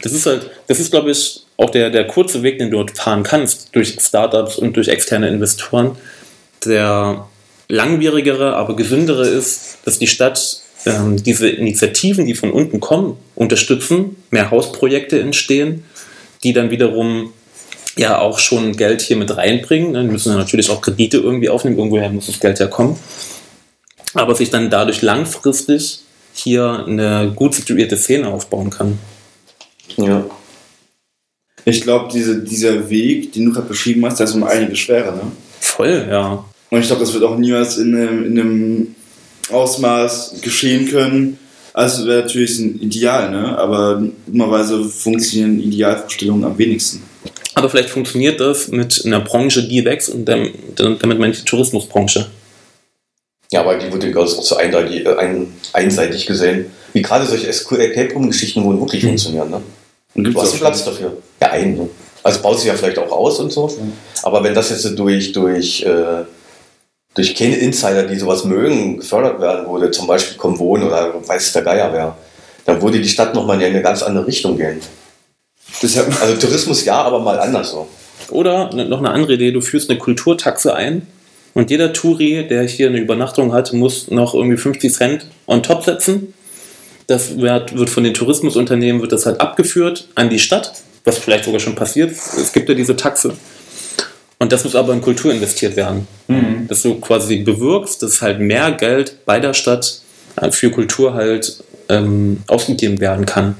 Das 0.03 0.13
ist 0.13 0.27
halt, 0.27 0.51
das 0.69 0.79
ist, 0.79 0.91
glaube 0.91 1.11
ich, 1.11 1.43
auch 1.57 1.71
der, 1.71 1.91
der 1.91 2.07
kurze 2.07 2.43
Weg, 2.43 2.59
den 2.59 2.71
du 2.71 2.77
dort 2.77 2.97
fahren 2.97 3.23
kannst, 3.23 3.75
durch 3.75 3.97
Startups 4.01 4.57
und 4.57 4.77
durch 4.77 4.89
externe 4.89 5.29
Investoren. 5.29 5.97
Der 6.65 7.27
langwierigere, 7.69 8.57
aber 8.57 8.77
gesündere 8.77 9.27
ist, 9.27 9.79
dass 9.85 9.99
die 9.99 10.07
Stadt 10.07 10.61
ähm, 10.87 11.23
diese 11.23 11.49
Initiativen, 11.49 12.27
die 12.27 12.35
von 12.35 12.51
unten 12.51 12.81
kommen, 12.81 13.17
unterstützen, 13.35 14.17
mehr 14.31 14.51
Hausprojekte 14.51 15.21
entstehen, 15.21 15.85
die 16.43 16.53
dann 16.53 16.71
wiederum 16.71 17.33
ja 17.97 18.19
auch 18.19 18.39
schon 18.39 18.77
Geld 18.77 19.01
hier 19.01 19.17
mit 19.17 19.37
reinbringen. 19.37 19.95
Dann 19.95 20.09
müssen 20.09 20.35
natürlich 20.37 20.71
auch 20.71 20.81
Kredite 20.81 21.19
irgendwie 21.19 21.49
aufnehmen, 21.49 21.77
irgendwoher 21.77 22.11
muss 22.11 22.27
das 22.27 22.41
Geld 22.41 22.59
ja 22.59 22.67
kommen. 22.67 22.99
Aber 24.15 24.35
sich 24.35 24.51
dann 24.51 24.71
dadurch 24.71 25.03
langfristig 25.03 26.01
hier 26.43 26.85
eine 26.87 27.33
gut 27.35 27.55
situierte 27.55 27.97
Szene 27.97 28.29
aufbauen 28.29 28.71
kann. 28.71 28.99
Ja. 29.97 30.25
Ich 31.65 31.83
glaube, 31.83 32.11
diese, 32.13 32.43
dieser 32.43 32.89
Weg, 32.89 33.33
den 33.33 33.47
du 33.47 33.53
gerade 33.53 33.69
beschrieben 33.69 34.05
hast, 34.07 34.19
der 34.19 34.25
ist 34.25 34.35
um 34.35 34.45
einiges 34.45 34.79
schwerer, 34.79 35.13
ne? 35.13 35.23
Voll, 35.61 36.07
ja. 36.09 36.45
Und 36.71 36.81
ich 36.81 36.87
glaube, 36.87 37.01
das 37.01 37.13
wird 37.13 37.25
auch 37.25 37.37
niemals 37.37 37.77
in 37.79 37.95
einem, 37.95 38.25
in 38.25 38.41
einem 38.41 38.95
Ausmaß 39.51 40.37
geschehen 40.41 40.89
können. 40.89 41.39
Also 41.73 42.07
wäre 42.07 42.23
natürlich 42.23 42.59
ein 42.59 42.81
Ideal, 42.81 43.31
ne? 43.31 43.57
aber 43.59 44.03
dummerweise 44.27 44.85
funktionieren 44.85 45.61
Idealvorstellungen 45.61 46.45
am 46.45 46.59
wenigsten. 46.59 47.03
Aber 47.55 47.69
vielleicht 47.69 47.91
funktioniert 47.91 48.41
das 48.41 48.69
mit 48.69 49.05
einer 49.05 49.21
Branche, 49.21 49.67
die 49.67 49.85
wächst 49.85 50.09
und 50.09 50.25
damit 50.25 51.19
meine 51.19 51.31
ich 51.31 51.41
die 51.41 51.45
Tourismusbranche. 51.45 52.27
Ja, 53.53 53.61
aber 53.61 53.77
die 53.77 53.93
wurde 53.93 54.17
auch 54.19 54.27
so 54.27 54.57
einseitig, 54.57 55.05
äh, 55.07 55.47
einseitig 55.73 56.27
gesehen. 56.27 56.67
Wie 56.93 57.03
gerade 57.03 57.27
solche 57.27 57.49
Escape-Room-Geschichten 57.49 58.65
wohl 58.65 58.79
wirklich 58.81 59.03
mhm. 59.03 59.09
funktionieren. 59.09 59.51
Ne? 59.51 59.63
Und 60.15 60.25
du 60.25 60.41
hast 60.41 60.59
Platz 60.59 60.85
dafür. 60.85 61.17
Ja, 61.41 61.51
einen. 61.51 61.77
Ne? 61.77 61.89
Also 62.23 62.41
baut 62.43 62.59
sich 62.59 62.69
ja 62.69 62.75
vielleicht 62.75 62.99
auch 62.99 63.11
aus 63.11 63.41
und 63.41 63.53
so. 63.53 63.67
Mhm. 63.67 63.93
Aber 64.23 64.45
wenn 64.45 64.55
das 64.55 64.71
jetzt 64.71 64.99
durch, 64.99 65.33
durch 65.33 65.83
äh, 65.83 66.25
durch 67.15 67.35
keine 67.35 67.57
Insider, 67.57 68.05
die 68.05 68.17
sowas 68.17 68.45
mögen, 68.45 68.99
gefördert 68.99 69.41
werden 69.41 69.69
würde, 69.69 69.91
zum 69.91 70.07
Beispiel 70.07 70.37
Convon 70.37 70.83
oder 70.83 71.15
weiß 71.27 71.53
der 71.53 71.63
Geier 71.63 71.93
wer, 71.93 72.17
dann 72.65 72.81
würde 72.81 73.01
die 73.01 73.09
Stadt 73.09 73.35
nochmal 73.35 73.61
in 73.61 73.67
eine 73.67 73.83
ganz 73.83 74.03
andere 74.03 74.27
Richtung 74.27 74.57
gehen. 74.57 74.81
also 75.83 76.37
Tourismus 76.39 76.85
ja, 76.85 77.03
aber 77.03 77.19
mal 77.19 77.39
anders 77.41 77.71
so. 77.71 77.89
Oder 78.31 78.73
noch 78.73 78.99
eine 78.99 79.11
andere 79.11 79.35
Idee, 79.35 79.51
du 79.51 79.61
führst 79.61 79.91
eine 79.91 79.99
Kulturtaxe 79.99 80.75
ein 80.75 81.07
und 81.55 81.71
jeder 81.71 81.93
Touri, 81.93 82.47
der 82.49 82.63
hier 82.63 82.89
eine 82.89 82.99
Übernachtung 82.99 83.53
hat, 83.53 83.73
muss 83.73 84.11
noch 84.11 84.35
irgendwie 84.35 84.57
50 84.57 84.93
Cent 84.93 85.27
on 85.47 85.63
top 85.63 85.85
setzen. 85.85 86.35
Das 87.07 87.39
wird, 87.39 87.77
wird 87.77 87.91
von 87.91 88.05
den 88.05 88.15
Tourismusunternehmen 88.15 89.03
wird 89.03 89.13
das 89.13 89.27
halt 89.27 89.41
abgeführt 89.41 90.09
an 90.15 90.31
die 90.31 90.39
Stadt, 90.39 90.73
was 91.05 91.19
vielleicht 91.19 91.45
sogar 91.45 91.59
schon 91.59 91.75
passiert. 91.75 92.13
Es 92.13 92.53
gibt 92.53 92.69
ja 92.69 92.75
diese 92.75 92.97
Taxe. 92.97 93.35
Und 94.39 94.53
das 94.53 94.65
muss 94.65 94.75
aber 94.75 94.93
in 94.93 95.03
Kultur 95.03 95.33
investiert 95.33 95.77
werden. 95.77 96.07
Mhm. 96.29 96.67
Dass 96.69 96.83
du 96.83 97.01
quasi 97.01 97.39
bewirkst, 97.39 98.03
dass 98.03 98.23
halt 98.23 98.41
mehr 98.41 98.73
Geld 98.73 99.27
bei 99.27 99.41
der 99.41 99.53
Stadt 99.53 100.01
äh, 100.37 100.51
für 100.51 100.71
Kultur 100.71 101.15
halt 101.15 101.63
ähm, 101.89 102.43
ausgegeben 102.47 103.01
werden 103.01 103.27
kann. 103.27 103.57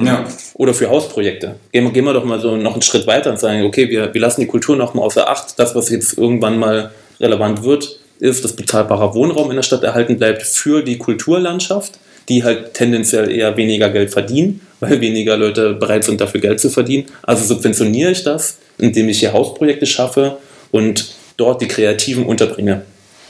Ja. 0.00 0.24
Oder 0.54 0.74
für 0.74 0.90
Hausprojekte. 0.90 1.56
Gehen 1.70 1.84
wir, 1.84 1.92
gehen 1.92 2.04
wir 2.04 2.12
doch 2.12 2.24
mal 2.24 2.40
so 2.40 2.56
noch 2.56 2.72
einen 2.72 2.82
Schritt 2.82 3.06
weiter 3.06 3.30
und 3.30 3.38
sagen, 3.38 3.62
okay, 3.62 3.88
wir, 3.88 4.12
wir 4.12 4.20
lassen 4.20 4.40
die 4.40 4.46
Kultur 4.48 4.76
noch 4.76 4.94
mal 4.94 5.02
außer 5.02 5.28
Acht. 5.28 5.58
Das, 5.58 5.74
was 5.74 5.88
jetzt 5.90 6.18
irgendwann 6.18 6.58
mal 6.58 6.90
relevant 7.22 7.62
wird, 7.62 7.98
ist, 8.18 8.44
dass 8.44 8.54
bezahlbarer 8.54 9.14
Wohnraum 9.14 9.50
in 9.50 9.56
der 9.56 9.62
Stadt 9.62 9.82
erhalten 9.82 10.18
bleibt 10.18 10.42
für 10.42 10.82
die 10.82 10.98
Kulturlandschaft, 10.98 11.98
die 12.28 12.44
halt 12.44 12.74
tendenziell 12.74 13.30
eher 13.30 13.56
weniger 13.56 13.88
Geld 13.90 14.10
verdienen, 14.10 14.60
weil 14.80 15.00
weniger 15.00 15.36
Leute 15.36 15.74
bereit 15.74 16.04
sind, 16.04 16.20
dafür 16.20 16.40
Geld 16.40 16.60
zu 16.60 16.70
verdienen. 16.70 17.06
Also 17.22 17.44
subventioniere 17.44 18.10
ich 18.10 18.22
das 18.22 18.58
indem 18.78 19.08
ich 19.08 19.20
hier 19.20 19.32
Hausprojekte 19.32 19.86
schaffe 19.86 20.38
und 20.70 21.14
dort 21.36 21.62
die 21.62 21.68
Kreativen 21.68 22.26
unterbringe. 22.26 22.82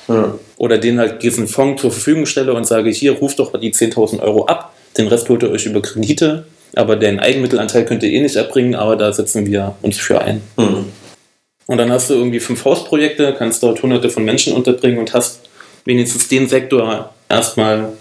Ja. 0.09 0.35
Oder 0.57 0.79
denen 0.79 0.99
halt 0.99 1.23
diesen 1.23 1.47
Fonds 1.47 1.83
zur 1.83 1.93
Verfügung 1.93 2.27
stelle 2.27 2.55
und 2.55 2.67
sage, 2.67 2.91
hier, 2.91 3.13
ruft 3.13 3.39
doch 3.39 3.53
die 3.59 3.73
10.000 3.73 4.21
Euro 4.21 4.47
ab, 4.47 4.75
den 4.97 5.09
Rest 5.09 5.29
holt 5.29 5.43
ihr 5.43 5.51
euch 5.51 5.67
über 5.67 5.83
Kredite, 5.83 6.47
aber 6.75 6.97
den 6.97 7.21
Eigenmittelanteil 7.21 7.85
könnt 7.85 8.03
ihr 8.03 8.11
eh 8.11 8.21
nicht 8.21 8.37
erbringen, 8.37 8.75
aber 8.75 8.97
da 8.97 9.13
setzen 9.13 9.47
wir 9.47 9.75
uns 9.83 9.99
für 9.99 10.21
ein. 10.21 10.41
Mhm. 10.57 10.87
Und 11.67 11.79
dann 11.79 11.91
hast 11.91 12.11
du 12.11 12.15
irgendwie 12.15 12.41
fünf 12.41 12.65
Hausprojekte, 12.65 13.35
kannst 13.39 13.63
dort 13.63 13.83
hunderte 13.83 14.11
von 14.11 14.25
Menschen 14.25 14.55
unterbringen 14.55 14.99
und 14.99 15.15
hast 15.15 15.41
wenigstens 15.85 16.29
den 16.29 16.49
Sektor 16.49 17.13
erstmal 17.29 17.93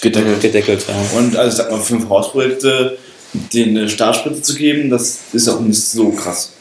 gedeckelt. 0.00 0.40
gedeckelt 0.40 0.84
ja. 0.88 1.18
Und 1.18 1.36
also 1.36 1.56
sag 1.56 1.70
mal, 1.70 1.80
fünf 1.80 2.08
Hausprojekte, 2.08 2.98
denen 3.32 3.76
eine 3.76 3.88
Startspitze 3.88 4.42
zu 4.42 4.54
geben, 4.54 4.90
das 4.90 5.20
ist 5.32 5.48
auch 5.48 5.60
nicht 5.60 5.82
so 5.82 6.10
krass. 6.10 6.52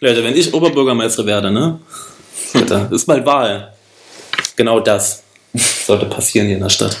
Leute, 0.00 0.24
wenn 0.24 0.36
ich 0.36 0.52
Oberbürgermeister 0.52 1.26
werde, 1.26 1.50
ne? 1.50 1.78
Alter, 2.54 2.88
ist 2.90 3.06
bald 3.06 3.26
Wahl. 3.26 3.72
Genau 4.56 4.80
das 4.80 5.22
sollte 5.86 6.06
passieren 6.06 6.46
hier 6.46 6.56
in 6.56 6.62
der 6.62 6.70
Stadt. 6.70 6.96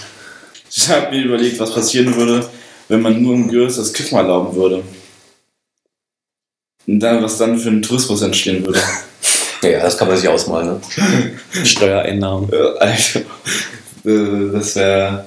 Ich 0.70 0.88
habe 0.88 1.10
mir 1.10 1.24
überlegt, 1.24 1.58
was 1.58 1.72
passieren 1.72 2.14
würde, 2.14 2.48
wenn 2.88 3.00
man 3.00 3.20
nur 3.22 3.34
im 3.34 3.48
Gürs 3.48 3.76
das 3.76 3.92
Kiffen 3.92 4.18
erlauben 4.18 4.54
würde. 4.54 4.82
Und 6.86 7.00
dann, 7.00 7.22
was 7.22 7.38
dann 7.38 7.58
für 7.58 7.68
ein 7.68 7.82
Tourismus 7.82 8.22
entstehen 8.22 8.64
würde. 8.64 8.80
Ja, 9.62 9.80
das 9.80 9.98
kann 9.98 10.08
man 10.08 10.16
sich 10.16 10.26
ausmalen, 10.26 10.68
ne? 10.68 10.80
Steuereinnahmen. 11.66 12.48
Also, 12.78 13.20
das 14.52 14.74
wäre 14.74 15.26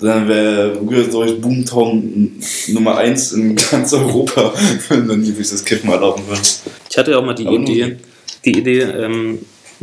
dann 0.00 0.28
wäre 0.28 0.76
durch 1.10 1.40
Boomtown 1.40 2.32
Nummer 2.68 2.96
1 2.96 3.32
in 3.32 3.56
ganz 3.56 3.92
Europa, 3.92 4.52
wenn 4.88 5.06
man 5.06 5.24
sich 5.24 5.50
das 5.50 5.64
Kiffen 5.64 5.90
erlauben 5.90 6.26
würde. 6.26 6.42
Ich 6.90 6.98
hatte 6.98 7.12
ja 7.12 7.18
auch 7.18 7.24
mal 7.24 7.34
die 7.34 7.46
Aber 7.46 7.56
Idee, 7.56 7.96
die 8.44 8.58
Idee, 8.58 8.80
ähm, 8.80 9.38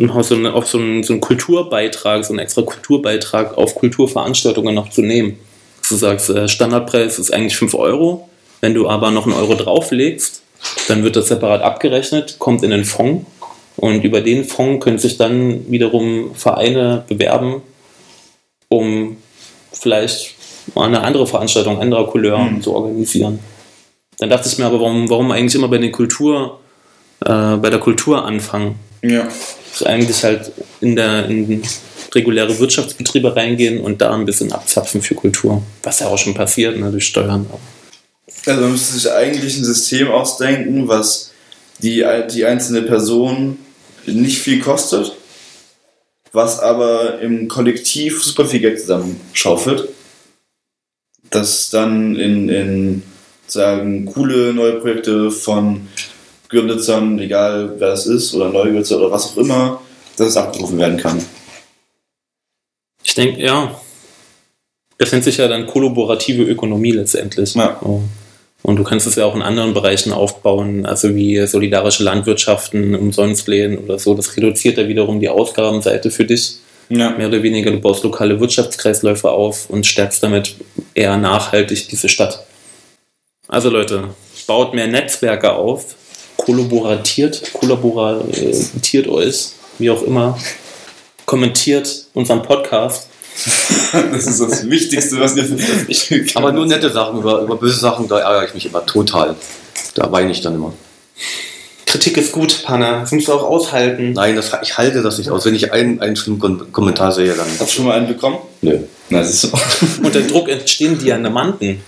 auch 0.09 0.23
so, 0.23 0.35
eine, 0.35 0.53
auch 0.53 0.65
so, 0.65 0.77
einen, 0.77 1.03
so 1.03 1.13
einen 1.13 1.21
Kulturbeitrag, 1.21 2.25
so 2.25 2.33
einen 2.33 2.39
extra 2.39 2.61
Kulturbeitrag 2.61 3.57
auf 3.57 3.75
Kulturveranstaltungen 3.75 4.75
noch 4.75 4.89
zu 4.89 5.01
nehmen. 5.01 5.37
Du 5.87 5.95
sagst, 5.95 6.29
äh, 6.29 6.47
Standardpreis 6.47 7.17
ist 7.17 7.33
eigentlich 7.33 7.55
5 7.55 7.73
Euro. 7.75 8.29
Wenn 8.59 8.73
du 8.73 8.87
aber 8.87 9.11
noch 9.11 9.25
einen 9.25 9.35
Euro 9.35 9.55
drauflegst, 9.55 10.43
dann 10.87 11.03
wird 11.03 11.15
das 11.15 11.27
separat 11.27 11.61
abgerechnet, 11.61 12.37
kommt 12.39 12.63
in 12.63 12.71
den 12.71 12.85
Fonds 12.85 13.25
und 13.77 14.03
über 14.03 14.21
den 14.21 14.43
Fonds 14.43 14.83
können 14.83 14.99
sich 14.99 15.17
dann 15.17 15.69
wiederum 15.71 16.35
Vereine 16.35 17.03
bewerben, 17.07 17.61
um 18.69 19.17
vielleicht 19.71 20.35
mal 20.75 20.85
eine 20.85 21.01
andere 21.01 21.27
Veranstaltung 21.27 21.79
anderer 21.79 22.07
Couleur 22.07 22.39
mhm. 22.39 22.61
zu 22.61 22.73
organisieren. 22.73 23.39
Dann 24.19 24.29
dachte 24.29 24.47
ich 24.47 24.57
mir 24.57 24.65
aber, 24.65 24.79
warum, 24.79 25.09
warum 25.09 25.31
eigentlich 25.31 25.55
immer 25.55 25.67
bei 25.67 25.79
der 25.79 25.91
Kultur, 25.91 26.59
äh, 27.21 27.55
bei 27.57 27.69
der 27.69 27.79
Kultur 27.79 28.23
anfangen? 28.23 28.75
Ja. 29.01 29.27
Also 29.71 29.85
eigentlich 29.85 30.23
halt 30.23 30.51
in 30.79 30.95
der 30.95 31.25
in 31.25 31.63
reguläre 32.13 32.59
Wirtschaftsbetriebe 32.59 33.35
reingehen 33.35 33.79
und 33.79 34.01
da 34.01 34.13
ein 34.13 34.25
bisschen 34.25 34.51
abzapfen 34.51 35.01
für 35.01 35.15
Kultur. 35.15 35.63
Was 35.83 36.01
ja 36.01 36.07
auch 36.07 36.17
schon 36.17 36.33
passiert, 36.33 36.77
ne, 36.77 36.91
durch 36.91 37.05
Steuern. 37.05 37.47
Also 38.45 38.61
man 38.61 38.71
müsste 38.71 38.93
sich 38.93 39.11
eigentlich 39.11 39.57
ein 39.57 39.63
System 39.63 40.09
ausdenken, 40.09 40.87
was 40.87 41.31
die, 41.79 42.05
die 42.33 42.45
einzelne 42.45 42.81
Person 42.81 43.59
nicht 44.05 44.39
viel 44.39 44.59
kostet 44.59 45.15
was 46.31 46.59
aber 46.59 47.19
im 47.19 47.47
Kollektiv 47.47 48.23
super 48.23 48.45
viel 48.45 48.61
Geld 48.61 48.79
zusammenschaufelt. 48.79 49.89
Das 51.29 51.69
dann 51.69 52.15
in, 52.15 52.49
in 52.49 53.03
sagen, 53.47 54.05
coole 54.05 54.53
neue 54.53 54.79
Projekte 54.79 55.31
von 55.31 55.87
Gründitzern, 56.49 57.19
egal 57.19 57.75
wer 57.77 57.89
das 57.89 58.05
ist, 58.05 58.33
oder 58.33 58.49
Neugürzer 58.49 58.97
oder 58.97 59.11
was 59.11 59.27
auch 59.27 59.37
immer, 59.37 59.81
dass 60.17 60.29
es 60.29 60.37
abgerufen 60.37 60.77
werden 60.77 60.97
kann. 60.97 61.23
Ich 63.03 63.15
denke, 63.15 63.41
ja. 63.41 63.79
Das 64.97 65.11
nennt 65.11 65.23
sich 65.23 65.37
ja 65.37 65.47
dann 65.47 65.65
kollaborative 65.65 66.43
Ökonomie 66.43 66.91
letztendlich. 66.91 67.55
Ja. 67.55 67.79
Oh. 67.81 68.01
Und 68.63 68.75
du 68.75 68.83
kannst 68.83 69.07
es 69.07 69.15
ja 69.15 69.25
auch 69.25 69.35
in 69.35 69.41
anderen 69.41 69.73
Bereichen 69.73 70.13
aufbauen, 70.13 70.85
also 70.85 71.15
wie 71.15 71.45
solidarische 71.47 72.03
Landwirtschaften, 72.03 72.95
Umsonstläden 72.95 73.79
oder 73.79 73.97
so. 73.97 74.13
Das 74.13 74.37
reduziert 74.37 74.77
ja 74.77 74.87
wiederum 74.87 75.19
die 75.19 75.29
Ausgabenseite 75.29 76.11
für 76.11 76.25
dich. 76.25 76.57
Ja. 76.89 77.11
Mehr 77.11 77.27
oder 77.27 77.41
weniger, 77.41 77.71
du 77.71 77.79
baust 77.79 78.03
lokale 78.03 78.39
Wirtschaftskreisläufe 78.39 79.29
auf 79.29 79.69
und 79.69 79.85
stärkst 79.85 80.21
damit 80.21 80.55
eher 80.93 81.17
nachhaltig 81.17 81.87
diese 81.87 82.09
Stadt. 82.09 82.45
Also 83.47 83.69
Leute, 83.69 84.09
baut 84.45 84.73
mehr 84.73 84.87
Netzwerke 84.87 85.53
auf, 85.53 85.95
kollaboratiert, 86.37 87.53
kollaboratiert 87.53 89.07
euch, 89.07 89.49
wie 89.79 89.89
auch 89.89 90.03
immer. 90.03 90.37
kommentiert 91.25 92.07
unseren 92.13 92.41
Podcast. 92.41 93.07
Das 94.11 94.27
ist 94.27 94.39
das 94.39 94.69
Wichtigste, 94.69 95.19
was 95.19 95.35
wir 95.35 95.45
veröffentlichen 95.45 96.25
können. 96.25 96.31
Aber 96.35 96.51
nur 96.51 96.65
nette 96.65 96.89
Sachen, 96.89 97.19
über, 97.19 97.41
über 97.41 97.57
böse 97.57 97.79
Sachen, 97.79 98.07
da 98.07 98.19
ärgere 98.19 98.47
ich 98.47 98.53
mich 98.53 98.65
immer 98.65 98.85
total. 98.85 99.35
Da 99.95 100.11
weine 100.11 100.31
ich 100.31 100.41
dann 100.41 100.55
immer. 100.55 100.73
Kritik 101.85 102.15
ist 102.15 102.31
gut, 102.31 102.63
Panna. 102.63 103.01
Das 103.01 103.11
musst 103.11 103.27
du 103.27 103.33
auch 103.33 103.43
aushalten. 103.43 104.13
Nein, 104.13 104.37
das, 104.37 104.51
ich 104.61 104.77
halte 104.77 105.01
das 105.01 105.17
nicht 105.17 105.29
aus. 105.29 105.45
Wenn 105.45 105.55
ich 105.55 105.73
einen, 105.73 105.99
einen 105.99 106.15
schlimmen 106.15 106.39
Kom 106.39 106.71
Kommentar 106.71 107.11
sehe, 107.11 107.33
dann. 107.33 107.45
Hast 107.45 107.59
du 107.59 107.65
schon 107.67 107.85
mal 107.85 107.97
einen 107.97 108.07
bekommen? 108.07 108.37
Nö. 108.61 108.79
Na, 109.09 109.21
siehst 109.23 109.43
du. 109.43 109.49
Unter 110.03 110.21
Druck 110.21 110.47
entstehen 110.47 110.97
Diamanten. 110.97 111.81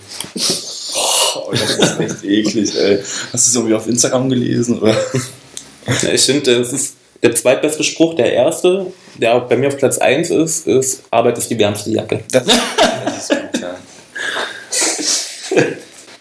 Oh, 1.35 1.51
das 1.51 1.77
ist 1.77 1.99
echt 1.99 2.23
eklig, 2.25 2.75
ey. 2.75 2.99
Hast 3.31 3.47
du 3.47 3.49
es 3.49 3.55
irgendwie 3.55 3.75
auf 3.75 3.87
Instagram 3.87 4.29
gelesen? 4.29 4.79
Oder? 4.79 4.93
Ja, 6.01 6.09
ich 6.11 6.21
finde, 6.21 6.59
das 6.59 6.73
ist 6.73 6.95
der 7.23 7.33
zweitbeste 7.33 7.83
Spruch. 7.83 8.15
Der 8.15 8.31
erste, 8.33 8.87
der 9.15 9.39
bei 9.41 9.57
mir 9.57 9.69
auf 9.69 9.77
Platz 9.77 9.97
1 9.97 10.29
ist, 10.29 10.67
ist: 10.67 11.03
Arbeit 11.09 11.37
ist 11.37 11.49
die 11.49 11.57
wärmste 11.57 11.89
Jacke. 11.89 12.23
Das, 12.31 12.43
das 13.05 13.17
ist 13.17 13.29
gut, 13.29 13.61
ja. 13.61 13.75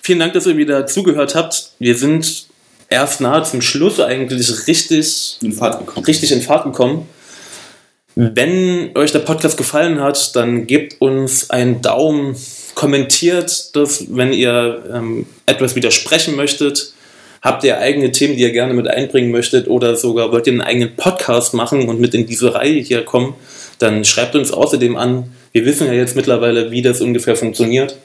Vielen 0.02 0.18
Dank, 0.18 0.32
dass 0.32 0.46
ihr 0.46 0.56
wieder 0.56 0.86
zugehört 0.86 1.34
habt. 1.34 1.72
Wir 1.78 1.96
sind 1.96 2.46
erst 2.88 3.20
nahe 3.20 3.42
zum 3.44 3.62
Schluss 3.62 4.00
eigentlich 4.00 4.66
richtig, 4.66 5.38
In 5.42 5.52
Fahrt 5.52 5.78
gekommen. 5.78 6.06
richtig 6.06 6.32
in 6.32 6.42
Fahrt 6.42 6.64
gekommen. 6.64 7.08
Wenn 8.14 8.90
euch 8.94 9.12
der 9.12 9.20
Podcast 9.20 9.56
gefallen 9.56 10.00
hat, 10.00 10.36
dann 10.36 10.66
gebt 10.66 11.00
uns 11.00 11.48
einen 11.48 11.80
Daumen, 11.80 12.36
kommentiert 12.74 13.74
das, 13.74 14.04
wenn 14.10 14.34
ihr 14.34 14.84
ähm, 14.92 15.26
etwas 15.46 15.74
widersprechen 15.76 16.36
möchtet. 16.36 16.92
Habt 17.42 17.64
ihr 17.64 17.78
eigene 17.78 18.12
Themen, 18.12 18.36
die 18.36 18.42
ihr 18.42 18.52
gerne 18.52 18.72
mit 18.72 18.86
einbringen 18.86 19.32
möchtet 19.32 19.66
oder 19.66 19.96
sogar 19.96 20.30
wollt 20.30 20.46
ihr 20.46 20.52
einen 20.52 20.60
eigenen 20.60 20.94
Podcast 20.94 21.54
machen 21.54 21.88
und 21.88 22.00
mit 22.00 22.14
in 22.14 22.26
diese 22.26 22.54
Reihe 22.54 22.80
hier 22.80 23.04
kommen, 23.04 23.34
dann 23.80 24.04
schreibt 24.04 24.36
uns 24.36 24.52
außerdem 24.52 24.96
an. 24.96 25.34
Wir 25.50 25.66
wissen 25.66 25.88
ja 25.88 25.92
jetzt 25.92 26.14
mittlerweile, 26.14 26.70
wie 26.70 26.82
das 26.82 27.00
ungefähr 27.00 27.34
funktioniert. 27.34 27.96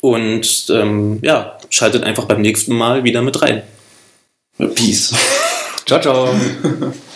Und 0.00 0.66
ähm, 0.70 1.20
ja, 1.22 1.56
schaltet 1.70 2.02
einfach 2.02 2.24
beim 2.24 2.40
nächsten 2.40 2.74
Mal 2.74 3.04
wieder 3.04 3.22
mit 3.22 3.40
rein. 3.40 3.62
Peace. 4.58 5.14
Ciao, 5.86 6.00
ciao. 6.00 6.28